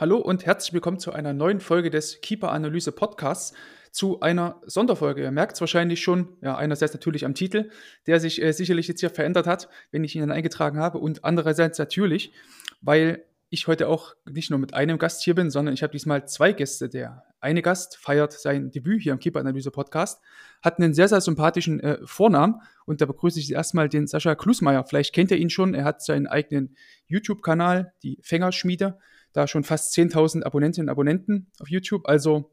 Hallo 0.00 0.16
und 0.16 0.46
herzlich 0.46 0.72
willkommen 0.72 0.98
zu 0.98 1.12
einer 1.12 1.34
neuen 1.34 1.60
Folge 1.60 1.90
des 1.90 2.22
Keeper 2.22 2.52
Analyse 2.52 2.90
Podcasts. 2.90 3.52
Zu 3.92 4.20
einer 4.20 4.58
Sonderfolge. 4.64 5.20
Ihr 5.20 5.30
merkt 5.30 5.52
es 5.52 5.60
wahrscheinlich 5.60 6.00
schon, 6.00 6.38
ja, 6.40 6.56
einerseits 6.56 6.94
natürlich 6.94 7.26
am 7.26 7.34
Titel, 7.34 7.68
der 8.06 8.18
sich 8.18 8.40
äh, 8.40 8.52
sicherlich 8.52 8.88
jetzt 8.88 9.00
hier 9.00 9.10
verändert 9.10 9.46
hat, 9.46 9.68
wenn 9.90 10.02
ich 10.02 10.14
ihn 10.14 10.22
dann 10.22 10.30
eingetragen 10.30 10.78
habe, 10.78 10.96
und 10.96 11.22
andererseits 11.22 11.78
natürlich, 11.78 12.32
weil 12.80 13.26
ich 13.50 13.66
heute 13.66 13.88
auch 13.88 14.14
nicht 14.24 14.48
nur 14.48 14.58
mit 14.58 14.72
einem 14.72 14.96
Gast 14.96 15.22
hier 15.22 15.34
bin, 15.34 15.50
sondern 15.50 15.74
ich 15.74 15.82
habe 15.82 15.92
diesmal 15.92 16.26
zwei 16.26 16.54
Gäste. 16.54 16.88
Der 16.88 17.24
eine 17.38 17.60
Gast 17.60 17.98
feiert 17.98 18.32
sein 18.32 18.70
Debüt 18.70 19.02
hier 19.02 19.12
im 19.12 19.18
Keeper 19.18 19.40
Analyse 19.40 19.70
Podcast, 19.70 20.22
hat 20.62 20.78
einen 20.78 20.94
sehr, 20.94 21.08
sehr 21.08 21.20
sympathischen 21.20 21.78
äh, 21.80 21.98
Vornamen 22.04 22.62
und 22.86 23.02
da 23.02 23.04
begrüße 23.04 23.38
ich 23.38 23.52
erstmal 23.52 23.90
den 23.90 24.06
Sascha 24.06 24.34
Klusmeier. 24.34 24.82
Vielleicht 24.84 25.14
kennt 25.14 25.30
ihr 25.30 25.36
ihn 25.36 25.50
schon, 25.50 25.74
er 25.74 25.84
hat 25.84 26.02
seinen 26.02 26.26
eigenen 26.26 26.74
YouTube-Kanal, 27.06 27.92
die 28.02 28.18
Fängerschmiede 28.22 28.98
da 29.32 29.46
schon 29.46 29.64
fast 29.64 29.96
10.000 29.96 30.42
Abonnentinnen 30.42 30.88
und 30.88 30.92
Abonnenten 30.92 31.50
auf 31.60 31.68
YouTube, 31.68 32.08
also 32.08 32.50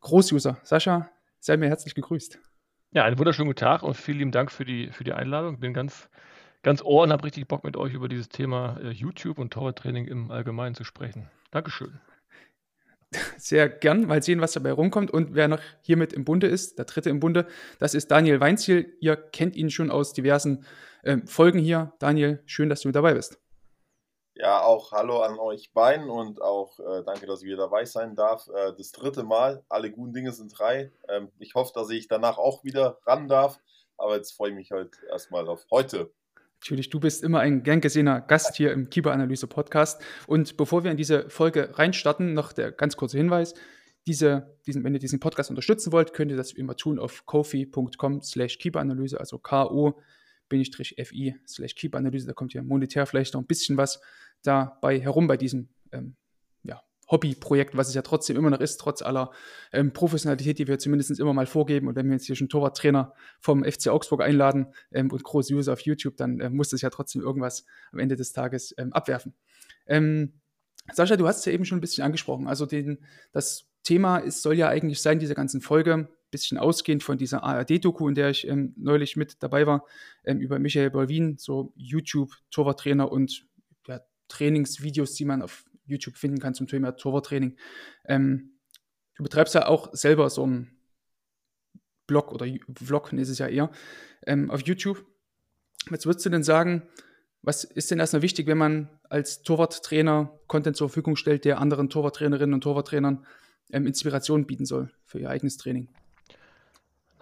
Großuser. 0.00 0.58
Sascha, 0.62 1.10
sei 1.40 1.56
mir 1.56 1.68
herzlich 1.68 1.94
gegrüßt. 1.94 2.38
Ja, 2.92 3.04
einen 3.04 3.18
wunderschönen 3.18 3.48
guten 3.48 3.60
Tag 3.60 3.82
und 3.82 3.94
vielen 3.94 4.18
lieben 4.18 4.32
Dank 4.32 4.50
für 4.50 4.64
die, 4.64 4.90
für 4.92 5.04
die 5.04 5.12
Einladung. 5.12 5.60
Bin 5.60 5.74
ganz, 5.74 6.08
ganz 6.62 6.82
ohr 6.82 7.02
und 7.02 7.12
habe 7.12 7.24
richtig 7.24 7.46
Bock 7.48 7.64
mit 7.64 7.76
euch 7.76 7.92
über 7.92 8.08
dieses 8.08 8.28
Thema 8.28 8.78
äh, 8.80 8.90
YouTube 8.90 9.38
und 9.38 9.52
Torwarttraining 9.52 10.06
im 10.06 10.30
Allgemeinen 10.30 10.74
zu 10.74 10.84
sprechen. 10.84 11.28
Dankeschön. 11.50 12.00
Sehr 13.36 13.68
gern, 13.68 14.06
mal 14.06 14.22
sehen, 14.22 14.40
was 14.40 14.52
dabei 14.52 14.72
rumkommt. 14.72 15.10
Und 15.10 15.34
wer 15.34 15.48
noch 15.48 15.60
hiermit 15.82 16.12
im 16.12 16.24
Bunde 16.24 16.46
ist, 16.46 16.78
der 16.78 16.84
dritte 16.86 17.10
im 17.10 17.20
Bunde, 17.20 17.46
das 17.78 17.94
ist 17.94 18.10
Daniel 18.10 18.40
Weinziel. 18.40 18.96
Ihr 19.00 19.16
kennt 19.16 19.56
ihn 19.56 19.70
schon 19.70 19.90
aus 19.90 20.12
diversen 20.12 20.64
äh, 21.02 21.18
Folgen 21.26 21.58
hier. 21.58 21.92
Daniel, 21.98 22.42
schön, 22.46 22.68
dass 22.68 22.80
du 22.80 22.88
mit 22.88 22.96
dabei 22.96 23.14
bist. 23.14 23.38
Ja, 24.38 24.60
auch 24.60 24.92
Hallo 24.92 25.22
an 25.22 25.38
euch 25.38 25.72
beiden 25.72 26.10
und 26.10 26.42
auch 26.42 26.78
äh, 26.78 27.02
danke, 27.06 27.24
dass 27.24 27.40
ich 27.40 27.46
wieder 27.46 27.56
dabei 27.56 27.86
sein 27.86 28.14
darf. 28.16 28.46
Äh, 28.48 28.74
das 28.76 28.92
dritte 28.92 29.22
Mal, 29.22 29.64
alle 29.70 29.90
guten 29.90 30.12
Dinge 30.12 30.30
sind 30.32 30.52
drei. 30.58 30.92
Ähm, 31.08 31.30
ich 31.38 31.54
hoffe, 31.54 31.72
dass 31.74 31.88
ich 31.88 32.06
danach 32.06 32.36
auch 32.36 32.62
wieder 32.62 32.98
ran 33.06 33.28
darf, 33.28 33.58
aber 33.96 34.16
jetzt 34.16 34.32
freue 34.32 34.50
ich 34.50 34.56
mich 34.56 34.72
halt 34.72 34.94
erstmal 35.10 35.48
auf 35.48 35.64
heute. 35.70 36.12
Natürlich, 36.60 36.90
du 36.90 37.00
bist 37.00 37.24
immer 37.24 37.40
ein 37.40 37.62
gern 37.62 37.80
gesehener 37.80 38.20
Gast 38.20 38.56
hier 38.56 38.72
im 38.72 38.90
Keeper-Analyse-Podcast. 38.90 40.02
Und 40.26 40.58
bevor 40.58 40.84
wir 40.84 40.90
in 40.90 40.98
diese 40.98 41.30
Folge 41.30 41.70
reinstarten, 41.78 42.34
noch 42.34 42.52
der 42.52 42.72
ganz 42.72 42.98
kurze 42.98 43.16
Hinweis. 43.16 43.54
Diese, 44.06 44.58
diesen, 44.66 44.84
wenn 44.84 44.92
ihr 44.92 45.00
diesen 45.00 45.18
Podcast 45.18 45.48
unterstützen 45.48 45.92
wollt, 45.92 46.12
könnt 46.12 46.30
ihr 46.30 46.36
das 46.36 46.52
immer 46.52 46.76
tun 46.76 46.98
auf 46.98 47.24
kofi.com 47.24 48.20
slash 48.20 48.58
keeperanalyse, 48.58 49.18
also 49.18 49.38
K-O-FI 49.38 51.36
slash 51.46 51.74
keeperanalyse. 51.74 52.26
Da 52.26 52.34
kommt 52.34 52.52
ja 52.52 52.62
monetär 52.62 53.06
vielleicht 53.06 53.32
noch 53.32 53.40
ein 53.40 53.46
bisschen 53.46 53.78
was 53.78 53.98
dabei 54.46 55.00
herum 55.00 55.26
bei 55.26 55.36
diesem 55.36 55.68
ähm, 55.92 56.16
ja, 56.62 56.82
Hobbyprojekt, 57.10 57.76
was 57.76 57.88
es 57.88 57.94
ja 57.94 58.02
trotzdem 58.02 58.36
immer 58.36 58.50
noch 58.50 58.60
ist, 58.60 58.78
trotz 58.78 59.02
aller 59.02 59.30
ähm, 59.72 59.92
Professionalität, 59.92 60.58
die 60.58 60.66
wir 60.66 60.78
zumindest 60.78 61.18
immer 61.18 61.32
mal 61.32 61.46
vorgeben. 61.46 61.88
Und 61.88 61.96
wenn 61.96 62.06
wir 62.06 62.14
jetzt 62.14 62.26
hier 62.26 62.36
schon 62.36 62.48
Torwarttrainer 62.48 63.12
vom 63.40 63.64
FC 63.64 63.88
Augsburg 63.88 64.22
einladen 64.22 64.72
ähm, 64.92 65.10
und 65.10 65.22
große 65.22 65.54
User 65.54 65.72
auf 65.72 65.80
YouTube, 65.80 66.16
dann 66.16 66.40
äh, 66.40 66.50
muss 66.50 66.70
das 66.70 66.80
ja 66.80 66.90
trotzdem 66.90 67.22
irgendwas 67.22 67.64
am 67.92 67.98
Ende 67.98 68.16
des 68.16 68.32
Tages 68.32 68.74
ähm, 68.78 68.92
abwerfen. 68.92 69.34
Ähm, 69.86 70.34
Sascha, 70.92 71.16
du 71.16 71.26
hast 71.26 71.40
es 71.40 71.44
ja 71.44 71.52
eben 71.52 71.64
schon 71.64 71.78
ein 71.78 71.80
bisschen 71.80 72.04
angesprochen. 72.04 72.46
Also 72.46 72.66
den, 72.66 72.98
das 73.32 73.66
Thema 73.82 74.18
ist, 74.18 74.42
soll 74.42 74.54
ja 74.54 74.68
eigentlich 74.68 75.00
sein, 75.00 75.18
diese 75.18 75.34
ganzen 75.34 75.60
Folge, 75.60 76.08
bisschen 76.30 76.58
ausgehend 76.58 77.02
von 77.02 77.18
dieser 77.18 77.42
ARD-Doku, 77.44 78.08
in 78.08 78.14
der 78.14 78.30
ich 78.30 78.46
ähm, 78.46 78.74
neulich 78.76 79.16
mit 79.16 79.42
dabei 79.42 79.66
war, 79.66 79.84
ähm, 80.24 80.40
über 80.40 80.58
Michael 80.58 80.90
Bolwin, 80.90 81.36
so 81.38 81.72
YouTube-Torwarttrainer 81.76 83.10
und 83.10 83.45
Trainingsvideos, 84.28 85.14
die 85.14 85.24
man 85.24 85.42
auf 85.42 85.64
YouTube 85.86 86.16
finden 86.16 86.38
kann 86.38 86.54
zum 86.54 86.66
Thema 86.66 86.96
Torwarttraining. 86.96 87.56
Ähm, 88.06 88.58
du 89.16 89.22
betreibst 89.22 89.54
ja 89.54 89.66
auch 89.66 89.90
selber 89.92 90.28
so 90.30 90.42
einen 90.42 90.76
Blog 92.06 92.32
oder 92.32 92.46
Vlog, 92.74 93.12
ist 93.12 93.28
es 93.28 93.38
ja 93.38 93.48
eher, 93.48 93.70
ähm, 94.26 94.50
auf 94.50 94.62
YouTube. 94.62 95.04
Was 95.88 96.06
würdest 96.06 96.26
du 96.26 96.30
denn 96.30 96.42
sagen, 96.42 96.82
was 97.42 97.64
ist 97.64 97.90
denn 97.90 98.00
erstmal 98.00 98.22
wichtig, 98.22 98.46
wenn 98.46 98.58
man 98.58 98.90
als 99.08 99.42
Torwarttrainer 99.42 100.36
Content 100.48 100.76
zur 100.76 100.88
Verfügung 100.88 101.16
stellt, 101.16 101.44
der 101.44 101.60
anderen 101.60 101.90
Torwarttrainerinnen 101.90 102.54
und 102.54 102.62
Torwarttrainern 102.62 103.24
ähm, 103.70 103.86
Inspiration 103.86 104.46
bieten 104.46 104.66
soll 104.66 104.90
für 105.04 105.20
ihr 105.20 105.30
eigenes 105.30 105.56
Training? 105.56 105.88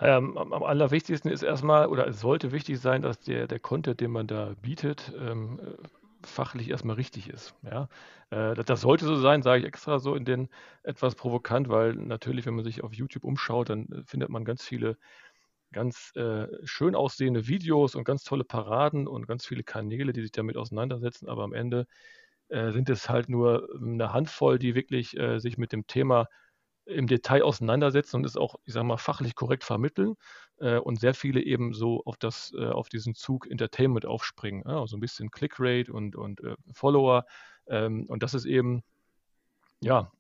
Naja, 0.01 0.17
am, 0.17 0.37
am 0.37 0.63
allerwichtigsten 0.63 1.31
ist 1.31 1.43
erstmal, 1.43 1.87
oder 1.87 2.07
es 2.09 2.21
sollte 2.21 2.53
wichtig 2.53 2.81
sein, 2.81 3.03
dass 3.03 3.21
der, 3.21 3.47
der 3.47 3.61
Content, 3.61 4.01
den 4.01 4.11
man 4.11 4.27
da 4.27 4.55
bietet, 4.61 5.13
ähm, 5.19 5.61
fachlich 6.27 6.71
erstmal 6.71 6.97
richtig 6.97 7.29
ist. 7.29 7.55
Ja? 7.63 7.89
Äh, 8.31 8.55
das 8.55 8.81
sollte 8.81 9.07
so 9.07 9.17
sein, 9.17 9.43
sage 9.43 9.61
ich 9.61 9.67
extra 9.67 9.99
so 9.99 10.15
in 10.15 10.25
den 10.25 10.49
etwas 10.83 11.15
provokant, 11.15 11.69
weil 11.69 11.95
natürlich, 11.95 12.47
wenn 12.47 12.55
man 12.55 12.65
sich 12.65 12.83
auf 12.83 12.95
YouTube 12.95 13.25
umschaut, 13.25 13.71
dann 13.71 13.87
äh, 13.91 14.03
findet 14.07 14.29
man 14.31 14.45
ganz 14.45 14.65
viele 14.65 14.97
ganz 15.73 16.13
äh, 16.17 16.47
schön 16.65 16.95
aussehende 16.95 17.49
Videos 17.49 17.97
und 17.97 18.05
ganz 18.05 18.23
tolle 18.25 18.45
Paraden 18.45 19.09
und 19.09 19.27
ganz 19.27 19.45
viele 19.47 19.65
Kanäle, 19.65 20.13
die 20.13 20.23
sich 20.23 20.33
damit 20.33 20.57
auseinandersetzen, 20.57 21.29
aber 21.29 21.43
am 21.45 21.53
Ende 21.53 21.87
äh, 22.49 22.73
sind 22.73 22.89
es 22.91 23.09
halt 23.09 23.29
nur 23.29 23.69
eine 23.83 24.13
Handvoll, 24.13 24.59
die 24.59 24.75
wirklich 24.75 25.17
äh, 25.19 25.39
sich 25.41 25.59
mit 25.59 25.73
dem 25.73 25.87
Thema 25.87 26.29
im 26.87 27.07
Detail 27.07 27.43
auseinandersetzen 27.43 28.17
und 28.17 28.27
es 28.27 28.37
auch, 28.37 28.57
ich 28.65 28.75
sage 28.75 28.87
mal, 28.87 28.99
fachlich 28.99 29.35
korrekt 29.35 29.65
vermitteln 29.65 30.15
äh, 30.65 30.79
und 30.79 30.99
sehr 30.99 31.13
viele 31.13 31.43
eben 31.43 31.75
so 31.75 32.03
auf 32.07 32.17
das, 32.17 32.55
äh, 32.57 32.65
auf 32.65 32.89
diesen 32.89 33.15
Zug 33.15 33.47
Entertainment 33.51 34.07
aufspringen. 34.07 34.65
Ja, 34.67 34.81
also 34.81 34.97
ein 34.97 35.01
bisschen 35.01 35.31
Clickrate 35.31 35.93
und, 35.93 36.17
und 36.17 36.41
äh, 36.41 36.57
Follower. 36.73 37.27
Ähm, 37.67 38.07
und 38.07 38.23
das 38.23 38.33
ist 38.33 38.47
eben, 38.47 38.83
ja, 39.81 40.11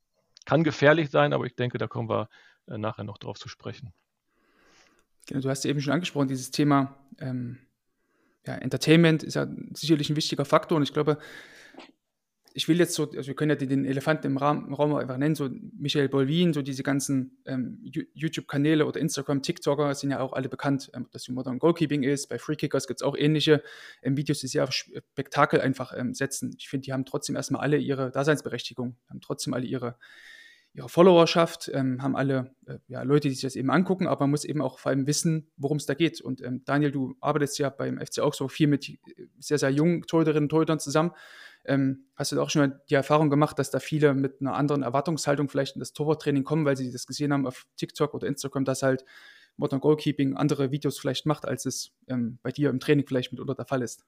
kann 0.44 0.62
gefährlich 0.62 1.10
sein, 1.10 1.32
aber 1.32 1.46
ich 1.46 1.56
denke, 1.56 1.78
da 1.78 1.86
kommen 1.86 2.10
wir 2.10 2.28
äh, 2.68 2.76
nachher 2.76 3.04
noch 3.04 3.16
drauf 3.16 3.38
zu 3.38 3.48
sprechen. 3.48 3.94
Genau, 5.26 5.40
du 5.40 5.48
hast 5.48 5.64
eben 5.64 5.80
schon 5.80 5.94
angesprochen, 5.94 6.28
dieses 6.28 6.50
Thema 6.50 6.94
ähm, 7.18 7.58
ja, 8.46 8.56
Entertainment 8.56 9.22
ist 9.22 9.34
ja 9.34 9.46
sicherlich 9.72 10.10
ein 10.10 10.16
wichtiger 10.16 10.44
Faktor 10.44 10.76
und 10.76 10.82
ich 10.82 10.92
glaube, 10.92 11.18
ich 12.56 12.68
will 12.68 12.78
jetzt 12.78 12.94
so, 12.94 13.10
also 13.10 13.26
wir 13.26 13.34
können 13.34 13.50
ja 13.50 13.56
den 13.56 13.84
Elefanten 13.84 14.28
im 14.28 14.36
Raum, 14.36 14.72
Raum 14.72 14.94
einfach 14.94 15.16
nennen, 15.16 15.34
so 15.34 15.50
Michael 15.76 16.08
Bolvin, 16.08 16.52
so 16.52 16.62
diese 16.62 16.84
ganzen 16.84 17.36
ähm, 17.46 17.80
YouTube-Kanäle 17.82 18.86
oder 18.86 19.00
Instagram, 19.00 19.42
TikToker 19.42 19.92
sind 19.96 20.12
ja 20.12 20.20
auch 20.20 20.32
alle 20.32 20.48
bekannt, 20.48 20.88
ähm, 20.94 21.08
dass 21.10 21.28
Modern 21.28 21.58
Goalkeeping 21.58 22.04
ist. 22.04 22.28
Bei 22.28 22.38
Freekickers 22.38 22.86
gibt 22.86 23.00
es 23.00 23.02
auch 23.02 23.16
ähnliche 23.16 23.60
ähm, 24.02 24.16
Videos, 24.16 24.38
die 24.38 24.46
sehr 24.46 24.62
auf 24.62 24.70
Spektakel 24.70 25.60
einfach 25.60 25.92
ähm, 25.96 26.14
setzen. 26.14 26.54
Ich 26.56 26.68
finde, 26.68 26.84
die 26.84 26.92
haben 26.92 27.04
trotzdem 27.04 27.34
erstmal 27.34 27.60
alle 27.60 27.76
ihre 27.76 28.12
Daseinsberechtigung, 28.12 28.96
haben 29.10 29.20
trotzdem 29.20 29.52
alle 29.52 29.66
ihre, 29.66 29.96
ihre 30.74 30.88
Followerschaft, 30.88 31.72
ähm, 31.74 32.04
haben 32.04 32.14
alle 32.14 32.54
äh, 32.66 32.78
ja, 32.86 33.02
Leute, 33.02 33.26
die 33.26 33.34
sich 33.34 33.42
das 33.42 33.56
eben 33.56 33.70
angucken, 33.70 34.06
aber 34.06 34.20
man 34.20 34.30
muss 34.30 34.44
eben 34.44 34.62
auch 34.62 34.78
vor 34.78 34.90
allem 34.90 35.08
wissen, 35.08 35.50
worum 35.56 35.78
es 35.78 35.86
da 35.86 35.94
geht. 35.94 36.20
Und 36.20 36.40
ähm, 36.40 36.62
Daniel, 36.64 36.92
du 36.92 37.16
arbeitest 37.20 37.58
ja 37.58 37.68
beim 37.68 37.98
FC 37.98 38.20
Augsburg 38.20 38.52
viel 38.52 38.68
mit 38.68 38.88
äh, 38.88 38.96
sehr, 39.40 39.58
sehr 39.58 39.70
jungen 39.70 40.02
Torhüterinnen 40.02 40.44
und 40.44 40.50
Torhütern 40.50 40.78
zusammen. 40.78 41.10
Ähm, 41.66 42.06
hast 42.14 42.32
du 42.32 42.40
auch 42.40 42.50
schon 42.50 42.62
mal 42.68 42.82
die 42.90 42.94
Erfahrung 42.94 43.30
gemacht, 43.30 43.58
dass 43.58 43.70
da 43.70 43.78
viele 43.78 44.14
mit 44.14 44.40
einer 44.40 44.54
anderen 44.54 44.82
Erwartungshaltung 44.82 45.48
vielleicht 45.48 45.76
in 45.76 45.80
das 45.80 45.92
Torwarttraining 45.92 46.44
kommen, 46.44 46.64
weil 46.66 46.76
sie 46.76 46.92
das 46.92 47.06
gesehen 47.06 47.32
haben 47.32 47.46
auf 47.46 47.66
TikTok 47.76 48.12
oder 48.14 48.26
Instagram, 48.26 48.64
dass 48.64 48.82
halt 48.82 49.04
Modern 49.56 49.80
Goalkeeping 49.80 50.36
andere 50.36 50.70
Videos 50.70 50.98
vielleicht 50.98 51.26
macht, 51.26 51.46
als 51.46 51.64
es 51.64 51.92
ähm, 52.08 52.38
bei 52.42 52.50
dir 52.50 52.70
im 52.70 52.80
Training 52.80 53.06
vielleicht 53.06 53.32
mitunter 53.32 53.54
der 53.54 53.66
Fall 53.66 53.82
ist? 53.82 54.04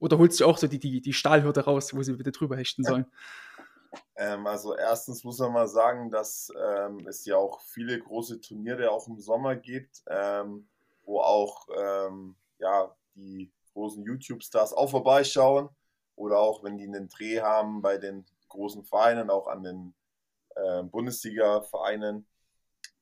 Oder 0.00 0.18
holst 0.18 0.40
du 0.40 0.46
auch 0.46 0.58
so 0.58 0.66
die, 0.66 0.78
die, 0.78 1.00
die 1.00 1.12
Stahlhürde 1.12 1.64
raus, 1.64 1.94
wo 1.94 2.02
sie 2.02 2.14
bitte 2.14 2.32
drüber 2.32 2.56
hechten 2.56 2.84
sollen? 2.84 3.06
Ähm, 4.16 4.46
also 4.46 4.76
erstens 4.76 5.24
muss 5.24 5.38
man 5.38 5.52
mal 5.52 5.68
sagen, 5.68 6.10
dass 6.10 6.52
ähm, 6.56 7.06
es 7.08 7.24
ja 7.24 7.36
auch 7.36 7.60
viele 7.62 7.98
große 7.98 8.40
Turniere 8.40 8.90
auch 8.90 9.08
im 9.08 9.18
Sommer 9.18 9.56
gibt, 9.56 10.02
ähm, 10.08 10.68
wo 11.04 11.20
auch 11.20 11.66
ähm, 11.76 12.36
ja, 12.58 12.94
die 13.14 13.52
großen 13.72 14.04
YouTube-Stars 14.04 14.72
auch 14.72 14.90
vorbeischauen 14.90 15.70
oder 16.18 16.38
auch 16.40 16.62
wenn 16.64 16.76
die 16.78 16.86
einen 16.86 17.08
Dreh 17.08 17.40
haben 17.40 17.82
bei 17.82 17.98
den 17.98 18.26
großen 18.48 18.84
Vereinen, 18.84 19.30
auch 19.30 19.46
an 19.48 19.62
den 19.62 19.94
äh, 20.56 20.82
Bundesliga-Vereinen, 20.84 22.26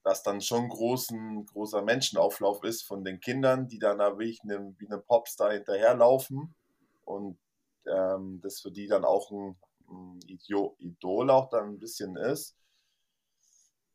dass 0.04 0.22
dann 0.22 0.40
schon 0.40 0.68
großen, 0.68 1.46
großer 1.46 1.82
Menschenauflauf 1.82 2.62
ist 2.64 2.82
von 2.82 3.04
den 3.04 3.20
Kindern, 3.20 3.68
die 3.68 3.78
dann 3.78 3.98
da 3.98 4.18
wie 4.18 4.38
einem, 4.42 4.76
wie 4.78 4.86
einem 4.88 5.02
Popstar 5.04 5.52
hinterherlaufen 5.52 6.54
und 7.04 7.38
ähm, 7.86 8.40
das 8.42 8.60
für 8.60 8.70
die 8.72 8.86
dann 8.86 9.04
auch 9.04 9.30
ein, 9.30 9.56
ein 9.88 10.20
Idol 10.78 11.30
auch 11.30 11.48
dann 11.50 11.70
ein 11.70 11.78
bisschen 11.78 12.16
ist. 12.16 12.56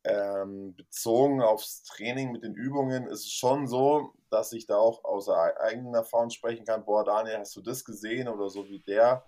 ähm, 0.04 0.74
bezogen 0.74 1.40
aufs 1.42 1.82
Training 1.84 2.32
mit 2.32 2.42
den 2.42 2.54
Übungen 2.54 3.06
ist 3.06 3.20
es 3.26 3.32
schon 3.32 3.66
so, 3.66 4.14
dass 4.32 4.52
ich 4.52 4.66
da 4.66 4.76
auch 4.76 5.04
aus 5.04 5.28
eigener 5.28 5.98
Erfahrung 5.98 6.30
sprechen 6.30 6.64
kann. 6.64 6.84
Boah, 6.84 7.04
Daniel, 7.04 7.38
hast 7.38 7.54
du 7.54 7.60
das 7.60 7.84
gesehen 7.84 8.28
oder 8.28 8.48
so 8.48 8.66
wie 8.68 8.80
der? 8.80 9.24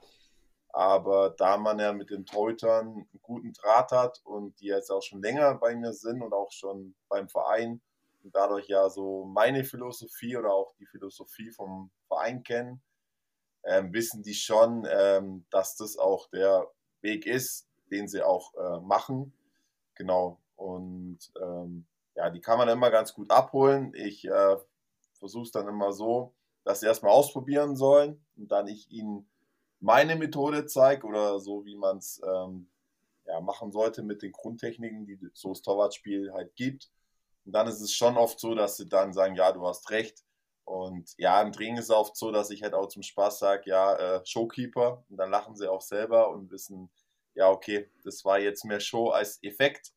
Aber 0.70 1.30
da 1.30 1.56
man 1.56 1.78
ja 1.78 1.92
mit 1.92 2.10
den 2.10 2.26
Teutern 2.26 2.86
einen 2.88 3.20
guten 3.22 3.52
Draht 3.52 3.92
hat 3.92 4.20
und 4.24 4.58
die 4.60 4.66
jetzt 4.66 4.90
auch 4.90 5.02
schon 5.02 5.22
länger 5.22 5.54
bei 5.54 5.76
mir 5.76 5.92
sind 5.92 6.22
und 6.22 6.32
auch 6.32 6.50
schon 6.50 6.94
beim 7.08 7.28
Verein 7.28 7.80
und 8.24 8.34
dadurch 8.34 8.66
ja 8.68 8.88
so 8.88 9.24
meine 9.26 9.64
Philosophie 9.64 10.36
oder 10.36 10.52
auch 10.52 10.74
die 10.80 10.86
Philosophie 10.86 11.50
vom 11.50 11.90
Verein 12.08 12.42
kennen, 12.42 12.82
ähm, 13.64 13.92
wissen 13.92 14.22
die 14.22 14.34
schon, 14.34 14.86
ähm, 14.90 15.44
dass 15.50 15.76
das 15.76 15.98
auch 15.98 16.28
der 16.30 16.66
Weg 17.02 17.26
ist, 17.26 17.68
den 17.90 18.08
sie 18.08 18.22
auch 18.22 18.54
äh, 18.54 18.80
machen. 18.80 19.32
Genau. 19.94 20.40
Und 20.56 21.18
ähm, 21.40 21.86
ja, 22.16 22.30
die 22.30 22.40
kann 22.40 22.58
man 22.58 22.68
immer 22.68 22.90
ganz 22.90 23.12
gut 23.12 23.30
abholen. 23.30 23.92
Ich 23.94 24.24
äh, 24.24 24.56
versuche 25.24 25.44
es 25.44 25.50
dann 25.52 25.68
immer 25.68 25.92
so, 25.92 26.34
dass 26.64 26.80
sie 26.80 26.86
erstmal 26.86 27.12
ausprobieren 27.12 27.76
sollen 27.76 28.22
und 28.36 28.52
dann 28.52 28.68
ich 28.68 28.90
ihnen 28.90 29.26
meine 29.80 30.16
Methode 30.16 30.66
zeige 30.66 31.06
oder 31.06 31.40
so, 31.40 31.64
wie 31.64 31.76
man 31.76 31.98
es 31.98 32.20
ähm, 32.26 32.68
ja, 33.26 33.40
machen 33.40 33.72
sollte 33.72 34.02
mit 34.02 34.20
den 34.22 34.32
Grundtechniken, 34.32 35.06
die 35.06 35.18
so 35.32 35.50
das 35.50 35.62
Torwartspiel 35.62 36.32
halt 36.32 36.54
gibt. 36.56 36.90
Und 37.46 37.52
dann 37.52 37.66
ist 37.68 37.80
es 37.80 37.92
schon 37.92 38.16
oft 38.16 38.38
so, 38.38 38.54
dass 38.54 38.76
sie 38.76 38.88
dann 38.88 39.12
sagen, 39.12 39.34
ja, 39.34 39.52
du 39.52 39.66
hast 39.66 39.90
recht. 39.90 40.24
Und 40.64 41.14
ja, 41.18 41.40
im 41.42 41.52
Training 41.52 41.78
ist 41.78 41.84
es 41.84 41.90
oft 41.90 42.16
so, 42.16 42.30
dass 42.30 42.50
ich 42.50 42.62
halt 42.62 42.74
auch 42.74 42.88
zum 42.88 43.02
Spaß 43.02 43.38
sage, 43.38 43.68
ja, 43.68 43.94
äh, 43.96 44.26
Showkeeper. 44.26 45.04
Und 45.08 45.16
dann 45.16 45.30
lachen 45.30 45.56
sie 45.56 45.70
auch 45.70 45.82
selber 45.82 46.30
und 46.30 46.50
wissen, 46.50 46.90
ja, 47.34 47.50
okay, 47.50 47.90
das 48.04 48.24
war 48.24 48.38
jetzt 48.38 48.64
mehr 48.64 48.80
Show 48.80 49.08
als 49.08 49.42
Effekt. 49.42 49.92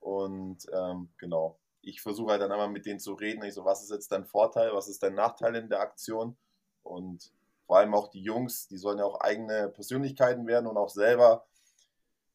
Und 0.00 0.66
ähm, 0.72 1.12
genau, 1.18 1.58
ich 1.86 2.02
versuche 2.02 2.32
halt 2.32 2.42
dann 2.42 2.52
einmal 2.52 2.70
mit 2.70 2.86
denen 2.86 3.00
zu 3.00 3.14
reden. 3.14 3.44
Ich 3.44 3.54
so, 3.54 3.64
was 3.64 3.82
ist 3.82 3.90
jetzt 3.90 4.12
dein 4.12 4.24
Vorteil, 4.24 4.72
was 4.74 4.88
ist 4.88 5.02
dein 5.02 5.14
Nachteil 5.14 5.54
in 5.56 5.68
der 5.68 5.80
Aktion? 5.80 6.36
Und 6.82 7.32
vor 7.66 7.78
allem 7.78 7.94
auch 7.94 8.08
die 8.08 8.22
Jungs, 8.22 8.68
die 8.68 8.76
sollen 8.76 8.98
ja 8.98 9.04
auch 9.04 9.20
eigene 9.20 9.68
Persönlichkeiten 9.68 10.46
werden 10.46 10.66
und 10.66 10.76
auch 10.76 10.90
selber 10.90 11.46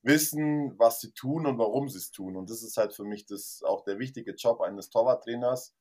wissen, 0.02 0.78
was 0.80 1.02
sie 1.02 1.12
tun 1.12 1.46
und 1.46 1.58
warum 1.58 1.90
sie 1.90 1.98
es 1.98 2.12
tun. 2.12 2.36
Und 2.36 2.50
das 2.50 2.64
ist 2.64 2.78
halt 2.78 2.94
für 2.94 3.04
mich 3.04 3.26
das 3.26 3.62
auch 3.64 3.84
der 3.84 4.00
wichtige 4.00 4.32
Job 4.34 4.62
eines 4.62 4.90
Torwarttrainers, 4.90 5.76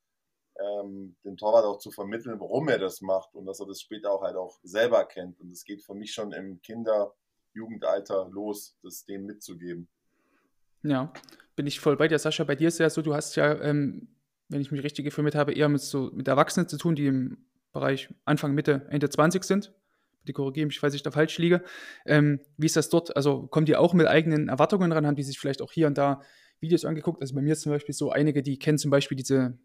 ähm, 0.59 1.17
den 1.25 1.37
Torwart 1.37 1.65
auch 1.65 1.79
zu 1.79 1.91
vermitteln, 1.91 2.41
warum 2.41 2.69
er 2.69 2.79
das 2.79 3.01
macht 3.01 3.35
und 3.35 3.47
dass 3.47 3.61
er 3.61 3.67
das 3.67 3.81
später 3.81 4.13
auch 4.13 4.23
halt 4.23 4.37
auch 4.37 4.59
selber 4.63 5.05
kennt. 5.05 5.41
Und 5.41 5.51
das 5.51 5.65
geht 5.65 5.83
für 5.83 5.95
mich 5.95 6.13
schon 6.13 6.33
im 6.33 6.61
Kinder-, 6.63 7.15
Jugendalter 7.55 8.29
los, 8.31 8.77
das 8.83 9.05
dem 9.05 9.25
mitzugeben. 9.25 9.89
Ja, 10.83 11.13
bin 11.57 11.67
ich 11.67 11.81
voll 11.81 11.97
bei 11.97 12.09
dir, 12.09 12.19
Sascha. 12.19 12.45
Bei 12.45 12.55
dir 12.55 12.69
ist 12.69 12.79
ja 12.79 12.89
so, 12.89 13.03
du 13.03 13.15
hast 13.15 13.37
ja, 13.37 13.61
ähm, 13.61 14.09
wenn 14.49 14.61
ich 14.61 14.71
mich 14.71 14.83
richtig 14.83 15.05
informiert 15.05 15.35
habe, 15.35 15.53
eher 15.53 15.69
mit 15.69 15.81
so 15.81 16.11
mit 16.13 16.29
Erwachsenen 16.29 16.69
zu 16.69 16.79
tun, 16.79 16.95
die 16.95 17.07
im 17.07 17.39
Bereich 17.73 18.15
Anfang, 18.25 18.55
Mitte, 18.55 18.87
Ende 18.91 19.11
20 19.11 19.45
sind. 19.45 19.73
Die 20.27 20.33
korrigieren 20.33 20.69
mich, 20.69 20.81
falls 20.81 20.95
ich 20.95 21.03
da 21.03 21.11
falsch 21.11 21.39
liege. 21.39 21.63
Ähm, 22.07 22.41
wie 22.57 22.67
ist 22.67 22.77
das 22.77 22.89
dort? 22.89 23.17
Also 23.17 23.47
kommen 23.47 23.67
die 23.67 23.77
auch 23.77 23.95
mit 23.95 24.07
eigenen 24.07 24.49
Erwartungen 24.49 24.93
ran? 24.93 25.07
Haben 25.07 25.17
die 25.17 25.23
sich 25.23 25.39
vielleicht 25.39 25.63
auch 25.63 25.73
hier 25.73 25.87
und 25.87 25.99
da 25.99 26.21
Videos 26.61 26.85
angeguckt? 26.85 27.21
Also 27.23 27.35
bei 27.35 27.43
mir 27.43 27.57
zum 27.57 27.73
Beispiel 27.73 27.95
so 27.95 28.11
einige, 28.11 28.43
die 28.43 28.59
kennen 28.59 28.79
zum 28.79 28.91
Beispiel 28.91 29.17
diese 29.17 29.59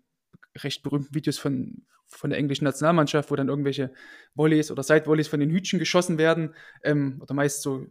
recht 0.58 0.84
berühmten 0.84 1.14
Videos 1.14 1.38
von, 1.38 1.86
von 2.08 2.30
der 2.30 2.40
englischen 2.40 2.66
Nationalmannschaft, 2.66 3.32
wo 3.32 3.36
dann 3.36 3.50
irgendwelche 3.50 3.92
Volleys 4.36 4.72
oder 4.72 4.84
Side-Volleys 4.84 5.28
von 5.28 5.40
den 5.40 5.50
Hütchen 5.50 5.80
geschossen 5.80 6.18
werden. 6.18 6.54
Ähm, 6.84 7.20
oder 7.22 7.34
meist 7.34 7.62
so 7.62 7.88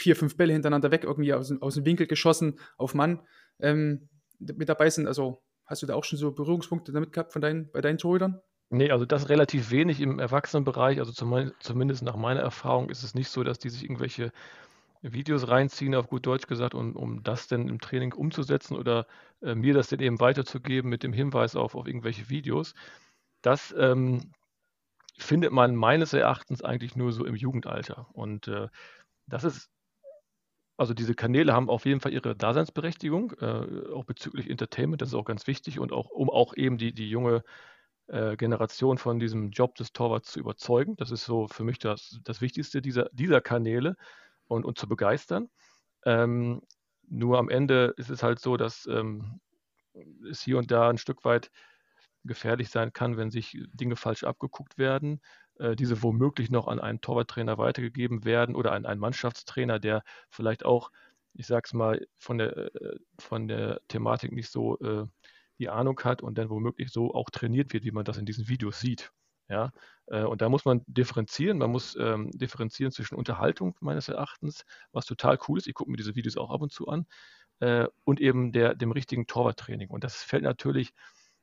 vier, 0.00 0.16
fünf 0.16 0.36
Bälle 0.36 0.52
hintereinander 0.54 0.90
weg, 0.90 1.04
irgendwie 1.04 1.34
aus, 1.34 1.52
aus 1.60 1.74
dem 1.74 1.84
Winkel 1.84 2.06
geschossen 2.06 2.58
auf 2.78 2.94
Mann 2.94 3.20
ähm, 3.60 4.08
mit 4.38 4.68
dabei 4.68 4.88
sind. 4.88 5.06
Also 5.06 5.42
hast 5.66 5.82
du 5.82 5.86
da 5.86 5.94
auch 5.94 6.04
schon 6.04 6.18
so 6.18 6.32
Berührungspunkte 6.32 6.90
damit 6.92 7.12
gehabt 7.12 7.32
von 7.32 7.42
deinen, 7.42 7.70
bei 7.70 7.80
deinen 7.80 7.98
Torhütern? 7.98 8.40
Nee, 8.70 8.90
also 8.90 9.04
das 9.04 9.28
relativ 9.28 9.70
wenig 9.70 10.00
im 10.00 10.18
Erwachsenenbereich. 10.18 11.00
Also 11.00 11.12
zum, 11.12 11.52
zumindest 11.60 12.02
nach 12.02 12.16
meiner 12.16 12.40
Erfahrung 12.40 12.88
ist 12.88 13.02
es 13.02 13.14
nicht 13.14 13.28
so, 13.28 13.44
dass 13.44 13.58
die 13.58 13.68
sich 13.68 13.82
irgendwelche 13.82 14.32
Videos 15.02 15.48
reinziehen, 15.48 15.94
auf 15.94 16.08
gut 16.08 16.26
Deutsch 16.26 16.46
gesagt, 16.46 16.74
um, 16.74 16.96
um 16.96 17.22
das 17.22 17.46
denn 17.48 17.68
im 17.68 17.80
Training 17.80 18.12
umzusetzen 18.12 18.76
oder 18.76 19.06
äh, 19.42 19.54
mir 19.54 19.74
das 19.74 19.88
dann 19.88 20.00
eben 20.00 20.20
weiterzugeben 20.20 20.88
mit 20.88 21.02
dem 21.02 21.12
Hinweis 21.12 21.56
auf, 21.56 21.74
auf 21.74 21.86
irgendwelche 21.86 22.30
Videos. 22.30 22.74
Das 23.42 23.74
ähm, 23.78 24.32
findet 25.18 25.52
man 25.52 25.74
meines 25.74 26.12
Erachtens 26.12 26.62
eigentlich 26.62 26.96
nur 26.96 27.12
so 27.12 27.24
im 27.24 27.34
Jugendalter. 27.34 28.08
Und 28.12 28.48
äh, 28.48 28.68
das 29.26 29.44
ist, 29.44 29.70
also 30.80 30.94
diese 30.94 31.14
Kanäle 31.14 31.52
haben 31.52 31.68
auf 31.68 31.84
jeden 31.84 32.00
Fall 32.00 32.14
ihre 32.14 32.34
Daseinsberechtigung, 32.34 33.32
äh, 33.38 33.92
auch 33.92 34.06
bezüglich 34.06 34.48
Entertainment, 34.48 35.02
das 35.02 35.10
ist 35.10 35.14
auch 35.14 35.26
ganz 35.26 35.46
wichtig 35.46 35.78
und 35.78 35.92
auch, 35.92 36.08
um 36.08 36.30
auch 36.30 36.56
eben 36.56 36.78
die, 36.78 36.94
die 36.94 37.10
junge 37.10 37.44
äh, 38.06 38.34
Generation 38.38 38.96
von 38.96 39.18
diesem 39.18 39.50
Job 39.50 39.74
des 39.74 39.92
Torwarts 39.92 40.32
zu 40.32 40.40
überzeugen. 40.40 40.96
Das 40.96 41.10
ist 41.10 41.26
so 41.26 41.48
für 41.48 41.64
mich 41.64 41.78
das, 41.80 42.18
das 42.24 42.40
Wichtigste 42.40 42.80
dieser, 42.80 43.10
dieser 43.12 43.42
Kanäle 43.42 43.94
und, 44.48 44.64
und 44.64 44.78
zu 44.78 44.88
begeistern. 44.88 45.50
Ähm, 46.06 46.62
nur 47.06 47.38
am 47.38 47.50
Ende 47.50 47.92
ist 47.98 48.08
es 48.08 48.22
halt 48.22 48.38
so, 48.38 48.56
dass 48.56 48.86
ähm, 48.86 49.38
es 50.30 50.40
hier 50.40 50.56
und 50.56 50.70
da 50.70 50.88
ein 50.88 50.96
Stück 50.96 51.26
weit 51.26 51.50
gefährlich 52.24 52.70
sein 52.70 52.94
kann, 52.94 53.18
wenn 53.18 53.30
sich 53.30 53.54
Dinge 53.74 53.96
falsch 53.96 54.24
abgeguckt 54.24 54.78
werden, 54.78 55.20
diese 55.76 56.02
womöglich 56.02 56.50
noch 56.50 56.68
an 56.68 56.80
einen 56.80 57.00
Torwarttrainer 57.00 57.58
weitergegeben 57.58 58.24
werden 58.24 58.54
oder 58.54 58.72
an 58.72 58.86
einen 58.86 59.00
Mannschaftstrainer, 59.00 59.78
der 59.78 60.02
vielleicht 60.30 60.64
auch, 60.64 60.90
ich 61.34 61.46
sag's 61.46 61.74
mal, 61.74 62.06
von 62.18 62.38
der, 62.38 62.56
äh, 62.74 62.96
von 63.18 63.48
der 63.48 63.80
Thematik 63.88 64.32
nicht 64.32 64.50
so 64.50 64.78
äh, 64.80 65.06
die 65.58 65.68
Ahnung 65.68 66.00
hat 66.02 66.22
und 66.22 66.38
dann 66.38 66.50
womöglich 66.50 66.90
so 66.90 67.14
auch 67.14 67.30
trainiert 67.30 67.72
wird, 67.72 67.84
wie 67.84 67.90
man 67.92 68.04
das 68.04 68.18
in 68.18 68.26
diesen 68.26 68.48
Videos 68.48 68.80
sieht. 68.80 69.12
Ja, 69.48 69.72
äh, 70.06 70.22
und 70.22 70.42
da 70.42 70.48
muss 70.48 70.64
man 70.64 70.82
differenzieren. 70.86 71.58
Man 71.58 71.70
muss 71.70 71.96
ähm, 71.96 72.30
differenzieren 72.32 72.92
zwischen 72.92 73.16
Unterhaltung 73.16 73.76
meines 73.80 74.08
Erachtens, 74.08 74.64
was 74.92 75.06
total 75.06 75.38
cool 75.48 75.58
ist. 75.58 75.66
Ich 75.66 75.74
gucke 75.74 75.90
mir 75.90 75.96
diese 75.96 76.14
Videos 76.14 76.36
auch 76.36 76.50
ab 76.50 76.62
und 76.62 76.72
zu 76.72 76.86
an, 76.88 77.06
äh, 77.60 77.86
und 78.04 78.20
eben 78.20 78.52
der, 78.52 78.74
dem 78.74 78.92
richtigen 78.92 79.26
Torwarttraining. 79.26 79.90
Und 79.90 80.04
das 80.04 80.22
fällt 80.22 80.42
natürlich 80.44 80.92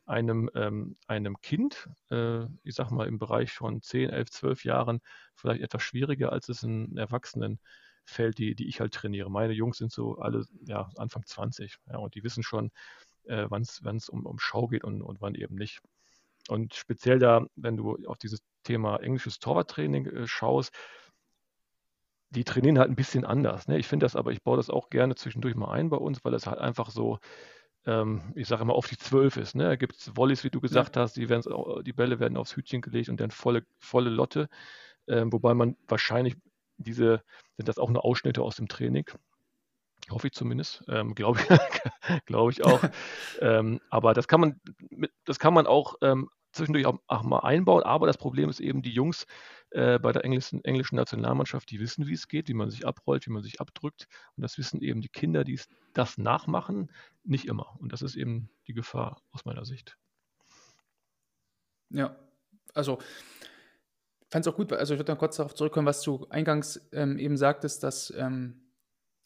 einem, 0.07 0.49
ähm, 0.55 0.97
einem 1.07 1.39
Kind, 1.41 1.89
äh, 2.09 2.45
ich 2.63 2.75
sag 2.75 2.91
mal 2.91 3.07
im 3.07 3.19
Bereich 3.19 3.51
von 3.51 3.81
10, 3.81 4.09
11, 4.09 4.31
12 4.31 4.63
Jahren, 4.63 5.01
vielleicht 5.35 5.61
etwas 5.61 5.83
schwieriger, 5.83 6.31
als 6.31 6.49
es 6.49 6.63
in 6.63 6.97
Erwachsenen 6.97 7.59
fällt, 8.05 8.37
die, 8.37 8.55
die 8.55 8.67
ich 8.67 8.79
halt 8.79 8.93
trainiere. 8.93 9.29
Meine 9.29 9.53
Jungs 9.53 9.77
sind 9.77 9.91
so 9.91 10.17
alle 10.19 10.45
ja, 10.65 10.89
Anfang 10.95 11.25
20 11.25 11.77
ja, 11.91 11.97
und 11.97 12.15
die 12.15 12.23
wissen 12.23 12.41
schon, 12.41 12.71
äh, 13.25 13.45
wann 13.49 13.61
es 13.61 14.09
um, 14.09 14.25
um 14.25 14.39
Schau 14.39 14.67
geht 14.67 14.83
und, 14.83 15.01
und 15.01 15.21
wann 15.21 15.35
eben 15.35 15.55
nicht. 15.55 15.81
Und 16.47 16.73
speziell 16.73 17.19
da, 17.19 17.45
wenn 17.55 17.75
du 17.75 17.97
auf 18.07 18.17
dieses 18.17 18.41
Thema 18.63 18.97
englisches 18.97 19.39
Torwarttraining 19.39 20.05
äh, 20.05 20.27
schaust, 20.27 20.73
die 22.29 22.43
trainieren 22.43 22.79
halt 22.79 22.89
ein 22.89 22.95
bisschen 22.95 23.25
anders. 23.25 23.67
Ne? 23.67 23.77
Ich 23.77 23.87
finde 23.87 24.05
das 24.05 24.15
aber, 24.15 24.31
ich 24.31 24.43
baue 24.43 24.57
das 24.57 24.69
auch 24.69 24.89
gerne 24.89 25.15
zwischendurch 25.15 25.55
mal 25.55 25.71
ein 25.71 25.89
bei 25.89 25.97
uns, 25.97 26.23
weil 26.23 26.33
es 26.33 26.47
halt 26.47 26.59
einfach 26.59 26.89
so, 26.91 27.19
ähm, 27.87 28.33
ich 28.35 28.47
sage 28.47 28.61
immer, 28.61 28.75
auf 28.75 28.87
die 28.87 28.97
Zwölf 28.97 29.37
ist. 29.37 29.55
Ne? 29.55 29.63
Da 29.63 29.75
gibt 29.77 29.95
es 29.95 30.15
Volleys, 30.15 30.43
wie 30.43 30.49
du 30.49 30.59
gesagt 30.59 30.95
ja. 30.95 31.01
hast, 31.01 31.15
die, 31.15 31.25
die 31.25 31.93
Bälle 31.93 32.19
werden 32.19 32.37
aufs 32.37 32.55
Hütchen 32.55 32.81
gelegt 32.81 33.09
und 33.09 33.19
dann 33.19 33.31
volle, 33.31 33.65
volle 33.79 34.09
Lotte. 34.09 34.49
Ähm, 35.07 35.31
wobei 35.31 35.53
man 35.53 35.77
wahrscheinlich 35.87 36.35
diese, 36.77 37.23
sind 37.55 37.69
das 37.69 37.79
auch 37.79 37.89
nur 37.89 38.03
Ausschnitte 38.03 38.43
aus 38.43 38.57
dem 38.57 38.67
Training. 38.67 39.05
Hoffe 40.11 40.27
ich 40.27 40.33
zumindest. 40.33 40.83
Ähm, 40.89 41.15
Glaube 41.15 41.39
glaub 42.25 42.51
ich 42.51 42.63
auch. 42.63 42.81
ähm, 43.41 43.79
aber 43.89 44.13
das 44.13 44.27
kann 44.27 44.41
man, 44.41 44.59
das 45.23 45.39
kann 45.39 45.53
man 45.53 45.65
auch 45.65 45.95
ähm, 46.01 46.29
zwischendurch 46.57 46.85
auch, 46.85 46.99
auch, 47.07 47.23
mal 47.23 47.39
einbauen. 47.39 47.83
Aber 47.83 48.07
das 48.07 48.17
Problem 48.17 48.49
ist 48.49 48.59
eben, 48.59 48.81
die 48.81 48.91
Jungs 48.91 49.25
äh, 49.71 49.99
bei 49.99 50.11
der 50.11 50.25
englischen, 50.25 50.63
englischen 50.63 50.95
Nationalmannschaft, 50.95 51.69
die 51.71 51.79
wissen, 51.79 52.07
wie 52.07 52.13
es 52.13 52.27
geht, 52.27 52.47
wie 52.49 52.53
man 52.53 52.69
sich 52.69 52.85
abrollt, 52.85 53.25
wie 53.27 53.31
man 53.31 53.43
sich 53.43 53.61
abdrückt. 53.61 54.07
Und 54.35 54.43
das 54.43 54.57
wissen 54.57 54.81
eben 54.81 55.01
die 55.01 55.09
Kinder, 55.09 55.43
die 55.43 55.59
das 55.93 56.17
nachmachen, 56.17 56.91
nicht 57.23 57.45
immer. 57.45 57.77
Und 57.79 57.93
das 57.93 58.01
ist 58.01 58.15
eben 58.15 58.49
die 58.67 58.73
Gefahr 58.73 59.21
aus 59.31 59.45
meiner 59.45 59.65
Sicht. 59.65 59.97
Ja, 61.89 62.17
also 62.73 62.99
fand 64.29 64.45
es 64.45 64.51
auch 64.51 64.57
gut, 64.57 64.73
also 64.73 64.93
ich 64.93 64.99
würde 64.99 65.07
dann 65.07 65.17
kurz 65.17 65.37
darauf 65.37 65.55
zurückkommen, 65.55 65.87
was 65.87 66.01
du 66.01 66.27
eingangs 66.29 66.89
ähm, 66.91 67.17
eben 67.17 67.37
sagtest, 67.37 67.83
dass 67.83 68.13
ähm, 68.17 68.67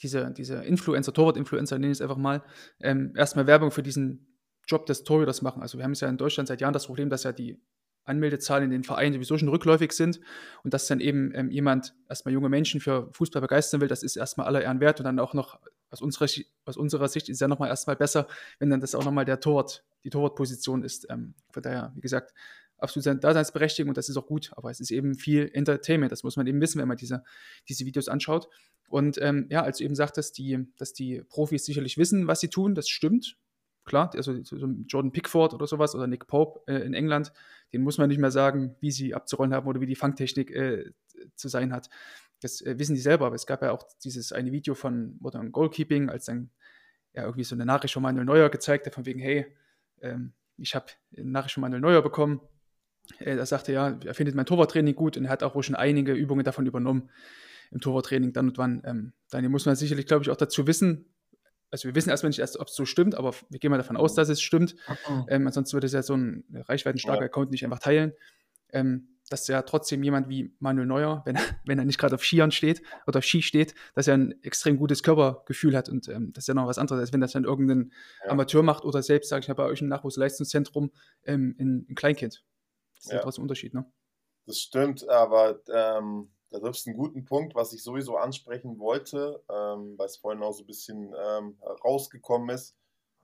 diese, 0.02 0.32
diese 0.32 0.64
Influencer, 0.64 1.14
Torwart-Influencer, 1.14 1.78
nenne 1.78 1.92
ich 1.92 1.98
es 1.98 2.02
einfach 2.02 2.18
mal, 2.18 2.44
ähm, 2.80 3.14
erstmal 3.16 3.48
Werbung 3.48 3.72
für 3.72 3.84
diesen 3.84 4.31
Job 4.72 4.86
des 4.86 5.04
Torhüters 5.04 5.42
machen. 5.42 5.62
Also 5.62 5.78
wir 5.78 5.84
haben 5.84 5.92
es 5.92 6.00
ja 6.00 6.10
in 6.10 6.18
Deutschland 6.18 6.48
seit 6.48 6.62
Jahren 6.62 6.74
das 6.74 6.88
Problem, 6.88 7.10
dass 7.10 7.24
ja 7.24 7.32
die 7.32 7.60
Anmeldezahlen 8.04 8.66
in 8.66 8.72
den 8.72 8.84
Vereinen 8.84 9.14
sowieso 9.14 9.38
schon 9.38 9.50
rückläufig 9.50 9.92
sind 9.92 10.20
und 10.64 10.74
dass 10.74 10.88
dann 10.88 11.00
eben 11.00 11.32
ähm, 11.36 11.52
jemand 11.52 11.94
erstmal 12.10 12.34
junge 12.34 12.50
Menschen 12.50 12.82
für 12.82 13.12
Fußball 13.14 13.42
begeistern 13.42 13.82
will, 13.82 13.88
das 13.88 14.02
ist 14.02 14.16
erstmal 14.16 14.48
aller 14.48 14.62
Ehren 14.62 14.80
wert 14.80 15.00
und 15.00 15.04
dann 15.04 15.20
auch 15.20 15.34
noch 15.34 15.60
aus 15.92 16.02
unserer, 16.02 16.28
aus 16.66 16.78
unserer 16.78 17.08
Sicht 17.10 17.30
ist 17.30 17.42
ja 17.42 17.48
nochmal 17.48 17.70
erstmal 17.70 17.96
besser, 17.96 18.28
wenn 18.60 18.70
dann 18.70 18.80
das 18.80 18.96
auch 18.96 19.04
nochmal 19.04 19.26
der 19.26 19.40
Torwart, 19.40 19.84
die 20.04 20.10
Torwartposition 20.10 20.84
ist. 20.84 21.08
Ähm, 21.10 21.36
von 21.52 21.62
daher, 21.62 21.92
wie 21.96 22.02
gesagt, 22.02 22.34
absolut 22.78 23.04
seine 23.04 23.20
Daseinsberechtigung 23.20 23.90
und 23.90 23.98
das 23.98 24.10
ist 24.10 24.18
auch 24.18 24.26
gut, 24.26 24.52
aber 24.56 24.72
es 24.72 24.80
ist 24.80 24.90
eben 24.90 25.16
viel 25.16 25.52
Entertainment, 25.54 26.12
das 26.12 26.24
muss 26.24 26.38
man 26.38 26.48
eben 26.48 26.60
wissen, 26.60 26.80
wenn 26.82 26.88
man 26.88 26.98
diese, 26.98 27.24
diese 27.70 27.86
Videos 27.86 28.08
anschaut. 28.08 28.48
Und 28.90 29.22
ähm, 29.22 29.48
ja, 29.50 29.64
als 29.64 29.78
du 29.78 29.84
eben 29.84 29.96
sagtest, 29.96 30.38
die, 30.38 30.68
dass 30.78 30.94
die 30.94 31.22
Profis 31.30 31.66
sicherlich 31.66 31.98
wissen, 31.98 32.28
was 32.28 32.40
sie 32.40 32.50
tun, 32.50 32.74
das 32.74 32.90
stimmt. 32.90 33.38
Klar, 33.84 34.12
also 34.16 34.44
so 34.44 34.56
Jordan 34.88 35.12
Pickford 35.12 35.54
oder 35.54 35.66
sowas 35.66 35.96
oder 35.96 36.06
Nick 36.06 36.28
Pope 36.28 36.62
äh, 36.68 36.86
in 36.86 36.94
England, 36.94 37.34
den 37.74 37.82
muss 37.82 37.98
man 37.98 38.10
nicht 38.10 38.20
mehr 38.20 38.32
sagen, 38.32 38.76
wie 38.80 38.92
sie 38.92 39.16
abzurollen 39.16 39.54
haben 39.54 39.68
oder 39.68 39.82
wie 39.82 39.88
die 39.88 39.96
Fangtechnik 39.96 40.52
äh, 40.52 40.92
zu 41.36 41.48
sein 41.48 41.74
hat. 41.74 41.90
Das 42.42 42.62
äh, 42.62 42.78
wissen 42.78 42.96
die 42.96 43.02
selber, 43.02 43.26
aber 43.26 43.36
es 43.36 43.48
gab 43.48 43.62
ja 43.64 43.72
auch 43.72 43.88
dieses 44.04 44.32
eine 44.34 44.52
Video 44.52 44.76
von 44.76 45.18
Modern 45.20 45.52
Goalkeeping, 45.52 46.10
als 46.10 46.26
dann 46.26 46.52
ja 47.14 47.24
irgendwie 47.24 47.44
so 47.44 47.56
eine 47.56 47.66
Nachricht 47.66 47.94
von 47.94 48.04
Manuel 48.04 48.26
Neuer 48.26 48.50
gezeigt 48.50 48.86
hat, 48.86 48.94
von 48.94 49.06
wegen, 49.06 49.20
hey, 49.20 49.46
ähm, 50.02 50.34
ich 50.58 50.76
habe 50.76 50.86
eine 51.18 51.30
Nachricht 51.30 51.56
von 51.56 51.62
Manuel 51.62 51.82
Neuer 51.82 52.02
bekommen. 52.02 52.42
Äh, 53.20 53.36
er 53.36 53.46
sagte 53.46 53.74
ja, 53.74 53.98
er 54.06 54.14
findet 54.14 54.36
mein 54.36 54.46
Torwarttraining 54.46 54.96
gut 54.96 55.18
und 55.18 55.26
er 55.26 55.32
hat 55.32 55.44
auch 55.44 55.56
wohl 55.56 55.64
schon 55.64 55.76
einige 55.76 56.14
Übungen 56.14 56.44
davon 56.44 56.66
übernommen 56.66 57.10
im 57.72 57.80
Torwarttraining 57.80 58.34
dann 58.34 58.50
und 58.50 58.58
wann. 58.58 58.82
Ähm, 58.86 59.14
dann 59.30 59.50
muss 59.50 59.66
man 59.66 59.76
sicherlich, 59.76 60.06
glaube 60.06 60.24
ich, 60.24 60.30
auch 60.30 60.36
dazu 60.36 60.68
wissen, 60.68 61.06
also 61.72 61.88
wir 61.88 61.96
wissen 61.96 62.10
erstmal 62.10 62.30
nicht 62.30 62.40
erst, 62.40 62.60
ob 62.60 62.68
es 62.68 62.76
so 62.76 62.86
stimmt, 62.86 63.16
aber 63.16 63.34
wir 63.50 63.60
gehen 63.60 63.72
mal 63.72 63.78
davon 63.78 63.98
aus, 63.98 64.14
dass 64.14 64.30
es 64.30 64.42
stimmt. 64.42 64.76
Mhm. 65.08 65.26
Ähm, 65.30 65.48
ansonsten 65.48 65.74
würde 65.74 65.88
es 65.88 65.94
ja 65.94 66.04
so 66.04 66.16
ein 66.16 66.44
reichweitenstarker 66.54 67.22
ja. 67.22 67.26
Account 67.26 67.52
nicht 67.52 67.64
einfach 67.64 67.80
teilen. 67.80 68.14
Ähm, 68.70 69.08
dass 69.32 69.48
ja 69.48 69.62
trotzdem 69.62 70.04
jemand 70.04 70.30
wie 70.30 70.54
Manuel 70.60 70.86
Neuer, 70.86 71.22
wenn, 71.26 71.38
wenn 71.66 71.80
er 71.80 71.86
nicht 71.86 71.98
gerade 71.98 72.16
auf 72.16 72.24
Skiern 72.24 72.52
steht 72.52 72.82
oder 73.08 73.20
auf 73.20 73.26
Ski 73.26 73.42
steht, 73.42 73.74
dass 73.96 74.08
er 74.08 74.16
ein 74.16 74.44
extrem 74.44 74.78
gutes 74.78 75.04
Körpergefühl 75.04 75.76
hat 75.76 75.90
und 75.90 76.08
ähm, 76.10 76.34
das 76.34 76.44
ist 76.44 76.48
ja 76.50 76.54
noch 76.54 76.68
was 76.68 76.78
anderes, 76.78 77.00
als 77.00 77.14
wenn 77.14 77.22
das 77.22 77.32
dann 77.32 77.46
irgendein 77.46 77.92
ja. 78.26 78.32
Amateur 78.32 78.62
macht 78.62 78.84
oder 78.84 79.02
selbst, 79.02 79.30
sage 79.30 79.42
ich 79.42 79.48
mal, 79.48 79.54
bei 79.54 79.66
euch 79.66 79.82
im 79.82 79.88
Nachwuchsleistungszentrum 79.88 80.92
ähm, 81.24 81.56
ein, 81.60 81.86
ein 81.90 81.96
Kleinkind. 81.96 82.44
Das 82.96 83.06
ist 83.06 83.12
ja, 83.12 83.18
ja 83.18 83.24
trotzdem 83.24 83.44
ein 83.44 83.46
Unterschied, 83.46 83.74
ne? 83.74 83.86
Das 84.46 84.58
stimmt, 84.58 85.08
aber 85.08 85.62
ähm, 85.72 86.32
da 86.52 86.60
triffst 86.60 86.86
du 86.86 86.90
einen 86.90 87.00
guten 87.00 87.26
Punkt, 87.26 87.56
was 87.56 87.74
ich 87.74 87.82
sowieso 87.82 88.18
ansprechen 88.18 88.78
wollte, 88.78 89.42
ähm, 89.50 89.98
weil 89.98 90.06
es 90.06 90.18
vorhin 90.18 90.44
auch 90.44 90.52
so 90.52 90.64
ein 90.64 90.68
bisschen 90.68 91.16
ähm, 91.18 91.58
rausgekommen 91.84 92.50
ist 92.50 92.76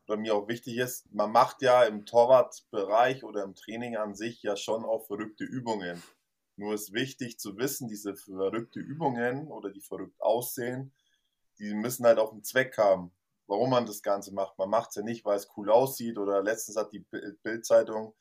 oder 0.07 0.17
mir 0.17 0.33
auch 0.33 0.47
wichtig 0.47 0.77
ist. 0.77 1.13
Man 1.13 1.31
macht 1.31 1.61
ja 1.61 1.83
im 1.83 2.05
Torwartbereich 2.05 3.25
oder 3.25 3.43
im 3.43 3.55
Training 3.55 3.97
an 3.97 4.15
sich 4.15 4.41
ja 4.43 4.55
schon 4.55 4.85
auch 4.85 5.05
verrückte 5.05 5.43
Übungen. 5.43 6.01
Nur 6.55 6.73
ist 6.73 6.93
wichtig 6.93 7.37
zu 7.37 7.57
wissen, 7.57 7.89
diese 7.89 8.15
verrückte 8.15 8.79
Übungen 8.79 9.47
oder 9.47 9.69
die 9.69 9.81
verrückt 9.81 10.19
aussehen, 10.21 10.93
die 11.59 11.73
müssen 11.73 12.05
halt 12.05 12.19
auch 12.19 12.31
einen 12.31 12.43
Zweck 12.43 12.77
haben, 12.77 13.11
warum 13.45 13.69
man 13.71 13.85
das 13.85 14.01
Ganze 14.01 14.33
macht. 14.33 14.57
Man 14.57 14.69
macht 14.69 14.89
es 14.89 14.95
ja 14.95 15.01
nicht, 15.01 15.25
weil 15.25 15.35
es 15.35 15.49
cool 15.57 15.69
aussieht 15.69 16.17
oder 16.17 16.41
letztens 16.41 16.77
hat 16.77 16.93
die 16.93 17.05
Bildzeitung 17.43 18.15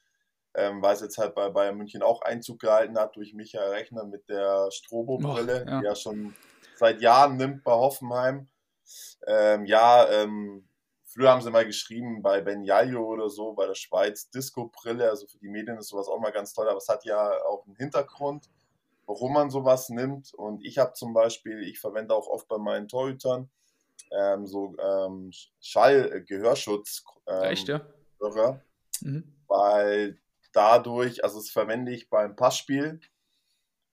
ähm, 0.56 0.80
weil 0.82 0.94
es 0.94 1.02
jetzt 1.02 1.18
halt 1.18 1.34
bei 1.34 1.50
Bayern 1.50 1.76
München 1.76 2.02
auch 2.02 2.22
Einzug 2.22 2.60
gehalten 2.60 2.98
hat 2.98 3.14
durch 3.14 3.34
Michael 3.34 3.70
Rechner 3.70 4.04
mit 4.04 4.28
der 4.28 4.70
Strobo-Brille, 4.70 5.66
ja. 5.66 5.80
die 5.80 5.86
er 5.86 5.94
schon 5.94 6.34
seit 6.76 7.00
Jahren 7.02 7.36
nimmt 7.36 7.62
bei 7.62 7.72
Hoffenheim. 7.72 8.48
Ähm, 9.26 9.66
ja, 9.66 10.08
ähm, 10.10 10.66
früher 11.04 11.30
haben 11.30 11.42
sie 11.42 11.50
mal 11.50 11.66
geschrieben 11.66 12.22
bei 12.22 12.40
Ben 12.40 12.62
Yayo 12.62 13.04
oder 13.06 13.28
so, 13.28 13.52
bei 13.52 13.66
der 13.66 13.74
Schweiz, 13.74 14.30
Disco-Brille, 14.30 15.08
also 15.10 15.26
für 15.26 15.38
die 15.38 15.48
Medien 15.48 15.76
ist 15.76 15.88
sowas 15.88 16.08
auch 16.08 16.20
mal 16.20 16.32
ganz 16.32 16.54
toll, 16.54 16.68
aber 16.68 16.78
es 16.78 16.88
hat 16.88 17.04
ja 17.04 17.30
auch 17.44 17.66
einen 17.66 17.76
Hintergrund, 17.76 18.48
warum 19.04 19.34
man 19.34 19.50
sowas 19.50 19.90
nimmt. 19.90 20.32
Und 20.32 20.64
ich 20.64 20.78
habe 20.78 20.94
zum 20.94 21.12
Beispiel, 21.12 21.62
ich 21.64 21.78
verwende 21.78 22.14
auch 22.14 22.28
oft 22.28 22.48
bei 22.48 22.56
meinen 22.56 22.88
Torhütern 22.88 23.50
ähm, 24.10 24.46
so 24.46 24.74
ähm, 24.78 25.32
Schall-Gehörschutz. 25.60 27.04
Ähm, 27.26 27.42
Echt, 27.42 27.68
ja? 27.68 27.84
Hörer, 28.20 28.62
mhm. 29.02 29.36
Weil 29.48 30.18
dadurch, 30.56 31.22
also 31.24 31.38
das 31.38 31.50
verwende 31.50 31.92
ich 31.92 32.08
beim 32.08 32.36
Passspiel, 32.36 33.00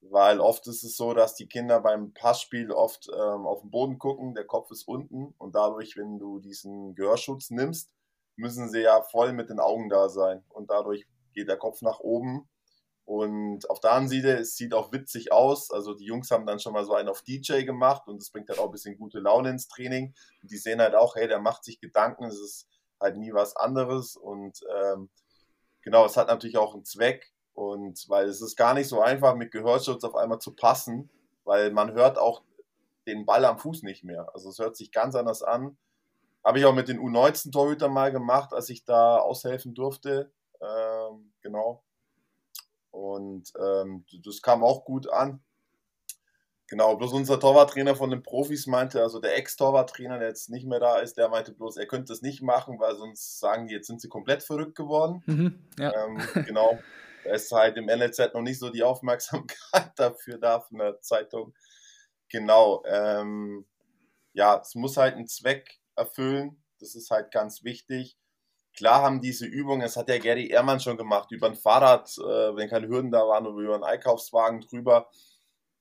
weil 0.01 0.39
oft 0.39 0.67
ist 0.67 0.83
es 0.83 0.97
so, 0.97 1.13
dass 1.13 1.35
die 1.35 1.47
Kinder 1.47 1.79
beim 1.81 2.13
Passspiel 2.13 2.71
oft 2.71 3.07
ähm, 3.09 3.45
auf 3.45 3.61
den 3.61 3.71
Boden 3.71 3.99
gucken, 3.99 4.33
der 4.33 4.45
Kopf 4.45 4.71
ist 4.71 4.87
unten 4.87 5.33
und 5.37 5.55
dadurch, 5.55 5.97
wenn 5.97 6.19
du 6.19 6.39
diesen 6.39 6.95
Gehörschutz 6.95 7.49
nimmst, 7.49 7.93
müssen 8.35 8.69
sie 8.69 8.81
ja 8.81 9.01
voll 9.01 9.33
mit 9.33 9.49
den 9.49 9.59
Augen 9.59 9.89
da 9.89 10.09
sein 10.09 10.43
und 10.49 10.69
dadurch 10.69 11.05
geht 11.33 11.47
der 11.47 11.57
Kopf 11.57 11.81
nach 11.81 11.99
oben 11.99 12.47
und 13.05 13.69
auf 13.69 13.79
der 13.81 13.91
anderen 13.91 14.25
es 14.25 14.55
sieht 14.55 14.73
auch 14.73 14.91
witzig 14.93 15.31
aus. 15.31 15.71
Also 15.71 15.93
die 15.93 16.05
Jungs 16.05 16.31
haben 16.31 16.45
dann 16.45 16.59
schon 16.59 16.73
mal 16.73 16.85
so 16.85 16.93
einen 16.93 17.09
auf 17.09 17.21
DJ 17.21 17.63
gemacht 17.63 18.07
und 18.07 18.21
das 18.21 18.29
bringt 18.29 18.49
halt 18.49 18.59
auch 18.59 18.67
ein 18.67 18.71
bisschen 18.71 18.97
gute 18.97 19.19
Laune 19.19 19.49
ins 19.49 19.67
Training. 19.67 20.13
Und 20.41 20.51
die 20.51 20.57
sehen 20.57 20.79
halt 20.79 20.95
auch, 20.95 21.15
hey, 21.15 21.27
der 21.27 21.39
macht 21.39 21.65
sich 21.65 21.79
Gedanken, 21.81 22.25
es 22.25 22.39
ist 22.39 22.67
halt 23.01 23.17
nie 23.17 23.33
was 23.33 23.55
anderes. 23.57 24.15
Und 24.15 24.61
ähm, 24.73 25.09
genau, 25.83 26.05
es 26.05 26.17
hat 26.17 26.27
natürlich 26.27 26.57
auch 26.57 26.73
einen 26.73 26.85
Zweck 26.85 27.31
und 27.53 28.05
weil 28.09 28.27
es 28.27 28.41
ist 28.41 28.55
gar 28.55 28.73
nicht 28.73 28.87
so 28.87 29.01
einfach, 29.01 29.35
mit 29.35 29.51
Gehörschutz 29.51 30.03
auf 30.03 30.15
einmal 30.15 30.39
zu 30.39 30.55
passen, 30.55 31.09
weil 31.43 31.71
man 31.71 31.93
hört 31.93 32.17
auch 32.17 32.41
den 33.05 33.25
Ball 33.25 33.45
am 33.45 33.59
Fuß 33.59 33.83
nicht 33.83 34.03
mehr. 34.03 34.29
Also 34.33 34.49
es 34.49 34.59
hört 34.59 34.75
sich 34.75 34.91
ganz 34.91 35.15
anders 35.15 35.43
an. 35.43 35.77
Habe 36.43 36.59
ich 36.59 36.65
auch 36.65 36.73
mit 36.73 36.87
den 36.87 36.99
U19-Torhütern 36.99 37.91
mal 37.91 38.11
gemacht, 38.11 38.53
als 38.53 38.69
ich 38.69 38.85
da 38.85 39.17
aushelfen 39.17 39.73
durfte. 39.73 40.31
Ähm, 40.61 41.33
genau. 41.41 41.83
Und 42.91 43.51
ähm, 43.59 44.05
das 44.23 44.41
kam 44.41 44.63
auch 44.63 44.85
gut 44.85 45.09
an. 45.09 45.43
Genau, 46.73 46.95
bloß 46.95 47.13
unser 47.13 47.39
Torwarttrainer 47.39 47.95
von 47.95 48.09
den 48.09 48.23
Profis 48.23 48.65
meinte, 48.65 48.99
also 49.03 49.19
der 49.19 49.37
Ex-Torwarttrainer, 49.37 50.17
der 50.17 50.29
jetzt 50.29 50.49
nicht 50.49 50.65
mehr 50.65 50.79
da 50.79 50.97
ist, 50.97 51.19
der 51.19 51.29
meinte 51.29 51.51
bloß, 51.51 51.77
er 51.77 51.85
könnte 51.85 52.11
das 52.11 52.23
nicht 52.23 52.41
machen, 52.41 52.79
weil 52.79 52.95
sonst 52.95 53.39
sagen 53.39 53.67
die, 53.67 53.75
jetzt 53.75 53.85
sind 53.85 54.01
sie 54.01 54.09
komplett 54.09 54.41
verrückt 54.41 54.73
geworden. 54.73 55.21
Mhm, 55.27 55.59
ja. 55.77 55.93
ähm, 55.93 56.17
genau, 56.47 56.79
da 57.25 57.33
ist 57.33 57.51
halt 57.51 57.77
im 57.77 57.85
NLZ 57.85 58.33
noch 58.33 58.41
nicht 58.41 58.57
so 58.57 58.71
die 58.71 58.81
Aufmerksamkeit 58.81 59.91
dafür 59.97 60.39
da 60.39 60.61
von 60.61 60.79
der 60.79 60.99
Zeitung. 60.99 61.53
Genau, 62.27 62.81
ähm, 62.87 63.67
ja, 64.33 64.59
es 64.59 64.73
muss 64.73 64.97
halt 64.97 65.13
einen 65.13 65.27
Zweck 65.27 65.79
erfüllen, 65.95 66.59
das 66.79 66.95
ist 66.95 67.11
halt 67.11 67.29
ganz 67.29 67.63
wichtig. 67.63 68.17
Klar 68.75 69.03
haben 69.03 69.21
diese 69.21 69.45
Übungen, 69.45 69.81
das 69.81 69.95
hat 69.95 70.09
der 70.09 70.17
Gary 70.17 70.47
Ehrmann 70.47 70.79
schon 70.79 70.97
gemacht, 70.97 71.31
über 71.31 71.45
ein 71.45 71.55
Fahrrad, 71.55 72.17
äh, 72.17 72.55
wenn 72.55 72.67
keine 72.67 72.87
Hürden 72.87 73.11
da 73.11 73.27
waren, 73.27 73.45
oder 73.45 73.63
über 73.63 73.75
einen 73.75 73.83
Einkaufswagen 73.83 74.61
drüber 74.61 75.07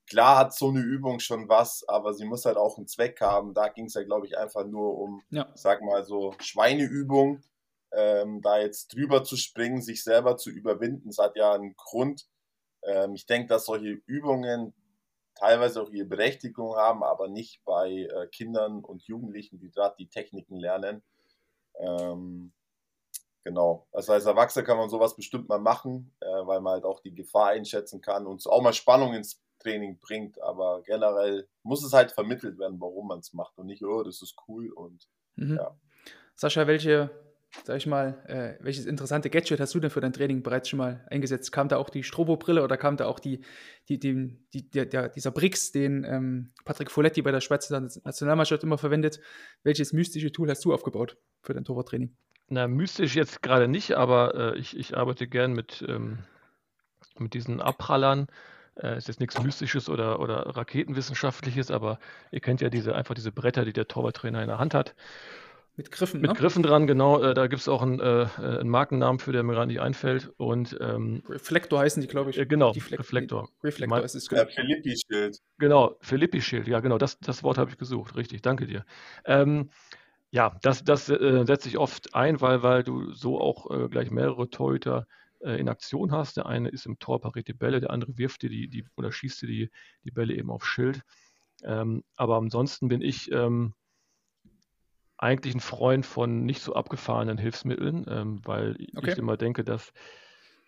klar 0.07 0.37
hat 0.37 0.53
so 0.53 0.69
eine 0.69 0.81
Übung 0.81 1.19
schon 1.19 1.49
was, 1.49 1.87
aber 1.87 2.13
sie 2.13 2.25
muss 2.25 2.45
halt 2.45 2.57
auch 2.57 2.77
einen 2.77 2.87
Zweck 2.87 3.21
haben. 3.21 3.53
Da 3.53 3.69
ging 3.69 3.85
es 3.85 3.93
ja, 3.93 4.03
glaube 4.03 4.25
ich, 4.25 4.37
einfach 4.37 4.65
nur 4.65 4.97
um, 4.97 5.23
ja. 5.29 5.49
sag 5.55 5.81
mal 5.81 6.03
so, 6.03 6.33
Schweineübung. 6.39 7.41
Ähm, 7.95 8.41
da 8.41 8.59
jetzt 8.59 8.95
drüber 8.95 9.23
zu 9.23 9.37
springen, 9.37 9.81
sich 9.81 10.03
selber 10.03 10.35
zu 10.35 10.49
überwinden, 10.49 11.09
das 11.09 11.19
hat 11.19 11.35
ja 11.35 11.53
einen 11.53 11.75
Grund. 11.75 12.27
Ähm, 12.81 13.13
ich 13.13 13.27
denke, 13.27 13.47
dass 13.49 13.65
solche 13.65 14.01
Übungen 14.07 14.73
teilweise 15.35 15.81
auch 15.81 15.89
ihre 15.89 16.07
Berechtigung 16.07 16.75
haben, 16.75 17.03
aber 17.03 17.27
nicht 17.27 17.63
bei 17.65 17.89
äh, 17.89 18.27
Kindern 18.27 18.83
und 18.83 19.03
Jugendlichen, 19.03 19.59
die 19.59 19.69
gerade 19.69 19.95
die 19.99 20.07
Techniken 20.07 20.57
lernen. 20.57 21.03
Ähm, 21.79 22.51
genau. 23.43 23.87
Also 23.91 24.13
als 24.13 24.25
Erwachsener 24.25 24.65
kann 24.65 24.77
man 24.77 24.89
sowas 24.89 25.15
bestimmt 25.15 25.49
mal 25.49 25.59
machen, 25.59 26.13
äh, 26.19 26.25
weil 26.25 26.61
man 26.61 26.73
halt 26.73 26.85
auch 26.85 26.99
die 26.99 27.13
Gefahr 27.13 27.49
einschätzen 27.49 28.01
kann 28.01 28.25
und 28.25 28.45
auch 28.47 28.61
mal 28.61 28.73
Spannung 28.73 29.13
ins 29.13 29.41
Training 29.63 29.97
bringt, 29.99 30.41
aber 30.41 30.81
generell 30.85 31.47
muss 31.63 31.83
es 31.83 31.93
halt 31.93 32.11
vermittelt 32.11 32.59
werden, 32.59 32.79
warum 32.79 33.07
man 33.07 33.19
es 33.19 33.33
macht 33.33 33.57
und 33.57 33.67
nicht, 33.67 33.83
oh, 33.83 34.03
das 34.03 34.21
ist 34.21 34.35
cool 34.47 34.69
und 34.71 35.07
mhm. 35.35 35.55
ja. 35.57 35.75
Sascha, 36.35 36.67
welche, 36.67 37.11
sag 37.63 37.77
ich 37.77 37.85
mal, 37.85 38.23
äh, 38.27 38.63
welches 38.63 38.85
interessante 38.85 39.29
Gadget 39.29 39.59
hast 39.59 39.73
du 39.75 39.79
denn 39.79 39.91
für 39.91 40.01
dein 40.01 40.13
Training 40.13 40.41
bereits 40.43 40.69
schon 40.69 40.77
mal 40.77 41.05
eingesetzt? 41.09 41.51
Kam 41.51 41.67
da 41.67 41.77
auch 41.77 41.89
die 41.89 42.03
Strobo-Brille 42.03 42.63
oder 42.63 42.77
kam 42.77 42.97
da 42.97 43.05
auch 43.05 43.19
die, 43.19 43.41
die, 43.89 43.99
die, 43.99 44.37
die 44.53 44.69
der, 44.69 44.85
der, 44.85 45.09
dieser 45.09 45.31
Brix, 45.31 45.71
den 45.71 46.03
ähm, 46.03 46.53
Patrick 46.65 46.89
Folletti 46.91 47.21
bei 47.21 47.31
der 47.31 47.41
Schweizer 47.41 47.79
Nationalmannschaft 47.79 48.63
immer 48.63 48.77
verwendet? 48.77 49.19
Welches 49.63 49.93
mystische 49.93 50.31
Tool 50.31 50.49
hast 50.49 50.65
du 50.65 50.73
aufgebaut 50.73 51.17
für 51.41 51.53
dein 51.53 51.65
Torwarttraining? 51.65 52.15
Na, 52.49 52.67
mystisch 52.67 53.15
jetzt 53.15 53.41
gerade 53.41 53.67
nicht, 53.67 53.93
aber 53.93 54.35
äh, 54.35 54.57
ich, 54.57 54.75
ich 54.77 54.97
arbeite 54.97 55.27
gern 55.27 55.53
mit, 55.53 55.83
ähm, 55.87 56.19
mit 57.17 57.33
diesen 57.33 57.61
Abprallern 57.61 58.27
äh, 58.81 58.97
ist 58.97 59.07
jetzt 59.07 59.19
nichts 59.19 59.41
Mystisches 59.41 59.89
oder, 59.89 60.19
oder 60.19 60.55
Raketenwissenschaftliches, 60.55 61.71
aber 61.71 61.99
ihr 62.31 62.39
kennt 62.39 62.61
ja 62.61 62.69
diese, 62.69 62.95
einfach 62.95 63.13
diese 63.13 63.31
Bretter, 63.31 63.65
die 63.65 63.73
der 63.73 63.87
Torwarttrainer 63.87 64.41
in 64.41 64.47
der 64.47 64.59
Hand 64.59 64.73
hat. 64.73 64.95
Mit 65.75 65.91
Griffen, 65.91 66.21
Mit 66.21 66.29
ne? 66.29 66.37
Griffen 66.37 66.61
dran, 66.61 66.85
genau. 66.85 67.23
Äh, 67.23 67.33
da 67.33 67.47
gibt 67.47 67.61
es 67.61 67.67
auch 67.67 67.81
einen, 67.81 67.99
äh, 67.99 68.27
einen, 68.37 68.69
Markennamen 68.69 69.17
für, 69.17 69.31
der 69.31 69.41
mir 69.41 69.53
gerade 69.53 69.67
nicht 69.67 69.81
einfällt. 69.81 70.31
Und, 70.37 70.77
ähm, 70.79 71.23
Reflektor 71.27 71.79
heißen 71.79 71.99
die, 71.99 72.07
glaube 72.07 72.29
ich. 72.29 72.37
Äh, 72.37 72.45
genau, 72.45 72.71
Reflektor. 72.71 73.49
Reflektor 73.63 74.03
ist 74.03 74.13
es. 74.13 74.29
Genau. 74.29 74.43
Ja, 74.43 74.47
Philippi-Schild. 74.47 75.39
Genau, 75.57 75.97
Philippi-Schild. 76.01 76.67
Ja, 76.67 76.79
genau, 76.79 76.99
das, 76.99 77.19
das 77.19 77.41
Wort 77.41 77.57
habe 77.57 77.71
ich 77.71 77.79
gesucht. 77.79 78.15
Richtig, 78.15 78.43
danke 78.43 78.67
dir. 78.67 78.85
Ähm, 79.25 79.71
ja, 80.29 80.55
das, 80.61 80.83
das 80.83 81.09
äh, 81.09 81.43
setze 81.45 81.69
ich 81.69 81.79
oft 81.79 82.13
ein, 82.13 82.39
weil, 82.39 82.61
weil 82.61 82.83
du 82.83 83.11
so 83.11 83.41
auch 83.41 83.71
äh, 83.71 83.87
gleich 83.89 84.11
mehrere 84.11 84.51
Torhüter 84.51 85.07
äh, 85.07 85.22
in 85.43 85.69
Aktion 85.69 86.11
hast. 86.11 86.37
Der 86.37 86.45
eine 86.45 86.69
ist 86.69 86.85
im 86.85 86.99
Tor, 86.99 87.21
pariert 87.21 87.47
die 87.47 87.53
Bälle, 87.53 87.79
der 87.79 87.91
andere 87.91 88.17
wirft 88.17 88.41
dir 88.41 88.49
die, 88.49 88.67
die 88.69 88.85
oder 88.95 89.11
schießt 89.11 89.41
dir 89.41 89.47
die, 89.47 89.71
die 90.03 90.11
Bälle 90.11 90.35
eben 90.35 90.49
aufs 90.49 90.67
Schild. 90.67 91.03
Ähm, 91.63 92.03
aber 92.15 92.37
ansonsten 92.37 92.87
bin 92.87 93.01
ich 93.01 93.31
ähm, 93.31 93.73
eigentlich 95.17 95.55
ein 95.55 95.61
Freund 95.61 96.05
von 96.05 96.45
nicht 96.45 96.61
so 96.61 96.73
abgefahrenen 96.73 97.37
Hilfsmitteln, 97.37 98.05
ähm, 98.09 98.41
weil 98.43 98.75
okay. 98.95 99.11
ich 99.11 99.17
immer 99.17 99.37
denke, 99.37 99.63
dass, 99.63 99.93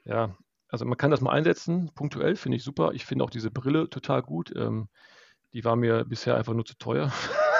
ja, 0.05 0.35
also 0.69 0.85
man 0.85 0.97
kann 0.97 1.11
das 1.11 1.21
mal 1.21 1.31
einsetzen, 1.31 1.91
punktuell 1.95 2.35
finde 2.35 2.57
ich 2.57 2.63
super. 2.63 2.91
Ich 2.93 3.05
finde 3.05 3.23
auch 3.23 3.29
diese 3.29 3.51
Brille 3.51 3.89
total 3.89 4.21
gut. 4.21 4.53
Ähm, 4.55 4.87
Die 5.53 5.63
war 5.63 5.75
mir 5.75 6.05
bisher 6.05 6.35
einfach 6.35 6.53
nur 6.53 6.65
zu 6.65 6.77
teuer. 6.77 7.11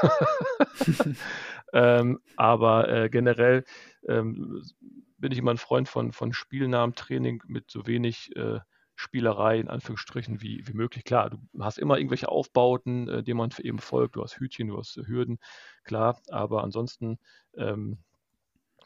ähm, 1.74 2.20
aber 2.36 2.90
äh, 2.90 3.10
generell 3.10 3.64
ähm, 4.08 4.62
bin 5.18 5.32
ich 5.32 5.38
immer 5.38 5.52
ein 5.52 5.58
Freund 5.58 5.88
von, 5.88 6.12
von 6.12 6.34
spielnahem 6.34 6.96
Training 6.96 7.42
mit 7.48 7.72
so 7.72 7.88
wenig 7.88 8.36
äh, 8.36 8.60
Spielerei 8.96 9.60
in 9.60 9.68
Anführungsstrichen 9.68 10.42
wie, 10.42 10.66
wie 10.68 10.74
möglich. 10.74 11.04
Klar, 11.04 11.30
du 11.30 11.38
hast 11.60 11.78
immer 11.78 11.98
irgendwelche 11.98 12.30
Aufbauten, 12.30 13.10
äh, 13.10 13.24
denen 13.24 13.38
man 13.38 13.52
eben 13.60 13.80
folgt. 13.80 14.16
Du 14.16 14.24
hast 14.24 14.38
Hütchen, 14.38 14.70
du 14.70 14.78
hast 14.78 14.96
Hürden, 14.96 15.40
klar. 15.84 16.22
Aber 16.30 16.64
ansonsten 16.64 17.20
ähm, 17.58 17.98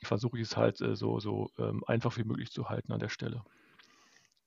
versuche 0.01 0.37
ich 0.37 0.43
es 0.43 0.57
halt 0.57 0.81
äh, 0.81 0.95
so, 0.95 1.19
so 1.19 1.51
ähm, 1.59 1.83
einfach 1.85 2.17
wie 2.17 2.23
möglich 2.23 2.51
zu 2.51 2.69
halten 2.69 2.91
an 2.91 2.99
der 2.99 3.09
Stelle. 3.09 3.43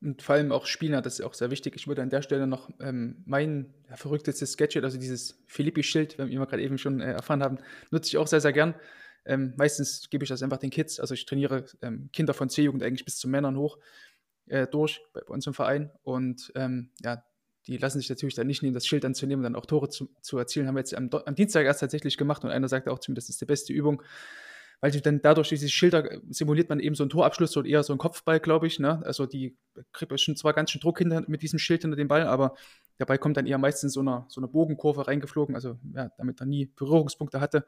Und 0.01 0.21
vor 0.21 0.35
allem 0.35 0.51
auch 0.51 0.67
Spieler, 0.67 1.01
das 1.01 1.21
ist 1.21 1.25
auch 1.25 1.35
sehr 1.35 1.53
wichtig. 1.53 1.77
Ich 1.77 1.87
würde 1.87 2.03
an 2.03 2.11
der 2.11 2.23
Stelle 2.23 2.49
noch 2.49 2.71
ähm, 2.81 3.23
mein 3.25 3.73
verrücktestes 3.95 4.57
Gadget, 4.57 4.83
also 4.83 4.99
dieses 4.99 5.41
Philippi-Schild, 5.47 6.19
wie 6.19 6.39
wir 6.39 6.47
gerade 6.47 6.63
eben 6.63 6.77
schon 6.77 7.01
äh, 7.01 7.13
erfahren 7.13 7.43
haben, 7.43 7.59
nutze 7.93 8.09
ich 8.09 8.19
auch 8.19 8.27
sehr, 8.27 8.41
sehr 8.41 8.53
gern. 8.53 8.75
Ähm, 9.25 9.55
meistens 9.57 10.09
gebe 10.11 10.25
ich 10.25 10.29
das 10.29 10.43
einfach 10.43 10.59
den 10.59 10.71
Kids. 10.71 11.01
Also 11.01 11.15
ich 11.15 11.27
trainiere 11.27 11.65
ähm, 11.81 12.11
Kinder 12.13 12.35
von 12.35 12.49
C-Jugend 12.49 12.83
eigentlich 12.83 13.05
bis 13.05 13.19
zu 13.19 13.29
Männern 13.29 13.57
hoch 13.57 13.79
äh, 14.47 14.67
durch 14.67 15.01
bei, 15.13 15.21
bei, 15.21 15.33
uns 15.33 15.47
im 15.47 15.55
Verein. 15.55 15.91
Und 16.03 16.53
ähm, 16.55 16.91
ja, 17.01 17.25
die 17.67 17.77
lassen 17.77 18.01
sich 18.01 18.09
natürlich 18.09 18.35
dann 18.35 18.47
nicht 18.47 18.63
nehmen, 18.63 18.75
das 18.75 18.87
Schild 18.87 19.05
anzunehmen 19.05 19.45
und 19.45 19.53
dann 19.53 19.61
auch 19.61 19.67
Tore 19.67 19.89
zu, 19.89 20.11
zu 20.21 20.39
erzielen. 20.39 20.67
Haben 20.67 20.75
wir 20.75 20.81
jetzt 20.81 20.95
am, 20.95 21.09
am 21.11 21.35
Dienstag 21.35 21.65
erst 21.65 21.81
tatsächlich 21.81 22.17
gemacht 22.17 22.45
und 22.45 22.51
einer 22.51 22.69
sagte 22.69 22.91
auch 22.91 22.99
zu 22.99 23.11
mir, 23.11 23.17
das 23.17 23.29
ist 23.29 23.41
die 23.41 23.47
beste 23.47 23.73
Übung 23.73 24.03
weil 24.83 24.91
du 24.91 25.01
dann 25.01 25.23
dadurch 25.23 25.49
diese 25.49 25.69
Schilder 25.69 26.11
äh, 26.11 26.21
simuliert 26.29 26.69
man 26.69 26.81
eben 26.81 26.97
so 26.97 27.05
einen 27.05 27.11
Torabschluss 27.11 27.57
oder 27.57 27.69
eher 27.69 27.83
so 27.85 27.93
einen 27.93 28.01
Kopfball, 28.01 28.41
glaube 28.41 28.67
ich. 28.67 28.81
Ne? 28.81 29.01
Also 29.07 29.27
die 29.27 29.57
kriegt 29.93 30.21
schon 30.21 30.37
zwar 30.37 30.53
ganz 30.53 30.73
schön 30.73 30.81
Druck 30.81 30.99
hinter 30.99 31.23
mit 31.29 31.41
diesem 31.41 31.61
Schild 31.61 31.83
hinter 31.83 31.97
dem 31.97 32.09
Ball, 32.09 32.27
aber 32.27 32.55
Ball 33.07 33.19
kommt 33.19 33.37
dann 33.37 33.47
eher 33.47 33.59
meistens 33.59 33.95
so 33.95 34.01
einer 34.01 34.27
so 34.29 34.41
eine 34.41 34.49
Bogenkurve 34.49 35.09
reingeflogen, 35.09 35.57
also 35.57 35.79
ja, 35.95 36.11
damit 36.19 36.41
er 36.41 36.47
nie 36.47 36.67
Berührungspunkte 36.67 37.41
hatte. 37.41 37.65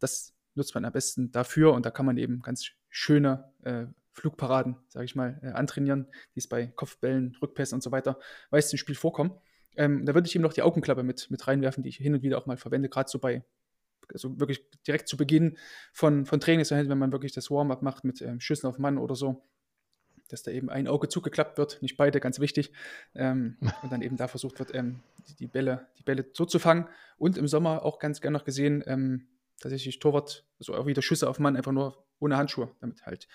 Das 0.00 0.34
nutzt 0.54 0.74
man 0.74 0.84
am 0.84 0.92
besten 0.92 1.32
dafür 1.32 1.72
und 1.72 1.86
da 1.86 1.90
kann 1.90 2.06
man 2.06 2.16
eben 2.16 2.40
ganz 2.40 2.70
schöne 2.88 3.52
äh, 3.62 3.86
Flugparaden, 4.12 4.76
sage 4.88 5.06
ich 5.06 5.14
mal, 5.14 5.40
äh, 5.42 5.48
antrainieren, 5.48 6.06
die 6.34 6.40
es 6.40 6.48
bei 6.48 6.66
Kopfbällen, 6.66 7.36
Rückpässen 7.40 7.76
und 7.76 7.82
so 7.82 7.90
weiter 7.90 8.18
meist 8.50 8.72
im 8.72 8.78
Spiel 8.78 8.94
vorkommen. 8.94 9.32
Ähm, 9.76 10.04
da 10.04 10.14
würde 10.14 10.28
ich 10.28 10.34
eben 10.34 10.42
noch 10.42 10.52
die 10.52 10.62
Augenklappe 10.62 11.02
mit, 11.02 11.30
mit 11.30 11.46
reinwerfen, 11.46 11.82
die 11.82 11.88
ich 11.88 11.96
hin 11.96 12.14
und 12.14 12.22
wieder 12.22 12.36
auch 12.38 12.46
mal 12.46 12.58
verwende, 12.58 12.88
gerade 12.88 13.10
so 13.10 13.18
bei 13.18 13.42
also 14.12 14.38
wirklich 14.38 14.68
direkt 14.86 15.08
zu 15.08 15.16
Beginn 15.16 15.56
von, 15.92 16.26
von 16.26 16.40
Trainings, 16.40 16.70
wenn 16.70 16.98
man 16.98 17.12
wirklich 17.12 17.32
das 17.32 17.50
Warm-up 17.50 17.82
macht 17.82 18.04
mit 18.04 18.20
ähm, 18.20 18.40
Schüssen 18.40 18.66
auf 18.66 18.78
Mann 18.78 18.98
oder 18.98 19.14
so, 19.14 19.42
dass 20.28 20.42
da 20.42 20.50
eben 20.50 20.70
ein 20.70 20.88
Auge 20.88 21.08
zugeklappt 21.08 21.58
wird, 21.58 21.80
nicht 21.82 21.96
beide, 21.96 22.20
ganz 22.20 22.40
wichtig. 22.40 22.72
Ähm, 23.14 23.56
und 23.82 23.92
dann 23.92 24.02
eben 24.02 24.16
da 24.16 24.28
versucht 24.28 24.58
wird, 24.58 24.74
ähm, 24.74 25.00
die, 25.28 25.36
die, 25.36 25.46
Bälle, 25.46 25.86
die 25.98 26.02
Bälle 26.02 26.26
so. 26.32 26.46
Und 27.16 27.38
im 27.38 27.46
Sommer 27.48 27.84
auch 27.84 27.98
ganz 27.98 28.20
gerne 28.20 28.36
noch 28.36 28.44
gesehen, 28.44 28.82
ähm, 28.86 29.28
tatsächlich 29.62 29.98
Torwart, 29.98 30.44
also 30.58 30.74
auch 30.74 30.86
wieder 30.86 31.02
Schüsse 31.02 31.28
auf 31.28 31.38
Mann, 31.38 31.56
einfach 31.56 31.72
nur 31.72 32.04
ohne 32.18 32.36
Handschuhe, 32.36 32.70
damit 32.80 33.04
halt 33.06 33.26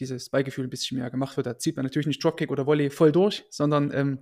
dieses 0.00 0.28
Beigefühl 0.28 0.64
ein 0.64 0.70
bisschen 0.70 0.98
mehr 0.98 1.10
gemacht 1.10 1.36
wird. 1.36 1.46
Da 1.46 1.58
zieht 1.58 1.76
man 1.76 1.84
natürlich 1.84 2.06
nicht 2.06 2.22
Dropkick 2.22 2.50
oder 2.50 2.66
Volley 2.66 2.90
voll 2.90 3.12
durch, 3.12 3.44
sondern 3.50 3.92
ähm, 3.94 4.20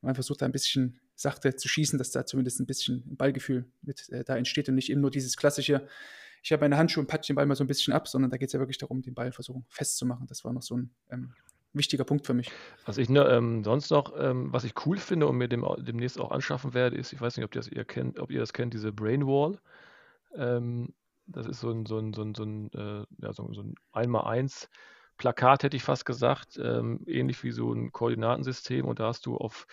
man 0.00 0.14
versucht 0.14 0.42
da 0.42 0.46
ein 0.46 0.52
bisschen 0.52 1.00
sachte 1.14 1.54
zu 1.54 1.68
schießen, 1.68 1.98
dass 1.98 2.10
da 2.10 2.26
zumindest 2.26 2.60
ein 2.60 2.66
bisschen 2.66 3.16
Ballgefühl 3.16 3.66
mit 3.82 4.08
äh, 4.10 4.24
da 4.24 4.36
entsteht 4.36 4.68
und 4.68 4.74
nicht 4.74 4.90
eben 4.90 5.00
nur 5.00 5.10
dieses 5.10 5.36
klassische, 5.36 5.86
ich 6.42 6.52
habe 6.52 6.62
meine 6.62 6.76
Handschuhe 6.76 7.02
und 7.02 7.06
patsche 7.06 7.32
den 7.32 7.36
Ball 7.36 7.46
mal 7.46 7.54
so 7.54 7.62
ein 7.62 7.68
bisschen 7.68 7.92
ab, 7.92 8.08
sondern 8.08 8.30
da 8.30 8.36
geht 8.36 8.48
es 8.48 8.52
ja 8.52 8.58
wirklich 8.58 8.78
darum, 8.78 9.02
den 9.02 9.14
Ball 9.14 9.30
versuchen 9.30 9.64
festzumachen. 9.68 10.26
Das 10.26 10.44
war 10.44 10.52
noch 10.52 10.62
so 10.62 10.76
ein 10.76 10.90
ähm, 11.10 11.32
wichtiger 11.72 12.04
Punkt 12.04 12.26
für 12.26 12.34
mich. 12.34 12.50
Was 12.84 12.98
ich 12.98 13.08
ne, 13.08 13.24
ähm, 13.28 13.62
sonst 13.64 13.90
noch, 13.90 14.12
ähm, 14.18 14.52
was 14.52 14.64
ich 14.64 14.74
cool 14.86 14.98
finde 14.98 15.26
und 15.26 15.36
mir 15.36 15.48
dem, 15.48 15.64
demnächst 15.78 16.18
auch 16.18 16.30
anschaffen 16.30 16.74
werde, 16.74 16.96
ist, 16.96 17.12
ich 17.12 17.20
weiß 17.20 17.36
nicht, 17.36 17.44
ob, 17.44 17.52
das 17.52 17.68
ihr, 17.68 17.84
kennt, 17.84 18.18
ob 18.18 18.30
ihr 18.30 18.40
das 18.40 18.52
kennt, 18.52 18.74
diese 18.74 18.92
Brainwall. 18.92 19.60
Ähm, 20.36 20.94
das 21.26 21.46
ist 21.46 21.60
so 21.60 21.70
ein, 21.70 21.86
so 21.86 21.98
ein, 21.98 22.12
so 22.14 22.22
ein, 22.22 22.34
so 22.34 22.44
ein, 22.44 22.70
äh, 22.72 23.04
ja, 23.22 23.32
so, 23.32 23.52
so 23.52 23.62
ein 23.62 23.74
1x1 23.92 24.68
Plakat, 25.18 25.62
hätte 25.62 25.76
ich 25.76 25.84
fast 25.84 26.04
gesagt, 26.04 26.58
ähm, 26.62 27.00
ähnlich 27.06 27.42
wie 27.44 27.52
so 27.52 27.72
ein 27.72 27.92
Koordinatensystem 27.92 28.86
und 28.86 28.98
da 29.00 29.06
hast 29.08 29.26
du 29.26 29.36
auf 29.36 29.66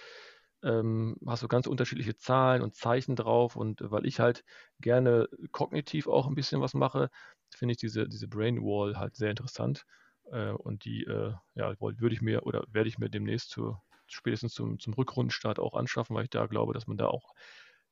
ähm, 0.64 1.16
hast 1.26 1.44
du 1.44 1.48
ganz 1.48 1.68
unterschiedliche 1.68 2.18
Zahlen 2.18 2.62
und 2.62 2.76
Zeichen 2.76 3.16
drauf. 3.16 3.56
Und 3.56 3.80
weil 3.84 4.06
ich 4.06 4.20
halt 4.20 4.44
gerne 4.82 5.28
kognitiv 5.52 6.08
auch 6.08 6.28
ein 6.28 6.36
bisschen 6.36 6.62
was 6.62 6.74
mache, 6.74 7.10
finde 7.56 7.74
ich 7.74 7.78
diese, 7.78 8.08
diese 8.10 8.28
Brain 8.28 8.62
Wall 8.62 8.98
halt 8.98 9.16
sehr 9.16 9.30
interessant. 9.30 9.86
Äh, 10.32 10.52
und 10.52 10.84
die 10.86 11.04
äh, 11.06 11.34
ja, 11.56 11.74
würde 11.80 12.14
ich 12.14 12.22
mir 12.22 12.46
oder 12.46 12.64
werde 12.72 12.90
ich 12.90 12.98
mir 13.00 13.10
demnächst 13.10 13.50
zu, 13.52 13.78
spätestens 14.08 14.54
zum, 14.54 14.80
zum 14.80 14.94
Rückrundenstart 14.94 15.60
auch 15.60 15.74
anschaffen, 15.76 16.16
weil 16.16 16.24
ich 16.24 16.30
da 16.30 16.46
glaube, 16.48 16.74
dass 16.74 16.88
man 16.88 16.98
da 16.98 17.08
auch 17.08 17.34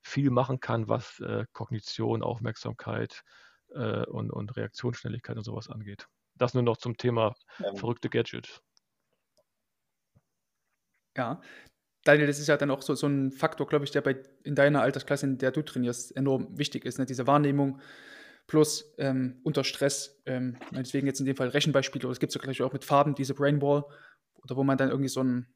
viel 0.03 0.29
machen 0.29 0.59
kann, 0.59 0.87
was 0.87 1.19
äh, 1.19 1.45
Kognition, 1.53 2.23
Aufmerksamkeit 2.23 3.23
äh, 3.69 4.05
und, 4.05 4.31
und 4.31 4.55
Reaktionsschnelligkeit 4.55 5.37
und 5.37 5.43
sowas 5.43 5.69
angeht. 5.69 6.07
Das 6.35 6.53
nur 6.53 6.63
noch 6.63 6.77
zum 6.77 6.97
Thema 6.97 7.35
ähm, 7.63 7.75
verrückte 7.75 8.09
Gadgets. 8.09 8.61
Ja, 11.15 11.41
Daniel, 12.03 12.27
das 12.27 12.39
ist 12.39 12.47
ja 12.47 12.57
dann 12.57 12.71
auch 12.71 12.81
so, 12.81 12.95
so 12.95 13.07
ein 13.07 13.31
Faktor, 13.31 13.67
glaube 13.67 13.83
ich, 13.83 13.91
der 13.91 14.01
bei 14.01 14.23
in 14.43 14.55
deiner 14.55 14.81
Altersklasse, 14.81 15.25
in 15.25 15.37
der 15.39 15.51
du 15.51 15.61
trainierst, 15.61 16.15
enorm 16.15 16.57
wichtig 16.57 16.85
ist. 16.85 16.99
Ne? 16.99 17.05
Diese 17.05 17.27
Wahrnehmung 17.27 17.81
plus 18.45 18.93
ähm, 18.97 19.41
unter 19.43 19.65
Stress, 19.65 20.21
ähm, 20.25 20.57
deswegen 20.71 21.05
jetzt 21.05 21.19
in 21.19 21.25
dem 21.25 21.35
Fall 21.35 21.49
Rechenbeispiele, 21.49 22.05
oder 22.05 22.13
es 22.13 22.19
gibt 22.19 22.29
es 22.29 22.35
ja 22.35 22.41
gleich 22.41 22.61
auch 22.61 22.71
mit 22.71 22.85
Farben, 22.85 23.13
diese 23.13 23.33
Brainwall, 23.33 23.83
oder 24.35 24.55
wo 24.55 24.63
man 24.63 24.77
dann 24.77 24.89
irgendwie 24.89 25.09
so 25.09 25.21
ein, 25.21 25.47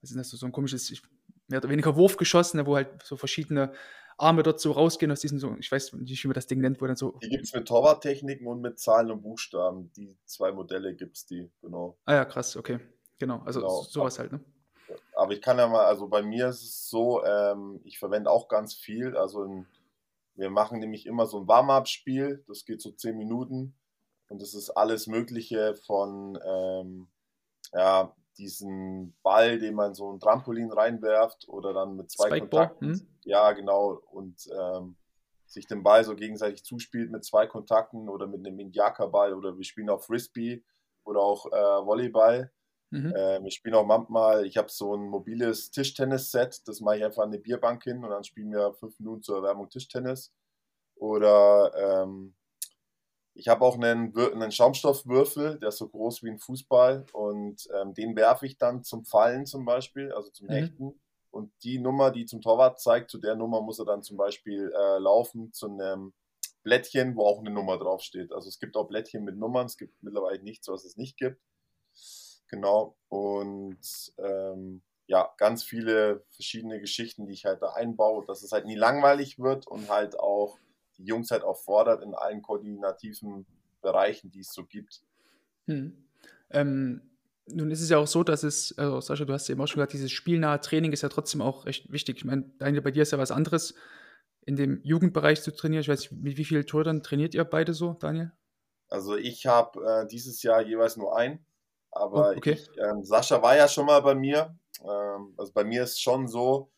was 0.00 0.10
ist 0.10 0.16
das, 0.16 0.40
so 0.40 0.46
ein 0.46 0.50
komisches, 0.50 0.92
mehr 1.48 1.58
oder 1.58 1.68
weniger 1.68 1.96
Wurfgeschoss, 1.96 2.54
ne, 2.54 2.66
wo 2.66 2.76
halt 2.76 3.02
so 3.02 3.16
verschiedene 3.16 3.72
Arme 4.16 4.42
dort 4.42 4.60
so 4.60 4.72
rausgehen 4.72 5.10
aus 5.10 5.20
diesen 5.20 5.38
so, 5.38 5.56
ich 5.58 5.70
weiß 5.70 5.92
nicht, 5.94 6.22
wie 6.22 6.28
man 6.28 6.34
das 6.34 6.46
Ding 6.46 6.60
nennt, 6.60 6.80
wo 6.80 6.86
dann 6.86 6.96
so. 6.96 7.18
Die 7.22 7.28
gibt 7.28 7.44
es 7.44 7.52
mit 7.52 7.66
Torwarttechniken 7.66 8.46
und 8.46 8.60
mit 8.60 8.78
Zahlen 8.78 9.10
und 9.10 9.22
Buchstaben. 9.22 9.92
Die 9.96 10.16
zwei 10.24 10.52
Modelle 10.52 10.94
gibt 10.94 11.16
es 11.16 11.26
die, 11.26 11.50
genau. 11.60 11.98
Ah 12.04 12.14
ja, 12.14 12.24
krass, 12.24 12.56
okay. 12.56 12.78
Genau, 13.18 13.40
also 13.44 13.60
genau. 13.60 13.82
sowas 13.82 14.18
halt, 14.18 14.32
ne? 14.32 14.40
Aber 15.16 15.32
ich 15.32 15.40
kann 15.40 15.58
ja 15.58 15.66
mal, 15.66 15.84
also 15.86 16.08
bei 16.08 16.22
mir 16.22 16.48
ist 16.48 16.62
es 16.62 16.88
so, 16.88 17.24
ähm, 17.24 17.80
ich 17.84 17.98
verwende 17.98 18.30
auch 18.30 18.48
ganz 18.48 18.74
viel. 18.74 19.16
Also 19.16 19.44
in, 19.44 19.66
wir 20.34 20.50
machen 20.50 20.78
nämlich 20.78 21.06
immer 21.06 21.26
so 21.26 21.40
ein 21.40 21.48
Warm-up-Spiel, 21.48 22.44
das 22.46 22.64
geht 22.64 22.80
so 22.80 22.90
zehn 22.90 23.16
Minuten 23.16 23.74
und 24.28 24.42
das 24.42 24.54
ist 24.54 24.70
alles 24.70 25.06
Mögliche 25.06 25.74
von 25.86 26.38
ähm, 26.44 27.08
ja, 27.72 28.14
diesen 28.38 29.16
Ball, 29.22 29.58
den 29.58 29.74
man 29.74 29.94
so 29.94 30.12
ein 30.12 30.20
Trampolin 30.20 30.72
reinwerft 30.72 31.48
oder 31.48 31.72
dann 31.72 31.96
mit 31.96 32.10
zwei 32.10 32.28
Spikeball, 32.28 32.68
Kontakten. 32.68 32.94
Hm? 32.94 33.06
Ja, 33.24 33.52
genau. 33.52 34.00
Und 34.10 34.48
ähm, 34.58 34.96
sich 35.46 35.66
den 35.66 35.82
Ball 35.82 36.04
so 36.04 36.14
gegenseitig 36.14 36.64
zuspielt 36.64 37.10
mit 37.10 37.24
zwei 37.24 37.46
Kontakten 37.46 38.08
oder 38.08 38.26
mit 38.26 38.46
einem 38.46 38.58
Indiaka-Ball 38.58 39.34
oder 39.34 39.56
wir 39.56 39.64
spielen 39.64 39.90
auch 39.90 40.02
Frisbee 40.02 40.64
oder 41.04 41.20
auch 41.20 41.46
äh, 41.46 41.86
Volleyball. 41.86 42.50
Mhm. 42.90 43.12
Ähm, 43.16 43.46
ich 43.46 43.54
spiele 43.54 43.78
auch 43.78 43.86
manchmal, 43.86 44.46
ich 44.46 44.56
habe 44.56 44.68
so 44.70 44.94
ein 44.94 45.08
mobiles 45.08 45.70
Tischtennis-Set, 45.70 46.62
das 46.66 46.80
mache 46.80 46.98
ich 46.98 47.04
einfach 47.04 47.22
an 47.22 47.30
eine 47.30 47.38
Bierbank 47.38 47.84
hin 47.84 48.04
und 48.04 48.10
dann 48.10 48.24
spielen 48.24 48.52
wir 48.52 48.74
fünf 48.74 48.98
Minuten 48.98 49.22
zur 49.22 49.36
Erwärmung 49.36 49.68
Tischtennis. 49.68 50.32
Oder 50.96 52.04
ähm, 52.04 52.34
ich 53.34 53.48
habe 53.48 53.64
auch 53.64 53.74
einen, 53.74 54.16
einen, 54.16 54.52
Schaumstoffwürfel, 54.52 55.58
der 55.58 55.70
ist 55.70 55.78
so 55.78 55.88
groß 55.88 56.22
wie 56.22 56.30
ein 56.30 56.38
Fußball 56.38 57.04
und 57.12 57.68
ähm, 57.74 57.92
den 57.92 58.14
werfe 58.16 58.46
ich 58.46 58.58
dann 58.58 58.84
zum 58.84 59.04
Fallen 59.04 59.44
zum 59.44 59.64
Beispiel, 59.64 60.12
also 60.12 60.30
zum 60.30 60.46
mhm. 60.46 60.52
Hechten. 60.52 61.00
Und 61.30 61.52
die 61.64 61.80
Nummer, 61.80 62.12
die 62.12 62.26
zum 62.26 62.40
Torwart 62.40 62.80
zeigt, 62.80 63.10
zu 63.10 63.18
der 63.18 63.34
Nummer 63.34 63.60
muss 63.60 63.80
er 63.80 63.84
dann 63.84 64.04
zum 64.04 64.16
Beispiel 64.16 64.72
äh, 64.72 64.98
laufen 64.98 65.52
zu 65.52 65.66
einem 65.66 66.12
Blättchen, 66.62 67.16
wo 67.16 67.26
auch 67.26 67.40
eine 67.40 67.50
Nummer 67.50 67.76
draufsteht. 67.76 68.32
Also 68.32 68.48
es 68.48 68.60
gibt 68.60 68.76
auch 68.76 68.86
Blättchen 68.86 69.24
mit 69.24 69.36
Nummern, 69.36 69.66
es 69.66 69.76
gibt 69.76 70.00
mittlerweile 70.00 70.40
nichts, 70.42 70.68
was 70.68 70.84
es 70.84 70.96
nicht 70.96 71.16
gibt. 71.16 71.40
Genau. 72.48 72.96
Und 73.08 74.12
ähm, 74.18 74.82
ja, 75.06 75.34
ganz 75.36 75.64
viele 75.64 76.24
verschiedene 76.30 76.80
Geschichten, 76.80 77.26
die 77.26 77.32
ich 77.32 77.44
halt 77.44 77.62
da 77.62 77.72
einbaue, 77.72 78.24
dass 78.26 78.44
es 78.44 78.52
halt 78.52 78.66
nie 78.66 78.76
langweilig 78.76 79.40
wird 79.40 79.66
und 79.66 79.90
halt 79.90 80.18
auch 80.18 80.56
die 80.98 81.04
Jungs 81.04 81.30
halt 81.30 81.42
auch 81.42 81.58
fordert 81.58 82.02
in 82.02 82.14
allen 82.14 82.42
koordinativen 82.42 83.46
Bereichen, 83.82 84.30
die 84.30 84.40
es 84.40 84.52
so 84.52 84.64
gibt. 84.64 85.02
Hm. 85.66 86.04
Ähm, 86.50 87.02
nun 87.46 87.70
ist 87.70 87.82
es 87.82 87.90
ja 87.90 87.98
auch 87.98 88.06
so, 88.06 88.22
dass 88.22 88.42
es, 88.42 88.76
also 88.78 89.00
Sascha, 89.00 89.24
du 89.24 89.32
hast 89.32 89.48
ja 89.48 89.52
eben 89.52 89.60
auch 89.60 89.66
schon 89.66 89.76
gesagt, 89.76 89.92
dieses 89.92 90.12
spielnahe 90.12 90.60
Training 90.60 90.92
ist 90.92 91.02
ja 91.02 91.08
trotzdem 91.08 91.42
auch 91.42 91.66
recht 91.66 91.92
wichtig. 91.92 92.18
Ich 92.18 92.24
meine, 92.24 92.50
Daniel, 92.58 92.82
bei 92.82 92.90
dir 92.90 93.02
ist 93.02 93.12
ja 93.12 93.18
was 93.18 93.30
anderes, 93.30 93.74
in 94.46 94.56
dem 94.56 94.80
Jugendbereich 94.82 95.42
zu 95.42 95.54
trainieren. 95.54 95.82
Ich 95.82 95.88
weiß 95.88 96.00
nicht, 96.00 96.12
wie, 96.24 96.36
wie 96.36 96.44
viele 96.44 96.64
Tore 96.64 96.84
dann 96.84 97.02
trainiert 97.02 97.34
ihr 97.34 97.44
beide 97.44 97.74
so, 97.74 97.94
Daniel? 97.94 98.32
Also 98.88 99.16
ich 99.16 99.46
habe 99.46 99.80
äh, 99.84 100.06
dieses 100.06 100.42
Jahr 100.42 100.62
jeweils 100.62 100.96
nur 100.96 101.16
ein. 101.16 101.44
Aber 101.90 102.30
oh, 102.30 102.36
okay. 102.36 102.52
ich, 102.52 102.68
ähm, 102.78 103.04
Sascha 103.04 103.40
war 103.42 103.56
ja 103.56 103.68
schon 103.68 103.86
mal 103.86 104.00
bei 104.00 104.14
mir. 104.14 104.56
Ähm, 104.82 105.34
also 105.36 105.52
bei 105.52 105.64
mir 105.64 105.84
ist 105.84 106.00
schon 106.00 106.28
so, 106.28 106.70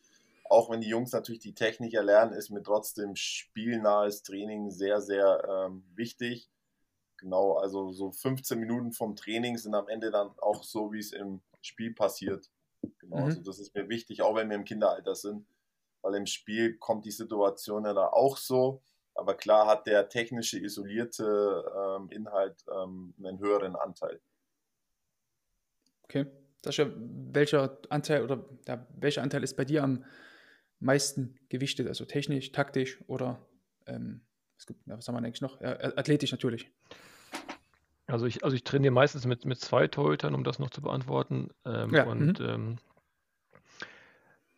auch 0.51 0.71
wenn 0.71 0.81
die 0.81 0.89
Jungs 0.89 1.13
natürlich 1.13 1.41
die 1.41 1.55
Technik 1.55 1.95
erlernen, 1.95 2.33
ist 2.33 2.51
mir 2.51 2.63
trotzdem 2.63 3.17
spielnahes 3.17 4.23
Training 4.23 4.71
sehr, 4.71 5.01
sehr 5.01 5.45
ähm, 5.49 5.85
wichtig. 5.95 6.51
Genau, 7.19 7.55
also 7.55 7.93
so 7.93 8.13
15 8.13 8.59
Minuten 8.59 8.93
vom 8.93 9.17
Training 9.17 9.57
sind 9.57 9.75
am 9.75 9.89
Ende 9.89 10.11
dann 10.11 10.31
auch 10.39 10.63
so, 10.63 10.93
wie 10.93 10.99
es 10.99 11.13
im 11.13 11.41
Spiel 11.63 11.95
passiert. 11.95 12.51
Genau, 12.99 13.19
mhm. 13.19 13.25
also 13.25 13.43
das 13.43 13.59
ist 13.59 13.75
mir 13.75 13.89
wichtig, 13.89 14.23
auch 14.23 14.35
wenn 14.35 14.49
wir 14.49 14.57
im 14.57 14.65
Kinderalter 14.65 15.15
sind. 15.15 15.47
weil 16.03 16.15
im 16.15 16.27
Spiel 16.27 16.77
kommt 16.79 17.05
die 17.05 17.11
Situation 17.11 17.85
ja 17.85 17.93
da 17.93 18.09
auch 18.09 18.37
so. 18.37 18.83
Aber 19.15 19.35
klar 19.35 19.67
hat 19.67 19.87
der 19.87 20.09
technische, 20.09 20.59
isolierte 20.59 21.65
ähm, 21.75 22.11
Inhalt 22.11 22.65
ähm, 22.71 23.15
einen 23.19 23.39
höheren 23.39 23.75
Anteil. 23.75 24.21
Okay. 26.05 26.27
Sascha, 26.63 26.91
welcher 26.97 27.79
Anteil 27.91 28.25
oder 28.25 28.45
ja, 28.67 28.85
welcher 28.97 29.23
Anteil 29.23 29.45
ist 29.45 29.57
bei 29.57 29.65
dir 29.65 29.85
am 29.85 30.05
meisten 30.81 31.39
gewichtet? 31.49 31.89
Also 31.89 32.05
technisch, 32.05 32.53
taktisch 32.53 33.03
oder 33.07 33.47
ähm, 33.87 34.23
was, 34.57 34.67
gibt, 34.67 34.81
was 34.87 35.07
haben 35.07 35.15
wir 35.15 35.19
eigentlich 35.19 35.41
noch? 35.41 35.61
Ja, 35.61 35.79
athletisch 35.97 36.33
natürlich. 36.33 36.71
Also 38.07 38.27
ich, 38.27 38.45
also 38.45 38.55
ich 38.55 38.65
trainiere 38.65 38.93
meistens 38.93 39.27
mit, 39.27 39.45
mit 39.45 39.61
zwei 39.61 39.89
Torhütern, 39.89 40.35
um 40.35 40.45
das 40.45 40.59
noch 40.59 40.71
zu 40.71 40.81
beantworten. 40.81 41.51
Ähm, 41.65 41.93
ja, 41.93 42.05
und 42.05 42.39
mhm. 42.39 42.47
ähm, 42.47 42.79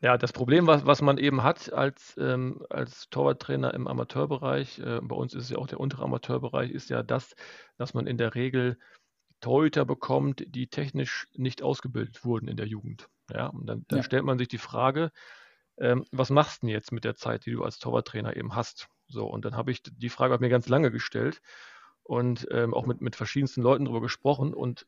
ja, 0.00 0.16
das 0.16 0.32
Problem, 0.32 0.66
was, 0.66 0.86
was 0.86 1.02
man 1.02 1.18
eben 1.18 1.42
hat 1.42 1.72
als, 1.72 2.14
ähm, 2.18 2.64
als 2.70 3.08
Torwarttrainer 3.10 3.74
im 3.74 3.88
Amateurbereich, 3.88 4.78
äh, 4.78 5.00
bei 5.02 5.16
uns 5.16 5.34
ist 5.34 5.44
es 5.44 5.50
ja 5.50 5.58
auch 5.58 5.66
der 5.66 5.80
untere 5.80 6.04
Amateurbereich, 6.04 6.70
ist 6.70 6.88
ja 6.88 7.02
das, 7.02 7.34
dass 7.78 7.94
man 7.94 8.06
in 8.06 8.16
der 8.16 8.34
Regel 8.34 8.78
Torhüter 9.40 9.84
bekommt, 9.84 10.44
die 10.46 10.68
technisch 10.68 11.26
nicht 11.34 11.62
ausgebildet 11.62 12.24
wurden 12.24 12.48
in 12.48 12.56
der 12.56 12.66
Jugend. 12.66 13.08
Ja, 13.32 13.48
und 13.48 13.66
dann, 13.66 13.84
dann 13.88 13.98
ja. 13.98 14.02
stellt 14.02 14.24
man 14.24 14.38
sich 14.38 14.48
die 14.48 14.58
Frage, 14.58 15.10
ähm, 15.80 16.04
was 16.12 16.30
machst 16.30 16.62
du 16.62 16.66
denn 16.66 16.74
jetzt 16.74 16.92
mit 16.92 17.04
der 17.04 17.16
Zeit, 17.16 17.46
die 17.46 17.52
du 17.52 17.64
als 17.64 17.78
Torwarttrainer 17.78 18.36
eben 18.36 18.54
hast? 18.54 18.88
So, 19.08 19.26
und 19.26 19.44
dann 19.44 19.56
habe 19.56 19.70
ich 19.70 19.82
die 19.82 20.10
Frage 20.10 20.38
mir 20.38 20.48
ganz 20.48 20.68
lange 20.68 20.90
gestellt 20.90 21.40
und 22.02 22.46
ähm, 22.50 22.74
auch 22.74 22.86
mit, 22.86 23.00
mit 23.00 23.16
verschiedensten 23.16 23.62
Leuten 23.62 23.84
darüber 23.84 24.00
gesprochen 24.00 24.54
und 24.54 24.86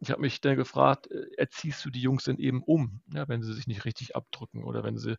ich 0.00 0.10
habe 0.10 0.22
mich 0.22 0.40
dann 0.40 0.56
gefragt, 0.56 1.10
äh, 1.10 1.26
erziehst 1.36 1.84
du 1.84 1.90
die 1.90 2.00
Jungs 2.00 2.24
denn 2.24 2.38
eben 2.38 2.62
um, 2.62 3.02
ja, 3.12 3.28
wenn 3.28 3.42
sie 3.42 3.52
sich 3.52 3.66
nicht 3.66 3.84
richtig 3.84 4.16
abdrücken 4.16 4.64
oder 4.64 4.82
wenn 4.82 4.96
sie 4.96 5.16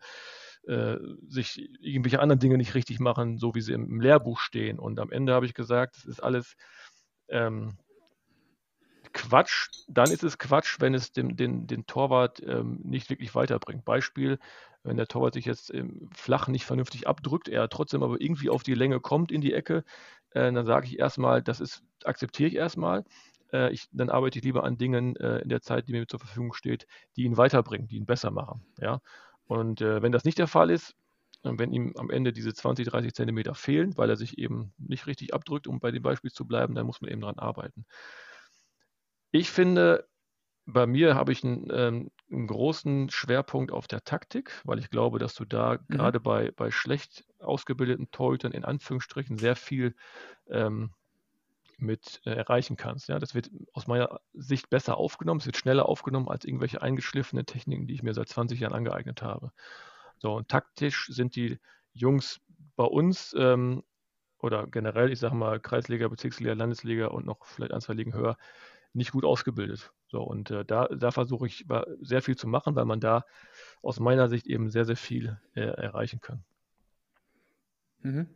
äh, 0.68 0.98
sich 1.28 1.70
irgendwelche 1.80 2.20
anderen 2.20 2.40
Dinge 2.40 2.58
nicht 2.58 2.76
richtig 2.76 3.00
machen, 3.00 3.38
so 3.38 3.56
wie 3.56 3.62
sie 3.62 3.74
im, 3.74 3.86
im 3.86 4.02
Lehrbuch 4.02 4.40
stehen. 4.40 4.80
Und 4.80 5.00
am 5.00 5.12
Ende 5.12 5.34
habe 5.34 5.46
ich 5.46 5.54
gesagt, 5.54 5.98
das 5.98 6.06
ist 6.06 6.22
alles 6.22 6.56
ähm, 7.30 7.78
Quatsch. 9.14 9.70
Dann 9.88 10.12
ist 10.12 10.24
es 10.24 10.38
Quatsch, 10.38 10.78
wenn 10.80 10.94
es 10.94 11.12
dem, 11.12 11.36
den, 11.36 11.68
den 11.68 11.86
Torwart 11.86 12.42
ähm, 12.46 12.80
nicht 12.84 13.10
wirklich 13.10 13.36
weiterbringt. 13.36 13.86
Beispiel, 13.86 14.40
wenn 14.84 14.98
der 14.98 15.08
Torwart 15.08 15.34
sich 15.36 15.46
jetzt 15.46 15.70
im 15.70 16.10
Flach 16.14 16.48
nicht 16.48 16.66
vernünftig 16.66 17.08
abdrückt, 17.08 17.48
er 17.48 17.70
trotzdem 17.70 18.04
aber 18.04 18.20
irgendwie 18.20 18.50
auf 18.50 18.64
die 18.64 18.74
Länge 18.74 19.00
kommt 19.00 19.32
in 19.32 19.42
die 19.42 19.54
Ecke, 19.54 19.84
äh, 20.32 20.52
dann 20.52 20.66
sage 20.66 20.88
ich 20.88 21.00
erstmal, 21.00 21.42
das 21.42 21.60
ist, 21.60 21.84
akzeptiere 22.04 22.50
ich 22.50 22.56
erstmal 22.56 23.04
äh, 23.54 23.72
ich, 23.72 23.88
dann 23.92 24.10
arbeite 24.10 24.40
ich 24.40 24.46
lieber 24.46 24.64
an 24.64 24.78
Dingen 24.78 25.16
äh, 25.18 25.40
in 25.40 25.50
der 25.50 25.62
Zeit, 25.62 25.88
die 25.88 25.94
mir 25.94 26.08
zur 26.08 26.20
Verfügung 26.20 26.54
steht, 26.54 26.88
die 27.16 27.24
ihn 27.24 27.38
weiterbringen, 27.38 27.88
die 27.88 27.98
ihn 27.98 28.06
besser 28.06 28.32
machen. 28.32 28.66
Ja? 28.80 29.02
Und 29.46 29.82
äh, 29.82 30.02
wenn 30.02 30.12
das 30.12 30.24
nicht 30.24 30.40
der 30.40 30.48
Fall 30.48 30.70
ist, 30.70 30.96
wenn 31.44 31.74
ihm 31.74 31.94
am 31.98 32.12
Ende 32.12 32.34
diese 32.34 32.54
20, 32.54 32.88
30 32.88 33.14
Zentimeter 33.14 33.56
fehlen, 33.56 33.98
weil 33.98 34.10
er 34.10 34.16
sich 34.16 34.38
eben 34.38 34.74
nicht 34.78 35.08
richtig 35.08 35.34
abdrückt, 35.34 35.68
um 35.68 35.80
bei 35.80 35.90
dem 35.92 36.04
Beispiel 36.04 36.32
zu 36.32 36.46
bleiben, 36.46 36.76
dann 36.76 36.86
muss 36.86 37.02
man 37.02 37.10
eben 37.10 37.22
daran 37.22 37.40
arbeiten. 37.40 37.86
Ich 39.32 39.50
finde, 39.50 40.08
bei 40.66 40.86
mir 40.86 41.16
habe 41.16 41.32
ich 41.32 41.44
einen, 41.44 41.68
ähm, 41.72 42.12
einen, 42.32 42.48
großen 42.48 43.10
Schwerpunkt 43.10 43.72
auf 43.72 43.88
der 43.88 44.04
Taktik, 44.04 44.62
weil 44.64 44.80
ich 44.80 44.90
glaube, 44.90 45.20
dass 45.20 45.34
du 45.34 45.46
da 45.46 45.74
mhm. 45.74 45.94
gerade 45.96 46.20
bei, 46.20 46.52
bei 46.52 46.72
schlecht 46.72 47.26
ausgebildeten 47.40 48.12
Torhütern 48.12 48.52
in 48.52 48.66
Anführungsstrichen 48.66 49.38
sehr 49.38 49.56
viel 49.56 49.96
ähm, 50.50 50.92
mit 51.78 52.22
äh, 52.26 52.32
erreichen 52.32 52.78
kannst. 52.78 53.10
Ja, 53.10 53.20
das 53.20 53.34
wird 53.34 53.50
aus 53.74 53.88
meiner 53.88 54.22
Sicht 54.34 54.70
besser 54.70 54.98
aufgenommen, 54.98 55.40
es 55.40 55.46
wird 55.46 55.58
schneller 55.58 55.88
aufgenommen 55.88 56.30
als 56.30 56.46
irgendwelche 56.46 56.82
eingeschliffenen 56.82 57.46
Techniken, 57.46 57.88
die 57.88 57.96
ich 57.96 58.04
mir 58.04 58.14
seit 58.14 58.30
20 58.30 58.60
Jahren 58.60 58.74
angeeignet 58.74 59.22
habe. 59.22 59.52
So, 60.20 60.36
und 60.36 60.48
taktisch 60.48 61.08
sind 61.08 61.36
die 61.36 61.60
Jungs 61.94 62.40
bei 62.76 62.84
uns 62.84 63.36
ähm, 63.38 63.84
oder 64.38 64.68
generell, 64.68 65.12
ich 65.12 65.20
sage 65.20 65.36
mal, 65.36 65.60
Kreisliga, 65.60 66.08
Bezirksliga, 66.08 66.54
Landesliga 66.54 67.08
und 67.08 67.26
noch 67.26 67.46
vielleicht 67.46 67.74
ein, 67.74 67.82
zwei 67.82 67.94
Ligen 67.94 68.14
höher, 68.14 68.38
nicht 68.94 69.12
gut 69.12 69.26
ausgebildet. 69.26 69.92
So, 70.08 70.22
und 70.22 70.52
äh, 70.52 70.66
da, 70.66 70.88
da 70.88 71.12
versuche 71.12 71.48
ich 71.48 71.66
sehr 72.02 72.22
viel 72.22 72.36
zu 72.36 72.48
machen, 72.48 72.76
weil 72.76 72.86
man 72.86 73.00
da 73.00 73.26
aus 73.82 74.00
meiner 74.00 74.30
Sicht 74.30 74.48
eben 74.48 74.70
sehr, 74.70 74.86
sehr 74.86 74.98
viel 74.98 75.40
äh, 75.56 75.62
erreichen 75.62 76.20
kann. 76.20 76.44
Mhm. 78.02 78.28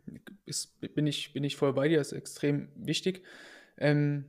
Ist, 0.44 0.80
bin, 0.80 1.06
ich, 1.06 1.32
bin 1.32 1.44
ich 1.44 1.56
voll 1.56 1.72
bei 1.74 1.88
dir, 1.88 2.00
ist 2.00 2.12
extrem 2.12 2.68
wichtig. 2.76 3.22
Ähm, 3.76 4.26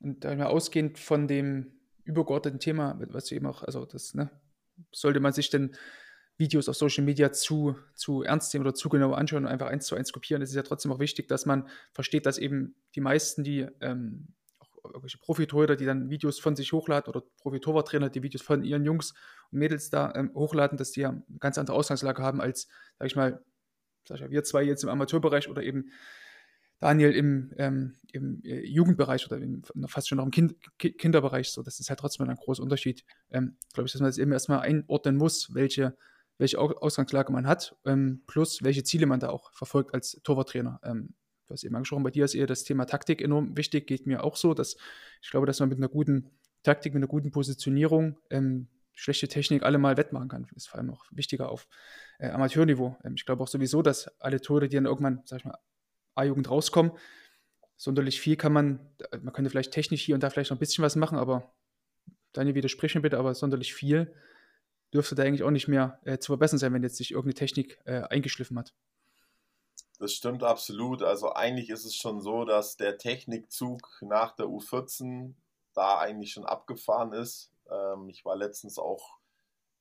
und 0.00 0.24
da 0.24 0.34
mal 0.34 0.46
ausgehend 0.46 0.98
von 0.98 1.28
dem 1.28 1.72
übergeordneten 2.04 2.60
Thema, 2.60 2.98
was 3.08 3.26
du 3.26 3.34
eben 3.34 3.46
auch, 3.46 3.62
also 3.62 3.84
das, 3.84 4.14
ne, 4.14 4.30
sollte 4.92 5.20
man 5.20 5.32
sich 5.32 5.50
denn 5.50 5.76
Videos 6.38 6.68
auf 6.68 6.76
Social 6.76 7.04
Media 7.04 7.32
zu, 7.32 7.76
zu 7.94 8.22
ernst 8.22 8.52
nehmen 8.52 8.66
oder 8.66 8.74
zu 8.74 8.88
genau 8.88 9.12
anschauen 9.12 9.44
und 9.44 9.50
einfach 9.50 9.68
eins 9.68 9.86
zu 9.86 9.96
eins 9.96 10.12
kopieren. 10.12 10.42
Es 10.42 10.50
ist 10.50 10.56
ja 10.56 10.62
trotzdem 10.62 10.92
auch 10.92 10.98
wichtig, 10.98 11.28
dass 11.28 11.46
man 11.46 11.68
versteht, 11.92 12.26
dass 12.26 12.38
eben 12.38 12.74
die 12.94 13.00
meisten, 13.00 13.42
die 13.42 13.66
ähm, 13.80 14.28
irgendwelche 14.88 15.18
Profitorhüter, 15.18 15.76
die 15.76 15.84
dann 15.84 16.10
Videos 16.10 16.38
von 16.38 16.56
sich 16.56 16.72
hochladen 16.72 17.08
oder 17.08 17.22
Profitorwarttrainer, 17.38 18.10
die 18.10 18.22
Videos 18.22 18.42
von 18.42 18.64
ihren 18.64 18.84
Jungs 18.84 19.12
und 19.50 19.58
Mädels 19.58 19.90
da 19.90 20.12
ähm, 20.14 20.32
hochladen, 20.34 20.78
dass 20.78 20.92
die 20.92 21.00
ja 21.00 21.10
eine 21.10 21.24
ganz 21.38 21.58
andere 21.58 21.76
Ausgangslage 21.76 22.22
haben 22.22 22.40
als, 22.40 22.68
sag 22.98 23.06
ich 23.06 23.16
mal, 23.16 23.44
sag 24.06 24.16
ich 24.16 24.22
mal, 24.22 24.30
wir 24.30 24.44
zwei 24.44 24.62
jetzt 24.62 24.82
im 24.82 24.90
Amateurbereich 24.90 25.48
oder 25.48 25.62
eben 25.62 25.90
Daniel 26.78 27.12
im, 27.12 27.52
ähm, 27.56 27.96
im 28.12 28.42
äh, 28.44 28.60
Jugendbereich 28.66 29.26
oder 29.26 29.38
im, 29.38 29.62
fast 29.86 30.08
schon 30.08 30.16
noch 30.16 30.24
im 30.24 30.30
kind, 30.30 30.54
Kinderbereich. 30.78 31.50
So, 31.50 31.62
das 31.62 31.80
ist 31.80 31.88
halt 31.88 32.00
trotzdem 32.00 32.28
ein 32.28 32.36
großer 32.36 32.62
Unterschied. 32.62 33.04
Ähm, 33.30 33.56
Glaube 33.72 33.86
ich, 33.86 33.92
dass 33.92 34.00
man 34.00 34.08
das 34.08 34.18
eben 34.18 34.32
erstmal 34.32 34.60
einordnen 34.60 35.16
muss, 35.16 35.54
welche, 35.54 35.96
welche 36.38 36.58
Ausgangslage 36.58 37.32
man 37.32 37.46
hat, 37.46 37.76
ähm, 37.86 38.22
plus 38.26 38.62
welche 38.62 38.84
Ziele 38.84 39.06
man 39.06 39.20
da 39.20 39.30
auch 39.30 39.52
verfolgt 39.52 39.94
als 39.94 40.20
Torwarttrainer. 40.22 40.80
Du 41.46 41.52
hast 41.52 41.64
eben 41.64 41.74
angesprochen, 41.76 42.02
bei 42.02 42.10
dir 42.10 42.24
ist 42.24 42.34
eher 42.34 42.46
das 42.46 42.64
Thema 42.64 42.86
Taktik 42.86 43.22
enorm 43.22 43.56
wichtig, 43.56 43.86
geht 43.86 44.06
mir 44.06 44.24
auch 44.24 44.36
so, 44.36 44.54
dass 44.54 44.76
ich 45.22 45.30
glaube, 45.30 45.46
dass 45.46 45.60
man 45.60 45.68
mit 45.68 45.78
einer 45.78 45.88
guten 45.88 46.30
Taktik, 46.62 46.94
mit 46.94 47.00
einer 47.00 47.08
guten 47.08 47.30
Positionierung 47.30 48.18
ähm, 48.30 48.68
schlechte 48.94 49.28
Technik 49.28 49.62
alle 49.62 49.78
mal 49.78 49.96
wettmachen 49.96 50.28
kann. 50.28 50.46
Ist 50.56 50.68
vor 50.68 50.78
allem 50.78 50.90
auch 50.90 51.04
wichtiger 51.10 51.50
auf 51.50 51.68
äh, 52.18 52.28
Amateurniveau. 52.28 52.96
Ähm, 53.04 53.14
ich 53.14 53.24
glaube 53.24 53.42
auch 53.42 53.48
sowieso, 53.48 53.82
dass 53.82 54.08
alle 54.20 54.40
Tore, 54.40 54.68
die 54.68 54.74
dann 54.74 54.86
irgendwann, 54.86 55.22
sag 55.24 55.40
ich 55.40 55.44
mal, 55.44 55.58
A-Jugend 56.16 56.50
rauskommen, 56.50 56.92
sonderlich 57.76 58.20
viel 58.20 58.36
kann 58.36 58.52
man, 58.52 58.80
äh, 59.12 59.18
man 59.18 59.32
könnte 59.32 59.50
vielleicht 59.50 59.72
technisch 59.72 60.02
hier 60.02 60.14
und 60.14 60.22
da 60.22 60.30
vielleicht 60.30 60.50
noch 60.50 60.56
ein 60.56 60.60
bisschen 60.60 60.82
was 60.82 60.96
machen, 60.96 61.18
aber 61.18 61.54
Daniel, 62.32 62.54
widersprich 62.54 62.94
mir 62.94 63.02
bitte, 63.02 63.18
aber 63.18 63.34
sonderlich 63.34 63.72
viel 63.72 64.12
dürfte 64.92 65.14
da 65.14 65.22
eigentlich 65.22 65.42
auch 65.42 65.50
nicht 65.50 65.68
mehr 65.68 66.00
äh, 66.04 66.18
zu 66.18 66.32
verbessern 66.32 66.58
sein, 66.58 66.72
wenn 66.72 66.82
jetzt 66.82 66.96
sich 66.96 67.12
irgendeine 67.12 67.34
Technik 67.34 67.78
äh, 67.84 68.02
eingeschliffen 68.02 68.58
hat. 68.58 68.74
Das 69.98 70.12
stimmt 70.12 70.42
absolut. 70.42 71.02
Also 71.02 71.32
eigentlich 71.32 71.70
ist 71.70 71.84
es 71.84 71.96
schon 71.96 72.20
so, 72.20 72.44
dass 72.44 72.76
der 72.76 72.98
Technikzug 72.98 73.88
nach 74.02 74.32
der 74.36 74.46
U14 74.46 75.34
da 75.74 75.98
eigentlich 75.98 76.32
schon 76.32 76.44
abgefahren 76.44 77.12
ist. 77.12 77.50
Ähm, 77.70 78.08
ich 78.08 78.24
war 78.24 78.36
letztens 78.36 78.78
auch 78.78 79.16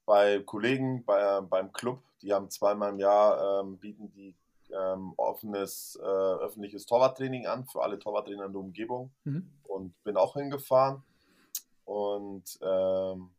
bei 0.06 0.40
Kollegen 0.40 1.04
bei, 1.04 1.42
beim 1.42 1.74
Club, 1.74 2.02
die 2.22 2.34
haben 2.34 2.50
zweimal 2.50 2.92
im 2.92 3.00
Jahr, 3.00 3.62
ähm, 3.62 3.78
bieten 3.78 4.12
die 4.12 4.36
ähm, 4.72 5.14
offenes, 5.18 5.98
äh, 6.02 6.06
öffentliches 6.06 6.86
Torwarttraining 6.86 7.48
an 7.48 7.66
für 7.66 7.82
alle 7.82 8.00
Torwarttrainer 8.00 8.46
in 8.46 8.52
der 8.52 8.62
Umgebung 8.62 9.12
mhm. 9.24 9.50
und 9.64 10.04
bin 10.04 10.18
auch 10.18 10.34
hingefahren. 10.34 11.04
Und 11.86 12.58
ähm, 12.62 13.32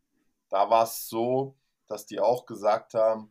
da 0.49 0.69
war 0.69 0.83
es 0.83 1.09
so, 1.09 1.55
dass 1.87 2.05
die 2.05 2.19
auch 2.19 2.45
gesagt 2.45 2.93
haben, 2.93 3.29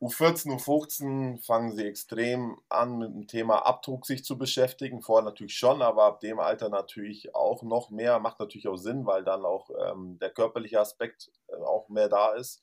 U14, 0.00 0.58
U15 0.58 1.42
fangen 1.44 1.74
sie 1.74 1.86
extrem 1.86 2.58
an, 2.68 2.98
mit 2.98 3.14
dem 3.14 3.26
Thema 3.26 3.64
Abdruck 3.64 4.04
sich 4.04 4.24
zu 4.24 4.36
beschäftigen. 4.36 5.00
Vorher 5.00 5.24
natürlich 5.24 5.56
schon, 5.56 5.80
aber 5.80 6.04
ab 6.04 6.20
dem 6.20 6.38
Alter 6.38 6.68
natürlich 6.68 7.34
auch 7.34 7.62
noch 7.62 7.90
mehr. 7.90 8.18
Macht 8.18 8.38
natürlich 8.38 8.68
auch 8.68 8.76
Sinn, 8.76 9.06
weil 9.06 9.24
dann 9.24 9.46
auch 9.46 9.70
ähm, 9.70 10.18
der 10.18 10.30
körperliche 10.30 10.80
Aspekt 10.80 11.30
äh, 11.48 11.56
auch 11.56 11.88
mehr 11.88 12.10
da 12.10 12.34
ist. 12.34 12.62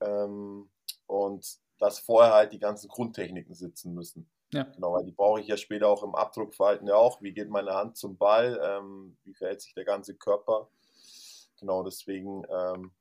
Ähm, 0.00 0.70
und 1.06 1.46
dass 1.78 1.98
vorher 1.98 2.34
halt 2.34 2.52
die 2.52 2.58
ganzen 2.58 2.88
Grundtechniken 2.88 3.54
sitzen 3.54 3.94
müssen. 3.94 4.30
Ja. 4.52 4.64
Genau, 4.64 4.92
weil 4.92 5.04
die 5.04 5.12
brauche 5.12 5.40
ich 5.40 5.46
ja 5.46 5.56
später 5.56 5.88
auch 5.88 6.02
im 6.02 6.14
Abdruckverhalten 6.14 6.86
ja 6.86 6.96
auch. 6.96 7.22
Wie 7.22 7.32
geht 7.32 7.48
meine 7.48 7.72
Hand 7.72 7.96
zum 7.96 8.18
Ball? 8.18 8.60
Ähm, 8.62 9.16
wie 9.24 9.34
verhält 9.34 9.62
sich 9.62 9.72
der 9.74 9.84
ganze 9.84 10.14
Körper? 10.14 10.68
Genau, 11.58 11.82
deswegen 11.82 12.44
ähm, 12.50 12.92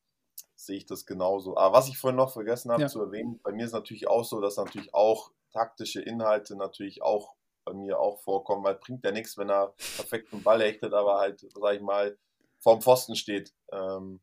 sehe 0.56 0.78
ich 0.78 0.86
das 0.86 1.06
genauso. 1.06 1.58
Aber 1.58 1.78
was 1.78 1.88
ich 1.90 1.98
vorhin 1.98 2.18
noch 2.18 2.34
vergessen 2.34 2.72
habe 2.72 2.84
ja. 2.84 2.88
zu 2.88 3.02
erwähnen, 3.02 3.40
bei 3.44 3.52
mir 3.52 3.66
ist 3.66 3.74
natürlich 3.74 4.08
auch 4.08 4.24
so, 4.24 4.42
dass 4.42 4.58
natürlich 4.58 4.94
auch 4.94 5.32
taktische 5.52 6.02
Inhalte 6.02 6.56
natürlich 6.56 7.02
auch 7.02 7.36
bei 7.66 7.74
mir 7.74 8.00
auch 8.00 8.20
vorkommen, 8.20 8.64
weil 8.64 8.76
bringt 8.76 9.04
ja 9.04 9.12
nichts, 9.12 9.38
wenn 9.38 9.50
er 9.50 9.74
perfekt 9.96 10.34
einen 10.34 10.44
Ball 10.44 10.62
hechtet, 10.62 10.94
aber 10.94 11.20
halt, 11.20 11.46
sag 11.54 11.76
ich 11.76 11.82
mal, 11.82 12.18
vorm 12.60 12.82
Pfosten 12.82 13.16
steht. 13.16 13.54
Ähm, 13.72 14.20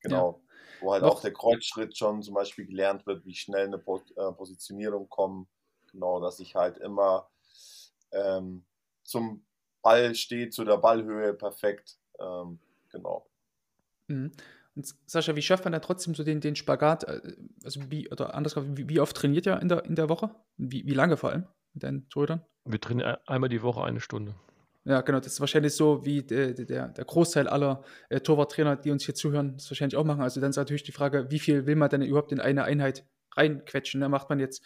genau. 0.00 0.40
Ja. 0.40 0.80
Wo 0.80 0.92
halt 0.92 1.02
Noch. 1.02 1.16
auch 1.16 1.20
der 1.20 1.32
Kreuzschritt 1.32 1.96
schon 1.96 2.22
zum 2.22 2.34
Beispiel 2.34 2.66
gelernt 2.66 3.06
wird, 3.06 3.24
wie 3.24 3.34
schnell 3.34 3.66
eine 3.66 3.76
äh, 3.76 4.32
Positionierung 4.32 5.08
kommt. 5.08 5.48
Genau, 5.92 6.20
dass 6.20 6.40
ich 6.40 6.56
halt 6.56 6.78
immer 6.78 7.30
ähm, 8.10 8.64
zum 9.04 9.44
Ball 9.82 10.14
stehe, 10.14 10.50
zu 10.50 10.64
der 10.64 10.78
Ballhöhe 10.78 11.34
perfekt. 11.34 11.98
Ähm, 12.18 12.58
genau. 12.90 13.26
Mhm. 14.08 14.32
Und 14.76 14.92
Sascha, 15.06 15.36
wie 15.36 15.42
schafft 15.42 15.64
man 15.64 15.72
da 15.72 15.78
trotzdem 15.80 16.14
so 16.14 16.24
den, 16.24 16.40
den 16.40 16.56
Spagat? 16.56 17.04
äh, 17.04 17.20
Also 17.64 17.80
wie, 17.90 18.10
oder 18.10 18.34
anders 18.34 18.54
gesagt, 18.54 18.76
wie, 18.76 18.88
wie 18.88 19.00
oft 19.00 19.16
trainiert 19.16 19.46
ihr 19.46 19.60
in 19.60 19.68
der, 19.68 19.84
in 19.84 19.94
der 19.94 20.08
Woche? 20.08 20.30
Wie, 20.56 20.84
wie 20.86 20.94
lange 20.94 21.16
vor 21.16 21.30
allem 21.30 21.46
mit 21.72 21.82
deinen 21.82 22.08
Torhütern? 22.08 22.42
Wir 22.64 22.80
trainieren 22.80 23.16
einmal 23.26 23.48
die 23.48 23.62
Woche 23.62 23.84
eine 23.84 24.00
Stunde. 24.00 24.34
Ja, 24.86 25.00
genau, 25.00 25.18
das 25.18 25.28
ist 25.28 25.40
wahrscheinlich 25.40 25.74
so, 25.74 26.04
wie 26.04 26.22
der, 26.22 26.52
der, 26.52 26.88
der 26.88 27.04
Großteil 27.04 27.48
aller 27.48 27.82
äh, 28.10 28.20
Torwarttrainer, 28.20 28.76
die 28.76 28.90
uns 28.90 29.04
hier 29.04 29.14
zuhören, 29.14 29.56
das 29.56 29.70
wahrscheinlich 29.70 29.96
auch 29.96 30.04
machen. 30.04 30.20
Also 30.20 30.40
dann 30.40 30.50
ist 30.50 30.56
natürlich 30.56 30.82
die 30.82 30.92
Frage, 30.92 31.30
wie 31.30 31.38
viel 31.38 31.66
will 31.66 31.76
man 31.76 31.88
denn 31.88 32.02
überhaupt 32.02 32.32
in 32.32 32.40
eine 32.40 32.64
Einheit 32.64 33.06
reinquetschen? 33.34 34.00
Ne? 34.00 34.08
Macht 34.10 34.28
man 34.28 34.40
jetzt, 34.40 34.62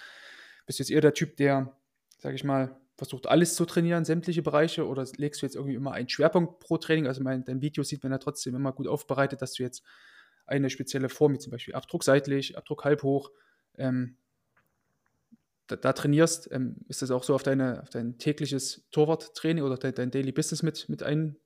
bist 0.67 0.79
du 0.79 0.83
jetzt 0.83 0.91
eher 0.91 1.03
der 1.03 1.15
Typ, 1.15 1.37
der, 1.37 1.73
sag 2.19 2.35
ich 2.35 2.43
mal, 2.43 2.77
versucht 2.99 3.29
alles 3.29 3.55
zu 3.55 3.65
trainieren, 3.65 4.05
sämtliche 4.05 4.43
Bereiche, 4.43 4.87
oder 4.87 5.07
legst 5.17 5.41
du 5.41 5.47
jetzt 5.47 5.55
irgendwie 5.55 5.77
immer 5.77 5.93
einen 5.93 6.09
Schwerpunkt 6.09 6.59
pro 6.59 6.79
Training? 6.79 7.07
Also 7.07 7.23
mein, 7.23 7.45
dein 7.45 7.63
Video 7.63 7.85
sieht 7.85 8.03
man 8.03 8.11
ja 8.11 8.19
trotzdem 8.19 8.57
immer 8.57 8.73
gut 8.73 8.89
aufbereitet, 8.89 9.41
dass 9.41 9.55
du 9.55 9.63
jetzt 9.63 9.85
eine 10.47 10.69
spezielle 10.69 11.09
Form, 11.09 11.35
wie 11.35 11.39
zum 11.39 11.53
Beispiel 11.53 11.75
Abdruck 11.75 12.03
seitlich, 12.03 12.59
Abdruck 12.59 12.85
halb 12.85 13.05
hoch, 13.05 13.31
ähm, 13.77 14.17
da, 15.69 15.77
da 15.77 15.93
trainierst, 15.93 16.51
ähm, 16.51 16.77
ist 16.89 17.01
das 17.03 17.13
auch 17.13 17.23
so 17.23 17.35
auf, 17.35 17.45
deine, 17.45 17.83
auf 17.83 17.91
dein 17.91 18.19
tägliches 18.19 18.85
Torwarttraining 18.91 19.63
oder 19.63 19.77
dein, 19.77 19.95
dein 19.95 20.11
Daily 20.11 20.33
Business 20.33 20.65
mit, 20.65 20.89
mit 20.89 21.05
ein, 21.05 21.37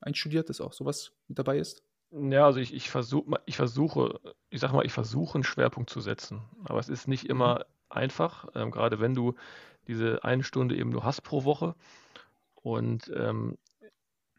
einstudiert, 0.00 0.48
dass 0.48 0.60
auch 0.60 0.74
sowas 0.74 1.12
mit 1.26 1.38
dabei 1.38 1.58
ist? 1.58 1.82
Ja, 2.12 2.46
also 2.46 2.60
ich, 2.60 2.72
ich, 2.72 2.88
versuch, 2.90 3.26
ich 3.46 3.56
versuche, 3.56 4.20
ich 4.50 4.60
sag 4.60 4.72
mal, 4.72 4.86
ich 4.86 4.92
versuche 4.92 5.34
einen 5.34 5.44
Schwerpunkt 5.44 5.90
zu 5.90 6.00
setzen. 6.00 6.42
Aber 6.64 6.78
es 6.78 6.88
ist 6.88 7.08
nicht 7.08 7.28
immer 7.28 7.54
mhm. 7.54 7.64
Einfach, 7.94 8.48
ähm, 8.54 8.70
gerade 8.70 9.00
wenn 9.00 9.14
du 9.14 9.34
diese 9.86 10.24
eine 10.24 10.44
Stunde 10.44 10.76
eben 10.76 10.90
nur 10.90 11.04
hast 11.04 11.22
pro 11.22 11.44
Woche. 11.44 11.74
Und 12.54 13.12
ähm, 13.14 13.58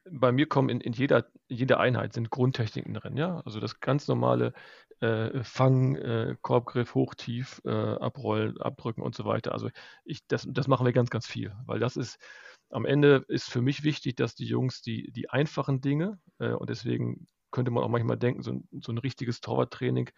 bei 0.10 0.32
mir 0.32 0.48
kommen 0.48 0.70
in, 0.70 0.82
in 0.82 0.94
jeder, 0.94 1.26
jeder 1.48 1.80
Einheit 1.80 2.14
sind 2.14 2.30
Grundtechniken 2.30 2.94
drin, 2.94 3.18
ja. 3.18 3.42
Also 3.46 3.60
das 3.60 3.80
ganz 3.80 4.08
normale 4.08 4.54
äh, 5.00 5.44
Fang, 5.44 5.96
äh, 5.96 6.36
Korbgriff, 6.42 6.96
hoch, 6.96 7.16
tief, 7.16 7.62
äh, 7.66 7.70
abrollen, 7.70 8.60
abdrücken 8.62 9.02
und 9.02 9.16
so 9.16 9.26
weiter. 9.26 9.52
Also 9.52 9.70
ich, 10.04 10.26
das, 10.28 10.48
das 10.50 10.68
machen 10.68 10.86
wir 10.86 10.94
ganz, 10.94 11.10
ganz 11.10 11.28
viel, 11.28 11.54
weil 11.66 11.80
das 11.80 11.98
ist, 11.98 12.18
am 12.70 12.86
Ende 12.86 13.26
ist 13.28 13.50
für 13.50 13.62
mich 13.62 13.84
wichtig, 13.84 14.16
dass 14.16 14.36
die 14.36 14.46
Jungs 14.46 14.82
die, 14.82 15.12
die 15.12 15.30
einfachen 15.30 15.82
Dinge, 15.82 16.20
äh, 16.40 16.52
und 16.52 16.70
deswegen 16.70 17.28
könnte 17.52 17.72
man 17.72 17.84
auch 17.84 17.90
manchmal 17.90 18.18
denken, 18.18 18.42
so 18.42 18.52
ein, 18.52 18.68
so 18.82 18.92
ein 18.92 18.98
richtiges 18.98 19.42
Torwarttraining 19.42 20.10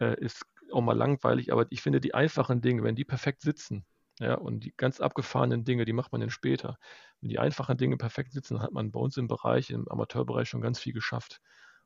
äh, 0.00 0.18
ist 0.20 0.44
auch 0.72 0.80
mal 0.80 0.96
langweilig, 0.96 1.52
aber 1.52 1.66
ich 1.70 1.82
finde 1.82 2.00
die 2.00 2.14
einfachen 2.14 2.60
Dinge, 2.60 2.82
wenn 2.82 2.96
die 2.96 3.04
perfekt 3.04 3.42
sitzen, 3.42 3.84
ja, 4.20 4.34
und 4.34 4.60
die 4.64 4.74
ganz 4.76 5.00
abgefahrenen 5.00 5.64
Dinge, 5.64 5.86
die 5.86 5.94
macht 5.94 6.12
man 6.12 6.20
dann 6.20 6.30
später. 6.30 6.78
Wenn 7.20 7.30
die 7.30 7.38
einfachen 7.38 7.78
Dinge 7.78 7.96
perfekt 7.96 8.32
sitzen, 8.32 8.60
hat 8.60 8.72
man 8.72 8.92
bei 8.92 9.00
uns 9.00 9.16
im 9.16 9.28
Bereich, 9.28 9.70
im 9.70 9.88
Amateurbereich 9.88 10.48
schon 10.48 10.60
ganz 10.60 10.78
viel 10.78 10.92
geschafft. 10.92 11.40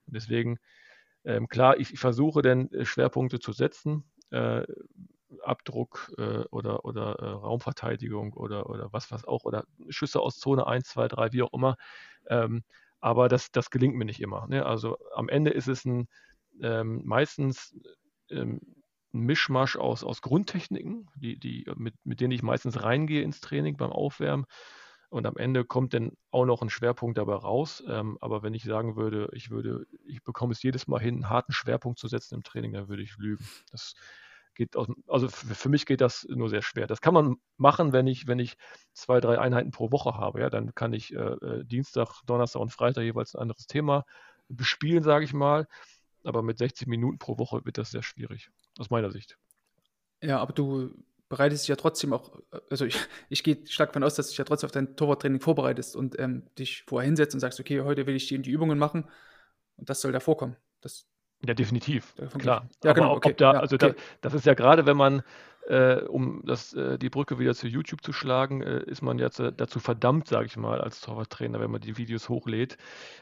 Und 0.06 0.16
deswegen, 0.16 0.58
ähm, 1.24 1.48
klar, 1.48 1.78
ich, 1.78 1.92
ich, 1.92 2.00
versuche 2.00 2.42
dann 2.42 2.70
äh, 2.72 2.84
Schwerpunkte 2.84 3.38
zu 3.38 3.52
setzen, 3.52 4.04
äh, 4.30 4.64
Abdruck 5.42 6.12
äh, 6.18 6.44
oder, 6.50 6.84
oder 6.84 7.18
äh, 7.20 7.26
Raumverteidigung 7.26 8.32
oder, 8.34 8.68
oder 8.68 8.92
was 8.92 9.10
was 9.10 9.24
auch, 9.24 9.44
oder 9.44 9.64
Schüsse 9.88 10.20
aus 10.20 10.38
Zone 10.38 10.66
1, 10.66 10.88
2, 10.88 11.08
3, 11.08 11.32
wie 11.32 11.42
auch 11.42 11.52
immer. 11.52 11.76
Ähm, 12.28 12.64
aber 13.00 13.28
das, 13.28 13.52
das 13.52 13.70
gelingt 13.70 13.94
mir 13.96 14.06
nicht 14.06 14.20
immer. 14.20 14.46
Ne? 14.48 14.66
Also 14.66 14.98
am 15.14 15.28
Ende 15.28 15.50
ist 15.50 15.68
es 15.68 15.84
ein 15.84 16.08
ähm, 16.62 17.02
meistens 17.04 17.74
ähm, 18.30 18.60
ein 19.12 19.20
Mischmasch 19.20 19.76
aus, 19.76 20.04
aus 20.04 20.22
Grundtechniken, 20.22 21.08
die, 21.14 21.38
die, 21.38 21.66
mit, 21.76 21.94
mit 22.04 22.20
denen 22.20 22.32
ich 22.32 22.42
meistens 22.42 22.82
reingehe 22.82 23.22
ins 23.22 23.40
Training 23.40 23.76
beim 23.76 23.92
Aufwärmen. 23.92 24.46
Und 25.08 25.26
am 25.26 25.37
Ende 25.37 25.64
kommt 25.64 25.94
dann 25.94 26.10
auch 26.32 26.44
noch 26.44 26.60
ein 26.60 26.70
Schwerpunkt 26.70 27.18
dabei 27.18 27.34
raus. 27.34 27.84
Ähm, 27.87 28.18
aber 28.20 28.42
wenn 28.42 28.54
ich 28.54 28.64
sagen 28.64 28.96
würde, 28.96 29.28
ich 29.32 29.50
würde, 29.50 29.87
ich 30.06 30.24
bekomme 30.24 30.52
es 30.52 30.62
jedes 30.62 30.88
Mal 30.88 31.00
hin, 31.00 31.14
einen 31.14 31.30
harten 31.30 31.52
Schwerpunkt 31.52 32.00
zu 32.00 32.08
setzen 32.08 32.34
im 32.34 32.42
Training, 32.42 32.72
dann 32.72 32.88
würde 32.88 33.04
ich 33.04 33.16
lügen. 33.16 33.46
Das 33.70 33.94
geht 34.54 34.76
aus, 34.76 34.88
also 35.06 35.28
für, 35.28 35.54
für 35.54 35.68
mich 35.68 35.87
geht 35.87 36.00
das 36.00 36.26
nur 36.28 36.48
sehr 36.48 36.62
schwer. 36.62 36.88
Das 36.88 37.00
kann 37.00 37.14
man 37.14 37.37
machen, 37.56 37.92
wenn 37.92 38.08
ich, 38.08 38.26
wenn 38.26 38.40
ich 38.40 38.56
zwei, 38.92 39.20
drei 39.20 39.38
Einheiten 39.38 39.70
pro 39.70 39.92
Woche 39.92 40.14
habe. 40.14 40.40
Ja, 40.40 40.50
dann 40.50 40.74
kann 40.74 40.92
ich 40.92 41.14
äh, 41.14 41.18
äh 41.18 41.64
Dienstag, 41.64 42.22
Donnerstag 42.26 42.60
und 42.60 42.72
Freitag 42.72 43.02
jeweils 43.02 43.37
ein 43.37 43.42
anderes 43.42 43.68
Thema 43.68 44.04
bespielen, 44.48 45.02
sage 45.02 45.24
ich 45.24 45.32
mal. 45.32 45.68
Aber 46.24 46.42
mit 46.42 46.58
60 46.58 46.87
Minuten 46.87 47.18
pro 47.18 47.38
Woche 47.38 47.64
wird 47.64 47.78
das 47.78 47.90
sehr 47.90 48.02
schwierig 48.02 48.50
aus 48.78 48.90
meiner 48.90 49.10
Sicht. 49.10 49.38
Ja, 50.22 50.40
aber 50.40 50.52
du 50.52 50.94
bereitest 51.28 51.64
dich 51.64 51.68
ja 51.68 51.76
trotzdem 51.76 52.12
auch, 52.12 52.38
also 52.70 52.84
ich, 52.84 52.96
ich 53.28 53.42
gehe 53.42 53.66
stark 53.66 53.90
davon 53.90 54.04
aus, 54.04 54.14
dass 54.14 54.26
du 54.26 54.30
dich 54.30 54.38
ja 54.38 54.44
trotzdem 54.44 54.68
auf 54.68 54.72
dein 54.72 54.96
Torwarttraining 54.96 55.40
vorbereitest 55.40 55.96
und 55.96 56.18
ähm, 56.18 56.44
dich 56.58 56.84
vorher 56.87 57.06
hinsetzt 57.06 57.34
und 57.34 57.40
sagst, 57.40 57.60
okay, 57.60 57.80
heute 57.80 58.06
will 58.06 58.14
ich 58.14 58.28
die, 58.28 58.40
die 58.40 58.50
Übungen 58.50 58.78
machen 58.78 59.08
und 59.76 59.90
das 59.90 60.00
soll 60.00 60.12
da 60.12 60.20
vorkommen. 60.20 60.56
Das, 60.80 61.06
ja, 61.46 61.54
definitiv, 61.54 62.14
klar. 62.38 62.68
Ja, 62.82 62.90
aber 62.90 62.94
genau, 62.94 63.16
okay. 63.16 63.34
da, 63.37 63.54
ja, 63.54 63.60
also 63.60 63.76
okay. 63.76 63.94
da, 63.94 64.02
das 64.20 64.34
ist 64.34 64.46
ja 64.46 64.54
gerade, 64.54 64.87
wenn 64.87 64.96
man, 64.96 65.22
äh, 65.66 66.02
um 66.02 66.42
das, 66.44 66.72
äh, 66.74 66.98
die 66.98 67.10
Brücke 67.10 67.38
wieder 67.38 67.54
zu 67.54 67.66
YouTube 67.66 68.02
zu 68.02 68.12
schlagen, 68.12 68.62
äh, 68.62 68.82
ist 68.84 69.02
man 69.02 69.18
ja 69.18 69.30
zu, 69.30 69.52
dazu 69.52 69.80
verdammt, 69.80 70.28
sage 70.28 70.46
ich 70.46 70.56
mal, 70.56 70.80
als 70.80 71.00
Torwarttrainer, 71.00 71.60
wenn 71.60 71.70
man 71.70 71.80
die 71.80 71.96
Videos 71.96 72.28
hochlädt, 72.28 72.76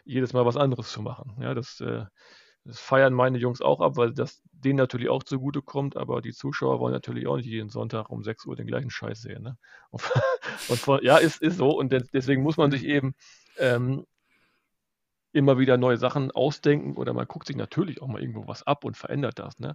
jedes 0.05 0.33
Mal 0.33 0.45
was 0.45 0.57
anderes 0.57 0.93
zu 0.93 1.03
machen. 1.03 1.37
Ja, 1.41 1.55
das 1.55 1.81
äh, 1.81 2.05
das 2.65 2.79
feiern 2.79 3.13
meine 3.13 3.39
Jungs 3.39 3.61
auch 3.61 3.81
ab, 3.81 3.97
weil 3.97 4.13
das 4.13 4.43
denen 4.53 4.77
natürlich 4.77 5.09
auch 5.09 5.25
zugute 5.25 5.63
kommt, 5.63 5.97
aber 5.97 6.23
die 6.23 6.33
Zuschauer 6.33 6.79
wollen 6.79 6.93
natürlich 6.93 7.27
auch 7.27 7.37
nicht 7.37 7.47
jeden 7.47 7.71
Sonntag 7.71 8.11
um 8.11 8.23
6 8.23 8.47
Uhr 8.47 8.55
den 8.55 8.67
gleichen 8.67 8.91
Scheiß 8.91 9.23
sehen. 9.23 9.43
Ne? 9.43 9.59
Und, 9.91 10.79
von, 10.79 11.01
ja, 11.03 11.17
ist, 11.17 11.43
ist 11.43 11.57
so. 11.57 11.71
Und 11.71 11.93
deswegen 12.13 12.43
muss 12.43 12.57
man 12.57 12.71
sich 12.71 12.85
eben 12.85 13.15
ähm, 13.59 14.07
immer 15.33 15.59
wieder 15.59 15.77
neue 15.77 15.97
Sachen 15.97 16.31
ausdenken 16.31 16.97
oder 16.97 17.13
man 17.13 17.27
guckt 17.27 17.47
sich 17.47 17.57
natürlich 17.57 18.01
auch 18.01 18.07
mal 18.07 18.21
irgendwo 18.21 18.47
was 18.47 18.63
ab 18.63 18.85
und 18.85 18.97
verändert 18.97 19.39
das. 19.39 19.59
Ne? 19.59 19.75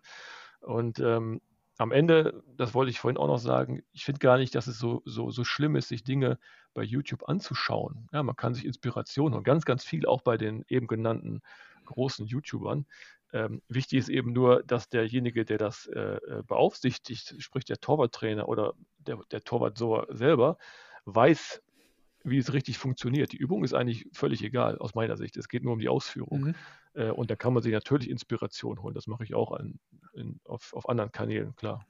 Und 0.61 0.99
ähm, 0.99 1.41
am 1.77 1.91
Ende, 1.91 2.43
das 2.55 2.73
wollte 2.73 2.89
ich 2.89 2.99
vorhin 2.99 3.17
auch 3.17 3.27
noch 3.27 3.37
sagen, 3.37 3.83
ich 3.91 4.05
finde 4.05 4.19
gar 4.19 4.37
nicht, 4.37 4.55
dass 4.55 4.67
es 4.67 4.79
so, 4.79 5.01
so, 5.05 5.29
so 5.29 5.43
schlimm 5.43 5.75
ist, 5.75 5.89
sich 5.89 6.03
Dinge 6.03 6.39
bei 6.73 6.83
YouTube 6.83 7.27
anzuschauen. 7.27 8.07
Ja, 8.11 8.23
man 8.23 8.35
kann 8.35 8.53
sich 8.53 8.65
Inspiration 8.65 9.33
und 9.33 9.43
ganz, 9.43 9.65
ganz 9.65 9.83
viel 9.83 10.05
auch 10.05 10.21
bei 10.21 10.37
den 10.37 10.63
eben 10.69 10.87
genannten 10.87 11.41
großen 11.87 12.27
YouTubern. 12.27 12.85
Ähm, 13.33 13.61
wichtig 13.67 13.99
ist 13.99 14.09
eben 14.09 14.31
nur, 14.31 14.63
dass 14.63 14.89
derjenige, 14.89 15.43
der 15.43 15.57
das 15.57 15.87
äh, 15.87 15.99
äh, 15.99 16.43
beaufsichtigt, 16.47 17.35
sprich 17.39 17.65
der 17.65 17.77
Torwarttrainer 17.79 18.47
oder 18.47 18.73
der, 18.99 19.19
der 19.31 19.43
Torwart 19.43 19.77
selber, 20.09 20.57
weiß, 21.05 21.61
wie 22.23 22.37
es 22.37 22.53
richtig 22.53 22.77
funktioniert. 22.77 23.31
Die 23.31 23.37
Übung 23.37 23.63
ist 23.63 23.73
eigentlich 23.73 24.07
völlig 24.13 24.43
egal 24.43 24.77
aus 24.77 24.95
meiner 24.95 25.17
Sicht. 25.17 25.37
Es 25.37 25.49
geht 25.49 25.63
nur 25.63 25.73
um 25.73 25.79
die 25.79 25.89
Ausführung. 25.89 26.41
Mhm. 26.41 26.55
Äh, 26.93 27.11
und 27.11 27.29
da 27.29 27.35
kann 27.35 27.53
man 27.53 27.63
sich 27.63 27.73
natürlich 27.73 28.09
Inspiration 28.09 28.81
holen. 28.81 28.93
Das 28.93 29.07
mache 29.07 29.23
ich 29.23 29.33
auch 29.33 29.51
an, 29.51 29.79
in, 30.13 30.39
auf, 30.45 30.73
auf 30.73 30.89
anderen 30.89 31.11
Kanälen, 31.11 31.55
klar. 31.55 31.85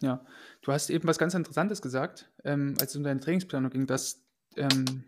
Ja, 0.00 0.24
du 0.60 0.72
hast 0.72 0.90
eben 0.90 1.08
was 1.08 1.18
ganz 1.18 1.34
Interessantes 1.34 1.80
gesagt, 1.80 2.30
ähm, 2.44 2.74
als 2.80 2.90
es 2.90 2.96
um 2.96 3.02
deine 3.02 3.20
Trainingsplanung 3.20 3.70
ging, 3.70 3.86
dass 3.86 4.22
ähm, 4.56 5.04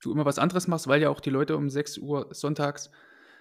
du 0.00 0.12
immer 0.12 0.26
was 0.26 0.38
anderes 0.38 0.68
machst, 0.68 0.88
weil 0.88 1.00
ja 1.00 1.08
auch 1.08 1.20
die 1.20 1.30
Leute 1.30 1.56
um 1.56 1.70
6 1.70 1.98
Uhr 1.98 2.28
sonntags 2.32 2.90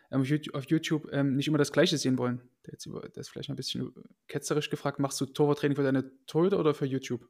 auf 0.10 0.26
YouTube, 0.26 0.56
auf 0.56 0.66
YouTube 0.66 1.10
ähm, 1.12 1.36
nicht 1.36 1.48
immer 1.48 1.58
das 1.58 1.72
Gleiche 1.72 1.98
sehen 1.98 2.18
wollen. 2.18 2.42
Der, 2.66 2.74
ist 2.74 3.30
vielleicht 3.30 3.50
ein 3.50 3.56
bisschen 3.56 3.94
ketzerisch 4.28 4.70
gefragt, 4.70 5.00
machst 5.00 5.20
du 5.22 5.26
Torwarttraining 5.26 5.76
für 5.76 5.84
deine 5.84 6.12
Torhüter 6.26 6.60
oder 6.60 6.74
für 6.74 6.86
YouTube? 6.86 7.28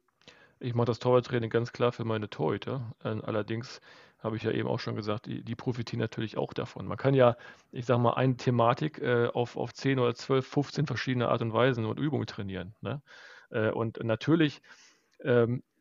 Ich 0.58 0.74
mache 0.74 0.86
das 0.86 0.98
Torwarttraining 0.98 1.50
ganz 1.50 1.72
klar 1.72 1.92
für 1.92 2.04
meine 2.04 2.30
Torhüter. 2.30 2.94
Ähm, 3.04 3.22
allerdings 3.24 3.80
habe 4.18 4.36
ich 4.36 4.42
ja 4.42 4.50
eben 4.50 4.68
auch 4.68 4.80
schon 4.80 4.96
gesagt, 4.96 5.26
die, 5.26 5.42
die, 5.42 5.54
profitieren 5.54 6.00
natürlich 6.00 6.38
auch 6.38 6.54
davon. 6.54 6.86
Man 6.86 6.96
kann 6.96 7.14
ja, 7.14 7.36
ich 7.72 7.84
sage 7.84 8.00
mal, 8.00 8.14
eine 8.14 8.36
Thematik 8.36 8.98
äh, 8.98 9.26
auf, 9.26 9.56
auf 9.56 9.74
10 9.74 9.98
oder 9.98 10.14
12, 10.14 10.46
15 10.46 10.86
verschiedene 10.86 11.28
Art 11.28 11.42
und 11.42 11.52
Weisen 11.52 11.84
und 11.84 11.98
Übungen 12.00 12.26
trainieren. 12.26 12.74
Ne? 12.80 13.02
Äh, 13.50 13.70
und 13.70 14.02
natürlich 14.02 14.62
ähm, 15.20 15.58
äh, 15.58 15.75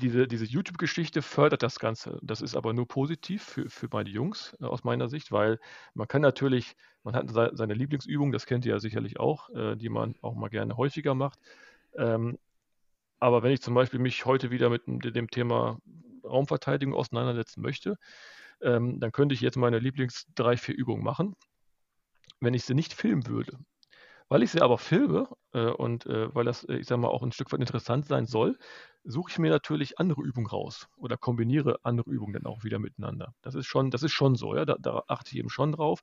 diese, 0.00 0.26
diese 0.26 0.44
YouTube-Geschichte 0.44 1.22
fördert 1.22 1.62
das 1.62 1.78
Ganze. 1.78 2.18
Das 2.22 2.40
ist 2.40 2.56
aber 2.56 2.72
nur 2.72 2.88
positiv 2.88 3.42
für, 3.44 3.70
für 3.70 3.88
meine 3.92 4.10
Jungs 4.10 4.56
äh, 4.60 4.64
aus 4.64 4.84
meiner 4.84 5.08
Sicht, 5.08 5.30
weil 5.32 5.60
man 5.94 6.08
kann 6.08 6.22
natürlich, 6.22 6.76
man 7.04 7.14
hat 7.14 7.30
seine 7.30 7.74
Lieblingsübung, 7.74 8.32
das 8.32 8.46
kennt 8.46 8.66
ihr 8.66 8.72
ja 8.72 8.80
sicherlich 8.80 9.20
auch, 9.20 9.50
äh, 9.50 9.76
die 9.76 9.88
man 9.88 10.16
auch 10.22 10.34
mal 10.34 10.48
gerne 10.48 10.76
häufiger 10.76 11.14
macht. 11.14 11.38
Ähm, 11.96 12.38
aber 13.20 13.42
wenn 13.42 13.52
ich 13.52 13.62
zum 13.62 13.74
Beispiel 13.74 14.00
mich 14.00 14.24
heute 14.26 14.50
wieder 14.50 14.68
mit 14.68 14.86
dem 14.86 15.30
Thema 15.30 15.78
Raumverteidigung 16.24 16.94
auseinandersetzen 16.94 17.62
möchte, 17.62 17.96
ähm, 18.60 18.98
dann 18.98 19.12
könnte 19.12 19.34
ich 19.34 19.40
jetzt 19.40 19.56
meine 19.56 19.78
Lieblings 19.78 20.26
drei, 20.34 20.56
vier 20.56 20.74
Übungen 20.74 21.04
machen. 21.04 21.36
Wenn 22.40 22.54
ich 22.54 22.64
sie 22.64 22.74
nicht 22.74 22.92
filmen 22.92 23.26
würde, 23.26 23.58
weil 24.34 24.42
ich 24.42 24.50
sie 24.50 24.62
aber 24.62 24.78
filme 24.78 25.28
äh, 25.52 25.66
und 25.66 26.06
äh, 26.06 26.34
weil 26.34 26.44
das, 26.44 26.64
äh, 26.64 26.78
ich 26.78 26.88
sage 26.88 27.00
mal, 27.00 27.06
auch 27.06 27.22
ein 27.22 27.30
Stück 27.30 27.52
weit 27.52 27.60
interessant 27.60 28.06
sein 28.06 28.26
soll, 28.26 28.58
suche 29.04 29.30
ich 29.30 29.38
mir 29.38 29.48
natürlich 29.48 30.00
andere 30.00 30.22
Übungen 30.22 30.48
raus 30.48 30.88
oder 30.96 31.16
kombiniere 31.16 31.78
andere 31.84 32.10
Übungen 32.10 32.32
dann 32.32 32.46
auch 32.46 32.64
wieder 32.64 32.80
miteinander. 32.80 33.32
Das 33.42 33.54
ist 33.54 33.66
schon, 33.66 33.92
das 33.92 34.02
ist 34.02 34.10
schon 34.10 34.34
so, 34.34 34.56
ja, 34.56 34.64
da, 34.64 34.74
da 34.80 35.04
achte 35.06 35.30
ich 35.30 35.38
eben 35.38 35.50
schon 35.50 35.70
drauf. 35.70 36.02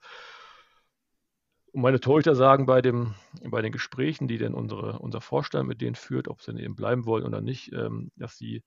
Und 1.73 1.81
meine 1.81 1.99
Torhüter 1.99 2.33
sagen 2.33 2.65
bei, 2.65 2.81
dem, 2.81 3.15
bei 3.43 3.61
den 3.61 3.73
Gesprächen, 3.73 4.29
die 4.29 4.37
denn 4.37 4.53
unsere, 4.53 4.99
unser 4.99 5.19
Vorstand 5.19 5.67
mit 5.67 5.81
denen 5.81 5.95
führt, 5.95 6.29
ob 6.29 6.41
sie 6.41 6.57
eben 6.57 6.77
bleiben 6.77 7.05
wollen 7.05 7.25
oder 7.25 7.41
nicht, 7.41 7.73
ähm, 7.73 8.13
dass 8.15 8.37
sie 8.37 8.63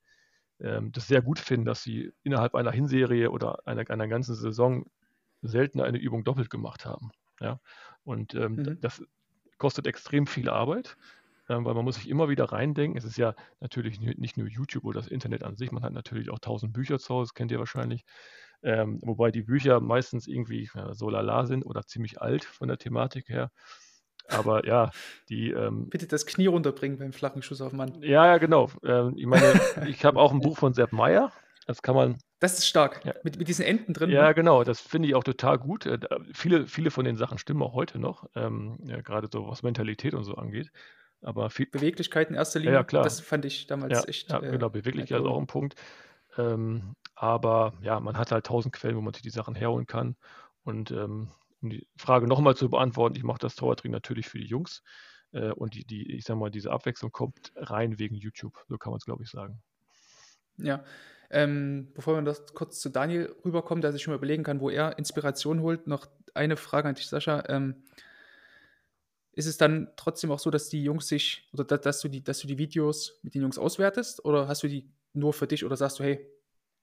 ähm, 0.61 0.93
das 0.93 1.09
sehr 1.09 1.23
gut 1.23 1.39
finden, 1.39 1.65
dass 1.65 1.83
sie 1.83 2.13
innerhalb 2.23 2.55
einer 2.55 2.71
Hinserie 2.71 3.31
oder 3.31 3.67
einer, 3.67 3.89
einer 3.89 4.09
ganzen 4.09 4.35
Saison 4.35 4.85
selten 5.41 5.81
eine 5.81 5.97
Übung 5.97 6.23
doppelt 6.23 6.51
gemacht 6.51 6.85
haben. 6.85 7.13
Ja? 7.41 7.61
Und 8.03 8.35
ähm, 8.35 8.57
mhm. 8.57 8.81
das 8.83 9.03
kostet 9.59 9.87
extrem 9.87 10.27
viel 10.27 10.49
Arbeit, 10.49 10.97
ähm, 11.49 11.65
weil 11.65 11.75
man 11.75 11.85
muss 11.85 11.97
sich 11.97 12.09
immer 12.09 12.29
wieder 12.29 12.45
reindenken. 12.47 12.97
Es 12.97 13.05
ist 13.05 13.19
ja 13.19 13.35
natürlich 13.61 14.01
nicht 14.01 14.37
nur 14.37 14.49
YouTube 14.49 14.85
oder 14.85 15.01
das 15.01 15.09
Internet 15.09 15.45
an 15.45 15.57
sich, 15.57 15.73
man 15.73 15.83
hat 15.83 15.93
natürlich 15.93 16.31
auch 16.31 16.39
tausend 16.39 16.73
Bücher 16.73 16.99
zu 16.99 17.15
Hause, 17.15 17.33
kennt 17.35 17.51
ihr 17.53 17.59
wahrscheinlich. 17.59 18.05
Ähm, 18.63 19.01
wobei 19.03 19.31
die 19.31 19.43
Bücher 19.43 19.81
meistens 19.81 20.27
irgendwie 20.27 20.71
ja, 20.75 20.95
so 20.95 21.11
lala 21.11 21.45
sind 21.47 21.65
oder 21.65 21.83
ziemlich 21.83 22.23
alt 22.23 22.45
von 22.45 22.69
der 22.69 22.79
Thematik 22.79 23.29
her. 23.29 23.51
Aber 24.29 24.67
ja, 24.67 24.91
die. 25.29 25.51
Ähm, 25.51 25.91
Bitte 25.91 26.07
das 26.07 26.25
Knie 26.25 26.47
runterbringen 26.47 26.99
beim 26.99 27.13
flachen 27.13 27.43
Schuss 27.43 27.61
auf 27.61 27.73
Mann. 27.73 28.01
Ja, 28.03 28.27
ja, 28.27 28.39
genau. 28.39 28.71
Ähm, 28.83 29.15
ich 29.17 29.27
meine, 29.27 29.61
ich 29.87 30.05
habe 30.05 30.19
auch 30.19 30.33
ein 30.33 30.41
Buch 30.41 30.57
von 30.57 30.73
Sepp 30.73 30.93
Meyer. 30.93 31.31
Das 31.67 31.83
kann 31.83 31.95
man. 31.95 32.17
Das 32.45 32.59
ist 32.59 32.67
stark. 32.67 33.03
Ja. 33.07 33.15
Mit, 33.23 33.39
mit 33.39 33.49
diesen 33.49 33.65
Enden 33.65 33.95
drin. 33.95 34.11
Ja, 34.11 34.29
ne? 34.29 34.35
genau. 34.35 34.65
Das 34.65 34.79
finde 34.79 35.09
ich 35.09 35.15
auch 35.15 35.25
total 35.25 35.57
gut. 35.57 35.87
Äh, 35.87 35.99
viele, 36.35 36.67
viele 36.67 36.91
von 36.91 37.07
den 37.07 37.17
Sachen 37.17 37.39
stimmen 37.39 37.63
auch 37.63 37.73
heute 37.73 37.99
noch. 37.99 38.29
Ähm, 38.35 38.77
ja, 38.85 39.01
gerade 39.01 39.29
so 39.33 39.49
was 39.49 39.63
Mentalität 39.63 40.13
und 40.13 40.25
so 40.25 40.35
angeht. 40.35 40.71
Aber 41.23 41.49
viel, 41.49 41.65
Beweglichkeit 41.65 42.29
in 42.29 42.37
erster 42.37 42.59
Linie. 42.59 42.75
Ja, 42.75 42.85
klar. 42.85 43.03
Das 43.03 43.21
fand 43.21 43.47
ich 43.47 43.67
damals 43.67 43.95
ja, 43.95 44.05
echt. 44.05 44.31
Ja, 44.31 44.43
äh, 44.43 44.51
genau. 44.51 44.69
Beweglichkeit 44.69 45.21
ist 45.21 45.27
auch 45.27 45.39
ein 45.39 45.47
Punkt. 45.47 45.77
Ähm, 46.37 46.97
aber 47.15 47.73
ja, 47.81 47.99
man 47.99 48.19
hat 48.19 48.31
halt 48.31 48.45
tausend 48.45 48.75
Quellen, 48.75 48.97
wo 48.97 49.01
man 49.01 49.15
sich 49.15 49.23
die 49.23 49.31
Sachen 49.31 49.55
herholen 49.55 49.87
kann. 49.87 50.15
Und 50.65 50.91
ähm, 50.91 51.31
um 51.63 51.71
die 51.71 51.89
Frage 51.97 52.27
nochmal 52.27 52.57
zu 52.57 52.69
beantworten, 52.69 53.17
ich 53.17 53.23
mache 53.23 53.39
das 53.39 53.55
Torwarttraining 53.55 53.95
natürlich 53.95 54.29
für 54.29 54.37
die 54.37 54.45
Jungs. 54.45 54.83
Äh, 55.33 55.53
und 55.53 55.73
die, 55.73 55.87
die, 55.87 56.13
ich 56.13 56.25
sag 56.25 56.37
mal, 56.37 56.51
diese 56.51 56.73
Abwechslung 56.73 57.11
kommt 57.11 57.53
rein 57.57 57.99
wegen 57.99 58.17
YouTube. 58.17 58.63
So 58.69 58.77
kann 58.77 58.91
man 58.91 58.99
es, 58.99 59.07
glaube 59.07 59.23
ich, 59.23 59.31
sagen. 59.31 59.63
Ja, 60.59 60.85
ähm, 61.35 61.89
bevor 61.95 62.15
wir 62.15 62.23
das 62.23 62.55
kurz 62.55 62.81
zu 62.81 62.89
Daniel 62.89 63.35
rüberkommen, 63.45 63.83
der 63.83 63.93
sich 63.93 64.03
schon 64.03 64.13
mal 64.13 64.19
überlegen 64.19 64.45
kann, 64.45 64.61
wo 64.61 64.71
er 64.71 64.99
Inspiration 64.99 65.61
holt, 65.61 65.87
noch 65.87 66.07
eine 66.33 66.57
Frage 66.57 66.89
an 66.89 66.95
dich, 66.95 67.09
Sascha. 67.09 67.45
Ähm, 67.49 67.83
ist 69.33 69.47
es 69.47 69.57
dann 69.57 69.89
trotzdem 69.97 70.31
auch 70.31 70.39
so, 70.39 70.51
dass 70.51 70.69
die 70.69 70.85
Jungs 70.85 71.09
sich, 71.09 71.49
oder 71.53 71.65
dass, 71.65 71.81
dass, 71.81 72.01
du 72.01 72.09
die, 72.09 72.23
dass 72.23 72.39
du 72.39 72.47
die 72.47 72.59
Videos 72.59 73.19
mit 73.23 73.35
den 73.35 73.43
Jungs 73.43 73.59
auswertest? 73.59 74.25
Oder 74.25 74.47
hast 74.47 74.63
du 74.63 74.69
die 74.69 74.89
nur 75.13 75.33
für 75.33 75.49
dich 75.49 75.65
oder 75.65 75.77
sagst 75.77 75.99
du, 75.99 76.05
hey, 76.05 76.25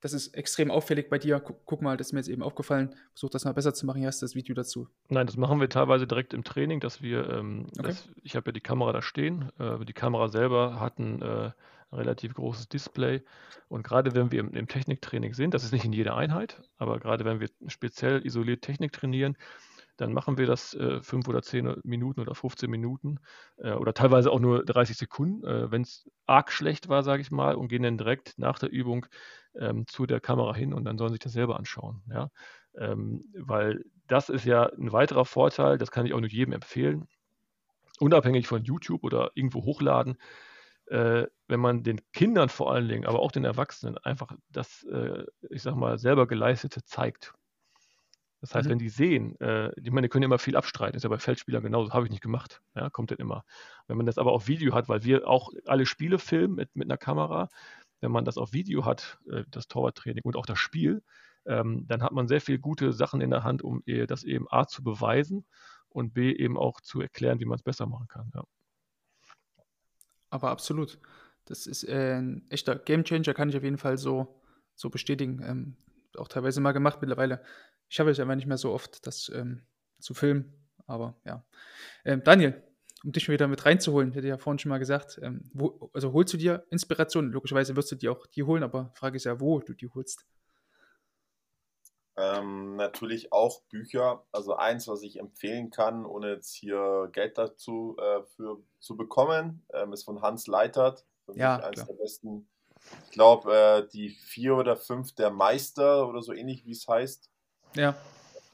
das 0.02 0.12
ist 0.12 0.34
extrem 0.34 0.70
auffällig 0.70 1.08
bei 1.08 1.18
dir, 1.18 1.40
guck, 1.40 1.64
guck, 1.64 1.80
mal, 1.80 1.96
das 1.96 2.08
ist 2.08 2.12
mir 2.12 2.18
jetzt 2.18 2.28
eben 2.28 2.42
aufgefallen, 2.42 2.94
versuch 3.14 3.30
das 3.30 3.44
mal 3.44 3.52
besser 3.52 3.72
zu 3.72 3.86
machen, 3.86 4.00
hier 4.00 4.08
hast 4.08 4.20
du 4.20 4.26
das 4.26 4.34
Video 4.34 4.54
dazu. 4.54 4.88
Nein, 5.08 5.26
das 5.26 5.36
machen 5.36 5.60
wir 5.60 5.68
teilweise 5.68 6.06
direkt 6.06 6.34
im 6.34 6.44
Training, 6.44 6.80
dass 6.80 7.00
wir, 7.00 7.30
ähm, 7.30 7.68
okay. 7.78 7.88
das, 7.88 8.08
ich 8.22 8.36
habe 8.36 8.48
ja 8.48 8.52
die 8.52 8.60
Kamera 8.60 8.92
da 8.92 9.00
stehen, 9.00 9.50
äh, 9.58 9.82
die 9.84 9.92
Kamera 9.92 10.28
selber 10.28 10.80
hat 10.80 10.98
ein, 10.98 11.22
äh, 11.22 11.44
ein 11.46 11.52
relativ 11.92 12.34
großes 12.34 12.68
Display. 12.68 13.22
Und 13.68 13.82
gerade 13.82 14.14
wenn 14.14 14.32
wir 14.32 14.40
im, 14.40 14.52
im, 14.54 14.68
Techniktraining 14.68 15.34
sind, 15.34 15.54
das 15.54 15.64
ist 15.64 15.72
nicht 15.72 15.84
in 15.84 15.92
jeder 15.92 16.16
Einheit, 16.16 16.60
aber 16.78 16.98
gerade 16.98 17.24
wenn 17.24 17.40
wir 17.40 17.48
speziell 17.66 18.24
isoliert 18.24 18.62
Technik 18.62 18.92
trainieren, 18.92 19.36
dann 19.96 20.12
machen 20.12 20.38
wir 20.38 20.46
das 20.46 20.74
äh, 20.74 21.02
fünf 21.02 21.28
oder 21.28 21.42
zehn 21.42 21.76
Minuten 21.84 22.20
oder 22.20 22.34
15 22.34 22.70
Minuten 22.70 23.20
äh, 23.58 23.72
oder 23.72 23.92
teilweise 23.94 24.30
auch 24.30 24.40
nur 24.40 24.64
30 24.64 24.96
Sekunden, 24.96 25.46
äh, 25.46 25.70
wenn 25.70 25.82
es 25.82 26.10
arg 26.26 26.50
schlecht 26.50 26.88
war, 26.88 27.02
sage 27.02 27.22
ich 27.22 27.30
mal, 27.30 27.54
und 27.54 27.68
gehen 27.68 27.82
dann 27.82 27.98
direkt 27.98 28.38
nach 28.38 28.58
der 28.58 28.70
Übung 28.70 29.06
ähm, 29.54 29.86
zu 29.86 30.06
der 30.06 30.20
Kamera 30.20 30.54
hin 30.54 30.72
und 30.72 30.84
dann 30.84 30.98
sollen 30.98 31.12
sich 31.12 31.20
das 31.20 31.32
selber 31.32 31.58
anschauen. 31.58 32.02
Ja? 32.10 32.30
Ähm, 32.74 33.24
weil 33.34 33.84
das 34.06 34.28
ist 34.28 34.44
ja 34.44 34.64
ein 34.64 34.92
weiterer 34.92 35.24
Vorteil, 35.24 35.78
das 35.78 35.90
kann 35.90 36.06
ich 36.06 36.14
auch 36.14 36.20
nur 36.20 36.30
jedem 36.30 36.54
empfehlen, 36.54 37.06
unabhängig 38.00 38.46
von 38.46 38.64
YouTube 38.64 39.04
oder 39.04 39.30
irgendwo 39.34 39.64
hochladen 39.64 40.16
äh, 40.86 41.26
wenn 41.48 41.60
man 41.60 41.82
den 41.82 42.00
Kindern 42.12 42.48
vor 42.48 42.72
allen 42.72 42.88
Dingen, 42.88 43.06
aber 43.06 43.20
auch 43.20 43.32
den 43.32 43.44
Erwachsenen 43.44 43.98
einfach 43.98 44.34
das, 44.50 44.84
äh, 44.84 45.24
ich 45.50 45.62
sag 45.62 45.74
mal, 45.76 45.98
selber 45.98 46.26
geleistete 46.26 46.84
zeigt. 46.84 47.34
Das 48.40 48.54
heißt, 48.54 48.66
mhm. 48.66 48.72
wenn 48.72 48.78
die 48.78 48.88
sehen, 48.88 49.40
äh, 49.40 49.70
ich 49.80 49.92
meine, 49.92 50.06
die 50.06 50.08
können 50.08 50.24
immer 50.24 50.38
viel 50.38 50.56
abstreiten, 50.56 50.96
ist 50.96 51.04
ja 51.04 51.08
bei 51.08 51.18
Feldspielern 51.18 51.62
genauso, 51.62 51.92
habe 51.92 52.06
ich 52.06 52.10
nicht 52.10 52.22
gemacht, 52.22 52.60
ja, 52.74 52.90
kommt 52.90 53.12
dann 53.12 53.18
immer. 53.18 53.44
Wenn 53.86 53.96
man 53.96 54.06
das 54.06 54.18
aber 54.18 54.32
auf 54.32 54.48
Video 54.48 54.74
hat, 54.74 54.88
weil 54.88 55.04
wir 55.04 55.28
auch 55.28 55.50
alle 55.66 55.86
Spiele 55.86 56.18
filmen 56.18 56.56
mit, 56.56 56.74
mit 56.74 56.88
einer 56.88 56.98
Kamera, 56.98 57.48
wenn 58.00 58.10
man 58.10 58.24
das 58.24 58.38
auf 58.38 58.52
Video 58.52 58.84
hat, 58.84 59.18
äh, 59.30 59.44
das 59.48 59.68
Torwarttraining 59.68 60.24
und 60.24 60.36
auch 60.36 60.46
das 60.46 60.58
Spiel, 60.58 61.02
ähm, 61.46 61.86
dann 61.86 62.02
hat 62.02 62.12
man 62.12 62.26
sehr 62.26 62.40
viele 62.40 62.58
gute 62.58 62.92
Sachen 62.92 63.20
in 63.20 63.30
der 63.30 63.44
Hand, 63.44 63.62
um 63.62 63.82
das 64.08 64.24
eben 64.24 64.46
A 64.50 64.66
zu 64.66 64.82
beweisen 64.82 65.44
und 65.88 66.14
B 66.14 66.32
eben 66.32 66.56
auch 66.58 66.80
zu 66.80 67.00
erklären, 67.00 67.38
wie 67.40 67.44
man 67.44 67.56
es 67.56 67.62
besser 67.62 67.86
machen 67.86 68.08
kann. 68.08 68.30
Ja. 68.34 68.42
Aber 70.32 70.50
absolut. 70.50 70.98
Das 71.44 71.66
ist 71.66 71.84
äh, 71.84 72.14
ein 72.14 72.46
echter 72.48 72.76
Gamechanger, 72.76 73.34
kann 73.34 73.50
ich 73.50 73.56
auf 73.56 73.62
jeden 73.62 73.76
Fall 73.76 73.98
so, 73.98 74.40
so 74.74 74.88
bestätigen. 74.88 75.42
Ähm, 75.44 75.76
auch 76.16 76.28
teilweise 76.28 76.60
mal 76.60 76.72
gemacht 76.72 76.98
mittlerweile. 77.02 77.42
Ich 77.88 78.00
habe 78.00 78.10
es 78.10 78.18
aber 78.18 78.34
nicht 78.34 78.46
mehr 78.46 78.56
so 78.56 78.72
oft, 78.72 79.06
das 79.06 79.30
ähm, 79.34 79.62
zu 79.98 80.14
filmen. 80.14 80.54
Aber 80.86 81.20
ja. 81.26 81.44
Ähm, 82.06 82.22
Daniel, 82.24 82.62
um 83.04 83.12
dich 83.12 83.28
wieder 83.28 83.46
mit 83.46 83.66
reinzuholen, 83.66 84.12
hätte 84.12 84.26
ich 84.26 84.30
ja 84.30 84.38
vorhin 84.38 84.58
schon 84.58 84.70
mal 84.70 84.78
gesagt, 84.78 85.20
ähm, 85.22 85.50
wo, 85.52 85.90
also 85.92 86.12
holst 86.14 86.32
du 86.32 86.38
dir 86.38 86.64
Inspiration? 86.70 87.30
Logischerweise 87.30 87.76
wirst 87.76 87.92
du 87.92 87.96
die 87.96 88.08
auch 88.08 88.26
die 88.26 88.44
holen, 88.44 88.62
aber 88.62 88.90
Frage 88.94 89.16
ist 89.16 89.24
ja, 89.24 89.38
wo 89.38 89.60
du 89.60 89.74
die 89.74 89.88
holst. 89.88 90.24
Ähm, 92.16 92.76
natürlich 92.76 93.32
auch 93.32 93.62
Bücher. 93.70 94.24
Also 94.32 94.56
eins, 94.56 94.86
was 94.86 95.02
ich 95.02 95.18
empfehlen 95.18 95.70
kann, 95.70 96.04
ohne 96.04 96.32
jetzt 96.32 96.54
hier 96.54 97.08
Geld 97.12 97.38
dazu 97.38 97.96
äh, 97.98 98.22
für, 98.36 98.58
zu 98.80 98.96
bekommen, 98.96 99.64
ähm, 99.72 99.92
ist 99.92 100.04
von 100.04 100.20
Hans 100.20 100.46
Leitert. 100.46 101.06
Für 101.24 101.36
ja, 101.36 101.56
mich 101.56 101.66
eines 101.66 101.86
der 101.86 101.94
besten. 101.94 102.48
Ich 103.04 103.12
glaube, 103.12 103.54
äh, 103.54 103.88
die 103.88 104.10
vier 104.10 104.56
oder 104.56 104.76
fünf 104.76 105.14
der 105.14 105.30
Meister 105.30 106.06
oder 106.08 106.20
so 106.20 106.32
ähnlich, 106.32 106.66
wie 106.66 106.72
es 106.72 106.86
heißt. 106.86 107.30
Ja. 107.76 107.94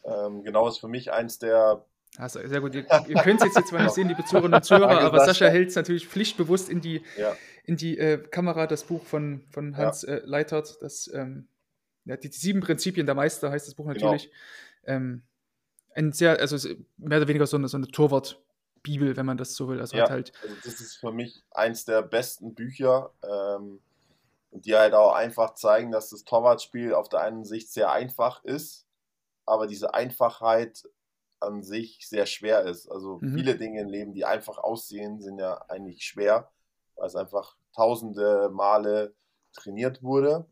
Ähm, 0.04 0.44
genau, 0.44 0.68
ist 0.68 0.78
für 0.78 0.88
mich 0.88 1.12
eins 1.12 1.38
der. 1.38 1.84
Also, 2.16 2.46
sehr 2.46 2.60
gut. 2.60 2.74
Ihr, 2.74 2.86
ihr 3.08 3.16
könnt 3.22 3.42
es 3.42 3.54
jetzt 3.54 3.68
zwar 3.68 3.82
nicht 3.82 3.92
sehen, 3.94 4.08
liebe 4.08 4.24
Zuhörerinnen 4.24 4.56
und 4.56 4.64
Zuhörer, 4.64 5.00
aber 5.00 5.24
Sascha 5.24 5.46
hält 5.46 5.70
es 5.70 5.76
natürlich 5.76 6.06
pflichtbewusst 6.06 6.68
in 6.68 6.80
die, 6.80 7.02
ja. 7.16 7.34
in 7.64 7.76
die 7.76 7.98
äh, 7.98 8.18
Kamera, 8.18 8.66
das 8.66 8.84
Buch 8.84 9.04
von, 9.04 9.44
von 9.50 9.76
Hans 9.76 10.02
ja. 10.02 10.14
äh, 10.14 10.22
Leitert. 10.24 10.78
Das 10.80 11.10
ähm, 11.12 11.48
die, 12.16 12.30
die, 12.30 12.36
sieben 12.36 12.60
Prinzipien 12.60 13.06
der 13.06 13.14
Meister 13.14 13.50
heißt 13.50 13.66
das 13.66 13.74
Buch 13.74 13.86
genau. 13.86 14.12
natürlich. 14.12 14.30
Genau. 14.82 14.96
Ähm, 14.96 15.22
ein 15.94 16.12
sehr, 16.12 16.38
also 16.38 16.56
mehr 16.96 17.18
oder 17.18 17.28
weniger 17.28 17.46
so 17.46 17.56
eine, 17.56 17.68
so 17.68 17.76
eine 17.76 17.88
Torwart-Bibel, 17.88 19.16
wenn 19.16 19.26
man 19.26 19.36
das 19.36 19.54
so 19.54 19.68
will. 19.68 19.80
Also 19.80 19.96
ja, 19.96 20.08
halt 20.08 20.32
also 20.42 20.54
das 20.64 20.80
ist 20.80 20.96
für 20.96 21.12
mich 21.12 21.42
eins 21.50 21.84
der 21.84 22.02
besten 22.02 22.54
Bücher. 22.54 23.10
Ähm, 23.22 23.80
die 24.50 24.74
halt 24.74 24.94
auch 24.94 25.14
einfach 25.14 25.54
zeigen, 25.54 25.90
dass 25.90 26.10
das 26.10 26.24
Torwartspiel 26.24 26.94
auf 26.94 27.08
der 27.08 27.20
einen 27.20 27.44
Sicht 27.44 27.70
sehr 27.72 27.92
einfach 27.92 28.42
ist, 28.44 28.86
aber 29.46 29.66
diese 29.66 29.94
Einfachheit 29.94 30.88
an 31.40 31.62
sich 31.62 32.08
sehr 32.08 32.26
schwer 32.26 32.62
ist. 32.62 32.90
Also 32.90 33.18
mhm. 33.20 33.34
viele 33.34 33.56
Dinge 33.56 33.82
im 33.82 33.88
Leben, 33.88 34.12
die 34.12 34.24
einfach 34.24 34.58
aussehen, 34.58 35.20
sind 35.20 35.38
ja 35.38 35.64
eigentlich 35.68 36.04
schwer, 36.04 36.50
weil 36.96 37.06
es 37.06 37.16
einfach 37.16 37.56
tausende 37.74 38.50
Male 38.52 39.14
trainiert 39.52 40.02
wurde. 40.02 40.46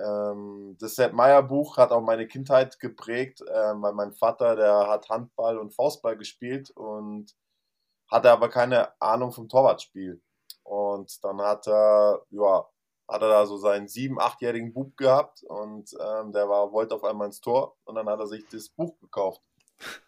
Ähm, 0.00 0.76
das 0.80 0.94
Sepp 0.96 1.12
Meyer 1.12 1.42
Buch 1.42 1.76
hat 1.76 1.90
auch 1.92 2.00
meine 2.00 2.26
Kindheit 2.26 2.78
geprägt, 2.80 3.40
äh, 3.42 3.74
weil 3.74 3.92
mein 3.92 4.12
Vater, 4.12 4.56
der 4.56 4.88
hat 4.88 5.08
Handball 5.08 5.58
und 5.58 5.74
Faustball 5.74 6.16
gespielt 6.16 6.70
und 6.70 7.34
hatte 8.10 8.30
aber 8.30 8.48
keine 8.48 9.00
Ahnung 9.00 9.32
vom 9.32 9.48
Torwartspiel. 9.48 10.22
Und 10.64 11.24
dann 11.24 11.40
hat 11.40 11.66
er, 11.66 12.22
ja, 12.30 12.66
hat 13.08 13.22
er 13.22 13.28
da 13.28 13.46
so 13.46 13.56
seinen 13.56 13.88
sieben, 13.88 14.20
achtjährigen 14.20 14.72
Bub 14.72 14.96
gehabt 14.96 15.42
und 15.44 15.90
ähm, 15.98 16.32
der 16.32 16.48
war, 16.48 16.72
wollte 16.72 16.94
auf 16.94 17.04
einmal 17.04 17.28
ins 17.28 17.40
Tor 17.40 17.76
und 17.84 17.94
dann 17.94 18.08
hat 18.08 18.20
er 18.20 18.26
sich 18.26 18.46
das 18.48 18.68
Buch 18.68 18.98
gekauft. 19.00 19.40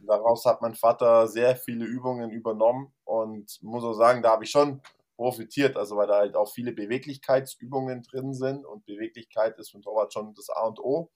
Und 0.00 0.06
daraus 0.06 0.44
hat 0.44 0.60
mein 0.62 0.74
Vater 0.74 1.26
sehr 1.28 1.56
viele 1.56 1.84
Übungen 1.84 2.30
übernommen 2.30 2.92
und 3.04 3.58
muss 3.62 3.84
auch 3.84 3.94
sagen, 3.94 4.22
da 4.22 4.32
habe 4.32 4.44
ich 4.44 4.50
schon 4.50 4.82
profitiert, 5.20 5.76
also 5.76 5.98
weil 5.98 6.06
da 6.06 6.16
halt 6.16 6.34
auch 6.34 6.50
viele 6.50 6.72
Beweglichkeitsübungen 6.72 8.02
drin 8.04 8.32
sind 8.32 8.64
und 8.64 8.86
Beweglichkeit 8.86 9.58
ist 9.58 9.70
für 9.70 9.76
den 9.76 9.82
Torwart 9.82 10.14
schon 10.14 10.32
das 10.32 10.48
A 10.48 10.66
und 10.66 10.80
O. 10.80 11.10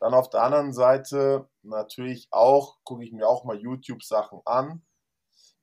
Dann 0.00 0.12
auf 0.12 0.28
der 0.28 0.42
anderen 0.42 0.72
Seite 0.72 1.48
natürlich 1.62 2.26
auch, 2.32 2.78
gucke 2.82 3.04
ich 3.04 3.12
mir 3.12 3.28
auch 3.28 3.44
mal 3.44 3.60
YouTube-Sachen 3.60 4.40
an. 4.44 4.84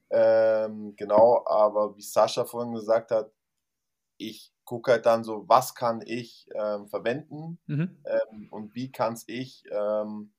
Ähm, 0.09 0.95
genau, 0.95 1.43
aber 1.45 1.97
wie 1.97 2.01
Sascha 2.01 2.45
vorhin 2.45 2.75
gesagt 2.75 3.11
hat, 3.11 3.29
ich 4.15 4.53
gucke 4.63 4.91
halt 4.91 5.05
dann 5.05 5.25
so, 5.25 5.43
was 5.49 5.75
kann 5.75 6.01
ich 6.05 6.47
ähm, 6.55 6.87
verwenden 6.87 7.59
mhm. 7.65 8.01
ähm, 8.05 8.47
und 8.51 8.73
wie 8.73 8.89
kann 8.89 9.15
es 9.15 9.25
ich 9.27 9.65
ähm, 9.69 10.33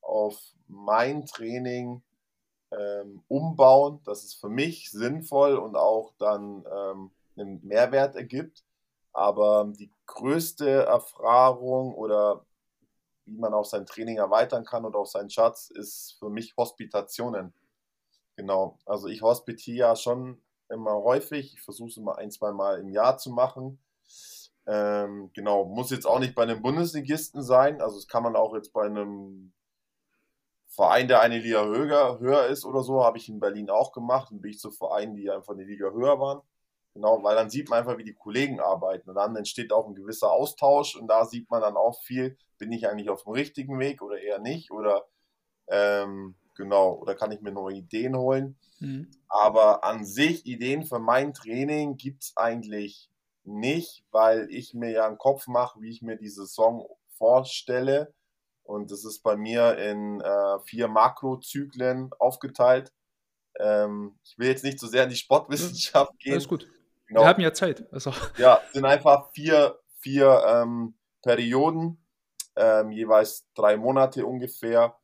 auf 0.00 0.40
mein 0.66 1.26
Training 1.26 2.02
ähm, 2.70 3.22
umbauen, 3.28 4.00
dass 4.04 4.24
es 4.24 4.34
für 4.34 4.48
mich 4.48 4.90
sinnvoll 4.90 5.56
und 5.56 5.76
auch 5.76 6.12
dann 6.18 6.64
ähm, 6.70 7.10
einen 7.36 7.64
Mehrwert 7.66 8.16
ergibt. 8.16 8.64
Aber 9.12 9.72
die 9.76 9.90
größte 10.06 10.84
Erfahrung 10.84 11.94
oder 11.94 12.44
wie 13.28 13.38
man 13.38 13.54
auch 13.54 13.64
sein 13.64 13.86
Training 13.86 14.16
erweitern 14.16 14.64
kann 14.64 14.84
und 14.84 14.96
auch 14.96 15.06
seinen 15.06 15.30
Schatz, 15.30 15.70
ist 15.70 16.16
für 16.18 16.30
mich 16.30 16.56
Hospitationen. 16.56 17.52
Genau, 18.36 18.78
also 18.86 19.08
ich 19.08 19.22
hospitiere 19.22 19.88
ja 19.88 19.96
schon 19.96 20.40
immer 20.68 20.94
häufig. 20.94 21.54
Ich 21.54 21.60
versuche 21.60 21.88
es 21.88 21.96
immer 21.96 22.18
ein, 22.18 22.30
zwei 22.30 22.52
Mal 22.52 22.80
im 22.80 22.90
Jahr 22.90 23.18
zu 23.18 23.30
machen. 23.30 23.78
Ähm, 24.66 25.30
genau, 25.34 25.64
muss 25.64 25.90
jetzt 25.90 26.06
auch 26.06 26.18
nicht 26.18 26.34
bei 26.34 26.42
einem 26.42 26.62
Bundesligisten 26.62 27.42
sein. 27.42 27.80
Also 27.80 27.98
es 27.98 28.06
kann 28.06 28.22
man 28.22 28.36
auch 28.36 28.54
jetzt 28.54 28.72
bei 28.72 28.84
einem 28.84 29.52
Verein, 30.68 31.08
der 31.08 31.20
eine 31.20 31.38
Liga 31.38 31.64
höher, 31.64 32.18
höher 32.20 32.46
ist 32.46 32.64
oder 32.64 32.82
so, 32.82 33.02
habe 33.02 33.18
ich 33.18 33.28
in 33.28 33.40
Berlin 33.40 33.70
auch 33.70 33.92
gemacht. 33.92 34.30
Dann 34.30 34.40
bin 34.40 34.50
ich 34.50 34.58
zu 34.58 34.70
Vereinen, 34.70 35.16
die 35.16 35.30
einfach 35.30 35.54
eine 35.54 35.64
Liga 35.64 35.90
höher 35.90 36.20
waren. 36.20 36.42
Genau, 36.94 37.22
weil 37.22 37.36
dann 37.36 37.50
sieht 37.50 37.68
man 37.68 37.80
einfach, 37.80 37.96
wie 37.98 38.04
die 38.04 38.14
Kollegen 38.14 38.60
arbeiten 38.60 39.08
und 39.08 39.16
dann 39.16 39.36
entsteht 39.36 39.72
auch 39.72 39.86
ein 39.86 39.94
gewisser 39.94 40.32
Austausch 40.32 40.96
und 40.96 41.06
da 41.06 41.26
sieht 41.26 41.48
man 41.50 41.60
dann 41.60 41.76
auch 41.76 42.02
viel, 42.02 42.36
bin 42.58 42.72
ich 42.72 42.88
eigentlich 42.88 43.08
auf 43.08 43.22
dem 43.22 43.34
richtigen 43.34 43.78
Weg 43.78 44.02
oder 44.02 44.18
eher 44.18 44.40
nicht 44.40 44.72
oder 44.72 45.06
ähm, 45.68 46.34
genau, 46.56 46.94
oder 46.94 47.14
kann 47.14 47.30
ich 47.30 47.40
mir 47.40 47.52
neue 47.52 47.76
Ideen 47.76 48.16
holen. 48.16 48.58
Mhm. 48.80 49.10
Aber 49.28 49.84
an 49.84 50.04
sich 50.04 50.44
Ideen 50.46 50.84
für 50.84 50.98
mein 50.98 51.34
Training 51.34 51.96
gibt 51.96 52.24
es 52.24 52.36
eigentlich 52.36 53.10
nicht, 53.44 54.04
weil 54.10 54.48
ich 54.50 54.74
mir 54.74 54.90
ja 54.90 55.06
einen 55.06 55.18
Kopf 55.18 55.46
mache, 55.46 55.80
wie 55.80 55.90
ich 55.90 56.02
mir 56.02 56.16
die 56.16 56.28
Saison 56.28 56.86
vorstelle. 57.16 58.12
Und 58.68 58.90
das 58.90 59.02
ist 59.06 59.22
bei 59.22 59.34
mir 59.34 59.78
in 59.78 60.20
äh, 60.20 60.58
vier 60.66 60.88
Makrozyklen 60.88 62.10
aufgeteilt. 62.18 62.92
Ähm, 63.58 64.18
ich 64.22 64.38
will 64.38 64.48
jetzt 64.48 64.62
nicht 64.62 64.78
so 64.78 64.86
sehr 64.86 65.04
in 65.04 65.08
die 65.08 65.16
Sportwissenschaft 65.16 66.12
ja, 66.12 66.18
gehen. 66.18 66.32
Alles 66.34 66.48
gut. 66.48 66.68
Genau. 67.06 67.22
Wir 67.22 67.28
haben 67.28 67.40
ja 67.40 67.54
Zeit. 67.54 67.90
Also. 67.90 68.12
Ja, 68.36 68.60
es 68.66 68.74
sind 68.74 68.84
einfach 68.84 69.30
vier, 69.30 69.78
vier 70.00 70.44
ähm, 70.46 70.94
Perioden, 71.22 72.04
ähm, 72.56 72.90
jeweils 72.90 73.46
drei 73.54 73.78
Monate 73.78 74.26
ungefähr. 74.26 74.98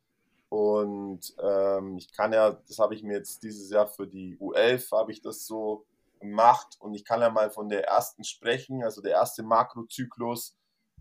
Und 0.51 1.35
ähm, 1.43 1.97
ich 1.97 2.13
kann 2.13 2.35
ja, 2.35 2.53
das 2.69 2.79
habe 2.79 2.95
ich 2.95 3.03
mir 3.03 3.17
jetzt 3.17 3.43
dieses 3.43 3.71
Jahr 3.71 3.87
für 3.87 4.07
die 4.07 4.37
U11, 4.37 4.93
habe 4.93 5.11
ich 5.11 5.23
das 5.23 5.47
so 5.47 5.87
gemacht. 6.21 6.77
Und 6.81 6.93
ich 6.93 7.07
kann 7.07 7.23
ja 7.23 7.31
mal 7.31 7.49
von 7.49 7.71
der 7.71 7.87
ersten 7.87 8.25
sprechen. 8.25 8.85
Also 8.85 9.01
der 9.01 9.13
erste 9.13 9.43
Makrozyklus 9.43 10.55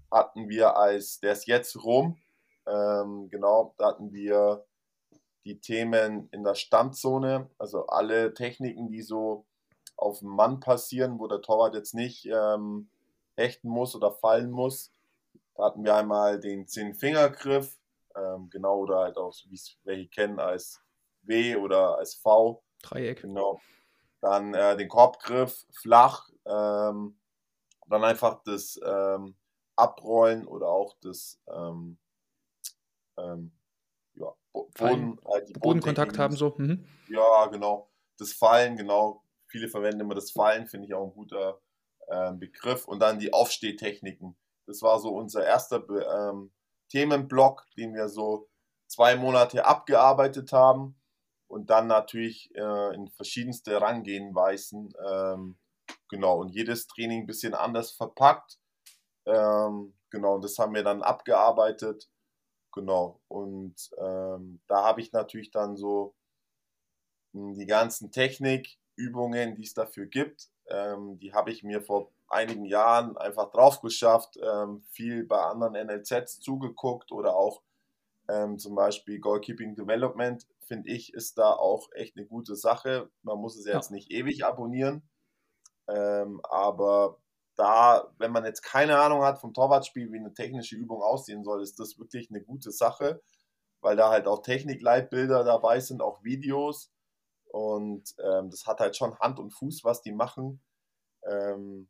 hatten 0.09 0.47
wir 0.47 0.78
als, 0.78 1.20
der 1.20 1.34
ist 1.34 1.45
jetzt 1.45 1.76
rum. 1.84 2.22
Ähm, 2.66 3.30
genau, 3.30 3.74
da 3.78 3.88
hatten 3.88 4.14
wir 4.14 4.66
die 5.45 5.59
Themen 5.59 6.30
in 6.32 6.43
der 6.43 6.55
Standzone, 6.55 7.49
also 7.57 7.88
alle 7.88 8.34
Techniken, 8.34 8.89
die 8.89 9.01
so 9.01 9.45
auf 9.97 10.20
dem 10.20 10.30
Mann 10.30 10.59
passieren, 10.59 11.20
wo 11.20 11.28
der 11.28 11.41
Torwart 11.41 11.76
jetzt 11.76 11.93
nicht 11.93 12.26
ähm, 12.26 12.89
hechten 13.36 13.70
muss 13.70 13.95
oder 13.95 14.11
fallen 14.11 14.51
muss. 14.51 14.91
Da 15.55 15.66
hatten 15.66 15.84
wir 15.84 15.95
einmal 15.95 16.39
den 16.39 16.68
Zehn-Fingergriff, 16.68 17.78
ähm, 18.16 18.49
genau, 18.49 18.80
oder 18.80 18.99
halt 18.99 19.18
auch, 19.18 19.36
wie 19.49 19.55
es 19.55 19.78
welche 19.84 20.07
kennen, 20.07 20.39
als 20.39 20.82
W 21.24 21.55
oder 21.57 21.97
als 21.97 22.16
V. 22.16 22.64
Dreieck. 22.82 23.22
Genau. 23.22 23.61
Dann 24.22 24.53
äh, 24.53 24.78
den 24.78 24.88
Korbgriff 24.88 25.66
flach, 25.72 26.30
ähm, 26.45 27.18
dann 27.88 28.03
einfach 28.03 28.41
das 28.43 28.80
ähm, 28.84 29.36
Abrollen 29.76 30.47
oder 30.47 30.68
auch 30.68 30.95
das 31.01 31.39
ähm, 31.47 31.97
ähm, 33.18 33.51
ja, 34.16 34.34
Boden, 34.51 35.20
halt 35.26 35.59
Bodenkontakt 35.59 36.18
haben 36.18 36.36
so. 36.36 36.53
Mhm. 36.57 36.86
Ja, 37.09 37.47
genau. 37.47 37.91
Das 38.18 38.34
Fallen, 38.34 38.78
genau. 38.78 39.24
Viele 39.47 39.68
verwenden 39.68 40.01
immer 40.01 40.16
das 40.16 40.32
Fallen, 40.32 40.68
finde 40.68 40.88
ich 40.88 40.93
auch 40.93 41.05
ein 41.05 41.14
guter 41.14 41.59
äh, 42.07 42.32
Begriff. 42.34 42.88
Und 42.88 42.99
dann 42.99 43.20
die 43.20 43.34
Aufstehtechniken. 43.34 44.36
Das 44.66 44.82
war 44.82 44.99
so 44.99 45.09
unser 45.09 45.45
erster 45.45 45.80
Be 45.80 46.05
ähm, 46.05 46.51
Themenblock, 46.89 47.66
den 47.78 47.93
wir 47.93 48.07
so 48.07 48.49
zwei 48.88 49.16
Monate 49.16 49.66
abgearbeitet 49.66 50.53
haben 50.53 50.95
und 51.47 51.70
dann 51.70 51.88
natürlich 51.88 52.53
äh, 52.55 52.95
in 52.95 53.09
verschiedenste 53.09 53.72
Herangehenweisen. 53.72 54.93
Ähm, 55.05 55.57
genau, 56.09 56.39
und 56.39 56.49
jedes 56.49 56.88
Training 56.88 57.24
ein 57.24 57.28
bisschen 57.28 57.53
anders 57.53 57.91
verpackt. 57.91 58.59
Ähm, 59.26 59.95
genau, 60.09 60.36
und 60.36 60.43
das 60.43 60.57
haben 60.57 60.74
wir 60.74 60.84
dann 60.84 61.01
abgearbeitet. 61.01 62.09
Genau, 62.74 63.21
und 63.28 63.91
ähm, 63.99 64.59
da 64.67 64.84
habe 64.84 64.99
ich 65.01 65.11
natürlich 65.11 65.51
dann 65.51 65.78
so 65.78 66.15
hm, 67.34 67.53
die 67.53 67.67
ganzen 67.67 68.11
Technikübungen, 68.11 69.55
die 69.55 69.63
es 69.63 69.74
dafür 69.76 70.07
gibt, 70.07 70.49
ähm, 70.69 71.19
die 71.19 71.34
habe 71.34 71.51
ich 71.51 71.63
mir 71.63 71.82
vor 71.82 72.11
einigen 72.28 72.65
Jahren 72.65 73.15
einfach 73.17 73.51
drauf 73.51 73.82
geschafft, 73.82 74.38
ähm, 74.41 74.84
viel 74.89 75.24
bei 75.26 75.39
anderen 75.39 75.74
NLZs 75.74 76.39
zugeguckt 76.39 77.11
oder 77.11 77.36
auch 77.36 77.61
ähm, 78.28 78.57
zum 78.57 78.74
Beispiel 78.76 79.19
Goalkeeping 79.19 79.76
Development, 79.76 80.47
finde 80.65 80.89
ich, 80.89 81.13
ist 81.13 81.38
da 81.38 81.51
auch 81.51 81.89
echt 81.93 82.17
eine 82.17 82.26
gute 82.26 82.55
Sache. 82.55 83.11
Man 83.21 83.38
muss 83.39 83.55
es 83.55 83.65
ja. 83.65 83.76
jetzt 83.76 83.91
nicht 83.91 84.09
ewig 84.11 84.45
abonnieren, 84.45 85.07
ähm, 85.88 86.41
aber 86.43 87.19
da, 87.56 88.14
wenn 88.18 88.32
man 88.32 88.45
jetzt 88.45 88.62
keine 88.64 88.99
Ahnung 88.99 89.24
hat 89.24 89.39
vom 89.39 89.54
Torwartspiel, 89.54 90.12
wie 90.12 90.20
eine 90.20 90.34
technische 90.34 90.76
Übung 90.76 91.01
aussehen 91.01 91.43
soll, 91.43 91.62
ist 91.62 91.80
das 91.80 91.99
wirklich 91.99 92.30
eine 92.30 92.41
gute 92.41 92.72
Sache, 92.72 93.22
weil 93.82 93.95
da 93.95 94.10
halt 94.10 94.28
auch 94.28 94.41
Technikleitbilder 94.41 95.43
dabei 95.43 95.80
sind, 95.80 96.01
auch 96.01 96.24
Videos. 96.24 96.91
Und 97.45 98.16
ähm, 98.24 98.49
das 98.49 98.66
hat 98.68 98.80
halt 98.80 98.97
schon 98.97 99.18
Hand 99.20 99.39
und 99.39 99.51
Fuß, 99.51 99.84
was 99.84 100.01
die 100.01 100.14
machen. 100.14 100.62
Ähm, 101.24 101.89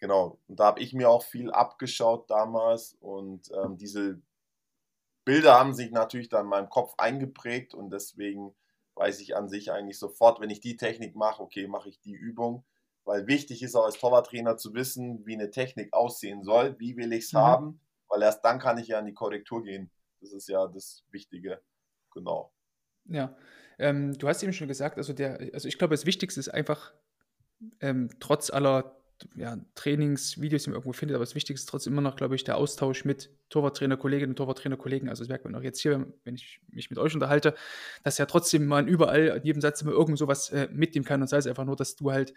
Genau, 0.00 0.38
und 0.48 0.58
da 0.58 0.64
habe 0.64 0.80
ich 0.80 0.94
mir 0.94 1.10
auch 1.10 1.22
viel 1.22 1.50
abgeschaut 1.50 2.30
damals 2.30 2.96
und 3.00 3.50
ähm, 3.52 3.76
diese 3.76 4.20
Bilder 5.24 5.58
haben 5.58 5.74
sich 5.74 5.90
natürlich 5.90 6.28
dann 6.28 6.44
in 6.44 6.50
meinem 6.50 6.68
Kopf 6.68 6.94
eingeprägt 6.98 7.74
und 7.74 7.90
deswegen 7.90 8.54
weiß 8.94 9.20
ich 9.20 9.36
an 9.36 9.48
sich 9.48 9.70
eigentlich 9.72 9.98
sofort, 9.98 10.40
wenn 10.40 10.50
ich 10.50 10.60
die 10.60 10.76
Technik 10.76 11.16
mache, 11.16 11.42
okay, 11.42 11.66
mache 11.66 11.88
ich 11.88 12.00
die 12.00 12.14
Übung, 12.14 12.64
weil 13.04 13.26
wichtig 13.26 13.62
ist 13.62 13.74
auch 13.74 13.84
als 13.84 13.98
Torwarttrainer 13.98 14.56
zu 14.56 14.74
wissen, 14.74 15.24
wie 15.26 15.34
eine 15.34 15.50
Technik 15.50 15.92
aussehen 15.92 16.42
soll, 16.42 16.78
wie 16.78 16.96
will 16.96 17.12
ich 17.12 17.24
es 17.24 17.32
mhm. 17.32 17.38
haben, 17.38 17.80
weil 18.08 18.22
erst 18.22 18.44
dann 18.44 18.58
kann 18.58 18.78
ich 18.78 18.88
ja 18.88 18.98
in 18.98 19.06
die 19.06 19.14
Korrektur 19.14 19.62
gehen. 19.62 19.90
Das 20.20 20.32
ist 20.32 20.48
ja 20.48 20.66
das 20.66 21.04
Wichtige, 21.10 21.62
genau. 22.12 22.52
Ja, 23.06 23.36
ähm, 23.78 24.16
du 24.18 24.28
hast 24.28 24.42
eben 24.42 24.52
schon 24.52 24.68
gesagt, 24.68 24.98
also 24.98 25.12
der, 25.12 25.50
also 25.54 25.66
ich 25.66 25.78
glaube, 25.78 25.94
das 25.94 26.06
Wichtigste 26.06 26.38
ist 26.38 26.50
einfach, 26.50 26.92
ähm, 27.80 28.10
trotz 28.20 28.50
aller 28.50 28.99
ja, 29.34 29.58
Trainingsvideos, 29.74 30.64
die 30.64 30.70
man 30.70 30.76
irgendwo 30.76 30.92
findet, 30.92 31.14
aber 31.14 31.24
das 31.24 31.34
Wichtigste 31.34 31.62
ist 31.62 31.68
trotzdem 31.68 31.92
immer 31.92 32.02
noch, 32.02 32.16
glaube 32.16 32.34
ich, 32.34 32.44
der 32.44 32.56
Austausch 32.56 33.04
mit 33.04 33.30
Torwarttrainer, 33.48 33.96
Kolleginnen 33.96 34.32
und 34.32 34.36
Torwarttrainer, 34.36 34.76
Kollegen. 34.76 35.08
Also 35.08 35.22
das 35.22 35.28
merkt 35.28 35.44
man 35.44 35.54
auch 35.54 35.62
jetzt 35.62 35.80
hier, 35.80 36.06
wenn 36.24 36.34
ich 36.34 36.60
mich 36.68 36.90
mit 36.90 36.98
euch 36.98 37.14
unterhalte, 37.14 37.54
dass 38.02 38.18
ja 38.18 38.26
trotzdem 38.26 38.66
man 38.66 38.88
überall 38.88 39.28
in 39.38 39.44
jedem 39.44 39.60
Satz 39.60 39.82
immer 39.82 39.92
irgend 39.92 40.18
sowas 40.18 40.50
äh, 40.50 40.68
mitnehmen 40.72 41.04
kann 41.04 41.20
und 41.20 41.28
sei 41.28 41.38
es 41.38 41.46
einfach 41.46 41.64
nur, 41.64 41.76
dass 41.76 41.96
du 41.96 42.12
halt, 42.12 42.34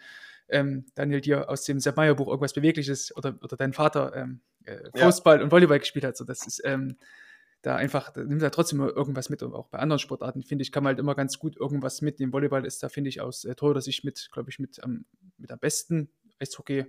ähm, 0.48 0.86
Daniel, 0.94 1.20
dir 1.20 1.48
aus 1.48 1.64
dem 1.64 1.80
Sepp 1.80 1.96
Meyer 1.96 2.14
Buch 2.14 2.28
irgendwas 2.28 2.52
Bewegliches 2.52 3.16
oder, 3.16 3.38
oder 3.42 3.56
dein 3.56 3.72
Vater 3.72 4.14
ähm, 4.14 4.40
äh, 4.64 4.78
Fußball 4.96 5.38
ja. 5.38 5.44
und 5.44 5.52
Volleyball 5.52 5.78
gespielt 5.78 6.04
hat. 6.04 6.16
So, 6.16 6.24
das 6.24 6.46
ist 6.46 6.62
ähm, 6.64 6.96
da 7.64 7.76
einfach, 7.76 8.10
da 8.10 8.22
nimmt 8.22 8.42
er 8.42 8.50
trotzdem 8.50 8.80
irgendwas 8.80 9.30
mit. 9.30 9.42
Und 9.42 9.54
auch 9.54 9.68
bei 9.68 9.78
anderen 9.78 9.98
Sportarten, 9.98 10.42
finde 10.42 10.62
ich, 10.62 10.70
kann 10.70 10.84
man 10.84 10.90
halt 10.90 10.98
immer 10.98 11.14
ganz 11.14 11.38
gut 11.38 11.56
irgendwas 11.56 12.02
mitnehmen. 12.02 12.32
Volleyball 12.32 12.66
ist 12.66 12.82
da, 12.82 12.88
finde 12.88 13.08
ich, 13.08 13.20
aus 13.20 13.44
äh, 13.44 13.54
Torhüter-Sicht 13.54 14.04
mit, 14.04 14.28
glaube 14.32 14.50
ich, 14.50 14.58
mit, 14.58 14.78
ähm, 14.84 15.06
mit 15.38 15.50
am 15.50 15.58
besten 15.58 16.10
Eishockey 16.38 16.86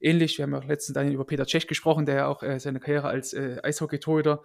ähnlich. 0.00 0.38
Wir 0.38 0.44
haben 0.44 0.52
ja 0.52 0.58
auch 0.58 0.64
letztens 0.64 1.12
über 1.12 1.24
Peter 1.24 1.46
Cech 1.46 1.66
gesprochen, 1.66 2.06
der 2.06 2.14
ja 2.14 2.26
auch 2.26 2.42
äh, 2.42 2.58
seine 2.60 2.80
Karriere 2.80 3.08
als 3.08 3.32
äh, 3.32 3.58
Eishockey-Torhüter 3.62 4.42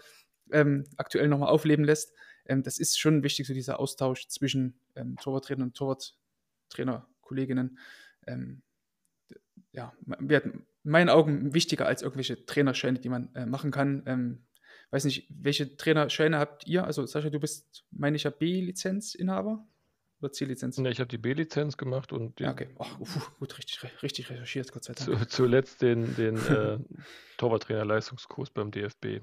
ähm, 0.51 0.86
aktuell 0.97 1.27
nochmal 1.27 1.49
aufleben 1.49 1.86
lässt. 1.86 2.13
Ähm, 2.45 2.63
das 2.63 2.77
ist 2.77 2.99
schon 2.99 3.23
wichtig, 3.23 3.47
so 3.47 3.53
dieser 3.53 3.79
Austausch 3.79 4.27
zwischen 4.27 4.79
ähm, 4.95 5.15
Torwarttrainern 5.17 5.67
und 5.67 5.75
Torwarttrainer, 5.75 7.07
Kolleginnen. 7.21 7.77
Ähm, 8.27 8.61
ja, 9.71 9.93
wird 10.05 10.45
in 10.45 10.65
meinen 10.84 11.09
Augen 11.09 11.53
wichtiger 11.53 11.86
als 11.86 12.01
irgendwelche 12.01 12.45
Trainerscheine, 12.45 12.99
die 12.99 13.09
man 13.09 13.34
äh, 13.36 13.45
machen 13.45 13.71
kann. 13.71 14.03
Ähm, 14.05 14.43
weiß 14.91 15.05
nicht, 15.05 15.27
welche 15.29 15.77
Trainerscheine 15.77 16.38
habt 16.38 16.67
ihr? 16.67 16.84
Also 16.84 17.05
Sascha, 17.05 17.29
du 17.29 17.39
bist, 17.39 17.86
meine 17.91 18.17
ich, 18.17 18.23
ja 18.23 18.29
B-Lizenzinhaber? 18.29 19.65
Oder 20.22 20.32
C-Lizenz? 20.32 20.78
Ne, 20.78 20.91
ich 20.91 20.99
habe 20.99 21.07
die 21.07 21.17
B-Lizenz 21.17 21.78
gemacht 21.78 22.13
und 22.13 22.39
ja, 22.39 22.51
okay. 22.51 22.69
Oh, 22.76 22.86
uf, 22.99 23.32
gut, 23.39 23.57
richtig, 23.57 23.82
richtig 24.03 24.30
recherchiert, 24.30 24.72
Gott 24.72 24.84
sei 24.84 24.93
Dank. 24.93 25.19
Zu, 25.19 25.26
zuletzt 25.28 25.82
den, 25.82 26.15
den 26.15 26.36
äh, 26.47 26.78
Torwarttrainer-Leistungskurs 27.38 28.51
beim 28.51 28.69
DFB. 28.72 29.22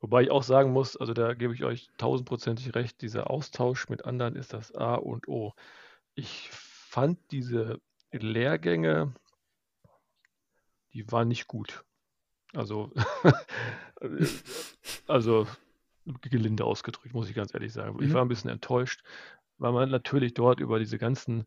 Wobei 0.00 0.22
ich 0.22 0.30
auch 0.30 0.42
sagen 0.42 0.72
muss, 0.72 0.96
also 0.96 1.12
da 1.12 1.34
gebe 1.34 1.52
ich 1.52 1.64
euch 1.64 1.90
tausendprozentig 1.98 2.74
recht, 2.74 3.02
dieser 3.02 3.30
Austausch 3.30 3.88
mit 3.88 4.04
anderen 4.04 4.36
ist 4.36 4.52
das 4.52 4.74
A 4.74 4.94
und 4.94 5.28
O. 5.28 5.54
Ich 6.14 6.48
fand 6.50 7.18
diese 7.30 7.80
Lehrgänge, 8.12 9.12
die 10.94 11.10
waren 11.12 11.28
nicht 11.28 11.48
gut. 11.48 11.84
Also, 12.54 12.92
also 15.06 15.46
gelinde 16.22 16.64
ausgedrückt, 16.64 17.12
muss 17.12 17.28
ich 17.28 17.34
ganz 17.34 17.52
ehrlich 17.52 17.72
sagen. 17.72 18.02
Ich 18.02 18.08
mhm. 18.08 18.14
war 18.14 18.22
ein 18.22 18.28
bisschen 18.28 18.50
enttäuscht, 18.50 19.02
weil 19.58 19.72
man 19.72 19.90
natürlich 19.90 20.34
dort 20.34 20.60
über 20.60 20.78
diese 20.78 20.98
ganzen, 20.98 21.44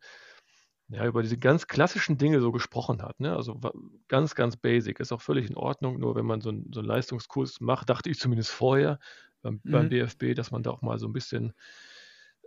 ja, 0.89 1.05
über 1.05 1.22
diese 1.22 1.38
ganz 1.38 1.68
klassischen 1.68 2.18
Dinge 2.18 2.41
so 2.41 2.51
gesprochen 2.51 3.01
hat. 3.01 3.20
Ne? 3.20 3.36
Also 3.36 3.59
ganz, 4.07 4.36
ganz 4.36 4.57
basic. 4.57 4.99
Ist 4.99 5.12
auch 5.12 5.22
völlig 5.22 5.49
in 5.49 5.55
Ordnung. 5.55 5.99
Nur 5.99 6.16
wenn 6.16 6.26
man 6.26 6.41
so, 6.41 6.51
ein, 6.51 6.70
so 6.74 6.82
einen 6.82 6.89
Leistungskurs 6.89 7.62
macht, 7.62 7.89
dachte 7.89 8.09
ich 8.09 8.20
zumindest 8.20 8.51
vorher 8.51 8.99
beim, 9.41 9.62
mhm. 9.64 9.72
beim 9.72 9.89
DFB, 9.89 10.36
dass 10.36 10.51
man 10.51 10.64
da 10.64 10.72
auch 10.72 10.82
mal 10.82 10.99
so 10.99 11.07
ein 11.07 11.14
bisschen 11.14 11.53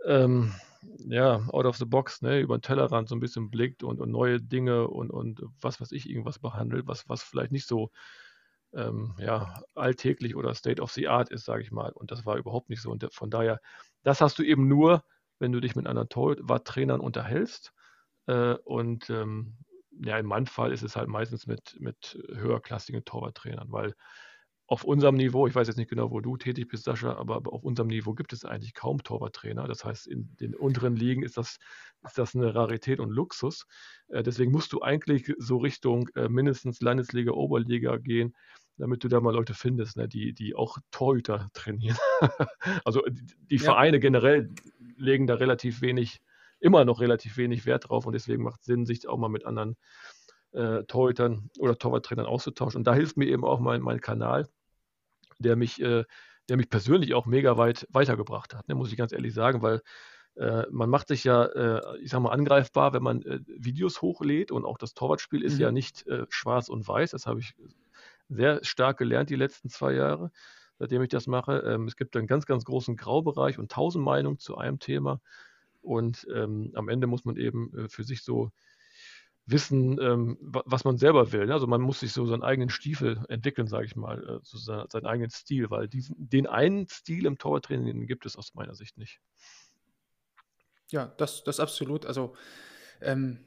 ähm, 0.04 0.52
ja, 0.98 1.46
out 1.48 1.64
of 1.64 1.76
the 1.76 1.86
box, 1.86 2.22
ne, 2.22 2.40
über 2.40 2.58
den 2.58 2.62
Tellerrand 2.62 3.08
so 3.08 3.14
ein 3.14 3.20
bisschen 3.20 3.50
blickt 3.50 3.82
und, 3.82 4.00
und 4.00 4.10
neue 4.10 4.40
Dinge 4.40 4.88
und, 4.88 5.10
und 5.10 5.42
was 5.60 5.80
weiß 5.80 5.92
ich, 5.92 6.08
irgendwas 6.08 6.38
behandelt, 6.38 6.86
was, 6.86 7.08
was 7.08 7.22
vielleicht 7.22 7.52
nicht 7.52 7.66
so 7.66 7.90
ähm, 8.74 9.14
ja, 9.18 9.62
alltäglich 9.74 10.36
oder 10.36 10.54
State 10.54 10.82
of 10.82 10.92
the 10.92 11.08
Art 11.08 11.30
ist, 11.30 11.44
sage 11.44 11.62
ich 11.62 11.72
mal. 11.72 11.92
Und 11.92 12.10
das 12.10 12.26
war 12.26 12.36
überhaupt 12.36 12.70
nicht 12.70 12.82
so. 12.82 12.90
Und 12.90 13.06
von 13.12 13.30
daher, 13.30 13.60
das 14.02 14.20
hast 14.20 14.38
du 14.38 14.42
eben 14.42 14.68
nur, 14.68 15.04
wenn 15.38 15.52
du 15.52 15.60
dich 15.60 15.76
mit 15.76 15.86
anderen 15.86 16.08
Torwarttrainern 16.08 17.00
unterhältst. 17.00 17.72
Äh, 18.26 18.54
und 18.64 19.10
ähm, 19.10 19.56
ja, 20.02 20.18
in 20.18 20.26
meinem 20.26 20.46
Fall 20.46 20.72
ist 20.72 20.82
es 20.82 20.96
halt 20.96 21.08
meistens 21.08 21.46
mit, 21.46 21.76
mit 21.78 22.18
höherklassigen 22.32 23.04
Torwarttrainern, 23.04 23.70
weil 23.70 23.94
auf 24.66 24.84
unserem 24.84 25.16
Niveau, 25.16 25.46
ich 25.46 25.54
weiß 25.54 25.68
jetzt 25.68 25.76
nicht 25.76 25.90
genau, 25.90 26.10
wo 26.10 26.20
du 26.20 26.36
tätig 26.38 26.68
bist, 26.68 26.84
Sascha, 26.84 27.14
aber, 27.16 27.42
auf 27.52 27.64
unserem 27.64 27.88
Niveau 27.88 28.14
gibt 28.14 28.32
es 28.32 28.44
eigentlich 28.44 28.72
kaum 28.72 29.02
Torwarttrainer. 29.02 29.68
Das 29.68 29.84
heißt, 29.84 30.06
in 30.06 30.34
den 30.36 30.54
unteren 30.54 30.96
Ligen 30.96 31.22
ist 31.22 31.36
das, 31.36 31.58
ist 32.02 32.16
das 32.16 32.34
eine 32.34 32.54
Rarität 32.54 32.98
und 32.98 33.10
Luxus. 33.10 33.66
Äh, 34.08 34.22
deswegen 34.22 34.52
musst 34.52 34.72
du 34.72 34.80
eigentlich 34.80 35.30
so 35.38 35.58
Richtung 35.58 36.08
äh, 36.14 36.28
mindestens 36.28 36.80
Landesliga, 36.80 37.32
Oberliga 37.32 37.98
gehen, 37.98 38.34
damit 38.76 39.04
du 39.04 39.08
da 39.08 39.20
mal 39.20 39.34
Leute 39.34 39.54
findest, 39.54 39.96
ne, 39.96 40.08
die, 40.08 40.32
die 40.32 40.54
auch 40.54 40.78
Torhüter 40.90 41.48
trainieren. 41.54 41.96
also 42.84 43.02
die, 43.50 43.56
ja. 43.56 43.62
Vereine 43.62 44.00
generell 44.00 44.50
legen 44.96 45.26
da 45.26 45.34
relativ 45.34 45.80
wenig, 45.80 46.20
immer 46.60 46.84
noch 46.84 47.00
relativ 47.00 47.36
wenig 47.36 47.66
Wert 47.66 47.88
drauf 47.88 48.06
und 48.06 48.12
deswegen 48.12 48.42
macht 48.42 48.60
es 48.60 48.66
Sinn, 48.66 48.86
sich 48.86 49.08
auch 49.08 49.18
mal 49.18 49.28
mit 49.28 49.44
anderen 49.44 49.76
äh, 50.52 50.84
Torhütern 50.84 51.50
oder 51.58 51.76
Torwarttrainern 51.76 52.26
auszutauschen. 52.26 52.78
Und 52.78 52.86
da 52.86 52.94
hilft 52.94 53.16
mir 53.16 53.26
eben 53.26 53.44
auch 53.44 53.60
mein, 53.60 53.80
mein 53.80 54.00
Kanal, 54.00 54.48
der 55.38 55.56
mich, 55.56 55.80
äh, 55.80 56.04
der 56.48 56.56
mich 56.56 56.68
persönlich 56.68 57.14
auch 57.14 57.26
mega 57.26 57.56
weit 57.56 57.86
weitergebracht 57.90 58.54
hat, 58.54 58.68
ne, 58.68 58.74
muss 58.74 58.90
ich 58.90 58.96
ganz 58.96 59.12
ehrlich 59.12 59.34
sagen, 59.34 59.62
weil 59.62 59.82
äh, 60.36 60.64
man 60.70 60.90
macht 60.90 61.08
sich 61.08 61.24
ja, 61.24 61.44
äh, 61.44 61.98
ich 62.00 62.10
sag 62.10 62.20
mal, 62.20 62.30
angreifbar, 62.30 62.92
wenn 62.92 63.02
man 63.02 63.22
äh, 63.22 63.40
Videos 63.46 64.02
hochlädt 64.02 64.50
und 64.50 64.64
auch 64.64 64.78
das 64.78 64.94
Torwartspiel 64.94 65.42
ist 65.42 65.54
mhm. 65.54 65.60
ja 65.60 65.72
nicht 65.72 66.06
äh, 66.06 66.26
schwarz 66.28 66.68
und 66.68 66.86
weiß. 66.86 67.12
Das 67.12 67.26
habe 67.26 67.40
ich 67.40 67.54
sehr 68.28 68.64
stark 68.64 68.98
gelernt 68.98 69.30
die 69.30 69.36
letzten 69.36 69.68
zwei 69.68 69.92
Jahre, 69.92 70.30
seitdem 70.78 71.02
ich 71.02 71.08
das 71.08 71.26
mache. 71.26 71.58
Ähm, 71.58 71.86
es 71.86 71.96
gibt 71.96 72.16
einen 72.16 72.26
ganz, 72.26 72.46
ganz 72.46 72.64
großen 72.64 72.96
Graubereich 72.96 73.58
und 73.58 73.70
tausend 73.70 74.04
Meinungen 74.04 74.38
zu 74.38 74.56
einem 74.56 74.78
Thema. 74.78 75.20
Und 75.82 76.26
ähm, 76.34 76.72
am 76.74 76.88
Ende 76.88 77.06
muss 77.06 77.24
man 77.24 77.36
eben 77.36 77.76
äh, 77.76 77.88
für 77.88 78.04
sich 78.04 78.22
so 78.22 78.50
wissen, 79.46 80.00
ähm, 80.00 80.38
was 80.40 80.84
man 80.84 80.96
selber 80.96 81.32
will. 81.32 81.52
Also 81.52 81.66
man 81.66 81.82
muss 81.82 82.00
sich 82.00 82.12
so 82.12 82.24
seinen 82.24 82.42
eigenen 82.42 82.70
Stiefel 82.70 83.22
entwickeln, 83.28 83.66
sage 83.66 83.84
ich 83.84 83.94
mal, 83.94 84.22
äh, 84.26 84.38
so 84.42 84.56
seinen 84.56 85.06
eigenen 85.06 85.30
Stil, 85.30 85.70
weil 85.70 85.86
diesen, 85.88 86.14
den 86.18 86.46
einen 86.46 86.88
Stil 86.88 87.26
im 87.26 87.36
Torwarttraining 87.36 88.06
gibt 88.06 88.24
es 88.24 88.36
aus 88.36 88.54
meiner 88.54 88.74
Sicht 88.74 88.96
nicht. 88.96 89.20
Ja, 90.90 91.06
das, 91.18 91.44
das 91.44 91.60
absolut. 91.60 92.06
Also 92.06 92.34
ähm, 93.02 93.38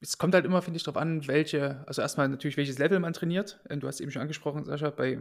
es 0.00 0.18
kommt 0.18 0.34
halt 0.34 0.44
immer, 0.44 0.62
finde 0.62 0.78
ich, 0.78 0.82
darauf 0.82 1.00
an, 1.00 1.26
welche, 1.28 1.84
also 1.86 2.02
erstmal 2.02 2.28
natürlich, 2.28 2.56
welches 2.56 2.78
Level 2.78 2.98
man 3.00 3.12
trainiert. 3.12 3.60
Ähm, 3.68 3.80
du 3.80 3.86
hast 3.86 4.00
eben 4.00 4.10
schon 4.10 4.22
angesprochen, 4.22 4.64
Sascha, 4.64 4.90
bei 4.90 5.18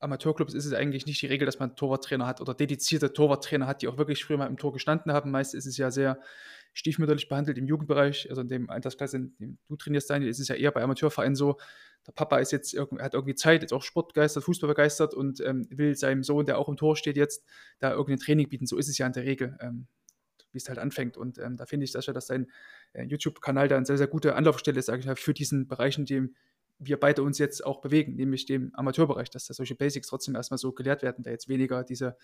Amateurclubs 0.00 0.54
ist 0.54 0.66
es 0.66 0.72
eigentlich 0.72 1.06
nicht 1.06 1.20
die 1.22 1.26
Regel, 1.26 1.46
dass 1.46 1.58
man 1.58 1.74
Torwarttrainer 1.74 2.26
hat 2.26 2.40
oder 2.40 2.54
dedizierte 2.54 3.12
Torwarttrainer 3.12 3.66
hat, 3.66 3.82
die 3.82 3.88
auch 3.88 3.98
wirklich 3.98 4.24
früher 4.24 4.36
mal 4.36 4.46
im 4.46 4.58
Tor 4.58 4.72
gestanden 4.72 5.12
haben. 5.12 5.30
Meist 5.30 5.54
ist 5.54 5.66
es 5.66 5.76
ja 5.76 5.90
sehr 5.90 6.20
stiefmütterlich 6.74 7.28
behandelt 7.28 7.56
im 7.56 7.66
Jugendbereich, 7.66 8.28
also 8.28 8.42
in 8.42 8.48
dem 8.48 8.70
Altersklasse, 8.70 9.16
in 9.16 9.36
dem 9.38 9.58
du 9.66 9.76
trainierst, 9.76 10.10
Daniel, 10.10 10.30
ist 10.30 10.38
es 10.38 10.48
ja 10.48 10.54
eher 10.54 10.70
bei 10.70 10.82
Amateurvereinen 10.82 11.34
so, 11.34 11.56
der 12.06 12.12
Papa 12.12 12.38
ist 12.38 12.52
jetzt, 12.52 12.78
hat 12.78 13.14
irgendwie 13.14 13.34
Zeit, 13.34 13.64
ist 13.64 13.72
auch 13.72 13.82
sportbegeistert, 13.82 14.44
Fußball 14.44 14.68
begeistert 14.68 15.14
und 15.14 15.40
ähm, 15.40 15.66
will 15.70 15.96
seinem 15.96 16.22
Sohn, 16.22 16.46
der 16.46 16.58
auch 16.58 16.68
im 16.68 16.76
Tor 16.76 16.94
steht 16.94 17.16
jetzt, 17.16 17.44
da 17.80 17.90
irgendein 17.90 18.18
Training 18.18 18.48
bieten. 18.48 18.66
So 18.66 18.76
ist 18.76 18.88
es 18.88 18.98
ja 18.98 19.06
in 19.06 19.12
der 19.12 19.24
Regel, 19.24 19.56
ähm, 19.60 19.88
wie 20.52 20.58
es 20.58 20.68
halt 20.68 20.78
anfängt. 20.78 21.16
Und 21.16 21.38
ähm, 21.38 21.56
da 21.56 21.66
finde 21.66 21.84
ich, 21.84 21.92
Sascha, 21.92 22.12
dass 22.12 22.26
dein 22.26 22.50
äh, 22.92 23.04
YouTube-Kanal 23.04 23.68
da 23.68 23.76
eine 23.76 23.86
sehr, 23.86 23.98
sehr 23.98 24.06
gute 24.06 24.34
Anlaufstelle 24.34 24.78
ist, 24.78 24.86
sage 24.86 25.00
ich 25.00 25.06
mal, 25.06 25.16
für 25.16 25.34
diesen 25.34 25.68
Bereich, 25.68 25.98
in 25.98 26.06
dem 26.06 26.34
wir 26.78 27.00
beide 27.00 27.22
uns 27.22 27.38
jetzt 27.38 27.64
auch 27.64 27.80
bewegen, 27.80 28.16
nämlich 28.16 28.46
dem 28.46 28.74
Amateurbereich, 28.74 29.30
dass 29.30 29.46
da 29.46 29.54
solche 29.54 29.74
Basics 29.74 30.08
trotzdem 30.08 30.34
erstmal 30.34 30.58
so 30.58 30.72
gelehrt 30.72 31.02
werden, 31.02 31.24
da 31.24 31.30
jetzt 31.30 31.48
weniger 31.48 31.84
diese, 31.84 32.16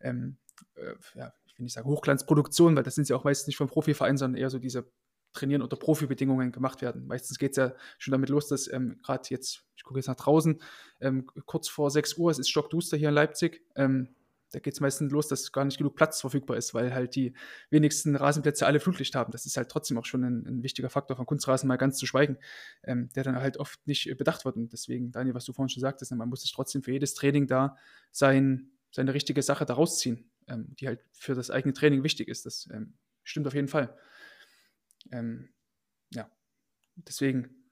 ähm, 0.00 0.38
äh, 0.74 0.94
ja, 1.14 1.34
ich 1.46 1.58
will 1.58 1.64
nicht 1.64 1.74
sagen 1.74 1.88
Hochglanzproduktion, 1.88 2.76
weil 2.76 2.82
das 2.82 2.94
sind 2.94 3.08
ja 3.08 3.16
auch 3.16 3.24
meistens 3.24 3.48
nicht 3.48 3.56
vom 3.56 3.68
Profiverein, 3.68 4.16
sondern 4.16 4.40
eher 4.40 4.50
so 4.50 4.58
diese 4.58 4.90
Trainieren 5.32 5.62
unter 5.62 5.76
Profibedingungen 5.76 6.50
gemacht 6.50 6.82
werden. 6.82 7.06
Meistens 7.06 7.38
geht 7.38 7.52
es 7.52 7.56
ja 7.56 7.72
schon 7.98 8.10
damit 8.10 8.30
los, 8.30 8.48
dass 8.48 8.66
ähm, 8.72 8.98
gerade 9.00 9.28
jetzt, 9.28 9.62
ich 9.76 9.84
gucke 9.84 10.00
jetzt 10.00 10.08
nach 10.08 10.16
draußen, 10.16 10.60
ähm, 11.00 11.26
kurz 11.46 11.68
vor 11.68 11.88
6 11.88 12.16
Uhr, 12.16 12.32
es 12.32 12.40
ist 12.40 12.50
stockduster 12.50 12.96
hier 12.96 13.10
in 13.10 13.14
Leipzig, 13.14 13.62
ähm, 13.76 14.16
da 14.52 14.58
geht 14.58 14.74
es 14.74 14.80
meistens 14.80 15.12
los, 15.12 15.28
dass 15.28 15.52
gar 15.52 15.64
nicht 15.64 15.78
genug 15.78 15.94
Platz 15.94 16.20
verfügbar 16.20 16.56
ist, 16.56 16.74
weil 16.74 16.92
halt 16.92 17.14
die 17.14 17.34
wenigsten 17.70 18.16
Rasenplätze 18.16 18.66
alle 18.66 18.80
Flutlicht 18.80 19.14
haben. 19.14 19.30
Das 19.32 19.46
ist 19.46 19.56
halt 19.56 19.68
trotzdem 19.68 19.96
auch 19.98 20.04
schon 20.04 20.24
ein, 20.24 20.46
ein 20.46 20.62
wichtiger 20.62 20.90
Faktor 20.90 21.16
von 21.16 21.26
Kunstrasen, 21.26 21.68
mal 21.68 21.76
ganz 21.76 21.98
zu 21.98 22.06
schweigen, 22.06 22.36
ähm, 22.82 23.10
der 23.14 23.24
dann 23.24 23.36
halt 23.36 23.58
oft 23.58 23.86
nicht 23.86 24.08
äh, 24.08 24.14
bedacht 24.14 24.44
wird. 24.44 24.56
Und 24.56 24.72
deswegen, 24.72 25.12
Daniel, 25.12 25.34
was 25.34 25.44
du 25.44 25.52
vorhin 25.52 25.68
schon 25.68 25.80
sagtest, 25.80 26.10
ne, 26.10 26.16
man 26.16 26.28
muss 26.28 26.42
sich 26.42 26.52
trotzdem 26.52 26.82
für 26.82 26.92
jedes 26.92 27.14
Training 27.14 27.46
da 27.46 27.76
sein, 28.10 28.70
seine 28.90 29.14
richtige 29.14 29.42
Sache 29.42 29.64
daraus 29.64 29.98
ziehen, 29.98 30.30
ähm, 30.48 30.74
die 30.80 30.88
halt 30.88 31.04
für 31.12 31.34
das 31.34 31.50
eigene 31.50 31.72
Training 31.72 32.02
wichtig 32.02 32.28
ist. 32.28 32.44
Das 32.44 32.68
ähm, 32.72 32.94
stimmt 33.22 33.46
auf 33.46 33.54
jeden 33.54 33.68
Fall. 33.68 33.96
Ähm, 35.12 35.50
ja, 36.10 36.30
deswegen 36.96 37.70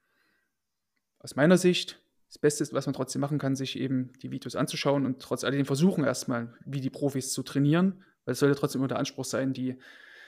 aus 1.19 1.35
meiner 1.35 1.59
Sicht 1.59 2.01
das 2.29 2.39
Beste 2.39 2.63
ist, 2.63 2.75
was 2.75 2.87
man 2.87 2.95
trotzdem 2.95 3.21
machen 3.21 3.39
kann, 3.39 3.57
sich 3.57 3.79
eben 3.79 4.13
die 4.23 4.31
Videos 4.31 4.55
anzuschauen 4.55 5.07
und 5.07 5.21
trotz 5.21 5.45
alledem 5.45 5.65
versuchen 5.65 6.05
erstmal, 6.05 6.55
wie 6.65 6.81
die 6.81 6.91
Profis 6.91 7.33
zu 7.33 7.43
trainieren, 7.43 8.05
weil 8.25 8.33
es 8.33 8.39
sollte 8.39 8.59
trotzdem 8.59 8.81
immer 8.81 8.89
der 8.89 8.99
Anspruch 8.99 9.25
sein, 9.25 9.55
die, 9.55 9.79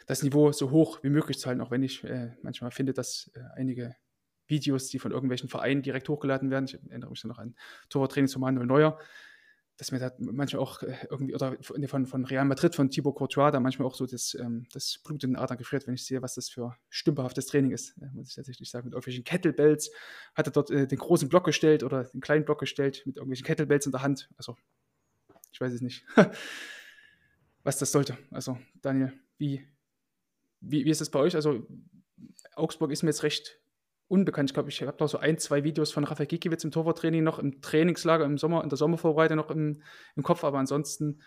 das 0.06 0.22
Niveau 0.22 0.50
so 0.52 0.70
hoch 0.70 1.02
wie 1.02 1.10
möglich 1.10 1.38
zu 1.38 1.46
halten, 1.48 1.60
auch 1.60 1.70
wenn 1.70 1.82
ich 1.82 2.02
äh, 2.04 2.32
manchmal 2.42 2.70
finde, 2.70 2.94
dass 2.94 3.30
äh, 3.34 3.40
einige 3.54 3.94
Videos, 4.46 4.88
die 4.88 4.98
von 4.98 5.12
irgendwelchen 5.12 5.48
Vereinen 5.48 5.82
direkt 5.82 6.08
hochgeladen 6.08 6.50
werden, 6.50 6.64
ich 6.64 6.74
erinnere 6.74 7.10
mich 7.10 7.22
noch 7.24 7.38
an 7.38 7.54
Torwarttraining 7.90 8.28
von 8.28 8.40
Manuel 8.40 8.66
Neuer, 8.66 8.98
dass 9.80 9.92
mir 9.92 9.98
da 9.98 10.12
manchmal 10.18 10.60
auch 10.60 10.82
äh, 10.82 10.94
irgendwie, 11.08 11.34
oder 11.34 11.56
von, 11.62 12.04
von 12.04 12.24
Real 12.26 12.44
Madrid, 12.44 12.74
von 12.74 12.90
Thibaut 12.90 13.14
Courtois, 13.14 13.50
da 13.50 13.60
manchmal 13.60 13.88
auch 13.88 13.94
so 13.94 14.04
das, 14.04 14.34
ähm, 14.34 14.66
das 14.74 15.00
Blut 15.02 15.24
in 15.24 15.30
den 15.30 15.36
Adern 15.36 15.56
gefriert, 15.56 15.86
wenn 15.86 15.94
ich 15.94 16.04
sehe, 16.04 16.20
was 16.20 16.34
das 16.34 16.50
für 16.50 16.76
stümperhaftes 16.90 17.46
Training 17.46 17.70
ist, 17.70 17.96
muss 18.12 18.28
ich 18.28 18.34
tatsächlich 18.34 18.70
sagen. 18.70 18.84
Mit 18.84 18.92
irgendwelchen 18.92 19.24
Kettlebells 19.24 19.90
hat 20.34 20.46
er 20.46 20.52
dort 20.52 20.70
äh, 20.70 20.86
den 20.86 20.98
großen 20.98 21.30
Block 21.30 21.44
gestellt 21.44 21.82
oder 21.82 22.04
den 22.04 22.20
kleinen 22.20 22.44
Block 22.44 22.60
gestellt 22.60 23.04
mit 23.06 23.16
irgendwelchen 23.16 23.46
Kettlebells 23.46 23.86
in 23.86 23.92
der 23.92 24.02
Hand. 24.02 24.28
Also, 24.36 24.54
ich 25.50 25.58
weiß 25.62 25.72
es 25.72 25.80
nicht, 25.80 26.04
was 27.62 27.78
das 27.78 27.90
sollte. 27.90 28.18
Also, 28.30 28.58
Daniel, 28.82 29.14
wie, 29.38 29.66
wie, 30.60 30.84
wie 30.84 30.90
ist 30.90 31.00
das 31.00 31.08
bei 31.08 31.20
euch? 31.20 31.34
Also, 31.34 31.66
Augsburg 32.54 32.92
ist 32.92 33.02
mir 33.02 33.08
jetzt 33.08 33.22
recht 33.22 33.58
unbekannt. 34.10 34.50
Ich 34.50 34.54
glaube, 34.54 34.68
ich 34.68 34.82
habe 34.82 34.96
noch 34.98 35.08
so 35.08 35.18
ein, 35.18 35.38
zwei 35.38 35.62
Videos 35.62 35.92
von 35.92 36.04
Rafael 36.04 36.26
Gikiewicz 36.26 36.64
im 36.64 36.72
Torwarttraining 36.72 37.22
noch 37.22 37.38
im 37.38 37.62
Trainingslager 37.62 38.24
im 38.24 38.38
Sommer, 38.38 38.62
in 38.62 38.68
der 38.68 38.76
Sommervorbereitung 38.76 39.36
noch 39.36 39.50
im, 39.50 39.82
im 40.16 40.22
Kopf, 40.22 40.42
aber 40.42 40.58
ansonsten 40.58 41.20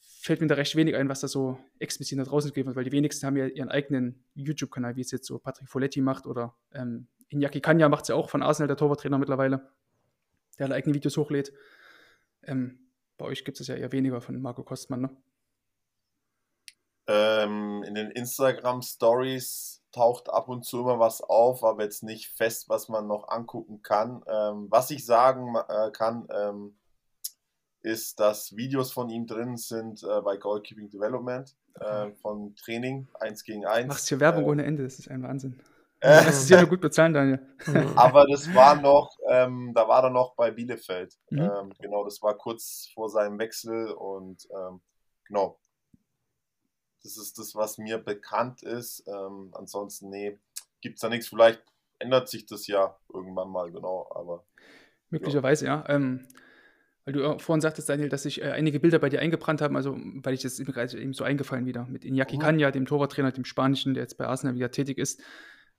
fällt 0.00 0.40
mir 0.40 0.48
da 0.48 0.56
recht 0.56 0.74
wenig 0.76 0.96
ein, 0.96 1.08
was 1.08 1.20
da 1.20 1.28
so 1.28 1.58
explizit 1.78 2.18
nach 2.18 2.26
draußen 2.26 2.50
gegeben 2.50 2.66
wird, 2.66 2.76
weil 2.76 2.84
die 2.84 2.92
wenigsten 2.92 3.26
haben 3.26 3.36
ja 3.36 3.46
ihren 3.46 3.68
eigenen 3.68 4.24
YouTube-Kanal, 4.34 4.96
wie 4.96 5.00
es 5.02 5.12
jetzt 5.12 5.26
so 5.26 5.38
Patrick 5.38 5.68
Folletti 5.68 6.00
macht 6.00 6.26
oder 6.26 6.56
ähm, 6.72 7.06
Iñaki 7.30 7.60
Kanya 7.60 7.88
macht 7.88 8.02
es 8.02 8.08
ja 8.08 8.16
auch 8.16 8.28
von 8.28 8.42
Arsenal, 8.42 8.66
der 8.66 8.76
Torwarttrainer 8.76 9.18
mittlerweile, 9.18 9.70
der 10.58 10.66
alle 10.66 10.74
eigenen 10.74 10.94
Videos 10.94 11.16
hochlädt. 11.16 11.52
Ähm, 12.42 12.90
bei 13.18 13.26
euch 13.26 13.44
gibt 13.44 13.60
es 13.60 13.68
ja 13.68 13.76
eher 13.76 13.92
weniger 13.92 14.20
von 14.20 14.40
Marco 14.40 14.64
Kostmann, 14.64 15.02
ne? 15.02 15.16
Ähm, 17.06 17.82
in 17.86 17.94
den 17.94 18.10
Instagram-Stories 18.10 19.79
taucht 19.92 20.30
ab 20.30 20.48
und 20.48 20.64
zu 20.64 20.80
immer 20.80 20.98
was 20.98 21.20
auf, 21.20 21.64
aber 21.64 21.82
jetzt 21.82 22.02
nicht 22.02 22.28
fest, 22.28 22.68
was 22.68 22.88
man 22.88 23.06
noch 23.06 23.28
angucken 23.28 23.82
kann. 23.82 24.22
Ähm, 24.26 24.66
was 24.70 24.90
ich 24.90 25.04
sagen 25.04 25.54
äh, 25.68 25.90
kann, 25.90 26.28
ähm, 26.34 26.76
ist, 27.82 28.20
dass 28.20 28.56
Videos 28.56 28.92
von 28.92 29.08
ihm 29.08 29.26
drin 29.26 29.56
sind 29.56 30.02
äh, 30.02 30.20
bei 30.20 30.36
Goalkeeping 30.36 30.90
Development 30.90 31.56
äh, 31.80 32.10
von 32.20 32.54
Training 32.56 33.08
1 33.20 33.44
gegen 33.44 33.64
1. 33.64 33.88
Machst 33.88 34.08
hier 34.08 34.20
Werbung 34.20 34.44
ohne 34.44 34.64
Ende, 34.64 34.82
das 34.82 34.98
ist 34.98 35.10
ein 35.10 35.22
Wahnsinn. 35.22 35.60
Äh, 36.02 36.24
das 36.24 36.44
ist 36.44 36.48
ja 36.48 36.58
nur 36.58 36.70
gut 36.70 36.80
bezahlen, 36.80 37.12
Daniel. 37.12 37.46
Aber 37.94 38.24
das 38.24 38.54
war 38.54 38.74
noch, 38.80 39.18
ähm, 39.28 39.72
da 39.74 39.86
war 39.86 40.02
er 40.04 40.08
noch 40.08 40.34
bei 40.34 40.50
Bielefeld. 40.50 41.14
Mhm. 41.28 41.40
Ähm, 41.40 41.72
genau, 41.78 42.04
das 42.04 42.22
war 42.22 42.38
kurz 42.38 42.88
vor 42.94 43.10
seinem 43.10 43.38
Wechsel 43.38 43.90
und 43.90 44.48
ähm, 44.50 44.80
genau, 45.26 45.58
das 47.02 47.16
ist 47.16 47.38
das, 47.38 47.54
was 47.54 47.78
mir 47.78 47.98
bekannt 47.98 48.62
ist. 48.62 49.04
Ähm, 49.06 49.50
ansonsten, 49.52 50.10
nee, 50.10 50.38
gibt 50.80 50.96
es 50.96 51.00
da 51.00 51.08
nichts. 51.08 51.28
Vielleicht 51.28 51.62
ändert 51.98 52.28
sich 52.28 52.46
das 52.46 52.66
ja 52.66 52.96
irgendwann 53.12 53.50
mal, 53.50 53.70
genau. 53.70 54.10
Aber 54.14 54.44
möglicherweise, 55.10 55.66
ja. 55.66 55.84
ja. 55.86 55.94
Ähm, 55.94 56.26
weil 57.04 57.14
du 57.14 57.38
vorhin 57.38 57.60
sagtest, 57.60 57.88
Daniel, 57.88 58.08
dass 58.08 58.24
sich 58.24 58.42
äh, 58.42 58.50
einige 58.50 58.80
Bilder 58.80 58.98
bei 58.98 59.08
dir 59.08 59.20
eingebrannt 59.20 59.62
haben, 59.62 59.76
also 59.76 59.96
weil 59.98 60.34
ich 60.34 60.42
das 60.42 60.60
eben 60.60 61.12
so 61.12 61.24
eingefallen 61.24 61.66
wieder 61.66 61.86
mit 61.86 62.04
Iñaki 62.04 62.36
mhm. 62.36 62.40
Kanya, 62.40 62.70
dem 62.70 62.86
Torwarttrainer, 62.86 63.32
dem 63.32 63.44
Spanischen, 63.44 63.94
der 63.94 64.02
jetzt 64.02 64.18
bei 64.18 64.26
Arsenal 64.26 64.54
wieder 64.54 64.70
tätig 64.70 64.98
ist. 64.98 65.20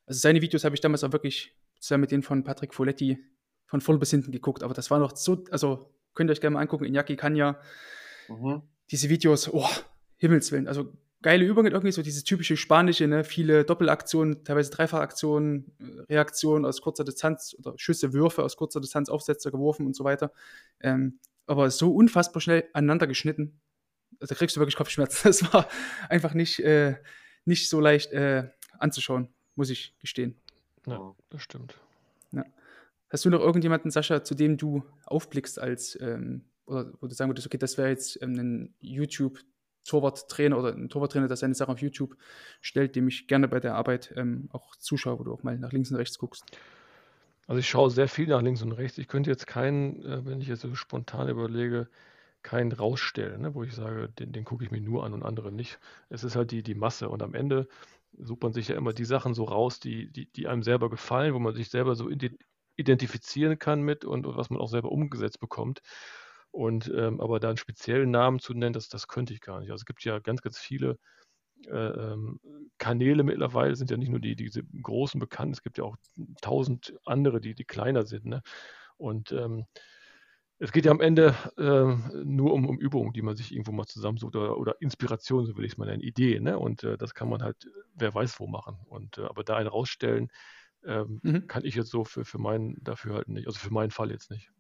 Also 0.06 0.20
seine 0.20 0.42
Videos 0.42 0.64
habe 0.64 0.76
ich 0.76 0.82
damals 0.82 1.04
auch 1.04 1.12
wirklich 1.12 1.56
zusammen 1.80 2.02
mit 2.02 2.12
denen 2.12 2.24
von 2.24 2.44
Patrick 2.44 2.74
Folletti 2.74 3.20
von 3.68 3.82
vorn 3.82 4.00
bis 4.00 4.12
hinten 4.12 4.32
geguckt, 4.32 4.64
aber 4.64 4.74
das 4.74 4.92
war 4.92 5.00
noch 5.00 5.16
so, 5.16 5.46
also 5.50 5.94
könnt 6.14 6.30
ihr 6.30 6.34
euch 6.34 6.42
gerne 6.42 6.56
mal 6.56 6.62
angucken, 6.62 6.86
Iñaki 6.86 7.16
Kanya, 7.16 7.62
mhm. 8.28 8.64
diese 8.90 9.10
Videos, 9.10 9.48
oh, 9.54 9.70
Himmelswillen, 10.18 10.68
also 10.68 10.92
geile 11.22 11.46
Übungen, 11.46 11.72
irgendwie 11.72 11.92
so 11.92 12.02
dieses 12.02 12.24
typische 12.24 12.58
Spanische, 12.58 13.08
ne? 13.08 13.24
viele 13.24 13.64
Doppelaktionen, 13.64 14.44
teilweise 14.44 14.72
Dreifachaktionen, 14.72 15.72
äh, 15.80 16.14
Reaktionen 16.14 16.66
aus 16.66 16.82
kurzer 16.82 17.04
Distanz 17.04 17.56
oder 17.60 17.74
Schüsse, 17.78 18.14
Würfe 18.14 18.44
aus 18.44 18.58
kurzer 18.58 18.82
Distanz, 18.82 19.10
Aufsätze 19.10 19.52
geworfen 19.52 19.86
und 19.86 19.96
so 19.96 20.04
weiter. 20.04 20.32
Ähm, 20.80 21.20
aber 21.48 21.70
so 21.70 21.94
unfassbar 21.94 22.42
schnell 22.42 22.66
aneinander 22.74 23.08
geschnitten. 23.08 23.60
Da 24.20 24.34
kriegst 24.36 24.56
du 24.56 24.60
wirklich 24.60 24.76
Kopfschmerzen. 24.76 25.22
Das 25.24 25.54
war 25.54 25.68
einfach 26.10 26.34
nicht, 26.34 26.60
äh, 26.60 26.96
nicht 27.46 27.70
so 27.70 27.80
leicht 27.80 28.12
äh, 28.14 28.50
anzuschauen, 28.80 29.30
muss 29.56 29.70
ich 29.70 29.96
gestehen. 30.00 30.36
Ja, 30.88 31.16
das 31.30 31.42
stimmt. 31.42 31.76
Ja. 32.32 32.46
Hast 33.10 33.26
du 33.26 33.30
noch 33.30 33.42
irgendjemanden, 33.42 33.92
Sascha, 33.92 34.24
zu 34.24 34.36
dem 34.36 34.58
du 34.58 34.84
aufblickst 35.06 35.60
als, 35.60 36.00
ähm, 36.02 36.46
oder 36.66 36.92
wo 37.00 37.08
du 37.08 37.14
sagen 37.14 37.30
würdest, 37.30 37.48
okay, 37.48 37.58
das 37.58 37.78
wäre 37.78 37.90
jetzt 37.90 38.22
ähm, 38.22 38.34
ein 38.36 38.76
YouTube-Torwarttrainer 39.82 40.58
oder 40.58 40.74
ein 40.74 40.90
Torwarttrainer, 40.90 41.28
der 41.28 41.38
seine 41.38 41.56
Sachen 41.56 41.74
auf 41.74 41.82
YouTube 41.82 42.16
stellt, 42.62 42.96
dem 42.96 43.08
ich 43.08 43.28
gerne 43.28 43.48
bei 43.48 43.60
der 43.60 43.76
Arbeit 43.76 44.14
ähm, 44.16 44.50
auch 44.52 44.76
zuschaue, 44.76 45.20
wo 45.20 45.24
du 45.24 45.34
auch 45.34 45.44
mal 45.44 45.58
nach 45.58 45.72
links 45.72 45.92
und 45.92 45.98
rechts 45.98 46.18
guckst? 46.18 46.46
Also 47.48 47.60
ich 47.60 47.68
schaue 47.68 47.90
sehr 47.90 48.08
viel 48.08 48.28
nach 48.28 48.42
links 48.42 48.62
und 48.62 48.72
rechts. 48.72 48.98
Ich 48.98 49.08
könnte 49.08 49.30
jetzt 49.30 49.48
keinen, 49.48 50.04
äh, 50.06 50.26
wenn 50.26 50.42
ich 50.42 50.48
jetzt 50.48 50.62
so 50.62 50.74
spontan 50.76 51.30
überlege, 51.30 51.90
keinen 52.44 52.72
rausstellen, 52.72 53.42
ne, 53.42 53.54
wo 53.54 53.64
ich 53.64 53.74
sage, 53.74 54.10
den, 54.10 54.32
den 54.32 54.46
gucke 54.46 54.64
ich 54.64 54.72
mir 54.72 54.82
nur 54.82 55.04
an 55.04 55.14
und 55.14 55.24
andere 55.24 55.52
nicht. 55.52 55.80
Es 56.10 56.24
ist 56.24 56.36
halt 56.36 56.52
die, 56.52 56.64
die 56.64 56.76
Masse. 56.76 57.10
Und 57.10 57.22
am 57.22 57.36
Ende 57.36 57.68
sucht 58.18 58.42
man 58.42 58.54
sich 58.54 58.70
ja 58.70 58.76
immer 58.76 58.94
die 58.94 59.06
Sachen 59.06 59.34
so 59.34 59.44
raus, 59.44 59.80
die, 59.80 60.12
die, 60.12 60.32
die 60.32 60.48
einem 60.48 60.64
selber 60.64 60.90
gefallen, 60.90 61.34
wo 61.34 61.40
man 61.40 61.54
sich 61.54 61.70
selber 61.70 61.96
so 61.96 62.10
identifizieren 62.78 63.60
kann 63.60 63.82
mit 63.82 64.06
und, 64.06 64.26
und 64.26 64.38
was 64.38 64.50
man 64.50 64.60
auch 64.60 64.70
selber 64.70 64.92
umgesetzt 64.92 65.40
bekommt. 65.40 65.82
Und 66.52 66.92
ähm, 66.94 67.22
aber 67.22 67.40
da 67.40 67.48
einen 67.50 67.58
speziellen 67.58 68.12
Namen 68.12 68.40
zu 68.40 68.54
nennen, 68.54 68.74
das, 68.74 68.90
das 68.90 69.08
könnte 69.08 69.34
ich 69.34 69.42
gar 69.42 69.60
nicht. 69.60 69.72
Also 69.72 69.82
es 69.82 69.86
gibt 69.86 70.04
ja 70.04 70.20
ganz, 70.20 70.42
ganz 70.42 70.60
viele 70.60 70.98
äh, 71.68 71.72
ähm, 71.72 72.40
Kanäle 72.78 73.24
mittlerweile, 73.24 73.76
sind 73.76 73.90
ja 73.92 73.98
nicht 73.98 74.10
nur 74.10 74.20
die, 74.20 74.36
diese 74.36 74.64
großen 74.64 75.20
bekannten, 75.20 75.54
es 75.54 75.64
gibt 75.64 75.78
ja 75.78 75.84
auch 75.84 75.96
tausend 76.42 76.94
andere, 77.06 77.40
die, 77.40 77.56
die 77.56 77.66
kleiner 77.66 78.04
sind. 78.04 78.26
Ne? 78.26 78.42
Und 78.98 79.32
ähm, 79.32 79.66
es 80.60 80.72
geht 80.72 80.86
ja 80.86 80.92
am 80.92 81.02
Ende 81.02 81.36
äh, 81.58 82.24
nur 82.24 82.54
um, 82.54 82.68
um 82.68 82.78
Übungen, 82.78 83.14
die 83.14 83.22
man 83.22 83.36
sich 83.36 83.52
irgendwo 83.52 83.72
mal 83.72 83.88
zusammensucht 83.88 84.36
oder, 84.36 84.58
oder 84.58 84.80
Inspiration, 84.80 85.46
so 85.46 85.58
will 85.58 85.66
ich 85.66 85.74
es 85.74 85.78
mal 85.78 85.86
nennen, 85.86 86.04
Ideen. 86.04 86.44
Ne? 86.44 86.60
Und 86.60 86.84
äh, 86.84 86.98
das 86.98 87.14
kann 87.14 87.30
man 87.30 87.42
halt, 87.42 87.68
wer 87.96 88.14
weiß 88.14 88.40
wo 88.40 88.48
machen. 88.48 88.78
Und 88.88 89.18
äh, 89.18 89.24
aber 89.24 89.44
da 89.44 89.56
einen 89.56 89.70
rausstellen, 89.70 90.30
ähm, 90.84 91.20
mhm. 91.24 91.48
kann 91.48 91.66
ich 91.66 91.76
jetzt 91.76 91.90
so 91.90 92.04
für, 92.04 92.26
für 92.26 92.38
meinen 92.40 92.78
dafür 92.84 93.16
halt 93.16 93.28
nicht, 93.28 93.48
also 93.48 93.60
für 93.60 93.74
meinen 93.74 93.92
Fall 93.92 94.12
jetzt 94.12 94.30
nicht. 94.32 94.52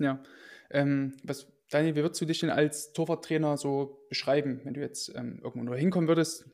Ja. 0.00 0.22
Ähm, 0.70 1.14
was, 1.22 1.46
Daniel, 1.70 1.94
wie 1.94 2.02
würdest 2.02 2.20
du 2.20 2.24
dich 2.24 2.40
denn 2.40 2.50
als 2.50 2.92
Torwarttrainer 2.92 3.56
so 3.56 4.04
beschreiben, 4.08 4.60
wenn 4.64 4.74
du 4.74 4.80
jetzt 4.80 5.14
ähm, 5.14 5.40
irgendwo 5.42 5.64
nur 5.64 5.76
hinkommen 5.76 6.08
würdest? 6.08 6.46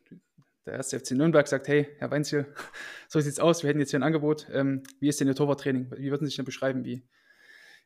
Der 0.66 0.74
erste 0.74 0.98
FC 0.98 1.12
Nürnberg 1.12 1.46
sagt, 1.46 1.68
hey, 1.68 1.88
Herr 1.98 2.10
Weinziel, 2.10 2.46
so 3.08 3.20
sieht's 3.20 3.40
aus, 3.40 3.62
wir 3.62 3.68
hätten 3.68 3.80
jetzt 3.80 3.90
hier 3.90 4.00
ein 4.00 4.04
Angebot. 4.04 4.48
Ähm, 4.52 4.82
wie 5.00 5.08
ist 5.08 5.20
denn 5.20 5.28
Ihr 5.28 5.34
Torwarttraining? 5.34 5.92
Wie 5.96 6.10
würden 6.10 6.24
Sie 6.24 6.30
sich 6.30 6.36
denn 6.36 6.44
beschreiben? 6.44 6.84
Wie, 6.84 7.02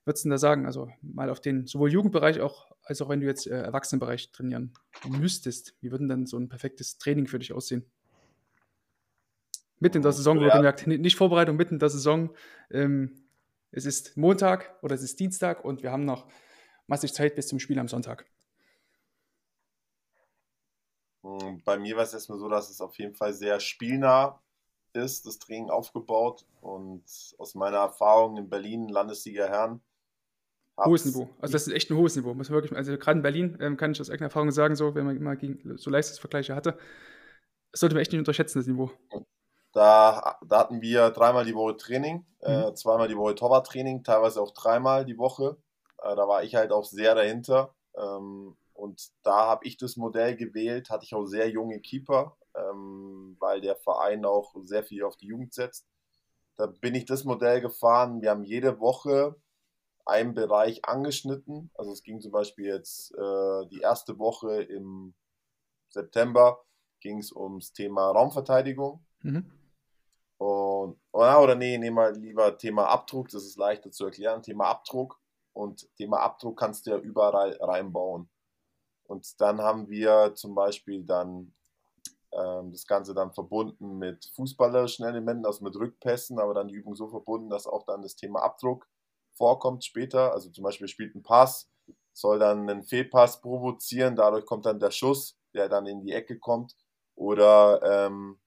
würdest 0.04 0.24
du 0.24 0.28
denn 0.28 0.32
da 0.32 0.38
sagen? 0.38 0.66
Also 0.66 0.90
mal 1.02 1.30
auf 1.30 1.40
den 1.40 1.66
sowohl 1.66 1.90
Jugendbereich 1.90 2.40
auch, 2.40 2.70
als 2.82 3.02
auch 3.02 3.08
wenn 3.08 3.20
du 3.20 3.26
jetzt 3.26 3.46
äh, 3.46 3.62
Erwachsenenbereich 3.62 4.32
trainieren 4.32 4.72
müsstest. 5.08 5.74
Wie 5.80 5.90
würden 5.90 6.08
dann 6.08 6.26
so 6.26 6.38
ein 6.38 6.48
perfektes 6.48 6.98
Training 6.98 7.26
für 7.26 7.38
dich 7.38 7.52
aussehen? 7.52 7.84
Mitten 9.78 9.98
in 9.98 10.02
der 10.02 10.12
Saison, 10.12 10.40
ja. 10.40 10.56
gemerkt, 10.56 10.86
nicht 10.86 11.16
Vorbereitung, 11.16 11.56
mitten 11.56 11.74
in 11.74 11.80
der 11.80 11.88
Saison. 11.88 12.34
Ähm, 12.70 13.19
es 13.70 13.84
ist 13.84 14.16
Montag 14.16 14.76
oder 14.82 14.94
es 14.94 15.02
ist 15.02 15.18
Dienstag 15.20 15.64
und 15.64 15.82
wir 15.82 15.92
haben 15.92 16.04
noch 16.04 16.26
massig 16.86 17.12
Zeit 17.12 17.34
bis 17.34 17.48
zum 17.48 17.58
Spiel 17.58 17.78
am 17.78 17.88
Sonntag. 17.88 18.26
Hm, 21.22 21.62
bei 21.64 21.78
mir 21.78 21.96
war 21.96 22.04
es 22.04 22.14
erstmal 22.14 22.38
so, 22.38 22.48
dass 22.48 22.70
es 22.70 22.80
auf 22.80 22.98
jeden 22.98 23.14
Fall 23.14 23.32
sehr 23.32 23.60
spielnah 23.60 24.42
ist, 24.92 25.26
das 25.26 25.38
Training 25.38 25.70
aufgebaut. 25.70 26.46
Und 26.60 27.04
aus 27.38 27.54
meiner 27.54 27.78
Erfahrung 27.78 28.36
in 28.36 28.48
Berlin, 28.48 28.88
Landesliga 28.88 29.46
Herren, 29.46 29.80
Hohes 30.84 31.04
Niveau. 31.04 31.28
Also 31.40 31.52
das 31.52 31.66
ist 31.66 31.74
echt 31.74 31.90
ein 31.90 31.96
hohes 31.96 32.16
Niveau. 32.16 32.32
Muss 32.34 32.50
wirklich, 32.50 32.74
also 32.74 32.96
gerade 32.96 33.18
in 33.18 33.22
Berlin 33.22 33.58
ähm, 33.60 33.76
kann 33.76 33.92
ich 33.92 34.00
aus 34.00 34.10
eigener 34.10 34.26
Erfahrung 34.26 34.50
sagen, 34.50 34.76
so, 34.76 34.94
wenn 34.94 35.04
man 35.04 35.16
immer 35.16 35.36
gegen, 35.36 35.76
so 35.76 35.90
Leistungsvergleiche 35.90 36.54
hatte, 36.54 36.78
sollte 37.72 37.94
man 37.94 38.02
echt 38.02 38.12
nicht 38.12 38.18
unterschätzen, 38.18 38.58
das 38.58 38.66
Niveau. 38.66 38.90
Da, 39.72 40.38
da 40.46 40.58
hatten 40.58 40.80
wir 40.80 41.10
dreimal 41.10 41.44
die 41.44 41.54
Woche 41.54 41.76
Training, 41.76 42.26
äh, 42.40 42.70
mhm. 42.70 42.76
zweimal 42.76 43.08
die 43.08 43.16
Woche 43.16 43.34
Torwarttraining, 43.36 44.02
teilweise 44.02 44.40
auch 44.40 44.52
dreimal 44.52 45.04
die 45.04 45.18
Woche. 45.18 45.56
Äh, 46.02 46.16
da 46.16 46.26
war 46.26 46.42
ich 46.42 46.54
halt 46.54 46.72
auch 46.72 46.84
sehr 46.84 47.14
dahinter. 47.14 47.74
Ähm, 47.96 48.56
und 48.74 49.10
da 49.22 49.46
habe 49.46 49.66
ich 49.66 49.76
das 49.76 49.96
Modell 49.96 50.36
gewählt, 50.36 50.90
hatte 50.90 51.04
ich 51.04 51.14
auch 51.14 51.26
sehr 51.26 51.50
junge 51.50 51.80
Keeper, 51.80 52.36
ähm, 52.54 53.36
weil 53.38 53.60
der 53.60 53.76
Verein 53.76 54.24
auch 54.24 54.54
sehr 54.62 54.82
viel 54.82 55.04
auf 55.04 55.16
die 55.16 55.26
Jugend 55.26 55.54
setzt. 55.54 55.86
Da 56.56 56.66
bin 56.66 56.94
ich 56.94 57.04
das 57.04 57.24
Modell 57.24 57.60
gefahren. 57.60 58.22
Wir 58.22 58.30
haben 58.30 58.44
jede 58.44 58.80
Woche 58.80 59.36
einen 60.04 60.34
Bereich 60.34 60.84
angeschnitten. 60.84 61.70
Also 61.74 61.92
es 61.92 62.02
ging 62.02 62.20
zum 62.20 62.32
Beispiel 62.32 62.66
jetzt 62.66 63.14
äh, 63.14 63.66
die 63.70 63.80
erste 63.80 64.18
Woche 64.18 64.62
im 64.62 65.14
September 65.88 66.64
ging 67.00 67.18
es 67.18 67.32
ums 67.32 67.72
Thema 67.72 68.10
Raumverteidigung. 68.10 69.04
Mhm. 69.22 69.50
Und, 70.40 70.98
oder, 71.12 71.42
oder 71.42 71.54
nee, 71.54 71.76
nehmen 71.76 71.98
wir 71.98 72.12
lieber 72.12 72.56
Thema 72.56 72.86
Abdruck, 72.86 73.28
das 73.28 73.44
ist 73.44 73.58
leichter 73.58 73.90
zu 73.90 74.06
erklären. 74.06 74.42
Thema 74.42 74.68
Abdruck 74.68 75.20
und 75.52 75.94
Thema 75.96 76.20
Abdruck 76.20 76.58
kannst 76.58 76.86
du 76.86 76.92
ja 76.92 76.96
überall 76.96 77.58
reinbauen. 77.60 78.30
Und 79.04 79.38
dann 79.38 79.60
haben 79.60 79.90
wir 79.90 80.32
zum 80.34 80.54
Beispiel 80.54 81.04
dann 81.04 81.52
ähm, 82.32 82.72
das 82.72 82.86
Ganze 82.86 83.12
dann 83.12 83.32
verbunden 83.32 83.98
mit 83.98 84.24
fußballerischen 84.34 85.04
Elementen, 85.04 85.44
also 85.44 85.62
mit 85.62 85.76
Rückpässen, 85.76 86.38
aber 86.38 86.54
dann 86.54 86.68
die 86.68 86.74
Übung 86.74 86.94
so 86.94 87.08
verbunden, 87.08 87.50
dass 87.50 87.66
auch 87.66 87.84
dann 87.84 88.00
das 88.00 88.16
Thema 88.16 88.40
Abdruck 88.40 88.88
vorkommt 89.34 89.84
später. 89.84 90.32
Also 90.32 90.48
zum 90.48 90.64
Beispiel 90.64 90.88
spielt 90.88 91.14
ein 91.14 91.22
Pass, 91.22 91.70
soll 92.14 92.38
dann 92.38 92.70
einen 92.70 92.82
Fehlpass 92.82 93.42
provozieren, 93.42 94.16
dadurch 94.16 94.46
kommt 94.46 94.64
dann 94.64 94.80
der 94.80 94.90
Schuss, 94.90 95.36
der 95.52 95.68
dann 95.68 95.84
in 95.84 96.00
die 96.00 96.12
Ecke 96.12 96.38
kommt. 96.38 96.76
Oder 97.14 97.82
ähm, 97.82 98.40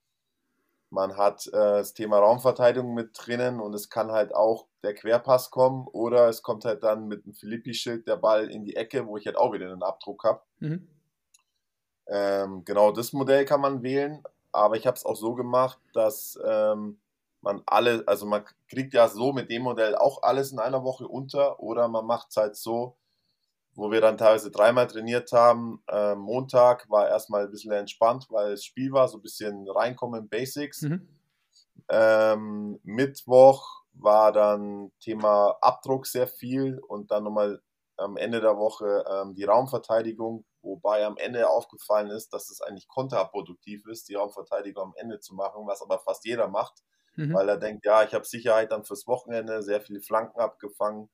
man 0.93 1.17
hat 1.17 1.47
äh, 1.47 1.51
das 1.51 1.95
Thema 1.95 2.19
Raumverteidigung 2.19 2.93
mit 2.93 3.09
drinnen 3.15 3.59
und 3.59 3.73
es 3.73 3.89
kann 3.89 4.11
halt 4.11 4.33
auch 4.33 4.67
der 4.83 4.93
Querpass 4.93 5.49
kommen 5.49 5.87
oder 5.87 6.29
es 6.29 6.43
kommt 6.43 6.65
halt 6.65 6.83
dann 6.83 7.07
mit 7.07 7.25
einem 7.25 7.33
Philippi-Schild 7.33 8.07
der 8.07 8.17
Ball 8.17 8.49
in 8.51 8.63
die 8.63 8.75
Ecke, 8.75 9.07
wo 9.07 9.17
ich 9.17 9.25
halt 9.25 9.35
auch 9.35 9.53
wieder 9.53 9.71
einen 9.71 9.81
Abdruck 9.81 10.23
habe. 10.23 10.41
Mhm. 10.59 10.87
Ähm, 12.05 12.63
genau 12.63 12.91
das 12.91 13.11
Modell 13.11 13.43
kann 13.45 13.61
man 13.61 13.81
wählen, 13.81 14.23
aber 14.51 14.75
ich 14.75 14.85
habe 14.85 14.95
es 14.95 15.03
auch 15.03 15.15
so 15.15 15.33
gemacht, 15.33 15.79
dass 15.93 16.39
ähm, 16.45 16.99
man 17.41 17.63
alle, 17.65 18.03
also 18.05 18.27
man 18.27 18.45
kriegt 18.69 18.93
ja 18.93 19.07
so 19.07 19.33
mit 19.33 19.49
dem 19.49 19.63
Modell 19.63 19.95
auch 19.95 20.21
alles 20.21 20.51
in 20.51 20.59
einer 20.59 20.83
Woche 20.83 21.07
unter 21.07 21.59
oder 21.59 21.87
man 21.87 22.05
macht 22.05 22.27
es 22.29 22.37
halt 22.37 22.55
so, 22.55 22.97
wo 23.75 23.91
wir 23.91 24.01
dann 24.01 24.17
teilweise 24.17 24.51
dreimal 24.51 24.87
trainiert 24.87 25.31
haben. 25.31 25.83
Äh, 25.87 26.15
Montag 26.15 26.89
war 26.89 27.07
erstmal 27.07 27.45
ein 27.45 27.51
bisschen 27.51 27.71
entspannt, 27.71 28.27
weil 28.29 28.51
das 28.51 28.63
Spiel 28.63 28.91
war, 28.91 29.07
so 29.07 29.17
ein 29.17 29.21
bisschen 29.21 29.67
reinkommen 29.69 30.21
in 30.21 30.29
Basics. 30.29 30.81
Mhm. 30.81 31.07
Ähm, 31.89 32.79
Mittwoch 32.83 33.83
war 33.93 34.31
dann 34.31 34.91
Thema 34.99 35.57
Abdruck 35.61 36.07
sehr 36.07 36.27
viel 36.27 36.79
und 36.79 37.11
dann 37.11 37.23
nochmal 37.23 37.61
am 37.97 38.17
Ende 38.17 38.41
der 38.41 38.57
Woche 38.57 39.03
ähm, 39.09 39.35
die 39.35 39.43
Raumverteidigung, 39.43 40.45
wobei 40.61 41.05
am 41.05 41.17
Ende 41.17 41.47
aufgefallen 41.47 42.09
ist, 42.09 42.33
dass 42.33 42.49
es 42.49 42.61
eigentlich 42.61 42.87
kontraproduktiv 42.87 43.85
ist, 43.87 44.09
die 44.09 44.15
Raumverteidigung 44.15 44.83
am 44.83 44.93
Ende 44.95 45.19
zu 45.19 45.35
machen, 45.35 45.67
was 45.67 45.81
aber 45.81 45.99
fast 45.99 46.25
jeder 46.25 46.47
macht 46.47 46.83
mhm. 47.15 47.33
weil 47.33 47.49
er 47.49 47.57
denkt, 47.57 47.85
ja, 47.85 48.03
ich 48.03 48.13
habe 48.13 48.25
Sicherheit 48.25 48.71
dann 48.71 48.83
fürs 48.83 49.07
Wochenende, 49.07 49.61
sehr 49.61 49.81
viele 49.81 50.01
Flanken 50.01 50.39
abgefangen. 50.39 51.09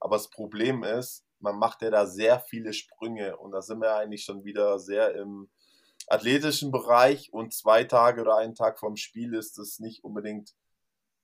Aber 0.00 0.16
das 0.16 0.28
Problem 0.28 0.84
ist, 0.84 1.24
man 1.44 1.58
macht 1.58 1.82
ja 1.82 1.90
da 1.90 2.06
sehr 2.06 2.40
viele 2.40 2.72
Sprünge 2.72 3.36
und 3.36 3.52
da 3.52 3.62
sind 3.62 3.80
wir 3.80 3.94
eigentlich 3.94 4.24
schon 4.24 4.44
wieder 4.44 4.80
sehr 4.80 5.14
im 5.14 5.48
athletischen 6.08 6.72
Bereich 6.72 7.32
und 7.32 7.52
zwei 7.52 7.84
Tage 7.84 8.22
oder 8.22 8.36
einen 8.36 8.54
Tag 8.54 8.78
vom 8.80 8.96
Spiel 8.96 9.34
ist 9.34 9.58
es 9.58 9.78
nicht 9.78 10.02
unbedingt 10.02 10.54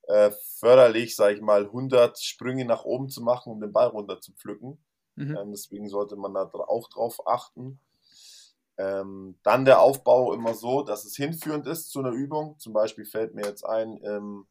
äh, 0.07 0.31
förderlich, 0.59 1.15
sage 1.15 1.35
ich 1.35 1.41
mal, 1.41 1.65
100 1.65 2.19
Sprünge 2.19 2.65
nach 2.65 2.85
oben 2.85 3.09
zu 3.09 3.21
machen, 3.21 3.51
um 3.51 3.59
den 3.59 3.73
Ball 3.73 3.87
runter 3.87 4.21
zu 4.21 4.31
pflücken. 4.33 4.83
Mhm. 5.15 5.37
Ähm, 5.37 5.51
deswegen 5.51 5.89
sollte 5.89 6.15
man 6.15 6.33
da 6.33 6.43
auch 6.43 6.87
drauf 6.89 7.27
achten. 7.27 7.79
Ähm, 8.77 9.37
dann 9.43 9.65
der 9.65 9.81
Aufbau 9.81 10.33
immer 10.33 10.53
so, 10.53 10.81
dass 10.81 11.05
es 11.05 11.15
hinführend 11.15 11.67
ist 11.67 11.91
zu 11.91 11.99
einer 11.99 12.11
Übung. 12.11 12.57
Zum 12.57 12.73
Beispiel 12.73 13.05
fällt 13.05 13.35
mir 13.35 13.45
jetzt 13.45 13.63
ein, 13.65 13.99
ähm, 14.03 14.47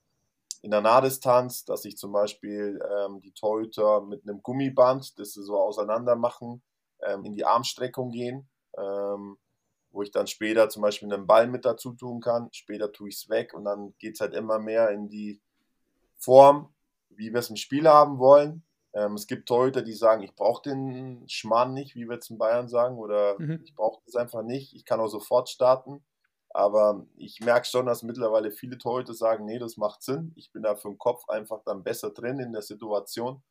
in 0.63 0.71
der 0.71 0.81
Nahdistanz, 0.83 1.65
dass 1.65 1.85
ich 1.85 1.97
zum 1.97 2.13
Beispiel 2.13 2.81
ähm, 2.99 3.21
die 3.21 3.33
Torhüter 3.33 4.03
mit 4.03 4.23
einem 4.29 4.43
Gummiband, 4.43 5.19
das 5.19 5.33
sie 5.33 5.43
so 5.43 5.59
auseinander 5.59 6.17
machen, 6.17 6.63
ähm, 7.03 7.25
in 7.25 7.33
die 7.33 7.45
Armstreckung 7.47 8.11
gehen, 8.11 8.49
ähm, 8.77 9.39
wo 9.91 10.03
ich 10.03 10.11
dann 10.11 10.27
später 10.27 10.69
zum 10.69 10.83
Beispiel 10.83 11.13
einen 11.13 11.27
Ball 11.27 11.47
mit 11.49 11.65
dazu 11.65 11.93
tun 11.95 12.21
kann. 12.21 12.49
Später 12.53 12.93
tue 12.93 13.09
ich 13.09 13.17
es 13.17 13.29
weg 13.29 13.55
und 13.55 13.65
dann 13.65 13.95
geht 13.99 14.15
es 14.15 14.21
halt 14.21 14.35
immer 14.35 14.59
mehr 14.59 14.91
in 14.91 15.09
die 15.09 15.41
Form, 16.19 16.73
wie 17.09 17.33
wir 17.33 17.41
es 17.41 17.51
im 17.51 17.57
Spiel 17.57 17.89
haben 17.89 18.19
wollen. 18.19 18.63
Ähm, 18.93 19.15
es 19.15 19.27
gibt 19.27 19.49
Torhüter, 19.49 19.83
die 19.83 19.95
sagen, 19.95 20.23
ich 20.23 20.35
brauche 20.35 20.63
den 20.63 21.25
Schmarrn 21.29 21.73
nicht, 21.73 21.95
wie 21.95 22.07
wir 22.07 22.15
jetzt 22.15 22.31
in 22.31 22.39
Bayern 22.39 22.69
sagen, 22.69 22.99
oder 22.99 23.37
Mhm. 23.39 23.61
ich 23.65 23.75
brauche 23.75 24.03
das 24.05 24.17
einfach 24.17 24.43
nicht, 24.43 24.75
ich 24.75 24.85
kann 24.85 25.01
auch 25.01 25.09
sofort 25.09 25.49
starten. 25.49 26.05
Aber 26.53 27.07
ich 27.17 27.41
merke 27.41 27.67
schon, 27.67 27.87
dass 27.87 28.03
mittlerweile 28.03 28.51
viele 28.51 28.77
Torhüter 28.77 29.15
sagen, 29.15 29.45
nee, 29.45 29.59
das 29.59 29.77
macht 29.77 30.03
Sinn. 30.03 30.33
Ich 30.37 30.51
bin 30.53 30.63
da 30.63 30.75
für 30.75 30.89
den 30.89 30.99
Kopf 30.99 31.29
einfach 31.29 31.63
dann 31.65 31.85
besser 31.85 32.11
drin 32.11 32.41
in 32.41 32.53
der 32.53 32.63
Situation. 32.63 33.43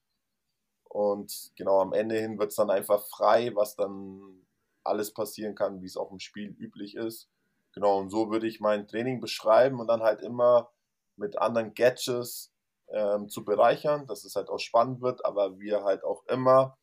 Und 0.84 1.52
genau 1.56 1.82
am 1.82 1.94
Ende 1.94 2.20
hin 2.20 2.40
wird 2.40 2.50
es 2.50 2.58
dann 2.58 2.70
einfach 2.70 3.06
frei, 3.08 3.56
was 3.56 3.76
dann 3.76 4.46
alles 4.84 5.14
passieren 5.14 5.56
kann, 5.56 5.82
wie 5.82 5.86
es 5.86 5.98
auch 5.98 6.12
im 6.12 6.20
Spiel 6.20 6.50
üblich 6.50 6.96
ist. 6.96 7.30
Genau, 7.74 8.00
und 8.00 8.10
so 8.10 8.32
würde 8.32 8.48
ich 8.48 8.60
mein 8.60 8.88
Training 8.88 9.22
beschreiben 9.22 9.80
und 9.80 9.88
dann 9.88 10.02
halt 10.02 10.22
immer 10.22 10.72
mit 11.16 11.38
anderen 11.38 11.74
Gadgets 11.76 12.52
ähm, 12.90 13.30
zu 13.30 13.46
bereichern, 13.46 14.08
dass 14.08 14.26
es 14.26 14.36
halt 14.36 14.50
auch 14.50 14.60
spannend 14.60 15.02
wird, 15.02 15.24
aber 15.26 15.60
wir 15.60 15.84
halt 15.84 16.04
auch 16.04 16.26
immer 16.26 16.78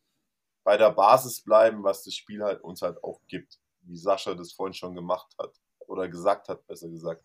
bei 0.65 0.77
der 0.77 0.91
Basis 0.93 1.43
bleiben, 1.43 1.85
was 1.85 2.05
das 2.05 2.15
Spiel 2.15 2.43
halt 2.45 2.63
uns 2.63 2.83
halt 2.83 3.03
auch 3.03 3.21
gibt, 3.27 3.59
wie 3.83 3.97
Sascha 3.97 4.35
das 4.35 4.53
vorhin 4.53 4.75
schon 4.75 4.95
gemacht 4.95 5.35
hat 5.39 5.53
oder 5.89 6.09
gesagt 6.09 6.49
hat, 6.49 6.67
besser 6.67 6.89
gesagt. 6.89 7.25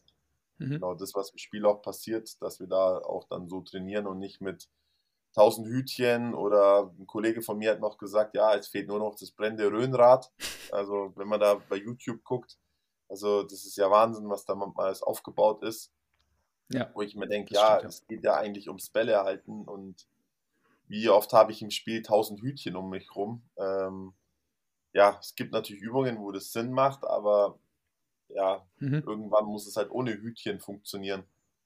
Mhm. 0.58 0.72
Genau 0.72 0.94
das, 0.94 1.16
was 1.16 1.32
im 1.32 1.38
Spiel 1.38 1.66
auch 1.66 1.82
passiert, 1.82 2.42
dass 2.42 2.60
wir 2.60 2.68
da 2.68 3.00
auch 3.00 3.26
dann 3.26 3.50
so 3.50 3.62
trainieren 3.62 4.08
und 4.08 4.20
nicht 4.20 4.42
mit 4.42 4.70
tausend 5.34 5.68
Hütchen 5.68 6.34
oder 6.34 6.94
ein 7.00 7.08
Kollege 7.08 7.42
von 7.42 7.58
mir 7.58 7.72
hat 7.72 7.80
noch 7.80 7.98
gesagt, 7.98 8.36
ja, 8.36 8.54
es 8.56 8.68
fehlt 8.68 8.88
nur 8.88 9.00
noch 9.00 9.16
das 9.16 9.32
brennende 9.32 9.72
Röhnrad. 9.72 10.32
Also 10.74 11.12
wenn 11.18 11.28
man 11.28 11.42
da 11.42 11.56
bei 11.68 11.76
YouTube 11.76 12.24
guckt, 12.24 12.58
also 13.10 13.44
das 13.44 13.66
ist 13.66 13.76
ja 13.76 13.92
Wahnsinn, 13.92 14.30
was 14.30 14.46
da 14.46 14.56
manchmal 14.56 14.86
alles 14.86 15.04
aufgebaut 15.04 15.64
ist 15.64 15.92
Ja, 16.70 16.90
wo 16.94 17.02
ich 17.02 17.14
mir 17.18 17.28
denke, 17.28 17.54
ja, 17.54 17.80
stimmt, 17.80 17.82
ja. 17.82 17.90
es 17.90 18.08
geht 18.08 18.24
ja 18.24 18.36
eigentlich 18.36 18.70
ums 18.70 18.90
Bälle 18.90 19.12
erhalten 19.12 19.66
und 19.66 20.08
wie 20.88 21.10
oft 21.10 21.34
habe 21.34 21.52
ich 21.52 21.62
im 21.62 21.72
Spiel 21.72 22.02
tausend 22.04 22.42
Hütchen 22.42 22.78
um 22.78 22.90
mich 22.90 23.14
rum. 23.14 23.42
Ähm, 23.58 24.14
ja, 24.94 25.18
es 25.20 25.36
gibt 25.36 25.52
natürlich 25.52 25.82
Übungen, 25.82 26.20
wo 26.20 26.32
das 26.32 26.54
Sinn 26.54 26.72
macht, 26.72 27.04
aber 27.04 27.60
ja, 28.36 28.66
mhm. 28.80 29.04
irgendwann 29.06 29.46
muss 29.46 29.68
es 29.68 29.76
halt 29.76 29.92
ohne 29.92 30.14
Hütchen 30.14 30.60
funktionieren. 30.60 31.24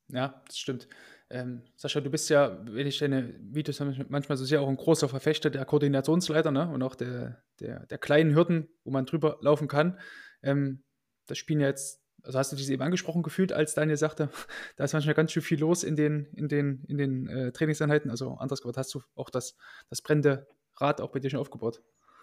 ja, 0.10 0.42
das 0.48 0.58
stimmt. 0.58 0.88
Ähm, 1.30 1.64
Sascha, 1.76 2.02
du 2.02 2.12
bist 2.12 2.30
ja, 2.30 2.60
wenn 2.66 2.86
ich 2.86 3.00
deine 3.00 3.34
Videos 3.40 3.80
manchmal 4.10 4.38
so 4.38 4.46
sehe, 4.46 4.62
auch 4.62 4.68
ein 4.68 4.78
großer 4.78 5.10
Verfechter 5.10 5.50
der 5.50 5.66
Koordinationsleiter 5.66 6.52
ne? 6.52 6.70
und 6.70 6.84
auch 6.84 6.96
der, 6.96 7.44
der, 7.60 7.86
der 7.88 7.98
kleinen 7.98 8.36
Hürden, 8.36 8.70
wo 8.84 8.92
man 8.92 9.06
drüber 9.06 9.38
laufen 9.42 9.68
kann. 9.68 10.00
Ähm, 10.44 10.84
das 11.26 11.40
spielen 11.40 11.62
ja 11.62 11.68
jetzt, 11.68 12.04
also 12.22 12.38
hast 12.38 12.52
du 12.52 12.56
dich 12.56 12.70
eben 12.70 12.84
angesprochen 12.84 13.24
gefühlt, 13.24 13.52
als 13.52 13.74
Daniel 13.74 13.98
sagte, 13.98 14.30
da 14.78 14.84
ist 14.84 14.94
manchmal 14.94 15.16
ganz 15.16 15.32
schön 15.32 15.42
viel 15.42 15.60
los 15.60 15.84
in 15.84 15.96
den, 15.96 16.26
in 16.34 16.48
den, 16.48 16.84
in 16.88 16.98
den 16.98 17.28
äh, 17.28 17.52
Trainingseinheiten. 17.52 18.12
Also 18.12 18.36
anders 18.36 18.62
gesagt, 18.62 18.78
hast 18.78 18.94
du 18.94 19.02
auch 19.16 19.32
das, 19.32 19.58
das 19.90 20.04
brennende 20.04 20.48
Rad 20.78 21.02
auch 21.02 21.12
bei 21.12 21.20
dir 21.20 21.32
schon 21.32 21.40
aufgebaut? 21.40 21.82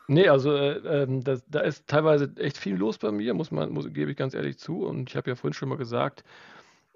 Nee, 0.08 0.28
also 0.28 0.54
äh, 0.56 1.02
ähm, 1.04 1.22
das, 1.24 1.44
da 1.48 1.60
ist 1.60 1.86
teilweise 1.88 2.32
echt 2.36 2.58
viel 2.58 2.76
los 2.76 2.98
bei 2.98 3.12
mir, 3.12 3.34
muss 3.34 3.50
man, 3.50 3.70
muss, 3.72 3.86
gebe 3.92 4.10
ich 4.10 4.16
ganz 4.16 4.34
ehrlich 4.34 4.58
zu. 4.58 4.84
Und 4.84 5.08
ich 5.10 5.16
habe 5.16 5.30
ja 5.30 5.36
vorhin 5.36 5.54
schon 5.54 5.68
mal 5.68 5.78
gesagt, 5.78 6.24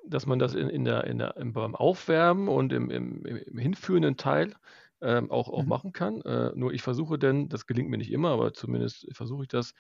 dass 0.07 0.27
man 0.27 0.39
das 0.39 0.55
in, 0.55 0.69
in 0.69 0.85
der, 0.85 1.05
in 1.05 1.19
der, 1.19 1.37
im, 1.37 1.53
beim 1.53 1.75
Aufwärmen 1.75 2.49
und 2.49 2.73
im, 2.73 2.91
im, 2.91 3.25
im 3.27 3.59
hinführenden 3.59 4.17
Teil 4.17 4.55
ähm, 5.03 5.31
auch, 5.31 5.49
auch 5.49 5.65
Mhm. 5.65 5.69
machen 5.69 5.93
kann. 5.93 6.21
Äh, 6.23 6.53
nur 6.55 6.73
ich 6.73 6.83
versuche 6.83 7.19
denn, 7.19 7.49
das 7.49 7.67
gelingt 7.67 7.91
mir 7.91 7.99
nicht 7.99 8.13
immer, 8.13 8.31
aber 8.31 8.53
zumindest 8.55 9.07
versuche 9.13 9.45
ich 9.45 9.49
das, 9.49 9.75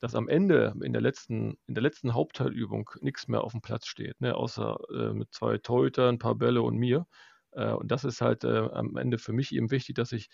dass 0.00 0.14
am 0.14 0.28
Ende 0.28 0.74
in 0.82 0.92
der 0.92 1.02
letzten, 1.02 1.56
in 1.66 1.74
der 1.74 1.82
letzten 1.82 2.14
Hauptteilübung 2.14 2.90
nichts 3.00 3.28
mehr 3.28 3.42
auf 3.42 3.52
dem 3.52 3.62
Platz 3.62 3.86
steht, 3.86 4.20
ne? 4.20 4.34
außer 4.36 4.78
äh, 4.94 5.12
mit 5.14 5.32
zwei 5.32 5.58
Torhütern, 5.58 6.16
ein 6.16 6.18
paar 6.18 6.36
Bälle 6.36 6.62
und 6.62 6.76
mir. 6.76 7.06
Äh, 7.52 7.72
und 7.72 7.90
das 7.90 8.04
ist 8.04 8.20
halt 8.20 8.44
äh, 8.44 8.68
am 8.72 8.96
Ende 8.96 9.18
für 9.18 9.32
mich 9.32 9.52
eben 9.54 9.70
wichtig, 9.70 9.96
dass 9.96 10.12
ich, 10.12 10.28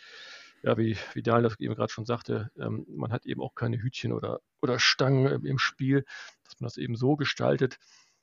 ja, 0.65 0.79
wie, 0.79 0.97
wie 1.15 1.23
Daniel 1.23 1.45
das 1.51 1.61
eben 1.61 1.75
gerade 1.75 1.93
schon 1.93 2.07
sagte, 2.07 2.51
ähm, 2.59 2.87
man 2.89 3.13
hat 3.13 3.27
eben 3.27 3.43
auch 3.43 3.55
keine 3.55 3.79
Hütchen 3.83 4.13
oder, 4.13 4.41
oder 4.63 4.79
Stangen 4.79 5.27
im- 5.27 5.47
im 5.47 5.59
Spiel, 5.59 6.05
dass 6.45 6.61
man 6.61 6.67
das 6.69 6.77
eben 6.79 6.97
so 6.97 7.17
gestaltet, 7.17 7.79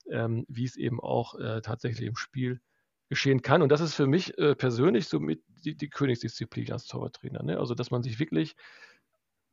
ähm, 0.10 0.46
wie 0.50 0.66
es 0.66 0.76
eben 0.78 1.00
auch 1.00 1.36
äh, 1.36 1.62
tatsächlich 1.62 2.08
im 2.08 2.16
Spiel 2.16 2.60
geschehen 3.10 3.42
kann. 3.42 3.62
Und 3.62 3.70
das 3.72 3.82
ist 3.82 3.96
für 3.96 4.08
mich 4.08 4.38
äh, 4.38 4.56
persönlich 4.56 5.08
so 5.08 5.20
mit 5.20 5.44
die, 5.48 5.76
die 5.76 5.89
Königsdisziplin 5.89 6.72
als 6.72 6.86
Torwarttrainer. 6.88 7.44
Ne? 7.44 7.60
Also, 7.60 7.76
dass 7.76 7.92
man 7.92 8.04
sich 8.04 8.20
wirklich, 8.20 8.56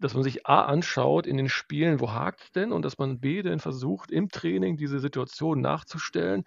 dass 0.01 0.15
man 0.15 0.23
sich 0.23 0.47
A 0.47 0.63
anschaut 0.67 1.27
in 1.27 1.37
den 1.37 1.49
Spielen, 1.49 2.01
wo 2.01 2.13
hakt 2.13 2.55
denn 2.55 2.73
und 2.73 2.83
dass 2.83 2.99
man 2.99 3.19
B 3.21 3.43
dann 3.43 3.59
versucht, 3.59 4.11
im 4.13 4.29
Training 4.29 4.77
diese 4.77 5.01
Situation 5.01 5.61
nachzustellen. 5.61 6.45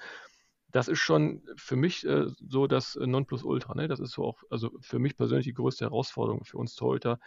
Das 0.72 0.88
ist 0.88 0.99
schon 0.99 1.43
für 1.57 1.76
mich 1.76 2.05
äh, 2.05 2.28
so 2.47 2.67
das 2.67 2.95
äh, 2.95 3.07
Nonplusultra. 3.07 3.76
Ne? 3.76 3.88
Das 3.88 3.99
ist 3.99 4.11
so 4.11 4.26
auch, 4.26 4.43
also 4.49 4.72
für 4.82 4.99
mich 4.99 5.17
persönlich 5.17 5.45
die 5.45 5.53
größte 5.53 5.86
Herausforderung 5.86 6.45
für 6.45 6.57
uns 6.57 6.76
Torhüter, 6.76 7.19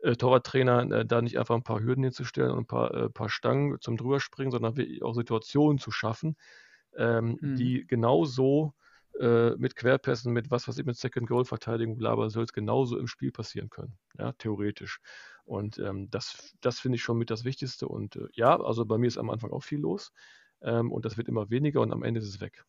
äh, 0.00 0.16
Torwarttrainer, 0.16 0.90
äh, 0.92 1.06
da 1.06 1.22
nicht 1.22 1.38
einfach 1.38 1.54
ein 1.56 1.62
paar 1.62 1.80
Hürden 1.80 2.04
hinzustellen 2.04 2.52
und 2.52 2.60
ein 2.60 2.66
paar, 2.66 2.94
äh, 2.94 3.10
paar 3.10 3.28
Stangen 3.28 3.80
zum 3.80 3.96
drüberspringen, 3.96 4.50
sondern 4.52 4.76
wirklich 4.76 5.02
auch 5.02 5.14
Situationen 5.14 5.78
zu 5.78 5.90
schaffen, 5.90 6.36
ähm, 6.96 7.38
Mhm. 7.40 7.54
die 7.56 7.86
genauso 7.86 8.74
äh, 9.20 9.50
mit 9.56 9.76
Querpässen, 9.76 10.32
mit 10.32 10.50
was 10.50 10.68
weiß 10.68 10.78
ich, 10.78 10.86
mit 10.86 10.96
Second 10.96 11.28
Goal 11.28 11.44
Verteidigung, 11.44 11.96
bla, 11.98 12.14
bla, 12.14 12.28
soll 12.30 12.44
es 12.44 12.52
genauso 12.52 12.96
im 12.98 13.06
Spiel 13.08 13.32
passieren 13.32 13.68
können, 13.70 13.98
ja, 14.18 14.32
theoretisch. 14.32 15.00
Und 15.44 15.78
ähm, 15.78 16.10
das, 16.10 16.54
das 16.60 16.78
finde 16.80 16.96
ich 16.96 17.02
schon 17.02 17.18
mit 17.18 17.30
das 17.30 17.44
Wichtigste. 17.44 17.88
Und 17.88 18.16
äh, 18.16 18.28
ja, 18.34 18.58
also 18.60 18.84
bei 18.86 18.98
mir 18.98 19.08
ist 19.08 19.18
am 19.18 19.30
Anfang 19.30 19.50
auch 19.52 19.62
viel 19.64 19.80
los. 19.80 20.12
Ähm, 20.62 20.92
und 20.92 21.04
das 21.04 21.16
wird 21.16 21.28
immer 21.28 21.50
weniger 21.50 21.80
und 21.80 21.92
am 21.92 22.02
Ende 22.02 22.20
ist 22.20 22.28
es 22.28 22.40
weg. 22.40 22.64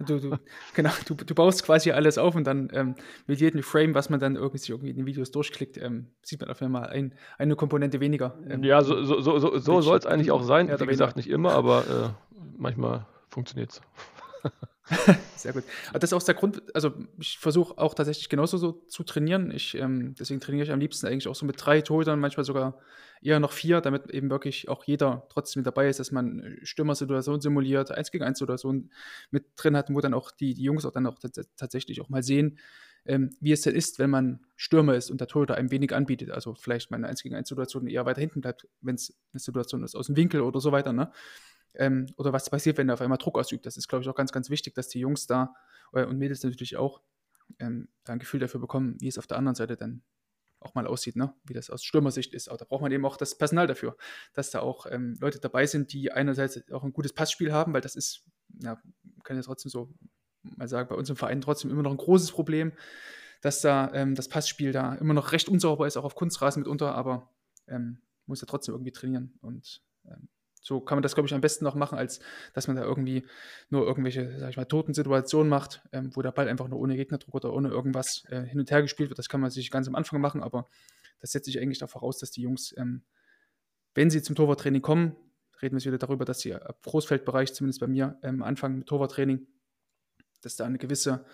Du, 0.00 0.18
du, 0.20 0.38
genau, 0.74 0.90
du, 1.06 1.14
du 1.14 1.34
baust 1.34 1.64
quasi 1.64 1.90
alles 1.90 2.18
auf 2.18 2.34
und 2.34 2.44
dann 2.44 2.68
ähm, 2.74 2.94
mit 3.26 3.40
jedem 3.40 3.62
Frame, 3.62 3.94
was 3.94 4.10
man 4.10 4.20
dann 4.20 4.36
irgendwie, 4.36 4.70
irgendwie 4.70 4.90
in 4.90 4.96
den 4.96 5.06
Videos 5.06 5.30
durchklickt, 5.30 5.78
ähm, 5.78 6.08
sieht 6.22 6.40
man 6.40 6.50
auf 6.50 6.60
einmal 6.60 6.88
ein, 6.88 7.14
eine 7.38 7.56
Komponente 7.56 8.00
weniger. 8.00 8.38
Ähm, 8.48 8.62
Ja, 8.62 8.82
so, 8.82 9.02
so, 9.02 9.20
so, 9.20 9.58
so, 9.58 9.80
soll 9.80 9.98
es 9.98 10.06
eigentlich 10.06 10.30
auch 10.30 10.42
sein. 10.42 10.68
Ja, 10.68 10.78
Wie 10.78 10.86
gesagt, 10.86 11.16
nicht 11.16 11.30
immer, 11.30 11.52
aber 11.52 12.14
äh, 12.14 12.38
manchmal 12.58 13.06
funktioniert 13.30 13.72
es. 13.72 13.80
Sehr 15.34 15.52
gut. 15.52 15.64
Aber 15.90 15.98
das 15.98 16.10
ist 16.10 16.14
auch 16.14 16.22
der 16.22 16.34
Grund, 16.34 16.62
also 16.74 16.92
ich 17.18 17.38
versuche 17.38 17.76
auch 17.76 17.94
tatsächlich 17.94 18.28
genauso 18.28 18.56
so 18.56 18.72
zu 18.86 19.02
trainieren. 19.02 19.50
Ich, 19.50 19.74
ähm, 19.76 20.14
deswegen 20.18 20.40
trainiere 20.40 20.64
ich 20.64 20.70
am 20.72 20.78
liebsten 20.78 21.06
eigentlich 21.06 21.26
auch 21.26 21.34
so 21.34 21.44
mit 21.44 21.56
drei 21.58 21.80
Torhütern, 21.80 22.20
manchmal 22.20 22.44
sogar 22.44 22.78
eher 23.20 23.40
noch 23.40 23.50
vier, 23.52 23.80
damit 23.80 24.10
eben 24.10 24.30
wirklich 24.30 24.68
auch 24.68 24.84
jeder 24.84 25.26
trotzdem 25.30 25.64
dabei 25.64 25.88
ist, 25.88 25.98
dass 25.98 26.12
man 26.12 26.40
äh, 26.40 26.64
Stürmersituationen 26.64 27.40
simuliert, 27.40 27.90
1 27.90 28.12
gegen 28.12 28.22
1 28.24 28.38
Situationen 28.38 28.92
mit 29.30 29.46
drin 29.56 29.76
hat, 29.76 29.90
wo 29.92 30.00
dann 30.00 30.14
auch 30.14 30.30
die, 30.30 30.54
die 30.54 30.62
Jungs 30.62 30.84
auch 30.84 30.92
dann 30.92 31.06
auch 31.06 31.18
tats- 31.18 31.48
tatsächlich 31.56 32.00
auch 32.00 32.08
mal 32.08 32.22
sehen, 32.22 32.58
ähm, 33.06 33.30
wie 33.40 33.50
es 33.52 33.62
denn 33.62 33.74
ist, 33.74 33.98
wenn 33.98 34.10
man 34.10 34.40
Stürmer 34.54 34.94
ist 34.94 35.10
und 35.10 35.20
der 35.20 35.26
Torhüter 35.28 35.56
einem 35.56 35.72
wenig 35.72 35.92
anbietet. 35.94 36.30
Also 36.30 36.54
vielleicht 36.54 36.92
mal 36.92 36.98
eine 36.98 37.08
1 37.08 37.22
gegen 37.24 37.34
1 37.34 37.48
Situation 37.48 37.88
eher 37.88 38.06
weiter 38.06 38.20
hinten 38.20 38.40
bleibt, 38.40 38.68
wenn 38.82 38.94
es 38.94 39.16
eine 39.32 39.40
Situation 39.40 39.82
ist 39.82 39.96
aus 39.96 40.06
dem 40.06 40.16
Winkel 40.16 40.42
oder 40.42 40.60
so 40.60 40.70
weiter, 40.70 40.92
ne? 40.92 41.10
Ähm, 41.76 42.06
oder 42.16 42.32
was 42.32 42.50
passiert, 42.50 42.78
wenn 42.78 42.88
er 42.88 42.94
auf 42.94 43.00
einmal 43.00 43.18
Druck 43.18 43.38
ausübt. 43.38 43.66
Das 43.66 43.76
ist, 43.76 43.88
glaube 43.88 44.02
ich, 44.02 44.08
auch 44.08 44.14
ganz, 44.14 44.32
ganz 44.32 44.50
wichtig, 44.50 44.74
dass 44.74 44.88
die 44.88 45.00
Jungs 45.00 45.26
da 45.26 45.54
äh, 45.92 46.04
und 46.04 46.18
Mädels 46.18 46.42
natürlich 46.42 46.76
auch 46.76 47.00
ähm, 47.58 47.88
ein 48.04 48.18
Gefühl 48.18 48.40
dafür 48.40 48.60
bekommen, 48.60 48.96
wie 49.00 49.08
es 49.08 49.18
auf 49.18 49.26
der 49.26 49.38
anderen 49.38 49.54
Seite 49.54 49.76
dann 49.76 50.02
auch 50.60 50.74
mal 50.74 50.86
aussieht, 50.86 51.16
ne? 51.16 51.34
wie 51.44 51.52
das 51.52 51.70
aus 51.70 51.84
Stürmersicht 51.84 52.34
ist. 52.34 52.48
Aber 52.48 52.58
da 52.58 52.64
braucht 52.64 52.82
man 52.82 52.92
eben 52.92 53.04
auch 53.04 53.16
das 53.16 53.36
Personal 53.36 53.66
dafür, 53.66 53.96
dass 54.32 54.50
da 54.50 54.60
auch 54.60 54.86
ähm, 54.90 55.16
Leute 55.20 55.38
dabei 55.38 55.66
sind, 55.66 55.92
die 55.92 56.12
einerseits 56.12 56.70
auch 56.72 56.82
ein 56.82 56.92
gutes 56.92 57.12
Passspiel 57.12 57.52
haben, 57.52 57.72
weil 57.72 57.82
das 57.82 57.94
ist, 57.94 58.24
ja, 58.60 58.80
kann 59.22 59.36
ja 59.36 59.42
trotzdem 59.42 59.70
so 59.70 59.92
mal 60.42 60.68
sagen, 60.68 60.88
bei 60.88 60.94
uns 60.94 61.10
im 61.10 61.16
Verein 61.16 61.40
trotzdem 61.40 61.70
immer 61.70 61.82
noch 61.82 61.90
ein 61.90 61.96
großes 61.96 62.32
Problem, 62.32 62.72
dass 63.42 63.60
da 63.60 63.92
ähm, 63.92 64.14
das 64.14 64.28
Passspiel 64.28 64.72
da 64.72 64.94
immer 64.94 65.14
noch 65.14 65.32
recht 65.32 65.48
unsauber 65.48 65.86
ist, 65.86 65.96
auch 65.96 66.04
auf 66.04 66.14
Kunstrasen 66.14 66.62
mitunter, 66.62 66.94
aber 66.94 67.30
ähm, 67.68 67.98
muss 68.26 68.40
ja 68.40 68.46
trotzdem 68.46 68.74
irgendwie 68.74 68.92
trainieren 68.92 69.38
und 69.40 69.82
ähm, 70.06 70.28
so 70.66 70.80
kann 70.80 70.96
man 70.96 71.04
das, 71.04 71.14
glaube 71.14 71.28
ich, 71.28 71.34
am 71.34 71.40
besten 71.40 71.64
noch 71.64 71.76
machen, 71.76 71.96
als 71.96 72.18
dass 72.52 72.66
man 72.66 72.74
da 72.76 72.82
irgendwie 72.82 73.24
nur 73.70 73.86
irgendwelche, 73.86 74.36
sag 74.40 74.50
ich 74.50 74.56
mal, 74.56 74.64
toten 74.64 74.94
Situationen 74.94 75.48
macht, 75.48 75.80
ähm, 75.92 76.10
wo 76.16 76.22
der 76.22 76.32
Ball 76.32 76.48
einfach 76.48 76.66
nur 76.66 76.80
ohne 76.80 76.96
Gegnerdruck 76.96 77.36
oder 77.36 77.52
ohne 77.52 77.68
irgendwas 77.68 78.24
äh, 78.30 78.42
hin 78.42 78.58
und 78.58 78.68
her 78.68 78.82
gespielt 78.82 79.08
wird. 79.08 79.18
Das 79.18 79.28
kann 79.28 79.40
man 79.40 79.50
sich 79.50 79.70
ganz 79.70 79.86
am 79.86 79.94
Anfang 79.94 80.20
machen, 80.20 80.42
aber 80.42 80.68
das 81.20 81.30
setzt 81.30 81.46
sich 81.46 81.60
eigentlich 81.60 81.78
darauf 81.78 81.92
voraus, 81.92 82.18
dass 82.18 82.32
die 82.32 82.42
Jungs, 82.42 82.74
ähm, 82.76 83.04
wenn 83.94 84.10
sie 84.10 84.22
zum 84.22 84.34
Torwarttraining 84.34 84.82
kommen, 84.82 85.14
reden 85.62 85.78
wir 85.78 85.84
wieder 85.84 85.98
darüber, 85.98 86.24
dass 86.24 86.40
sie 86.40 86.52
ab 86.52 86.82
Großfeldbereich, 86.82 87.54
zumindest 87.54 87.78
bei 87.78 87.86
mir, 87.86 88.18
ähm, 88.24 88.42
anfangen 88.42 88.78
mit 88.78 88.88
Torwarttraining, 88.88 89.46
dass 90.42 90.56
da 90.56 90.66
eine 90.66 90.78
gewisse, 90.78 91.24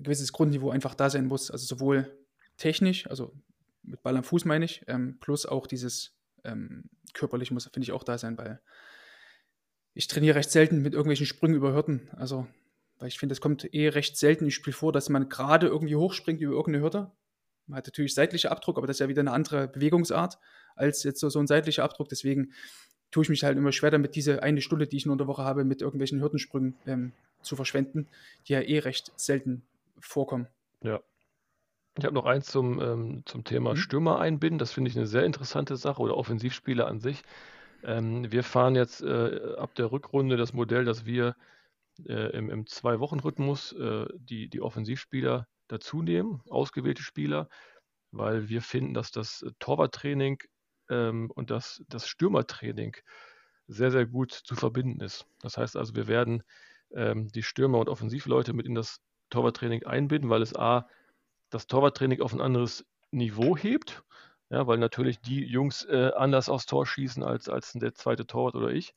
ein 0.00 0.02
gewisses 0.02 0.32
Grundniveau 0.32 0.70
einfach 0.70 0.96
da 0.96 1.08
sein 1.08 1.26
muss. 1.26 1.52
Also 1.52 1.66
sowohl 1.66 2.18
technisch, 2.56 3.08
also 3.08 3.32
mit 3.84 4.02
Ball 4.02 4.16
am 4.16 4.24
Fuß 4.24 4.44
meine 4.44 4.64
ich, 4.64 4.82
ähm, 4.88 5.18
plus 5.20 5.46
auch 5.46 5.68
dieses 5.68 6.18
ähm, 6.42 6.90
körperlich 7.16 7.50
muss, 7.50 7.64
finde 7.64 7.84
ich, 7.84 7.92
auch 7.92 8.04
da 8.04 8.18
sein, 8.18 8.38
weil 8.38 8.60
ich 9.94 10.06
trainiere 10.06 10.36
recht 10.36 10.50
selten 10.50 10.82
mit 10.82 10.92
irgendwelchen 10.92 11.26
Sprüngen 11.26 11.56
über 11.56 11.72
Hürden. 11.72 12.08
Also, 12.16 12.46
weil 12.98 13.08
ich 13.08 13.18
finde, 13.18 13.32
es 13.32 13.40
kommt 13.40 13.72
eh 13.74 13.88
recht 13.88 14.16
selten 14.16 14.44
im 14.44 14.50
Spiel 14.50 14.72
vor, 14.72 14.92
dass 14.92 15.08
man 15.08 15.28
gerade 15.28 15.66
irgendwie 15.66 15.96
hochspringt 15.96 16.40
über 16.40 16.54
irgendeine 16.54 16.84
Hürde. 16.84 17.10
Man 17.66 17.78
hat 17.78 17.86
natürlich 17.86 18.14
seitliche 18.14 18.50
Abdruck, 18.50 18.78
aber 18.78 18.86
das 18.86 18.96
ist 18.96 19.00
ja 19.00 19.08
wieder 19.08 19.20
eine 19.20 19.32
andere 19.32 19.66
Bewegungsart 19.68 20.38
als 20.76 21.02
jetzt 21.02 21.20
so, 21.20 21.28
so 21.30 21.40
ein 21.40 21.46
seitlicher 21.46 21.82
Abdruck. 21.82 22.08
Deswegen 22.08 22.52
tue 23.10 23.22
ich 23.22 23.28
mich 23.28 23.42
halt 23.42 23.56
immer 23.56 23.72
schwer 23.72 23.90
damit, 23.90 24.14
diese 24.14 24.42
eine 24.42 24.60
Stunde, 24.60 24.86
die 24.86 24.98
ich 24.98 25.06
nur 25.06 25.14
in 25.14 25.18
der 25.18 25.26
Woche 25.26 25.42
habe, 25.44 25.64
mit 25.64 25.80
irgendwelchen 25.80 26.20
Hürdensprüngen 26.20 26.74
ähm, 26.86 27.12
zu 27.42 27.56
verschwenden, 27.56 28.06
die 28.46 28.52
ja 28.52 28.60
eh 28.60 28.78
recht 28.80 29.12
selten 29.16 29.62
vorkommen. 29.98 30.46
Ja. 30.82 31.00
Ich 31.98 32.04
habe 32.04 32.14
noch 32.14 32.26
eins 32.26 32.46
zum, 32.46 32.80
ähm, 32.80 33.22
zum 33.24 33.44
Thema 33.44 33.74
Mhm. 33.74 33.76
Stürmer 33.76 34.18
einbinden. 34.18 34.58
Das 34.58 34.72
finde 34.72 34.90
ich 34.90 34.96
eine 34.96 35.06
sehr 35.06 35.24
interessante 35.24 35.76
Sache 35.76 36.02
oder 36.02 36.16
Offensivspieler 36.16 36.86
an 36.86 37.00
sich. 37.00 37.22
Ähm, 37.82 38.30
wir 38.30 38.42
fahren 38.44 38.74
jetzt 38.74 39.02
äh, 39.02 39.54
ab 39.56 39.74
der 39.74 39.90
Rückrunde 39.92 40.36
das 40.36 40.52
Modell, 40.52 40.84
dass 40.84 41.06
wir 41.06 41.36
äh, 42.06 42.36
im, 42.36 42.50
im 42.50 42.66
Zwei-Wochen-Rhythmus 42.66 43.72
äh, 43.72 44.06
die, 44.16 44.48
die 44.48 44.60
Offensivspieler 44.60 45.48
dazunehmen, 45.68 46.42
ausgewählte 46.48 47.02
Spieler, 47.02 47.48
weil 48.12 48.48
wir 48.48 48.62
finden, 48.62 48.94
dass 48.94 49.10
das 49.10 49.44
Torwarttraining 49.58 50.38
ähm, 50.90 51.30
und 51.34 51.50
das, 51.50 51.82
das 51.88 52.08
Stürmertraining 52.08 52.96
sehr, 53.68 53.90
sehr 53.90 54.06
gut 54.06 54.32
zu 54.32 54.54
verbinden 54.54 55.00
ist. 55.00 55.26
Das 55.40 55.56
heißt 55.58 55.76
also, 55.76 55.94
wir 55.94 56.08
werden 56.08 56.42
ähm, 56.92 57.28
die 57.28 57.42
Stürmer 57.42 57.78
und 57.78 57.88
Offensivleute 57.88 58.52
mit 58.52 58.66
in 58.66 58.74
das 58.74 59.00
Torwarttraining 59.30 59.84
einbinden, 59.84 60.30
weil 60.30 60.42
es 60.42 60.54
A, 60.54 60.88
das 61.50 61.66
Torwarttraining 61.66 62.20
auf 62.20 62.32
ein 62.32 62.40
anderes 62.40 62.84
Niveau 63.10 63.56
hebt, 63.56 64.02
ja, 64.50 64.66
weil 64.66 64.78
natürlich 64.78 65.20
die 65.20 65.44
Jungs 65.44 65.84
äh, 65.84 66.12
anders 66.16 66.48
aufs 66.48 66.66
Tor 66.66 66.86
schießen 66.86 67.22
als, 67.22 67.48
als 67.48 67.72
der 67.72 67.94
zweite 67.94 68.26
Torwart 68.26 68.54
oder 68.54 68.70
ich. 68.70 68.94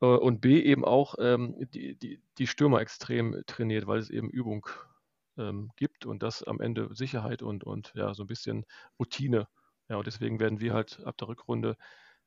Äh, 0.00 0.06
und 0.06 0.40
B 0.40 0.60
eben 0.62 0.84
auch 0.84 1.16
ähm, 1.18 1.56
die, 1.72 1.96
die, 1.96 2.22
die 2.38 2.46
Stürmer 2.46 2.80
extrem 2.80 3.42
trainiert, 3.46 3.86
weil 3.86 3.98
es 3.98 4.10
eben 4.10 4.30
Übung 4.30 4.66
ähm, 5.36 5.70
gibt 5.76 6.06
und 6.06 6.22
das 6.22 6.42
am 6.42 6.60
Ende 6.60 6.94
Sicherheit 6.94 7.42
und, 7.42 7.64
und 7.64 7.92
ja, 7.94 8.14
so 8.14 8.24
ein 8.24 8.28
bisschen 8.28 8.64
Routine. 8.98 9.48
Ja, 9.88 9.96
und 9.96 10.06
deswegen 10.06 10.40
werden 10.40 10.60
wir 10.60 10.74
halt 10.74 11.00
ab 11.04 11.16
der 11.16 11.28
Rückrunde 11.28 11.76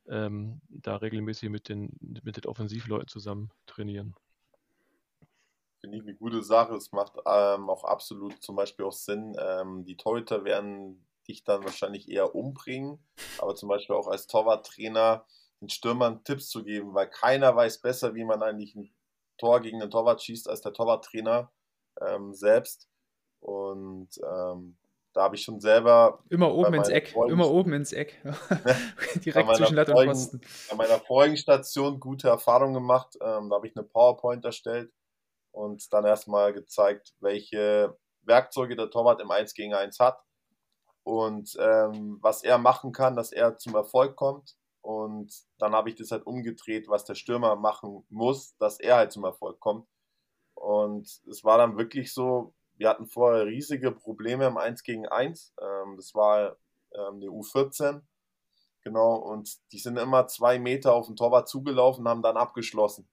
ähm, 0.08 0.62
da 0.70 0.98
regelmäßig 0.98 1.50
mit 1.50 1.70
den, 1.70 1.96
mit 2.00 2.38
den 2.38 2.46
Offensivleuten 2.46 3.08
zusammen 3.08 3.52
trainieren. 3.68 4.16
Finde 5.82 5.98
ich 5.98 6.04
eine 6.04 6.14
gute 6.14 6.44
Sache. 6.44 6.76
Es 6.76 6.92
macht 6.92 7.14
ähm, 7.26 7.70
auch 7.70 7.84
absolut 7.84 8.42
zum 8.44 8.56
Beispiel 8.56 8.86
auch 8.86 8.92
Sinn. 8.92 9.36
Ähm, 9.40 9.84
die 9.84 9.98
Torhüter 9.98 10.44
werden 10.44 11.04
dich 11.28 11.44
dann 11.44 11.64
wahrscheinlich 11.64 12.08
eher 12.10 12.36
umbringen, 12.36 13.00
aber 13.40 13.56
zum 13.56 13.68
Beispiel 13.68 13.96
auch 13.96 14.08
als 14.08 14.28
Torwarttrainer 14.28 15.26
den 15.60 15.70
Stürmern 15.70 16.24
Tipps 16.24 16.50
zu 16.50 16.64
geben, 16.64 16.94
weil 16.94 17.08
keiner 17.10 17.56
weiß 17.56 17.82
besser, 17.82 18.14
wie 18.14 18.24
man 18.24 18.44
eigentlich 18.44 18.76
ein 18.76 18.94
Tor 19.38 19.60
gegen 19.62 19.80
den 19.80 19.90
Torwart 19.90 20.22
schießt, 20.22 20.48
als 20.48 20.62
der 20.62 20.74
Torwarttrainer 20.74 21.52
ähm, 22.00 22.34
selbst. 22.34 22.88
Und 23.40 24.10
ähm, 24.24 24.78
da 25.14 25.24
habe 25.24 25.36
ich 25.36 25.42
schon 25.42 25.60
selber 25.60 26.24
Immer 26.30 26.54
oben 26.54 26.72
Bei 26.72 26.78
ins 26.78 26.90
Eck, 26.90 27.10
Freundin- 27.10 27.34
immer 27.34 27.50
oben 27.50 27.74
ins 27.74 27.92
Eck. 27.92 28.22
Direkt 29.26 29.56
zwischen 29.56 29.76
Latte 29.76 29.94
und 29.94 30.06
Pfosten. 30.06 30.42
an 30.70 30.78
meiner 30.78 31.00
vorigen 31.00 31.38
Station 31.38 32.00
gute 32.00 32.28
Erfahrungen 32.28 32.76
gemacht. 32.76 33.16
Ähm, 33.20 33.50
da 33.50 33.56
habe 33.56 33.68
ich 33.68 33.76
eine 33.76 33.84
PowerPoint 33.84 34.46
erstellt 34.46 34.92
und 35.52 35.92
dann 35.94 36.06
erstmal 36.06 36.54
gezeigt, 36.54 37.14
welche 37.20 37.98
Werkzeuge 38.24 38.76
der 38.76 38.90
Torwart 38.90 39.22
im 39.22 39.32
1 39.32 39.54
gegen 39.54 39.74
1 39.74 40.00
hat 40.00 40.22
und 41.04 41.56
ähm, 41.60 42.20
was 42.22 42.44
er 42.44 42.58
machen 42.58 42.92
kann, 42.92 43.16
dass 43.16 43.32
er 43.32 43.58
zum 43.58 43.76
Erfolg 43.76 44.16
kommt. 44.16 44.56
Und 44.82 45.32
dann 45.60 45.74
habe 45.74 45.90
ich 45.90 45.96
das 45.96 46.12
halt 46.12 46.26
umgedreht, 46.26 46.88
was 46.88 47.06
der 47.06 47.16
Stürmer 47.16 47.56
machen 47.56 48.04
muss, 48.10 48.56
dass 48.58 48.80
er 48.80 48.96
halt 48.98 49.12
zum 49.12 49.24
Erfolg 49.24 49.60
kommt. 49.60 49.88
Und 50.56 51.08
es 51.30 51.44
war 51.44 51.58
dann 51.58 51.78
wirklich 51.78 52.14
so, 52.14 52.54
wir 52.76 52.90
hatten 52.90 53.08
vorher 53.08 53.46
riesige 53.46 53.92
Probleme 53.92 54.48
im 54.48 54.58
1 54.58 54.84
gegen 54.84 55.08
1. 55.08 55.54
Ähm, 55.62 55.98
das 55.98 56.14
war 56.16 56.58
ähm, 56.94 57.16
eine 57.16 57.28
U14. 57.28 58.02
Genau, 58.84 59.16
und 59.16 59.60
die 59.72 59.78
sind 59.78 59.98
immer 59.98 60.28
zwei 60.28 60.58
Meter 60.58 60.94
auf 60.94 61.06
den 61.06 61.16
Torwart 61.16 61.48
zugelaufen, 61.48 62.08
haben 62.08 62.24
dann 62.24 62.38
abgeschlossen. 62.38 63.08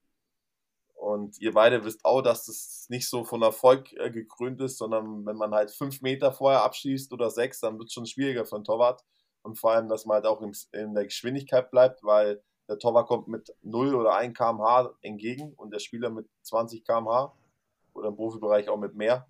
Und 1.09 1.41
ihr 1.41 1.53
beide 1.53 1.83
wisst 1.83 2.05
auch, 2.05 2.21
dass 2.21 2.45
das 2.45 2.85
nicht 2.87 3.09
so 3.09 3.23
von 3.23 3.41
Erfolg 3.41 3.91
äh, 3.93 4.11
gekrönt 4.11 4.61
ist, 4.61 4.77
sondern 4.77 5.25
wenn 5.25 5.37
man 5.37 5.55
halt 5.55 5.71
fünf 5.71 6.01
Meter 6.01 6.31
vorher 6.31 6.63
abschießt 6.63 7.11
oder 7.13 7.31
sechs, 7.31 7.59
dann 7.61 7.79
wird 7.79 7.87
es 7.87 7.93
schon 7.93 8.05
schwieriger 8.05 8.45
für 8.45 8.59
den 8.59 8.63
Torwart. 8.63 9.03
Und 9.41 9.57
vor 9.57 9.71
allem, 9.71 9.89
dass 9.89 10.05
man 10.05 10.15
halt 10.15 10.27
auch 10.27 10.39
im, 10.41 10.53
in 10.71 10.93
der 10.93 11.05
Geschwindigkeit 11.05 11.71
bleibt, 11.71 12.03
weil 12.03 12.43
der 12.67 12.77
Torwart 12.77 13.07
kommt 13.07 13.27
mit 13.27 13.51
0 13.63 13.95
oder 13.95 14.13
1 14.13 14.37
km/h 14.37 14.93
entgegen 15.01 15.53
und 15.55 15.73
der 15.73 15.79
Spieler 15.79 16.11
mit 16.11 16.27
20 16.43 16.85
km/h 16.85 17.33
oder 17.95 18.09
im 18.09 18.15
Profibereich 18.15 18.69
auch 18.69 18.77
mit 18.77 18.93
mehr. 18.93 19.25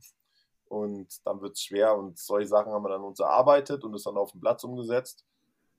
Und 0.66 1.26
dann 1.26 1.40
wird 1.40 1.54
es 1.54 1.62
schwer 1.62 1.96
und 1.96 2.20
solche 2.20 2.50
Sachen 2.50 2.74
haben 2.74 2.84
wir 2.84 2.90
dann 2.90 3.06
uns 3.06 3.22
erarbeitet 3.22 3.86
und 3.86 3.94
es 3.94 4.04
dann 4.04 4.18
auf 4.18 4.34
den 4.34 4.42
Platz 4.42 4.66
umgesetzt. 4.66 5.24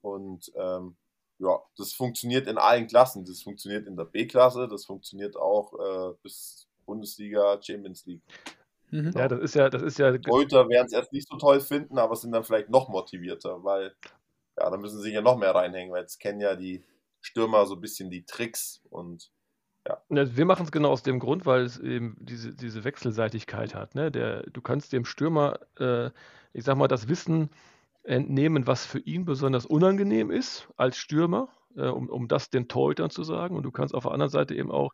Und 0.01 0.51
ähm, 0.55 0.97
ja, 1.41 1.61
das 1.77 1.93
funktioniert 1.93 2.47
in 2.47 2.59
allen 2.59 2.87
Klassen. 2.87 3.25
Das 3.25 3.43
funktioniert 3.43 3.87
in 3.87 3.97
der 3.97 4.05
B-Klasse, 4.05 4.69
das 4.69 4.85
funktioniert 4.85 5.37
auch 5.37 5.73
äh, 5.75 6.15
bis 6.23 6.69
Bundesliga, 6.85 7.59
Champions 7.63 8.07
League. 8.07 8.23
Mhm. 8.91 9.13
Ja, 9.17 9.29
das 9.29 9.41
ist 9.41 9.55
ja, 9.55 9.71
das 9.71 9.83
ist 9.83 9.99
ja, 9.99 10.17
Torhüter 10.19 10.69
werden 10.69 10.87
es 10.87 10.93
erst 10.93 11.13
nicht 11.13 11.29
so 11.29 11.37
toll 11.37 11.61
finden, 11.61 11.99
aber 11.99 12.17
sind 12.17 12.33
dann 12.33 12.45
vielleicht 12.45 12.69
noch 12.69 12.89
motivierter, 12.89 13.65
weil 13.65 13.95
ja, 14.59 14.69
da 14.69 14.77
müssen 14.77 14.99
sie 14.99 15.05
sich 15.05 15.15
ja 15.15 15.23
noch 15.23 15.39
mehr 15.39 15.55
reinhängen, 15.55 15.93
weil 15.93 16.03
jetzt 16.03 16.19
kennen 16.19 16.41
ja 16.41 16.57
die 16.57 16.85
Stürmer 17.21 17.67
so 17.67 17.75
ein 17.75 17.81
bisschen 17.81 18.11
die 18.11 18.25
Tricks 18.25 18.83
und 18.91 19.31
Ne, 20.09 20.37
Wir 20.37 20.45
machen 20.45 20.65
es 20.65 20.73
genau 20.73 20.91
aus 20.91 21.03
dem 21.03 21.19
Grund, 21.19 21.47
weil 21.47 21.63
es 21.63 21.79
eben 21.79 22.17
diese, 22.21 22.55
diese 22.55 22.85
Wechselseitigkeit 22.85 23.75
hat. 23.75 23.95
Ne? 23.95 24.11
Der, 24.11 24.43
du 24.43 24.61
kannst 24.61 24.93
dem 24.93 25.05
Stürmer, 25.05 25.59
äh, 25.79 26.11
ich 26.53 26.65
sag 26.65 26.77
mal, 26.77 26.87
das 26.87 27.09
Wissen 27.09 27.51
entnehmen, 28.03 28.67
was 28.67 28.87
für 28.87 28.99
ihn 28.99 29.25
besonders 29.25 29.67
unangenehm 29.67 30.31
ist 30.31 30.69
als 30.77 30.97
Stürmer, 30.97 31.49
äh, 31.77 31.89
um, 31.89 32.09
um 32.09 32.29
das 32.29 32.51
den 32.51 32.69
Torhütern 32.69 33.11
zu 33.11 33.25
sagen. 33.25 33.57
Und 33.57 33.63
du 33.65 33.71
kannst 33.71 33.95
auf 33.95 34.05
der 34.05 34.13
anderen 34.13 34.31
Seite 34.31 34.55
eben 34.55 34.71
auch 34.71 34.93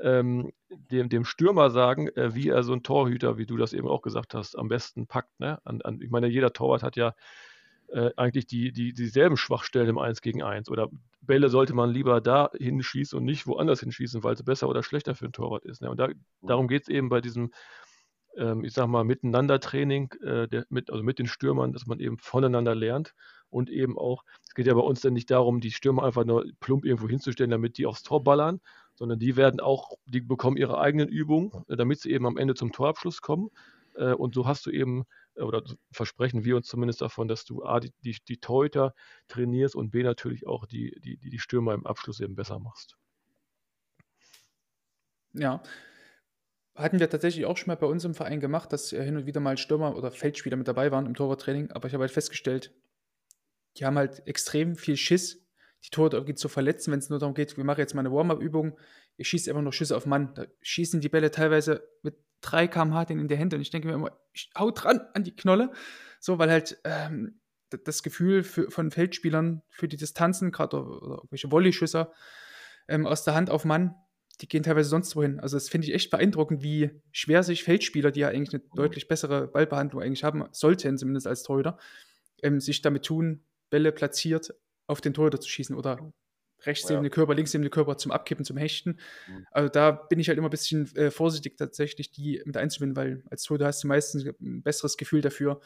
ähm, 0.00 0.52
dem, 0.68 1.08
dem 1.08 1.24
Stürmer 1.24 1.70
sagen, 1.70 2.08
äh, 2.08 2.34
wie 2.34 2.48
er 2.48 2.62
so 2.62 2.72
ein 2.72 2.82
Torhüter, 2.82 3.38
wie 3.38 3.46
du 3.46 3.56
das 3.56 3.72
eben 3.72 3.88
auch 3.88 4.02
gesagt 4.02 4.34
hast, 4.34 4.56
am 4.56 4.68
besten 4.68 5.06
packt. 5.06 5.38
Ne? 5.38 5.58
An, 5.64 5.82
an, 5.82 6.00
ich 6.00 6.10
meine, 6.10 6.28
jeder 6.28 6.52
Torwart 6.52 6.82
hat 6.82 6.96
ja 6.96 7.14
äh, 7.88 8.10
eigentlich 8.16 8.46
die, 8.46 8.72
die, 8.72 8.92
dieselben 8.94 9.36
Schwachstellen 9.36 9.88
im 9.88 9.98
1 9.98 10.22
gegen 10.22 10.42
1. 10.42 10.70
Oder 10.70 10.88
Bälle 11.20 11.48
sollte 11.48 11.74
man 11.74 11.90
lieber 11.90 12.20
da 12.20 12.50
hinschießen 12.56 13.18
und 13.18 13.24
nicht 13.24 13.46
woanders 13.46 13.80
hinschießen, 13.80 14.22
weil 14.22 14.34
es 14.34 14.42
besser 14.42 14.68
oder 14.68 14.82
schlechter 14.82 15.14
für 15.14 15.26
einen 15.26 15.32
Torwart 15.32 15.64
ist. 15.64 15.82
Ne? 15.82 15.90
Und 15.90 15.98
da, 15.98 16.08
darum 16.42 16.68
geht 16.68 16.82
es 16.82 16.88
eben 16.88 17.08
bei 17.08 17.20
diesem, 17.20 17.50
ähm, 18.36 18.64
ich 18.64 18.72
sag 18.72 18.86
mal, 18.88 19.04
Miteinander-Training 19.04 20.12
äh, 20.24 20.64
mit, 20.68 20.90
also 20.90 21.02
mit 21.02 21.18
den 21.18 21.26
Stürmern, 21.26 21.72
dass 21.72 21.86
man 21.86 22.00
eben 22.00 22.18
voneinander 22.18 22.74
lernt 22.74 23.14
und 23.50 23.70
eben 23.70 23.98
auch, 23.98 24.24
es 24.46 24.54
geht 24.54 24.66
ja 24.66 24.74
bei 24.74 24.80
uns 24.80 25.00
dann 25.00 25.12
nicht 25.12 25.30
darum, 25.30 25.60
die 25.60 25.72
Stürmer 25.72 26.04
einfach 26.04 26.24
nur 26.24 26.46
plump 26.60 26.84
irgendwo 26.84 27.08
hinzustellen, 27.08 27.50
damit 27.50 27.78
die 27.78 27.86
aufs 27.86 28.02
Tor 28.02 28.22
ballern, 28.22 28.60
sondern 28.94 29.18
die 29.18 29.36
werden 29.36 29.60
auch, 29.60 29.96
die 30.06 30.20
bekommen 30.20 30.56
ihre 30.56 30.78
eigenen 30.78 31.08
Übungen, 31.08 31.50
äh, 31.68 31.76
damit 31.76 32.00
sie 32.00 32.10
eben 32.10 32.26
am 32.26 32.36
Ende 32.36 32.54
zum 32.54 32.72
Torabschluss 32.72 33.20
kommen. 33.20 33.50
Äh, 33.94 34.12
und 34.12 34.34
so 34.34 34.46
hast 34.46 34.66
du 34.66 34.70
eben, 34.70 35.04
äh, 35.34 35.42
oder 35.42 35.62
versprechen 35.90 36.44
wir 36.44 36.56
uns 36.56 36.68
zumindest 36.68 37.00
davon, 37.00 37.28
dass 37.28 37.44
du 37.44 37.64
A, 37.64 37.80
die, 37.80 37.92
die, 38.04 38.16
die 38.28 38.38
Torhüter 38.38 38.94
trainierst 39.28 39.74
und 39.74 39.90
B, 39.90 40.02
natürlich 40.02 40.46
auch 40.46 40.66
die, 40.66 40.98
die, 41.00 41.16
die 41.16 41.38
Stürmer 41.38 41.74
im 41.74 41.86
Abschluss 41.86 42.20
eben 42.20 42.36
besser 42.36 42.58
machst. 42.58 42.96
Ja. 45.32 45.62
Hatten 46.74 47.00
wir 47.00 47.10
tatsächlich 47.10 47.46
auch 47.46 47.56
schon 47.56 47.68
mal 47.68 47.76
bei 47.76 47.86
uns 47.86 48.04
im 48.04 48.14
Verein 48.14 48.40
gemacht, 48.40 48.72
dass 48.72 48.92
äh, 48.92 49.02
hin 49.02 49.16
und 49.16 49.26
wieder 49.26 49.40
mal 49.40 49.58
Stürmer 49.58 49.96
oder 49.96 50.10
Feldspieler 50.10 50.56
mit 50.56 50.68
dabei 50.68 50.90
waren 50.92 51.06
im 51.06 51.14
Torwarttraining, 51.14 51.70
aber 51.72 51.88
ich 51.88 51.94
habe 51.94 52.02
halt 52.02 52.12
festgestellt, 52.12 52.72
die 53.76 53.84
haben 53.84 53.96
halt 53.96 54.26
extrem 54.26 54.76
viel 54.76 54.96
Schiss, 54.96 55.46
die 55.84 55.90
Torhüter 55.90 56.24
zu 56.36 56.48
verletzen, 56.48 56.92
wenn 56.92 56.98
es 56.98 57.08
nur 57.08 57.18
darum 57.18 57.34
geht, 57.34 57.56
wir 57.56 57.64
machen 57.64 57.80
jetzt 57.80 57.94
mal 57.94 58.00
eine 58.00 58.12
Warm-Up-Übung, 58.12 58.78
ihr 59.16 59.24
schießt 59.24 59.48
einfach 59.48 59.62
nur 59.62 59.72
Schüsse 59.72 59.96
auf 59.96 60.06
Mann. 60.06 60.34
Da 60.34 60.46
schießen 60.62 61.00
die 61.00 61.08
Bälle 61.08 61.30
teilweise 61.30 61.88
mit 62.02 62.16
3 62.42 62.68
km/h 62.68 63.02
in 63.10 63.28
der 63.28 63.36
Hände 63.36 63.56
und 63.56 63.62
ich 63.62 63.70
denke 63.70 63.88
mir 63.88 63.94
immer, 63.94 64.18
ich 64.32 64.50
hau 64.58 64.70
dran 64.70 65.00
an 65.14 65.24
die 65.24 65.36
Knolle. 65.36 65.72
So, 66.20 66.38
weil 66.38 66.50
halt 66.50 66.78
ähm, 66.84 67.40
das 67.70 68.02
Gefühl 68.02 68.42
für, 68.42 68.70
von 68.70 68.90
Feldspielern 68.90 69.62
für 69.68 69.88
die 69.88 69.96
Distanzen, 69.96 70.52
gerade 70.52 70.76
irgendwelche 70.76 71.50
Volleyschüsse 71.50 72.12
ähm, 72.88 73.06
aus 73.06 73.24
der 73.24 73.34
Hand 73.34 73.50
auf 73.50 73.64
Mann, 73.64 73.94
die 74.40 74.48
gehen 74.48 74.62
teilweise 74.62 74.88
sonst 74.88 75.14
wohin. 75.16 75.40
Also 75.40 75.56
das 75.56 75.68
finde 75.68 75.86
ich 75.86 75.94
echt 75.94 76.10
beeindruckend, 76.10 76.62
wie 76.62 76.90
schwer 77.12 77.42
sich 77.42 77.64
Feldspieler, 77.64 78.10
die 78.10 78.20
ja 78.20 78.28
eigentlich 78.28 78.54
eine 78.54 78.62
deutlich 78.74 79.08
bessere 79.08 79.48
Ballbehandlung 79.48 80.02
eigentlich 80.02 80.24
haben 80.24 80.44
sollten, 80.52 80.98
zumindest 80.98 81.26
als 81.26 81.42
Torhüter, 81.42 81.78
ähm, 82.42 82.60
sich 82.60 82.82
damit 82.82 83.04
tun, 83.04 83.44
Bälle 83.70 83.92
platziert 83.92 84.54
auf 84.86 85.00
den 85.00 85.14
Torhüter 85.14 85.40
zu 85.40 85.48
schießen 85.48 85.76
oder 85.76 86.12
rechts 86.62 86.88
Ja. 86.88 86.96
neben 86.96 87.04
den 87.04 87.12
Körper, 87.12 87.34
links 87.34 87.52
neben 87.54 87.62
den 87.62 87.70
Körper 87.70 87.96
zum 87.96 88.12
Abkippen, 88.12 88.44
zum 88.44 88.56
Hechten. 88.56 88.98
Mhm. 89.28 89.46
Also 89.50 89.68
da 89.68 89.90
bin 89.92 90.18
ich 90.18 90.28
halt 90.28 90.38
immer 90.38 90.48
ein 90.48 90.50
bisschen 90.50 90.94
äh, 90.96 91.10
vorsichtig 91.10 91.56
tatsächlich, 91.56 92.10
die 92.10 92.42
mit 92.44 92.56
einzubinden, 92.56 92.96
weil 92.96 93.22
als 93.30 93.44
Torhüter 93.44 93.66
hast 93.66 93.84
du 93.84 93.88
meistens 93.88 94.26
ein 94.26 94.62
besseres 94.62 94.96
Gefühl 94.96 95.20
dafür, 95.20 95.60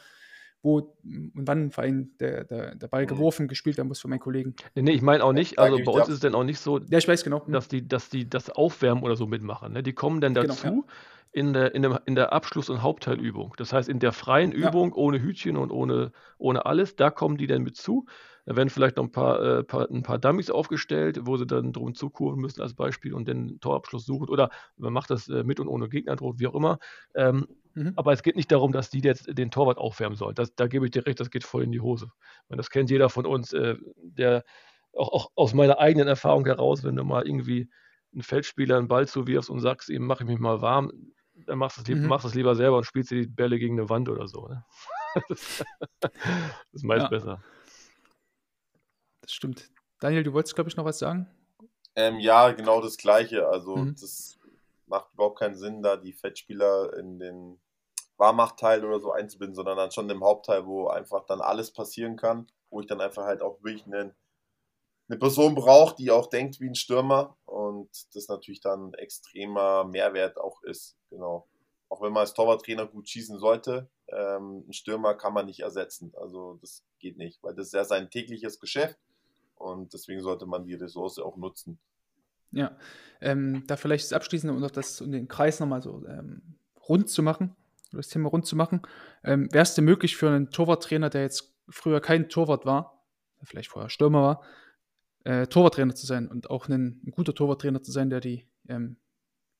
wo 0.61 0.95
und 1.03 1.31
wann 1.35 1.71
vor 1.71 1.83
allem 1.83 2.17
der, 2.19 2.43
der, 2.43 2.75
der 2.75 2.87
Ball 2.87 3.03
Mhm. 3.03 3.07
geworfen, 3.07 3.47
gespielt 3.47 3.77
werden 3.77 3.87
muss 3.87 3.99
von 3.99 4.09
meinen 4.09 4.19
Kollegen. 4.19 4.55
Nee, 4.75 4.81
nee, 4.81 4.91
ich 4.93 5.01
meine 5.01 5.23
auch 5.23 5.33
nicht, 5.33 5.57
Da 5.57 5.63
also 5.63 5.77
bei 5.83 5.91
uns 5.91 6.07
ist 6.07 6.15
es 6.15 6.19
dann 6.21 6.33
auch 6.35 6.43
nicht 6.43 6.59
so, 6.59 6.79
Ja, 6.79 6.97
ich 6.97 7.07
weiß 7.07 7.23
genau. 7.23 7.45
Hm. 7.45 7.53
dass 7.53 7.67
die, 7.67 7.87
dass 7.87 8.09
die 8.09 8.29
das 8.29 8.49
Aufwärmen 8.49 9.03
oder 9.03 9.15
so 9.15 9.27
mitmachen. 9.27 9.73
Ne? 9.73 9.83
Die 9.83 9.93
kommen 9.93 10.21
dann 10.21 10.33
Genau, 10.33 10.47
dazu 10.47 10.85
in, 11.31 11.53
der, 11.53 11.75
in, 11.75 11.81
dem, 11.83 11.97
in 12.05 12.15
der 12.15 12.33
Abschluss- 12.33 12.69
und 12.69 12.81
Hauptteilübung. 12.81 13.53
Das 13.57 13.73
heißt, 13.73 13.89
in 13.89 13.99
der 13.99 14.11
freien 14.13 14.51
Ja. 14.53 14.69
Übung, 14.69 14.93
ohne 14.93 15.21
Hütchen 15.21 15.57
und 15.57 15.69
ohne, 15.71 16.11
ohne 16.37 16.65
alles, 16.65 16.95
da 16.95 17.09
kommen 17.11 17.37
die 17.37 17.47
dann 17.47 17.61
mit 17.61 17.75
zu. 17.75 18.05
Da 18.45 18.55
werden 18.55 18.69
vielleicht 18.69 18.97
noch 18.97 19.05
ein 19.05 19.11
paar, 19.11 19.41
äh, 19.41 19.63
paar, 19.63 19.89
ein 19.89 20.03
paar 20.03 20.19
Dummies 20.19 20.51
aufgestellt, 20.51 21.21
wo 21.23 21.35
sie 21.37 21.47
dann 21.47 21.73
drum 21.73 21.95
zukurven 21.95 22.39
müssen 22.39 22.61
als 22.61 22.75
Beispiel 22.75 23.13
und 23.13 23.27
den 23.27 23.59
Torabschluss 23.59 24.05
suchen. 24.05 24.29
Oder 24.29 24.49
man 24.77 24.93
macht 24.93 25.09
das 25.09 25.27
äh, 25.27 25.43
mit 25.43 25.59
und 25.59 25.67
ohne 25.67 25.89
Gegnerdruck, 25.89 26.39
wie 26.39 26.47
auch 26.47 26.55
immer. 26.55 26.77
Ähm, 27.15 27.47
mhm. 27.73 27.93
Aber 27.95 28.13
es 28.13 28.21
geht 28.21 28.35
nicht 28.35 28.51
darum, 28.51 28.71
dass 28.71 28.89
die 28.91 28.99
jetzt 28.99 29.27
den 29.35 29.49
Torwart 29.49 29.79
aufwärmen 29.79 30.15
sollen. 30.15 30.35
Das, 30.35 30.53
da 30.55 30.67
gebe 30.67 30.85
ich 30.85 30.91
dir 30.91 31.05
recht, 31.05 31.19
das 31.19 31.31
geht 31.31 31.43
voll 31.43 31.63
in 31.63 31.71
die 31.71 31.81
Hose. 31.81 32.11
Und 32.47 32.57
das 32.57 32.69
kennt 32.69 32.91
jeder 32.91 33.09
von 33.09 33.25
uns, 33.25 33.51
äh, 33.53 33.75
der 33.97 34.43
auch, 34.93 35.11
auch 35.11 35.31
aus 35.35 35.53
meiner 35.53 35.79
eigenen 35.79 36.07
Erfahrung 36.07 36.45
heraus, 36.45 36.83
wenn 36.83 36.95
du 36.95 37.03
mal 37.03 37.27
irgendwie 37.27 37.69
einen 38.13 38.21
Feldspieler 38.21 38.77
einen 38.77 38.87
Ball 38.87 39.07
zuwirfst 39.07 39.49
und 39.49 39.59
sagst 39.59 39.89
ihm, 39.89 40.05
mach 40.05 40.21
ich 40.21 40.27
mich 40.27 40.39
mal 40.39 40.61
warm, 40.61 40.91
dann 41.33 41.57
machst 41.57 41.77
du 41.77 41.81
es, 41.81 41.99
mhm. 41.99 42.07
machst 42.07 42.25
es 42.25 42.33
lieber 42.33 42.55
selber 42.55 42.77
und 42.77 42.85
spielst 42.85 43.11
die 43.11 43.27
Bälle 43.27 43.59
gegen 43.59 43.79
eine 43.79 43.89
Wand 43.89 44.07
oder 44.09 44.27
so. 44.27 44.47
Ne? 44.47 44.63
das, 45.29 45.63
ist 46.71 46.83
meist 46.83 47.03
ja. 47.03 47.09
besser. 47.09 47.43
Das 49.25 49.33
stimmt. 49.33 49.71
Daniel, 49.99 50.23
du 50.23 50.33
wolltest, 50.33 50.53
glaube 50.53 50.69
ich, 50.69 50.75
noch 50.75 50.85
was 50.85 50.99
sagen? 50.99 51.27
Ähm, 51.95 52.19
ja, 52.19 52.51
genau 52.51 52.79
das 52.79 52.97
Gleiche. 52.97 53.47
Also, 53.47 53.75
mhm. 53.75 53.95
das 53.99 54.37
macht 54.85 55.11
überhaupt 55.13 55.39
keinen 55.39 55.55
Sinn, 55.55 55.81
da 55.81 55.97
die 55.97 56.13
Fettspieler 56.13 56.95
in 56.97 57.17
den 57.17 57.59
Warmachteil 58.17 58.85
oder 58.85 58.99
so 58.99 59.11
einzubinden, 59.11 59.55
sondern 59.55 59.77
dann 59.77 59.91
schon 59.91 60.09
im 60.09 60.23
Hauptteil, 60.23 60.65
wo 60.67 60.87
einfach 60.87 61.25
dann 61.25 61.41
alles 61.41 61.71
passieren 61.71 62.17
kann, 62.17 62.47
wo 62.69 62.81
ich 62.81 62.87
dann 62.87 63.01
einfach 63.01 63.23
halt 63.23 63.41
auch 63.41 63.63
wirklich 63.63 63.85
einen 63.85 64.13
eine 65.07 65.19
Person 65.19 65.55
braucht, 65.55 65.99
die 65.99 66.11
auch 66.11 66.27
denkt 66.27 66.59
wie 66.59 66.67
ein 66.67 66.75
Stürmer 66.75 67.37
und 67.45 67.89
das 68.15 68.27
natürlich 68.27 68.61
dann 68.61 68.93
extremer 68.95 69.83
Mehrwert 69.83 70.37
auch 70.39 70.63
ist. 70.63 70.97
Genau. 71.09 71.47
Auch 71.89 72.01
wenn 72.01 72.11
man 72.11 72.21
als 72.21 72.33
Torwarttrainer 72.33 72.87
gut 72.87 73.07
schießen 73.07 73.37
sollte, 73.37 73.87
ähm, 74.07 74.63
einen 74.63 74.73
Stürmer 74.73 75.13
kann 75.13 75.33
man 75.33 75.45
nicht 75.45 75.59
ersetzen. 75.59 76.11
Also 76.15 76.57
das 76.61 76.83
geht 76.99 77.17
nicht, 77.17 77.43
weil 77.43 77.53
das 77.53 77.67
ist 77.67 77.73
ja 77.73 77.83
sein 77.83 78.09
tägliches 78.09 78.59
Geschäft 78.59 78.97
und 79.55 79.93
deswegen 79.93 80.21
sollte 80.21 80.45
man 80.45 80.65
die 80.65 80.75
Ressource 80.75 81.19
auch 81.19 81.37
nutzen. 81.37 81.79
Ja, 82.51 82.77
ähm, 83.21 83.63
da 83.67 83.75
vielleicht 83.75 84.05
das 84.05 84.13
Abschließende, 84.13 84.55
um 84.55 84.61
das 84.61 85.01
um 85.01 85.11
den 85.11 85.27
Kreis 85.27 85.59
nochmal 85.59 85.81
so 85.81 86.05
ähm, 86.07 86.55
rund 86.87 87.09
zu 87.09 87.23
machen, 87.23 87.55
das 87.91 88.07
Thema 88.07 88.29
rund 88.29 88.45
zu 88.45 88.55
machen. 88.55 88.81
Ähm, 89.23 89.51
Wäre 89.51 89.63
es 89.63 89.75
denn 89.75 89.85
möglich 89.85 90.15
für 90.15 90.29
einen 90.29 90.51
Torwarttrainer, 90.51 91.09
der 91.09 91.23
jetzt 91.23 91.53
früher 91.69 91.99
kein 91.99 92.29
Torwart 92.29 92.65
war, 92.65 93.03
vielleicht 93.43 93.69
vorher 93.69 93.89
Stürmer 93.89 94.21
war, 94.21 94.43
äh, 95.23 95.47
Torwarttrainer 95.47 95.95
zu 95.95 96.05
sein 96.05 96.27
und 96.27 96.49
auch 96.49 96.67
ein, 96.67 97.01
ein, 97.05 97.11
guter 97.11 97.33
Torwarttrainer 97.33 97.81
zu 97.81 97.91
sein, 97.91 98.09
der 98.09 98.19
die 98.19 98.47
ähm, 98.69 98.97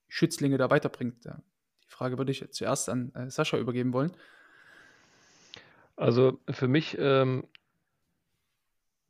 Schützlinge 0.08 0.58
da 0.58 0.70
weiterbringt. 0.70 1.26
Ja. 1.26 1.42
Die 1.84 1.92
Frage 1.92 2.18
würde 2.18 2.32
ich 2.32 2.50
zuerst 2.52 2.90
an 2.90 3.14
äh, 3.16 3.30
Sascha 3.30 3.58
übergeben 3.58 3.94
wollen. 3.94 4.16
Also 5.96 6.40
für 6.50 6.68
mich, 6.68 6.98
ähm, 7.00 7.48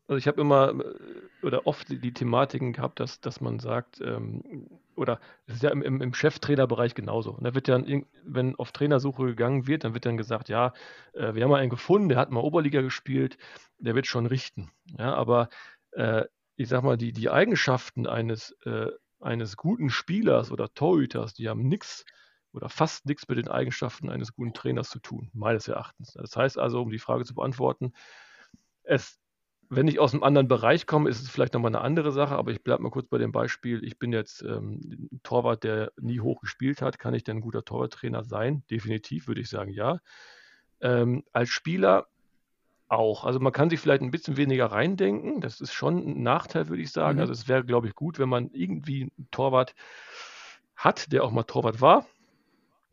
also 0.08 0.18
ich 0.18 0.28
habe 0.28 0.42
immer 0.42 0.70
äh, 0.70 1.46
oder 1.46 1.68
oft 1.68 1.90
die, 1.90 2.14
Thematiken 2.14 2.74
gehabt, 2.74 3.00
dass, 3.00 3.22
dass 3.22 3.42
man 3.42 3.60
sagt, 3.60 4.02
ähm, 4.02 4.70
oder 4.96 5.20
es 5.48 5.56
ist 5.56 5.64
ja 5.64 5.72
im, 5.72 5.82
im, 5.82 6.02
im 6.02 6.14
Cheftrainerbereich 6.14 6.96
genauso. 6.96 7.32
Und 7.32 7.44
da 7.44 7.54
wird 7.54 7.68
ja, 7.68 7.82
wenn 8.24 8.56
auf 8.56 8.72
Trainersuche 8.72 9.26
gegangen 9.26 9.68
wird, 9.68 9.84
dann 9.84 9.94
wird 9.94 10.06
dann 10.06 10.18
gesagt, 10.18 10.50
ja, 10.50 10.74
äh, 11.14 11.34
wir 11.34 11.44
haben 11.44 11.54
einen 11.54 11.70
gefunden, 11.70 12.10
der 12.10 12.18
hat 12.18 12.32
mal 12.32 12.42
Oberliga 12.42 12.82
gespielt, 12.82 13.38
der 13.78 13.96
wird 13.96 14.08
schon 14.08 14.26
richten. 14.26 14.72
Ja, 14.98 15.14
aber 15.14 15.50
äh, 15.92 16.26
ich 16.56 16.70
sag 16.70 16.84
mal, 16.84 16.98
die, 16.98 17.12
die 17.12 17.30
Eigenschaften 17.30 18.08
eines, 18.08 18.52
äh, 18.66 18.88
eines 19.20 19.58
guten 19.58 19.90
Spielers 19.90 20.52
oder 20.52 20.74
Torhüters, 20.74 21.34
die 21.34 21.50
haben 21.50 21.68
nichts 21.68 22.06
oder 22.54 22.70
fast 22.70 23.06
nichts 23.06 23.28
mit 23.28 23.38
den 23.38 23.50
Eigenschaften 23.50 24.10
eines 24.10 24.34
guten 24.34 24.54
Trainers 24.54 24.90
zu 24.90 25.00
tun, 25.00 25.30
meines 25.34 25.68
Erachtens. 25.68 26.14
Das 26.14 26.38
heißt 26.38 26.58
also, 26.58 26.82
um 26.82 26.90
die 26.90 27.00
Frage 27.00 27.26
zu 27.26 27.36
beantworten, 27.36 27.92
es, 28.84 29.20
wenn 29.70 29.88
ich 29.88 30.00
aus 30.00 30.14
einem 30.14 30.24
anderen 30.24 30.48
Bereich 30.48 30.86
komme, 30.86 31.10
ist 31.10 31.22
es 31.22 31.30
vielleicht 31.30 31.54
nochmal 31.54 31.76
eine 31.76 31.84
andere 31.84 32.12
Sache, 32.12 32.36
aber 32.36 32.52
ich 32.52 32.64
bleibe 32.64 32.84
mal 32.84 32.92
kurz 32.92 33.08
bei 33.08 33.18
dem 33.18 33.32
Beispiel. 33.32 33.84
Ich 33.84 33.98
bin 33.98 34.14
jetzt 34.14 34.42
ähm, 34.44 35.10
ein 35.12 35.22
Torwart, 35.24 35.64
der 35.64 35.92
nie 36.00 36.20
hoch 36.20 36.42
gespielt 36.42 36.82
hat. 36.82 37.00
Kann 37.00 37.14
ich 37.14 37.24
denn 37.24 37.38
ein 37.38 37.42
guter 37.42 37.64
Torwarttrainer 37.64 38.24
sein? 38.24 38.64
Definitiv 38.70 39.28
würde 39.28 39.42
ich 39.42 39.50
sagen, 39.50 39.72
ja. 39.72 40.00
Ähm, 40.82 41.24
als 41.32 41.50
Spieler 41.50 42.08
auch. 42.88 43.26
Also 43.26 43.40
man 43.40 43.54
kann 43.54 43.70
sich 43.70 43.80
vielleicht 43.80 44.02
ein 44.02 44.12
bisschen 44.12 44.38
weniger 44.38 44.68
reindenken. 44.68 45.42
Das 45.42 45.60
ist 45.60 45.74
schon 45.74 45.98
ein 45.98 46.24
Nachteil, 46.24 46.68
würde 46.68 46.84
ich 46.84 46.92
sagen. 46.92 47.18
Mhm. 47.18 47.22
Also 47.22 47.34
es 47.34 47.48
wäre, 47.48 47.66
glaube 47.66 47.88
ich, 47.88 47.96
gut, 47.96 48.20
wenn 48.20 48.30
man 48.30 48.52
irgendwie 48.52 49.04
einen 49.04 49.28
Torwart 49.32 49.76
hat, 50.76 51.12
der 51.12 51.24
auch 51.24 51.32
mal 51.32 51.44
Torwart 51.44 51.82
war. 51.82 52.06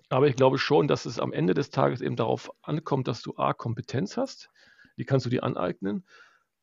Aber 0.09 0.27
ich 0.29 0.37
glaube 0.37 0.59
schon, 0.59 0.89
dass 0.89 1.07
es 1.07 1.19
am 1.19 1.33
Ende 1.33 1.55
des 1.55 1.71
Tages 1.71 2.01
eben 2.01 2.17
darauf 2.17 2.51
ankommt, 2.63 3.09
dass 3.09 3.23
du 3.23 3.37
A, 3.37 3.55
Kompetenz 3.55 4.17
hast, 4.17 4.51
die 4.99 5.05
kannst 5.05 5.25
du 5.27 5.31
dir 5.31 5.43
aneignen. 5.43 6.05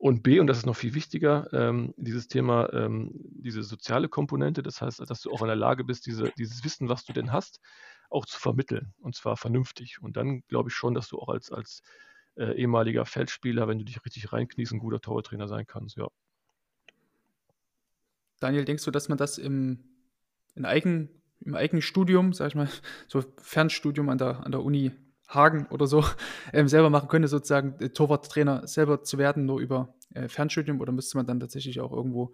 Und 0.00 0.22
B, 0.22 0.40
und 0.40 0.46
das 0.46 0.56
ist 0.56 0.64
noch 0.64 0.76
viel 0.76 0.94
wichtiger, 0.94 1.52
ähm, 1.52 1.92
dieses 1.98 2.26
Thema, 2.26 2.72
ähm, 2.72 3.10
diese 3.12 3.62
soziale 3.62 4.08
Komponente, 4.08 4.62
das 4.62 4.80
heißt, 4.80 4.98
dass 5.00 5.20
du 5.20 5.30
auch 5.30 5.42
in 5.42 5.48
der 5.48 5.56
Lage 5.56 5.84
bist, 5.84 6.06
diese, 6.06 6.32
dieses 6.38 6.64
Wissen, 6.64 6.88
was 6.88 7.04
du 7.04 7.12
denn 7.12 7.32
hast, 7.32 7.60
auch 8.08 8.24
zu 8.24 8.40
vermitteln. 8.40 8.94
Und 9.00 9.14
zwar 9.14 9.36
vernünftig. 9.36 10.00
Und 10.00 10.16
dann 10.16 10.40
glaube 10.48 10.70
ich 10.70 10.74
schon, 10.74 10.94
dass 10.94 11.08
du 11.08 11.18
auch 11.18 11.28
als, 11.28 11.52
als 11.52 11.82
äh, 12.36 12.54
ehemaliger 12.54 13.04
Feldspieler, 13.04 13.68
wenn 13.68 13.76
du 13.78 13.84
dich 13.84 14.02
richtig 14.02 14.32
reinkniest, 14.32 14.72
ein 14.72 14.78
guter 14.78 15.02
Torwarttrainer 15.02 15.48
sein 15.48 15.66
kannst, 15.66 15.98
ja. 15.98 16.08
Daniel, 18.40 18.64
denkst 18.64 18.86
du, 18.86 18.90
dass 18.90 19.10
man 19.10 19.18
das 19.18 19.36
im, 19.36 19.84
in 20.54 20.64
eigen, 20.64 21.10
im 21.40 21.54
eigenen 21.54 21.82
Studium, 21.82 22.32
sag 22.32 22.48
ich 22.48 22.54
mal, 22.54 22.70
so 23.06 23.22
Fernstudium 23.36 24.08
an 24.08 24.16
der, 24.16 24.46
an 24.46 24.52
der 24.52 24.64
Uni 24.64 24.92
Hagen 25.30 25.66
oder 25.66 25.86
so, 25.86 26.04
ähm, 26.52 26.68
selber 26.68 26.90
machen 26.90 27.08
könnte, 27.08 27.28
sozusagen 27.28 27.78
äh, 27.80 27.90
Torwarttrainer 27.90 28.66
selber 28.66 29.02
zu 29.02 29.18
werden, 29.18 29.46
nur 29.46 29.60
über 29.60 29.94
äh, 30.14 30.28
Fernstudium? 30.28 30.80
Oder 30.80 30.92
müsste 30.92 31.16
man 31.16 31.26
dann 31.26 31.40
tatsächlich 31.40 31.80
auch 31.80 31.92
irgendwo 31.92 32.32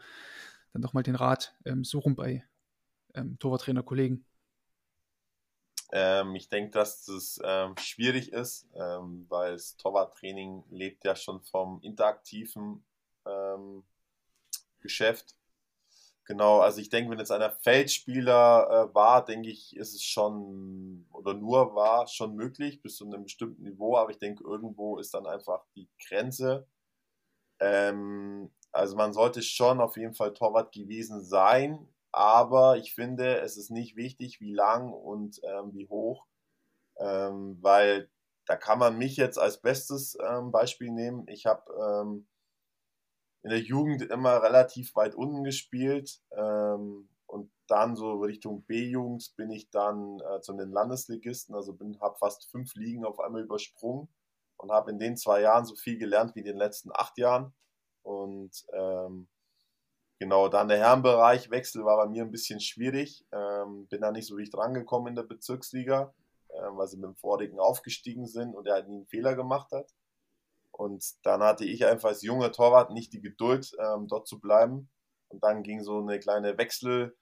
dann 0.73 0.83
nochmal 0.83 1.03
den 1.03 1.15
Rat 1.15 1.55
ähm, 1.65 1.85
suchen 1.85 2.17
bei 2.17 2.45
ähm, 3.15 3.39
Torwarttrainer-Kollegen? 3.39 4.25
Ähm, 5.93 6.35
ich 6.35 6.49
denke, 6.49 6.71
dass 6.73 7.05
das 7.05 7.41
ähm, 7.45 7.77
schwierig 7.79 8.33
ist, 8.33 8.67
ähm, 8.75 9.27
weil 9.29 9.53
das 9.53 9.77
Torwarttraining 9.77 10.65
lebt 10.71 11.05
ja 11.05 11.15
schon 11.15 11.43
vom 11.43 11.81
interaktiven 11.83 12.83
Geschäft. 14.79 15.35
Genau, 16.27 16.59
also 16.59 16.81
ich 16.81 16.89
denke, 16.91 17.11
wenn 17.11 17.21
jetzt 17.21 17.31
einer 17.31 17.51
Feldspieler 17.53 18.89
äh, 18.91 18.95
war, 18.95 19.25
denke 19.25 19.49
ich, 19.49 19.77
ist 19.77 19.95
es 19.95 20.03
schon 20.03 21.07
oder 21.13 21.35
nur 21.35 21.77
war 21.77 22.09
schon 22.09 22.35
möglich 22.35 22.83
bis 22.83 22.97
zu 22.97 23.07
einem 23.07 23.23
bestimmten 23.23 23.63
Niveau, 23.63 23.97
aber 23.97 24.11
ich 24.11 24.19
denke, 24.19 24.43
irgendwo 24.43 24.99
ist 24.99 25.15
dann 25.15 25.25
einfach 25.27 25.65
die 25.77 25.89
Grenze. 26.05 26.67
Ähm, 27.61 28.51
also 28.73 28.97
man 28.97 29.13
sollte 29.13 29.43
schon 29.43 29.81
auf 29.81 29.97
jeden 29.97 30.15
Fall 30.15 30.35
Torwart 30.35 30.73
gewesen 30.73 31.23
sein, 31.25 31.89
aber 32.13 32.77
ich 32.79 32.95
finde, 32.95 33.41
es 33.41 33.57
ist 33.57 33.71
nicht 33.71 33.97
wichtig, 33.97 34.41
wie 34.41 34.53
lang 34.53 34.93
und 34.93 35.41
ähm, 35.45 35.73
wie 35.75 35.89
hoch, 35.89 36.27
ähm, 36.99 37.59
weil 37.63 38.11
da 38.47 38.57
kann 38.57 38.79
man 38.79 38.99
mich 38.99 39.17
jetzt 39.17 39.39
als 39.39 39.61
bestes 39.61 40.17
ähm, 40.23 40.53
Beispiel 40.53 40.91
nehmen. 40.93 41.27
Ich 41.29 41.47
habe 41.47 41.73
ähm, 41.75 42.27
in 43.47 43.51
der 43.51 43.61
Jugend 43.61 44.03
immer 44.03 44.43
relativ 44.43 44.97
weit 44.97 45.15
unten 45.15 45.45
gespielt 45.45 46.21
ähm, 46.33 47.09
und 47.27 47.49
dann 47.69 47.95
so 47.95 48.15
Richtung 48.15 48.65
B-Jugend 48.65 49.37
bin 49.37 49.53
ich 49.53 49.71
dann 49.71 50.19
äh, 50.19 50.41
zu 50.41 50.53
den 50.55 50.73
Landesligisten, 50.73 51.55
also 51.55 51.79
habe 52.01 52.19
fast 52.19 52.51
fünf 52.51 52.75
Ligen 52.75 53.05
auf 53.05 53.21
einmal 53.21 53.43
übersprungen 53.43 54.09
und 54.57 54.73
habe 54.73 54.91
in 54.91 54.99
den 54.99 55.17
zwei 55.17 55.43
Jahren 55.43 55.65
so 55.65 55.77
viel 55.77 55.97
gelernt 55.97 56.35
wie 56.35 56.41
in 56.41 56.47
den 56.47 56.57
letzten 56.57 56.91
acht 56.93 57.17
Jahren 57.19 57.55
und 58.03 58.67
ähm, 58.73 59.29
Genau, 60.19 60.49
dann 60.49 60.69
der 60.69 60.79
Herrenbereichwechsel 60.79 61.85
war 61.85 61.99
bei 61.99 62.07
mir 62.07 62.25
ein 62.25 62.31
bisschen 62.31 62.59
schwierig. 62.59 63.27
Ähm, 63.33 63.87
bin 63.89 64.01
da 64.01 64.11
nicht 64.11 64.27
so 64.27 64.35
richtig 64.35 64.55
drangekommen 64.55 65.09
in 65.11 65.15
der 65.15 65.25
Bezirksliga, 65.25 66.15
äh, 66.49 66.63
weil 66.71 66.89
sie 66.89 66.97
mit 66.97 67.05
dem 67.05 67.17
Vorigen 67.17 67.61
aufgestiegen 67.61 68.27
sind 68.27 68.55
und 68.57 68.67
er 68.67 68.77
halt 68.77 68.89
nie 68.89 68.97
einen 68.97 69.07
Fehler 69.07 69.37
gemacht 69.37 69.71
hat. 69.73 69.93
Und 70.77 71.05
dann 71.23 71.43
hatte 71.43 71.65
ich 71.65 71.87
einfach 71.87 72.11
als 72.11 72.21
junger 72.21 72.53
Torwart 72.53 72.91
nicht 72.91 73.15
die 73.15 73.23
Geduld, 73.23 73.73
ähm, 73.79 74.09
dort 74.09 74.29
zu 74.29 74.39
bleiben. 74.39 74.91
Und 75.29 75.43
dann 75.43 75.63
ging 75.63 75.83
so 75.83 76.01
eine 76.01 76.19
kleine 76.21 76.59
Wechselgeschichte 76.59 77.15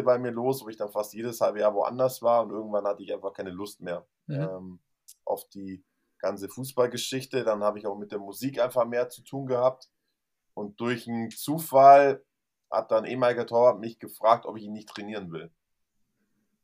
ähm, 0.00 0.04
bei 0.04 0.18
mir 0.18 0.32
los, 0.32 0.62
wo 0.62 0.68
ich 0.68 0.76
dann 0.76 0.92
fast 0.92 1.14
jedes 1.14 1.40
halbe 1.40 1.60
Jahr 1.60 1.74
woanders 1.74 2.20
war 2.20 2.42
und 2.42 2.50
irgendwann 2.50 2.84
hatte 2.84 3.02
ich 3.02 3.12
einfach 3.12 3.32
keine 3.32 3.50
Lust 3.50 3.80
mehr 3.80 4.06
ja. 4.26 4.56
ähm, 4.56 4.80
auf 5.24 5.48
die 5.48 5.82
ganze 6.18 6.50
Fußballgeschichte. 6.50 7.42
Dann 7.42 7.64
habe 7.64 7.78
ich 7.78 7.86
auch 7.86 7.96
mit 7.96 8.12
der 8.12 8.18
Musik 8.18 8.60
einfach 8.60 8.84
mehr 8.84 9.08
zu 9.08 9.22
tun 9.22 9.46
gehabt. 9.46 9.88
Und 10.52 10.78
durch 10.78 11.08
einen 11.08 11.30
Zufall 11.30 12.22
hat 12.70 12.90
dann 12.90 13.06
ehemaliger 13.06 13.46
Torwart 13.46 13.80
mich 13.80 13.98
gefragt, 13.98 14.44
ob 14.44 14.58
ich 14.58 14.64
ihn 14.64 14.74
nicht 14.74 14.90
trainieren 14.90 15.32
will. 15.32 15.50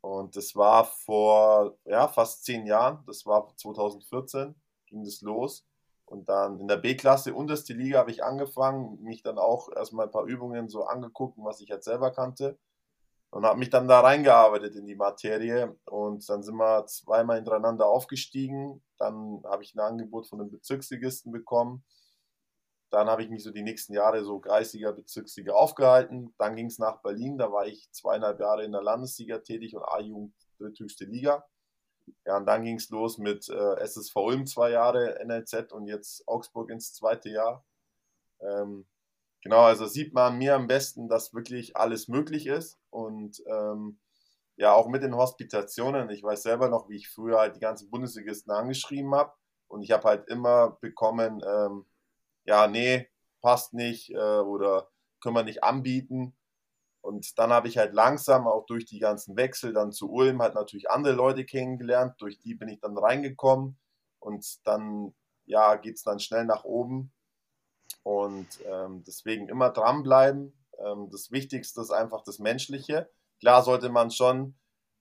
Und 0.00 0.36
das 0.36 0.54
war 0.56 0.84
vor 0.84 1.76
ja, 1.84 2.08
fast 2.08 2.44
zehn 2.44 2.66
Jahren, 2.66 3.02
das 3.06 3.26
war 3.26 3.54
2014, 3.56 4.54
ging 4.86 5.04
das 5.04 5.20
los. 5.22 5.66
Und 6.04 6.28
dann 6.28 6.60
in 6.60 6.68
der 6.68 6.76
B-Klasse, 6.76 7.34
unterste 7.34 7.74
Liga, 7.74 7.98
habe 7.98 8.12
ich 8.12 8.22
angefangen, 8.24 9.02
mich 9.02 9.22
dann 9.22 9.38
auch 9.38 9.70
erstmal 9.74 10.06
ein 10.06 10.12
paar 10.12 10.24
Übungen 10.26 10.68
so 10.68 10.84
angeguckt, 10.84 11.36
was 11.38 11.60
ich 11.60 11.68
jetzt 11.68 11.84
selber 11.84 12.12
kannte. 12.12 12.58
und 13.30 13.44
habe 13.44 13.58
mich 13.58 13.70
dann 13.70 13.88
da 13.88 14.00
reingearbeitet 14.00 14.76
in 14.76 14.86
die 14.86 14.94
Materie 14.94 15.76
und 15.86 16.28
dann 16.28 16.42
sind 16.42 16.56
wir 16.56 16.86
zweimal 16.86 17.36
hintereinander 17.36 17.86
aufgestiegen. 17.86 18.82
Dann 18.98 19.42
habe 19.44 19.62
ich 19.62 19.74
ein 19.74 19.80
Angebot 19.80 20.26
von 20.28 20.40
einem 20.40 20.50
Bezirksligisten 20.50 21.32
bekommen. 21.32 21.84
Dann 22.90 23.08
habe 23.08 23.22
ich 23.22 23.30
mich 23.30 23.42
so 23.42 23.50
die 23.50 23.62
nächsten 23.62 23.94
Jahre 23.94 24.24
so 24.24 24.38
Kreisliga, 24.38 24.92
Bezirksliga 24.92 25.52
aufgehalten. 25.52 26.34
Dann 26.38 26.54
ging 26.56 26.66
es 26.66 26.78
nach 26.78 27.02
Berlin, 27.02 27.36
da 27.38 27.52
war 27.52 27.66
ich 27.66 27.90
zweieinhalb 27.92 28.38
Jahre 28.40 28.64
in 28.64 28.72
der 28.72 28.82
Landesliga 28.82 29.38
tätig 29.38 29.74
und 29.74 29.84
A-Jugend 29.84 30.34
dritthöchste 30.58 31.04
Liga. 31.04 31.44
Ja, 32.24 32.36
und 32.36 32.46
dann 32.46 32.64
ging 32.64 32.76
es 32.76 32.88
los 32.90 33.18
mit 33.18 33.48
äh, 33.48 33.80
SSV 33.80 34.14
Ulm 34.16 34.46
zwei 34.46 34.70
Jahre, 34.70 35.18
NLZ 35.24 35.72
und 35.72 35.86
jetzt 35.86 36.26
Augsburg 36.28 36.70
ins 36.70 36.94
zweite 36.94 37.30
Jahr. 37.30 37.64
Ähm, 38.40 38.86
genau, 39.42 39.62
also 39.62 39.86
sieht 39.86 40.14
man 40.14 40.38
mir 40.38 40.54
am 40.54 40.68
besten, 40.68 41.08
dass 41.08 41.34
wirklich 41.34 41.76
alles 41.76 42.08
möglich 42.08 42.46
ist 42.46 42.78
und 42.90 43.42
ähm, 43.46 43.98
ja, 44.56 44.72
auch 44.72 44.88
mit 44.88 45.02
den 45.02 45.16
Hospitationen. 45.16 46.08
Ich 46.10 46.22
weiß 46.22 46.42
selber 46.42 46.68
noch, 46.68 46.88
wie 46.88 46.96
ich 46.96 47.08
früher 47.08 47.38
halt 47.38 47.56
die 47.56 47.60
ganzen 47.60 47.90
Bundesligisten 47.90 48.52
angeschrieben 48.52 49.14
habe 49.14 49.32
und 49.68 49.82
ich 49.82 49.90
habe 49.90 50.04
halt 50.04 50.28
immer 50.28 50.78
bekommen, 50.80 51.42
ähm, 51.46 51.86
ja, 52.46 52.66
nee, 52.66 53.08
passt 53.42 53.74
nicht 53.74 54.10
äh, 54.10 54.38
oder 54.40 54.88
können 55.20 55.36
wir 55.36 55.42
nicht 55.44 55.62
anbieten. 55.62 56.36
Und 57.00 57.38
dann 57.38 57.52
habe 57.52 57.68
ich 57.68 57.78
halt 57.78 57.94
langsam 57.94 58.48
auch 58.48 58.66
durch 58.66 58.84
die 58.84 58.98
ganzen 58.98 59.36
Wechsel 59.36 59.72
dann 59.72 59.92
zu 59.92 60.10
Ulm 60.10 60.42
halt 60.42 60.54
natürlich 60.54 60.90
andere 60.90 61.14
Leute 61.14 61.44
kennengelernt. 61.44 62.14
Durch 62.18 62.40
die 62.40 62.54
bin 62.54 62.68
ich 62.68 62.80
dann 62.80 62.98
reingekommen 62.98 63.78
und 64.18 64.66
dann, 64.66 65.14
ja, 65.44 65.76
geht 65.76 65.96
es 65.96 66.02
dann 66.02 66.18
schnell 66.18 66.44
nach 66.44 66.64
oben. 66.64 67.12
Und 68.02 68.48
ähm, 68.64 69.04
deswegen 69.04 69.48
immer 69.48 69.70
dranbleiben. 69.70 70.52
Ähm, 70.84 71.08
das 71.10 71.30
Wichtigste 71.30 71.80
ist 71.80 71.92
einfach 71.92 72.22
das 72.24 72.40
Menschliche. 72.40 73.08
Klar 73.38 73.62
sollte 73.62 73.88
man 73.88 74.10
schon 74.10 74.56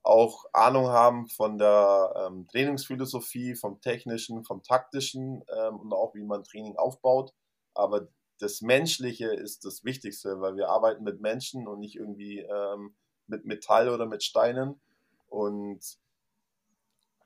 auch 0.06 0.46
Ahnung 0.54 0.88
haben 0.90 1.28
von 1.28 1.58
der 1.58 2.14
ähm, 2.16 2.48
Trainingsphilosophie, 2.48 3.56
vom 3.56 3.82
technischen, 3.82 4.44
vom 4.44 4.62
taktischen 4.62 5.44
ähm, 5.52 5.80
und 5.80 5.94
auch 5.94 6.14
wie 6.14 6.24
man 6.24 6.44
Training 6.44 6.76
aufbaut. 6.78 7.34
Aber 7.74 8.08
das 8.40 8.62
Menschliche 8.62 9.34
ist 9.34 9.66
das 9.66 9.84
Wichtigste, 9.84 10.40
weil 10.42 10.56
wir 10.56 10.70
arbeiten 10.70 11.04
mit 11.04 11.22
Menschen 11.22 11.68
und 11.68 11.80
nicht 11.80 11.96
irgendwie 11.96 12.40
ähm, 12.40 12.96
mit 13.26 13.46
Metall 13.46 13.90
oder 13.90 14.06
mit 14.06 14.24
Steinen. 14.24 14.80
Und 15.28 15.98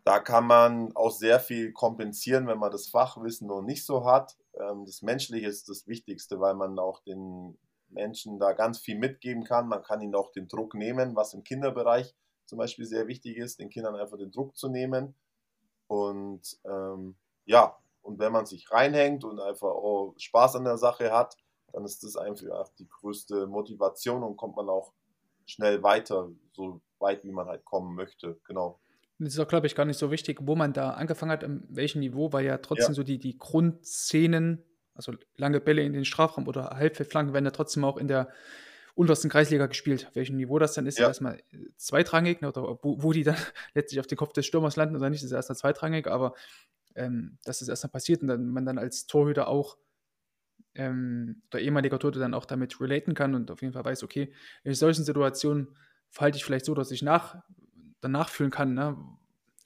da 0.05 0.19
kann 0.19 0.47
man 0.47 0.95
auch 0.95 1.11
sehr 1.11 1.41
viel 1.41 1.73
kompensieren, 1.73 2.47
wenn 2.47 2.59
man 2.59 2.71
das 2.71 2.87
Fachwissen 2.87 3.47
noch 3.47 3.61
nicht 3.61 3.85
so 3.85 4.05
hat. 4.05 4.37
Ähm, 4.53 4.85
das 4.85 5.01
Menschliche 5.01 5.47
ist 5.47 5.67
das 5.67 5.85
Wichtigste, 5.85 6.39
weil 6.39 6.55
man 6.55 6.79
auch 6.79 7.01
den 7.03 7.57
Menschen 7.89 8.39
da 8.39 8.53
ganz 8.53 8.79
viel 8.79 8.97
mitgeben 8.97 9.43
kann. 9.43 9.67
Man 9.67 9.83
kann 9.83 9.99
ihnen 9.99 10.15
auch 10.15 10.31
den 10.31 10.47
Druck 10.47 10.75
nehmen, 10.75 11.17
was 11.17 11.33
im 11.33 11.43
Kinderbereich 11.43 12.15
zum 12.49 12.57
Beispiel 12.57 12.85
sehr 12.85 13.07
wichtig 13.07 13.37
ist, 13.37 13.59
den 13.59 13.69
Kindern 13.69 13.95
einfach 13.95 14.17
den 14.17 14.31
Druck 14.31 14.57
zu 14.57 14.69
nehmen. 14.69 15.13
Und 15.87 16.59
ähm, 16.65 17.15
ja, 17.45 17.77
und 18.01 18.17
wenn 18.17 18.31
man 18.31 18.47
sich 18.47 18.71
reinhängt 18.71 19.23
und 19.23 19.39
einfach 19.39 19.73
oh, 19.75 20.15
Spaß 20.17 20.55
an 20.55 20.63
der 20.63 20.77
Sache 20.77 21.11
hat, 21.11 21.37
dann 21.71 21.85
ist 21.85 22.03
das 22.03 22.17
einfach 22.17 22.69
die 22.79 22.89
größte 22.89 23.45
Motivation 23.45 24.23
und 24.23 24.35
kommt 24.35 24.55
man 24.55 24.67
auch 24.67 24.93
schnell 25.45 25.83
weiter, 25.83 26.29
so 26.53 26.81
weit 26.97 27.23
wie 27.23 27.31
man 27.31 27.47
halt 27.47 27.63
kommen 27.65 27.95
möchte. 27.95 28.39
Genau. 28.45 28.79
Und 29.19 29.27
es 29.27 29.35
ist 29.35 29.39
auch, 29.39 29.47
glaube 29.47 29.67
ich, 29.67 29.75
gar 29.75 29.85
nicht 29.85 29.99
so 29.99 30.09
wichtig, 30.09 30.39
wo 30.41 30.55
man 30.55 30.73
da 30.73 30.91
angefangen 30.91 31.31
hat, 31.31 31.43
an 31.43 31.67
welchem 31.69 31.99
Niveau, 31.99 32.33
weil 32.33 32.45
ja 32.45 32.57
trotzdem 32.57 32.89
ja. 32.89 32.93
so 32.95 33.03
die, 33.03 33.19
die 33.19 33.37
Grundszenen, 33.37 34.63
also 34.95 35.13
lange 35.37 35.61
Bälle 35.61 35.83
in 35.83 35.93
den 35.93 36.05
Strafraum 36.05 36.47
oder 36.47 36.71
Halbfeldflanken, 36.71 37.33
werden 37.33 37.45
ja 37.45 37.51
trotzdem 37.51 37.83
auch 37.83 37.97
in 37.97 38.07
der 38.07 38.29
untersten 38.95 39.29
Kreisliga 39.29 39.67
gespielt. 39.67 40.09
Welchem 40.13 40.35
Niveau 40.35 40.59
das 40.59 40.73
dann 40.73 40.85
ist, 40.85 40.99
ja. 40.99 41.07
erstmal 41.07 41.41
zweitrangig, 41.77 42.41
ne, 42.41 42.49
oder 42.49 42.79
wo, 42.81 43.01
wo, 43.01 43.11
die 43.11 43.23
dann 43.23 43.35
letztlich 43.73 43.99
auf 43.99 44.07
den 44.07 44.17
Kopf 44.17 44.33
des 44.33 44.45
Stürmers 44.45 44.75
landen 44.75 44.95
oder 44.95 45.09
nicht, 45.09 45.23
ist 45.23 45.31
erstmal 45.31 45.57
zweitrangig, 45.57 46.07
aber 46.07 46.33
ähm, 46.95 47.37
dass 47.45 47.59
das 47.59 47.67
erstmal 47.67 47.91
passiert 47.91 48.21
und 48.21 48.27
dann, 48.27 48.47
man 48.47 48.65
dann 48.65 48.77
als 48.77 49.07
Torhüter 49.07 49.47
auch 49.47 49.77
ähm, 50.75 51.41
oder 51.51 51.61
ehemaliger 51.61 51.99
Torhüter 51.99 52.19
dann 52.19 52.33
auch 52.33 52.45
damit 52.45 52.79
relaten 52.79 53.13
kann 53.13 53.35
und 53.35 53.51
auf 53.51 53.61
jeden 53.61 53.73
Fall 53.73 53.85
weiß, 53.85 54.03
okay, 54.03 54.33
in 54.63 54.73
solchen 54.73 55.03
Situationen 55.03 55.75
verhalte 56.09 56.37
ich 56.37 56.45
vielleicht 56.45 56.65
so, 56.65 56.73
dass 56.73 56.91
ich 56.91 57.01
nach, 57.01 57.41
dann 58.01 58.11
nachfühlen 58.11 58.51
kann, 58.51 58.73
ne, 58.73 58.97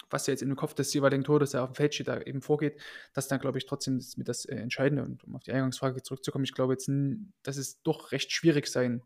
was 0.10 0.28
jetzt 0.28 0.42
in 0.42 0.50
dem 0.50 0.56
Kopf 0.56 0.74
des 0.74 0.94
jeweiligen 0.94 1.24
Todes, 1.24 1.52
der 1.52 1.64
auf 1.64 1.72
dem 1.72 1.76
Feld 1.76 1.94
steht, 1.94 2.08
da 2.08 2.22
eben 2.22 2.42
vorgeht, 2.42 2.80
das 3.14 3.28
dann, 3.28 3.40
glaube 3.40 3.58
ich, 3.58 3.66
trotzdem 3.66 3.98
ist 3.98 4.18
mit 4.18 4.28
das 4.28 4.46
äh, 4.46 4.56
Entscheidende. 4.56 5.04
Und 5.04 5.24
um 5.24 5.36
auf 5.36 5.44
die 5.44 5.52
Eingangsfrage 5.52 6.02
zurückzukommen, 6.02 6.44
ich 6.44 6.54
glaube 6.54 6.74
jetzt, 6.74 6.90
dass 7.44 7.58
es 7.58 7.82
doch 7.84 8.12
recht 8.12 8.32
schwierig 8.32 8.68
sein 8.68 9.02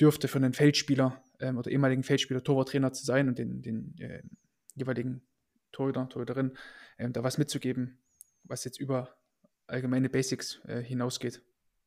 dürfte 0.00 0.28
für 0.28 0.38
einen 0.38 0.52
Feldspieler 0.52 1.22
ähm, 1.40 1.58
oder 1.58 1.70
ehemaligen 1.70 2.02
Feldspieler 2.02 2.42
Torwarttrainer 2.42 2.92
zu 2.92 3.04
sein 3.04 3.28
und 3.28 3.38
den, 3.38 3.62
den 3.62 3.98
äh, 3.98 4.22
jeweiligen 4.74 5.22
Torhüter, 5.72 6.08
Torhüterin, 6.08 6.56
ähm, 6.98 7.12
da 7.12 7.22
was 7.22 7.38
mitzugeben, 7.38 7.98
was 8.44 8.64
jetzt 8.64 8.78
über 8.78 9.16
allgemeine 9.66 10.08
Basics 10.08 10.60
äh, 10.66 10.82
hinausgeht, 10.82 11.42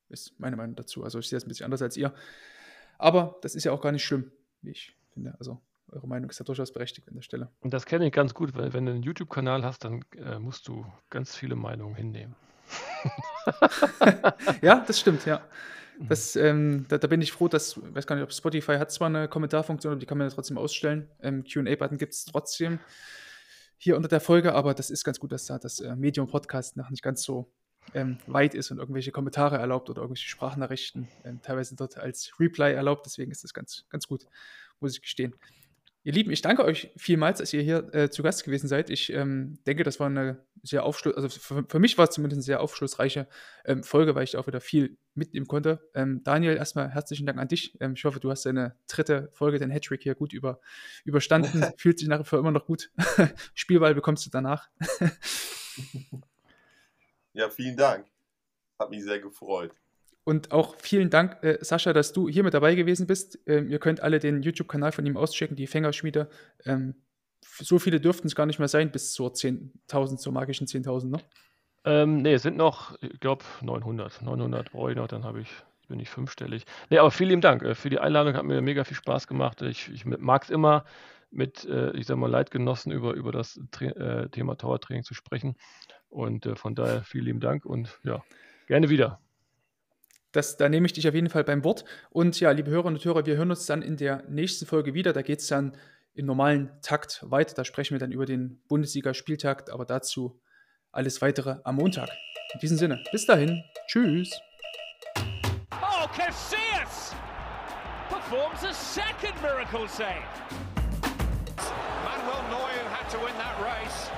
ist 0.10 0.40
meine 0.40 0.56
Meinung 0.56 0.76
dazu. 0.76 1.04
Also 1.04 1.20
ich 1.20 1.30
sehe 1.30 1.38
das 1.38 1.46
ein 1.46 1.50
bisschen 1.50 1.66
anders 1.66 1.82
als 1.82 1.98
ihr. 1.98 2.14
Aber 2.98 3.38
das 3.42 3.56
ist 3.56 3.64
ja 3.64 3.72
auch 3.72 3.82
gar 3.82 3.92
nicht 3.92 4.04
schlimm, 4.04 4.32
wie 4.62 4.72
ich 4.72 4.98
finde. 5.14 5.36
Also 5.40 5.62
eure 5.92 6.08
Meinung 6.08 6.30
ist 6.30 6.40
ja 6.40 6.46
durchaus 6.46 6.72
berechtigt 6.72 7.08
an 7.08 7.16
der 7.16 7.22
Stelle. 7.22 7.50
Und 7.62 7.74
das 7.74 7.86
kenne 7.86 8.08
ich 8.08 8.14
ganz 8.14 8.34
gut, 8.34 8.56
weil 8.56 8.74
wenn 8.74 8.86
du 8.86 8.92
einen 8.92 9.04
YouTube-Kanal 9.04 9.64
hast, 9.64 9.84
dann 9.84 10.04
äh, 10.18 10.40
musst 10.40 10.68
du 10.68 10.86
ganz 11.10 11.36
viele 11.36 11.56
Meinungen 11.56 11.96
hinnehmen. 11.96 12.36
ja, 14.62 14.84
das 14.86 15.00
stimmt, 15.00 15.26
ja. 15.26 15.42
Das, 16.00 16.38
ähm, 16.38 16.86
da, 16.88 16.98
da, 16.98 17.08
bin 17.08 17.22
ich 17.22 17.34
froh, 17.34 17.50
dass, 17.50 17.76
ich 17.76 17.96
weiß 17.96 18.08
gar 18.08 18.16
nicht, 18.16 18.24
ob 18.24 18.32
Spotify 18.32 18.78
hat 18.78 18.92
zwar 18.92 19.08
eine 19.08 19.28
Kommentarfunktion, 19.28 19.92
aber 19.92 20.00
die 20.00 20.06
kann 20.06 20.18
man 20.18 20.30
ja 20.30 20.34
trotzdem 20.34 20.58
ausstellen. 20.58 21.10
Ähm, 21.22 21.44
QA-Button 21.44 21.98
gibt 21.98 22.14
es 22.14 22.24
trotzdem 22.24 22.80
hier 23.78 23.98
unter 23.98 24.08
der 24.08 24.22
Folge, 24.22 24.54
aber 24.54 24.74
das 24.74 24.90
ist 24.90 25.04
ganz 25.04 25.20
gut, 25.20 25.34
dass 25.34 25.46
da 25.46 25.58
das 25.60 25.82
äh, 25.82 25.96
Medium 25.98 26.28
Podcast 26.28 26.78
noch 26.78 26.90
nicht 26.90 27.04
ganz 27.04 27.24
so 27.24 27.52
ähm, 27.94 28.18
weit 28.28 28.54
ist 28.54 28.72
und 28.72 28.78
irgendwelche 28.78 29.12
Kommentare 29.12 29.58
erlaubt 29.58 29.90
oder 29.90 30.02
irgendwelche 30.02 30.30
Sprachnachrichten 30.30 31.10
ähm, 31.26 31.42
teilweise 31.42 31.76
dort 31.76 31.98
als 31.98 32.32
Reply 32.40 32.72
erlaubt. 32.74 33.06
Deswegen 33.06 33.32
ist 33.32 33.44
das 33.44 33.54
ganz, 33.54 33.86
ganz 33.90 34.08
gut, 34.08 34.26
muss 34.80 34.94
ich 34.94 35.02
gestehen. 35.02 35.36
Ihr 36.04 36.14
Lieben, 36.14 36.32
ich 36.32 36.42
danke 36.42 36.64
euch 36.64 36.92
vielmals, 36.96 37.40
dass 37.40 37.52
ihr 37.52 37.62
hier 37.62 37.94
äh, 37.94 38.10
zu 38.10 38.24
Gast 38.24 38.46
gewesen 38.46 38.70
seid. 38.70 38.90
Ich 38.90 39.12
ähm, 39.12 39.60
denke, 39.68 39.84
das 39.84 40.00
war 40.00 40.08
eine 40.08 40.46
sehr 40.64 40.86
aufschluss, 40.86 41.14
also 41.16 41.28
für, 41.28 41.66
für, 41.68 41.80
mich 41.80 41.98
war 41.98 42.08
es 42.08 42.16
zumindest 42.16 42.38
eine 42.38 42.44
sehr 42.44 42.62
aufschlussreiche 42.62 43.28
ähm, 43.66 43.84
Folge, 43.84 44.16
weil 44.16 44.24
ich 44.24 44.38
auch 44.38 44.48
wieder 44.48 44.62
viel 44.62 44.98
mitnehmen 45.14 45.48
konnte. 45.48 45.90
Ähm, 45.94 46.24
Daniel, 46.24 46.56
erstmal 46.56 46.90
herzlichen 46.90 47.26
Dank 47.26 47.38
an 47.38 47.50
dich. 47.50 47.78
Ähm, 47.82 47.94
ich 47.96 48.06
hoffe, 48.06 48.22
du 48.22 48.32
hast 48.32 48.46
deine 48.46 48.78
dritte 48.88 49.30
Folge, 49.34 49.60
den 49.60 49.72
Hattrick 49.72 50.02
hier 50.02 50.16
gut 50.16 50.32
über, 50.32 50.62
überstanden. 51.04 51.66
Fühlt 51.78 52.00
sich 52.00 52.08
nach 52.08 52.22
wie 52.22 52.26
vor 52.26 52.40
immer 52.40 52.52
noch 52.52 52.66
gut. 52.66 52.92
Spielball 53.54 53.94
bekommst 53.94 54.26
du 54.26 54.30
danach. 54.30 54.70
ja, 57.34 57.50
vielen 57.50 57.76
Dank. 57.76 58.08
Hat 58.80 58.90
mich 58.90 59.04
sehr 59.04 59.20
gefreut. 59.20 59.74
Und 60.30 60.52
auch 60.52 60.76
vielen 60.78 61.10
Dank, 61.10 61.44
äh, 61.44 61.58
Sascha, 61.60 61.92
dass 61.92 62.14
du 62.14 62.30
hier 62.30 62.44
mit 62.44 62.54
dabei 62.54 62.76
gewesen 62.76 63.08
bist. 63.08 63.40
Ähm, 63.48 63.68
ihr 63.68 63.80
könnt 63.80 64.04
alle 64.04 64.20
den 64.20 64.44
YouTube-Kanal 64.44 64.92
von 64.92 65.04
ihm 65.08 65.18
auschecken, 65.18 65.56
die 65.56 65.66
Fängerschmiede. 65.66 66.30
Ähm, 66.66 66.94
so 67.42 67.80
viele 67.80 68.00
dürften 68.00 68.28
es 68.28 68.36
gar 68.36 68.46
nicht 68.46 68.60
mehr 68.60 68.68
sein, 68.68 68.92
bis 68.92 69.12
zur 69.12 69.32
10.000, 69.32 70.18
zur 70.18 70.32
magischen 70.32 70.68
10.000, 70.68 71.10
ne? 71.10 71.18
Ähm, 71.84 72.22
ne, 72.22 72.34
es 72.34 72.44
sind 72.44 72.58
noch, 72.58 72.96
ich 73.02 73.20
glaube, 73.20 73.44
900. 73.62 74.22
900 74.22 74.72
brauche 74.72 74.92
ich 74.92 74.98
noch, 74.98 75.08
dann 75.08 75.24
habe 75.24 75.42
ich, 75.42 75.50
bin 75.88 76.00
ich 76.00 76.12
fünfstellig. 76.12 76.64
Ne, 76.92 77.00
aber 77.00 77.10
vielen 77.10 77.30
lieben 77.30 77.42
Dank 77.42 77.64
äh, 77.64 77.74
für 77.74 77.90
die 77.90 77.98
Einladung, 77.98 78.36
hat 78.36 78.46
mir 78.46 78.62
mega 78.62 78.84
viel 78.84 78.98
Spaß 78.98 79.26
gemacht. 79.26 79.64
Ich, 79.64 79.90
ich 79.90 80.06
mag 80.06 80.44
es 80.44 80.52
immer, 80.52 80.86
mit, 81.32 81.66
äh, 81.66 81.90
ich 81.98 82.06
sag 82.06 82.18
mal, 82.18 82.30
Leitgenossen 82.30 82.92
über, 82.92 83.14
über 83.14 83.32
das 83.32 83.60
Tra 83.72 83.86
äh, 83.86 84.30
Thema 84.30 84.60
Towertraining 84.60 85.04
zu 85.04 85.16
sprechen. 85.16 85.56
Und 86.08 86.48
von 86.54 86.76
daher 86.76 87.02
vielen 87.02 87.26
lieben 87.26 87.40
Dank 87.40 87.66
und 87.66 88.00
ja, 88.04 88.24
gerne 88.68 88.92
wieder. 88.92 89.20
Das, 90.32 90.58
da 90.58 90.70
nehme 90.70 90.86
ich 90.86 90.94
dich 90.94 91.08
auf 91.08 91.16
jeden 91.16 91.30
Fall 91.30 91.44
beim 91.44 91.64
Wort. 91.64 91.86
Und 92.12 92.40
ja, 92.40 92.52
liebe 92.52 92.70
Hörerinnen 92.70 92.98
und 92.98 93.06
Hörer, 93.06 93.26
wir 93.26 93.36
hören 93.36 93.50
uns 93.50 93.66
dann 93.66 93.82
in 93.82 93.98
der 93.98 94.24
nächsten 94.30 94.66
Folge 94.66 94.94
wieder. 94.94 95.12
Da 95.12 95.24
geht 95.24 95.40
es 95.40 95.48
dann 95.48 95.76
im 96.14 96.26
normalen 96.26 96.70
Takt 96.82 97.20
weiter. 97.24 97.56
Da 97.56 97.66
sprechen 97.66 97.96
wir 97.96 98.00
dann 98.00 98.12
über 98.12 98.26
den 98.26 98.62
Bundesliga-Spieltakt, 98.68 99.72
aber 99.72 99.86
dazu 99.86 100.40
alles 100.92 101.22
weitere 101.22 101.58
am 101.64 101.76
Montag. 101.78 102.10
In 102.54 102.60
diesem 102.60 102.78
Sinne, 102.78 103.04
bis 103.12 103.26
dahin. 103.26 103.64
Tschüss. 103.88 104.40
Oh, 105.72 106.08
Casillas 106.16 107.16
performs 108.10 108.64
a 108.64 108.74
second 108.74 109.34
miracle 109.42 109.88
save. 109.88 110.26
Manuel 112.04 112.42
Neuer 112.50 112.90
had 112.90 113.10
to 113.10 113.18
win 113.20 113.36
that 113.38 113.56
race. 113.62 114.10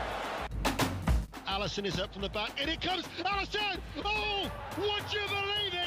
Allison 1.47 1.85
is 1.85 1.99
up 1.99 2.13
from 2.13 2.21
the 2.21 2.29
back, 2.29 2.51
and 2.61 2.69
it 2.69 2.81
comes. 2.81 3.05
Allison! 3.25 3.81
Oh, 4.05 4.49
would 4.77 5.13
you 5.13 5.21
believe 5.27 5.73
it? 5.73 5.81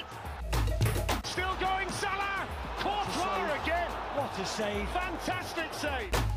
Still 1.35 1.57
going, 1.59 1.91
Salah! 1.91 2.47
Courtois 2.79 3.61
again! 3.61 3.91
What 4.15 4.39
a 4.39 4.47
save! 4.47 4.89
Fantastic 4.91 5.75
save! 5.75 6.34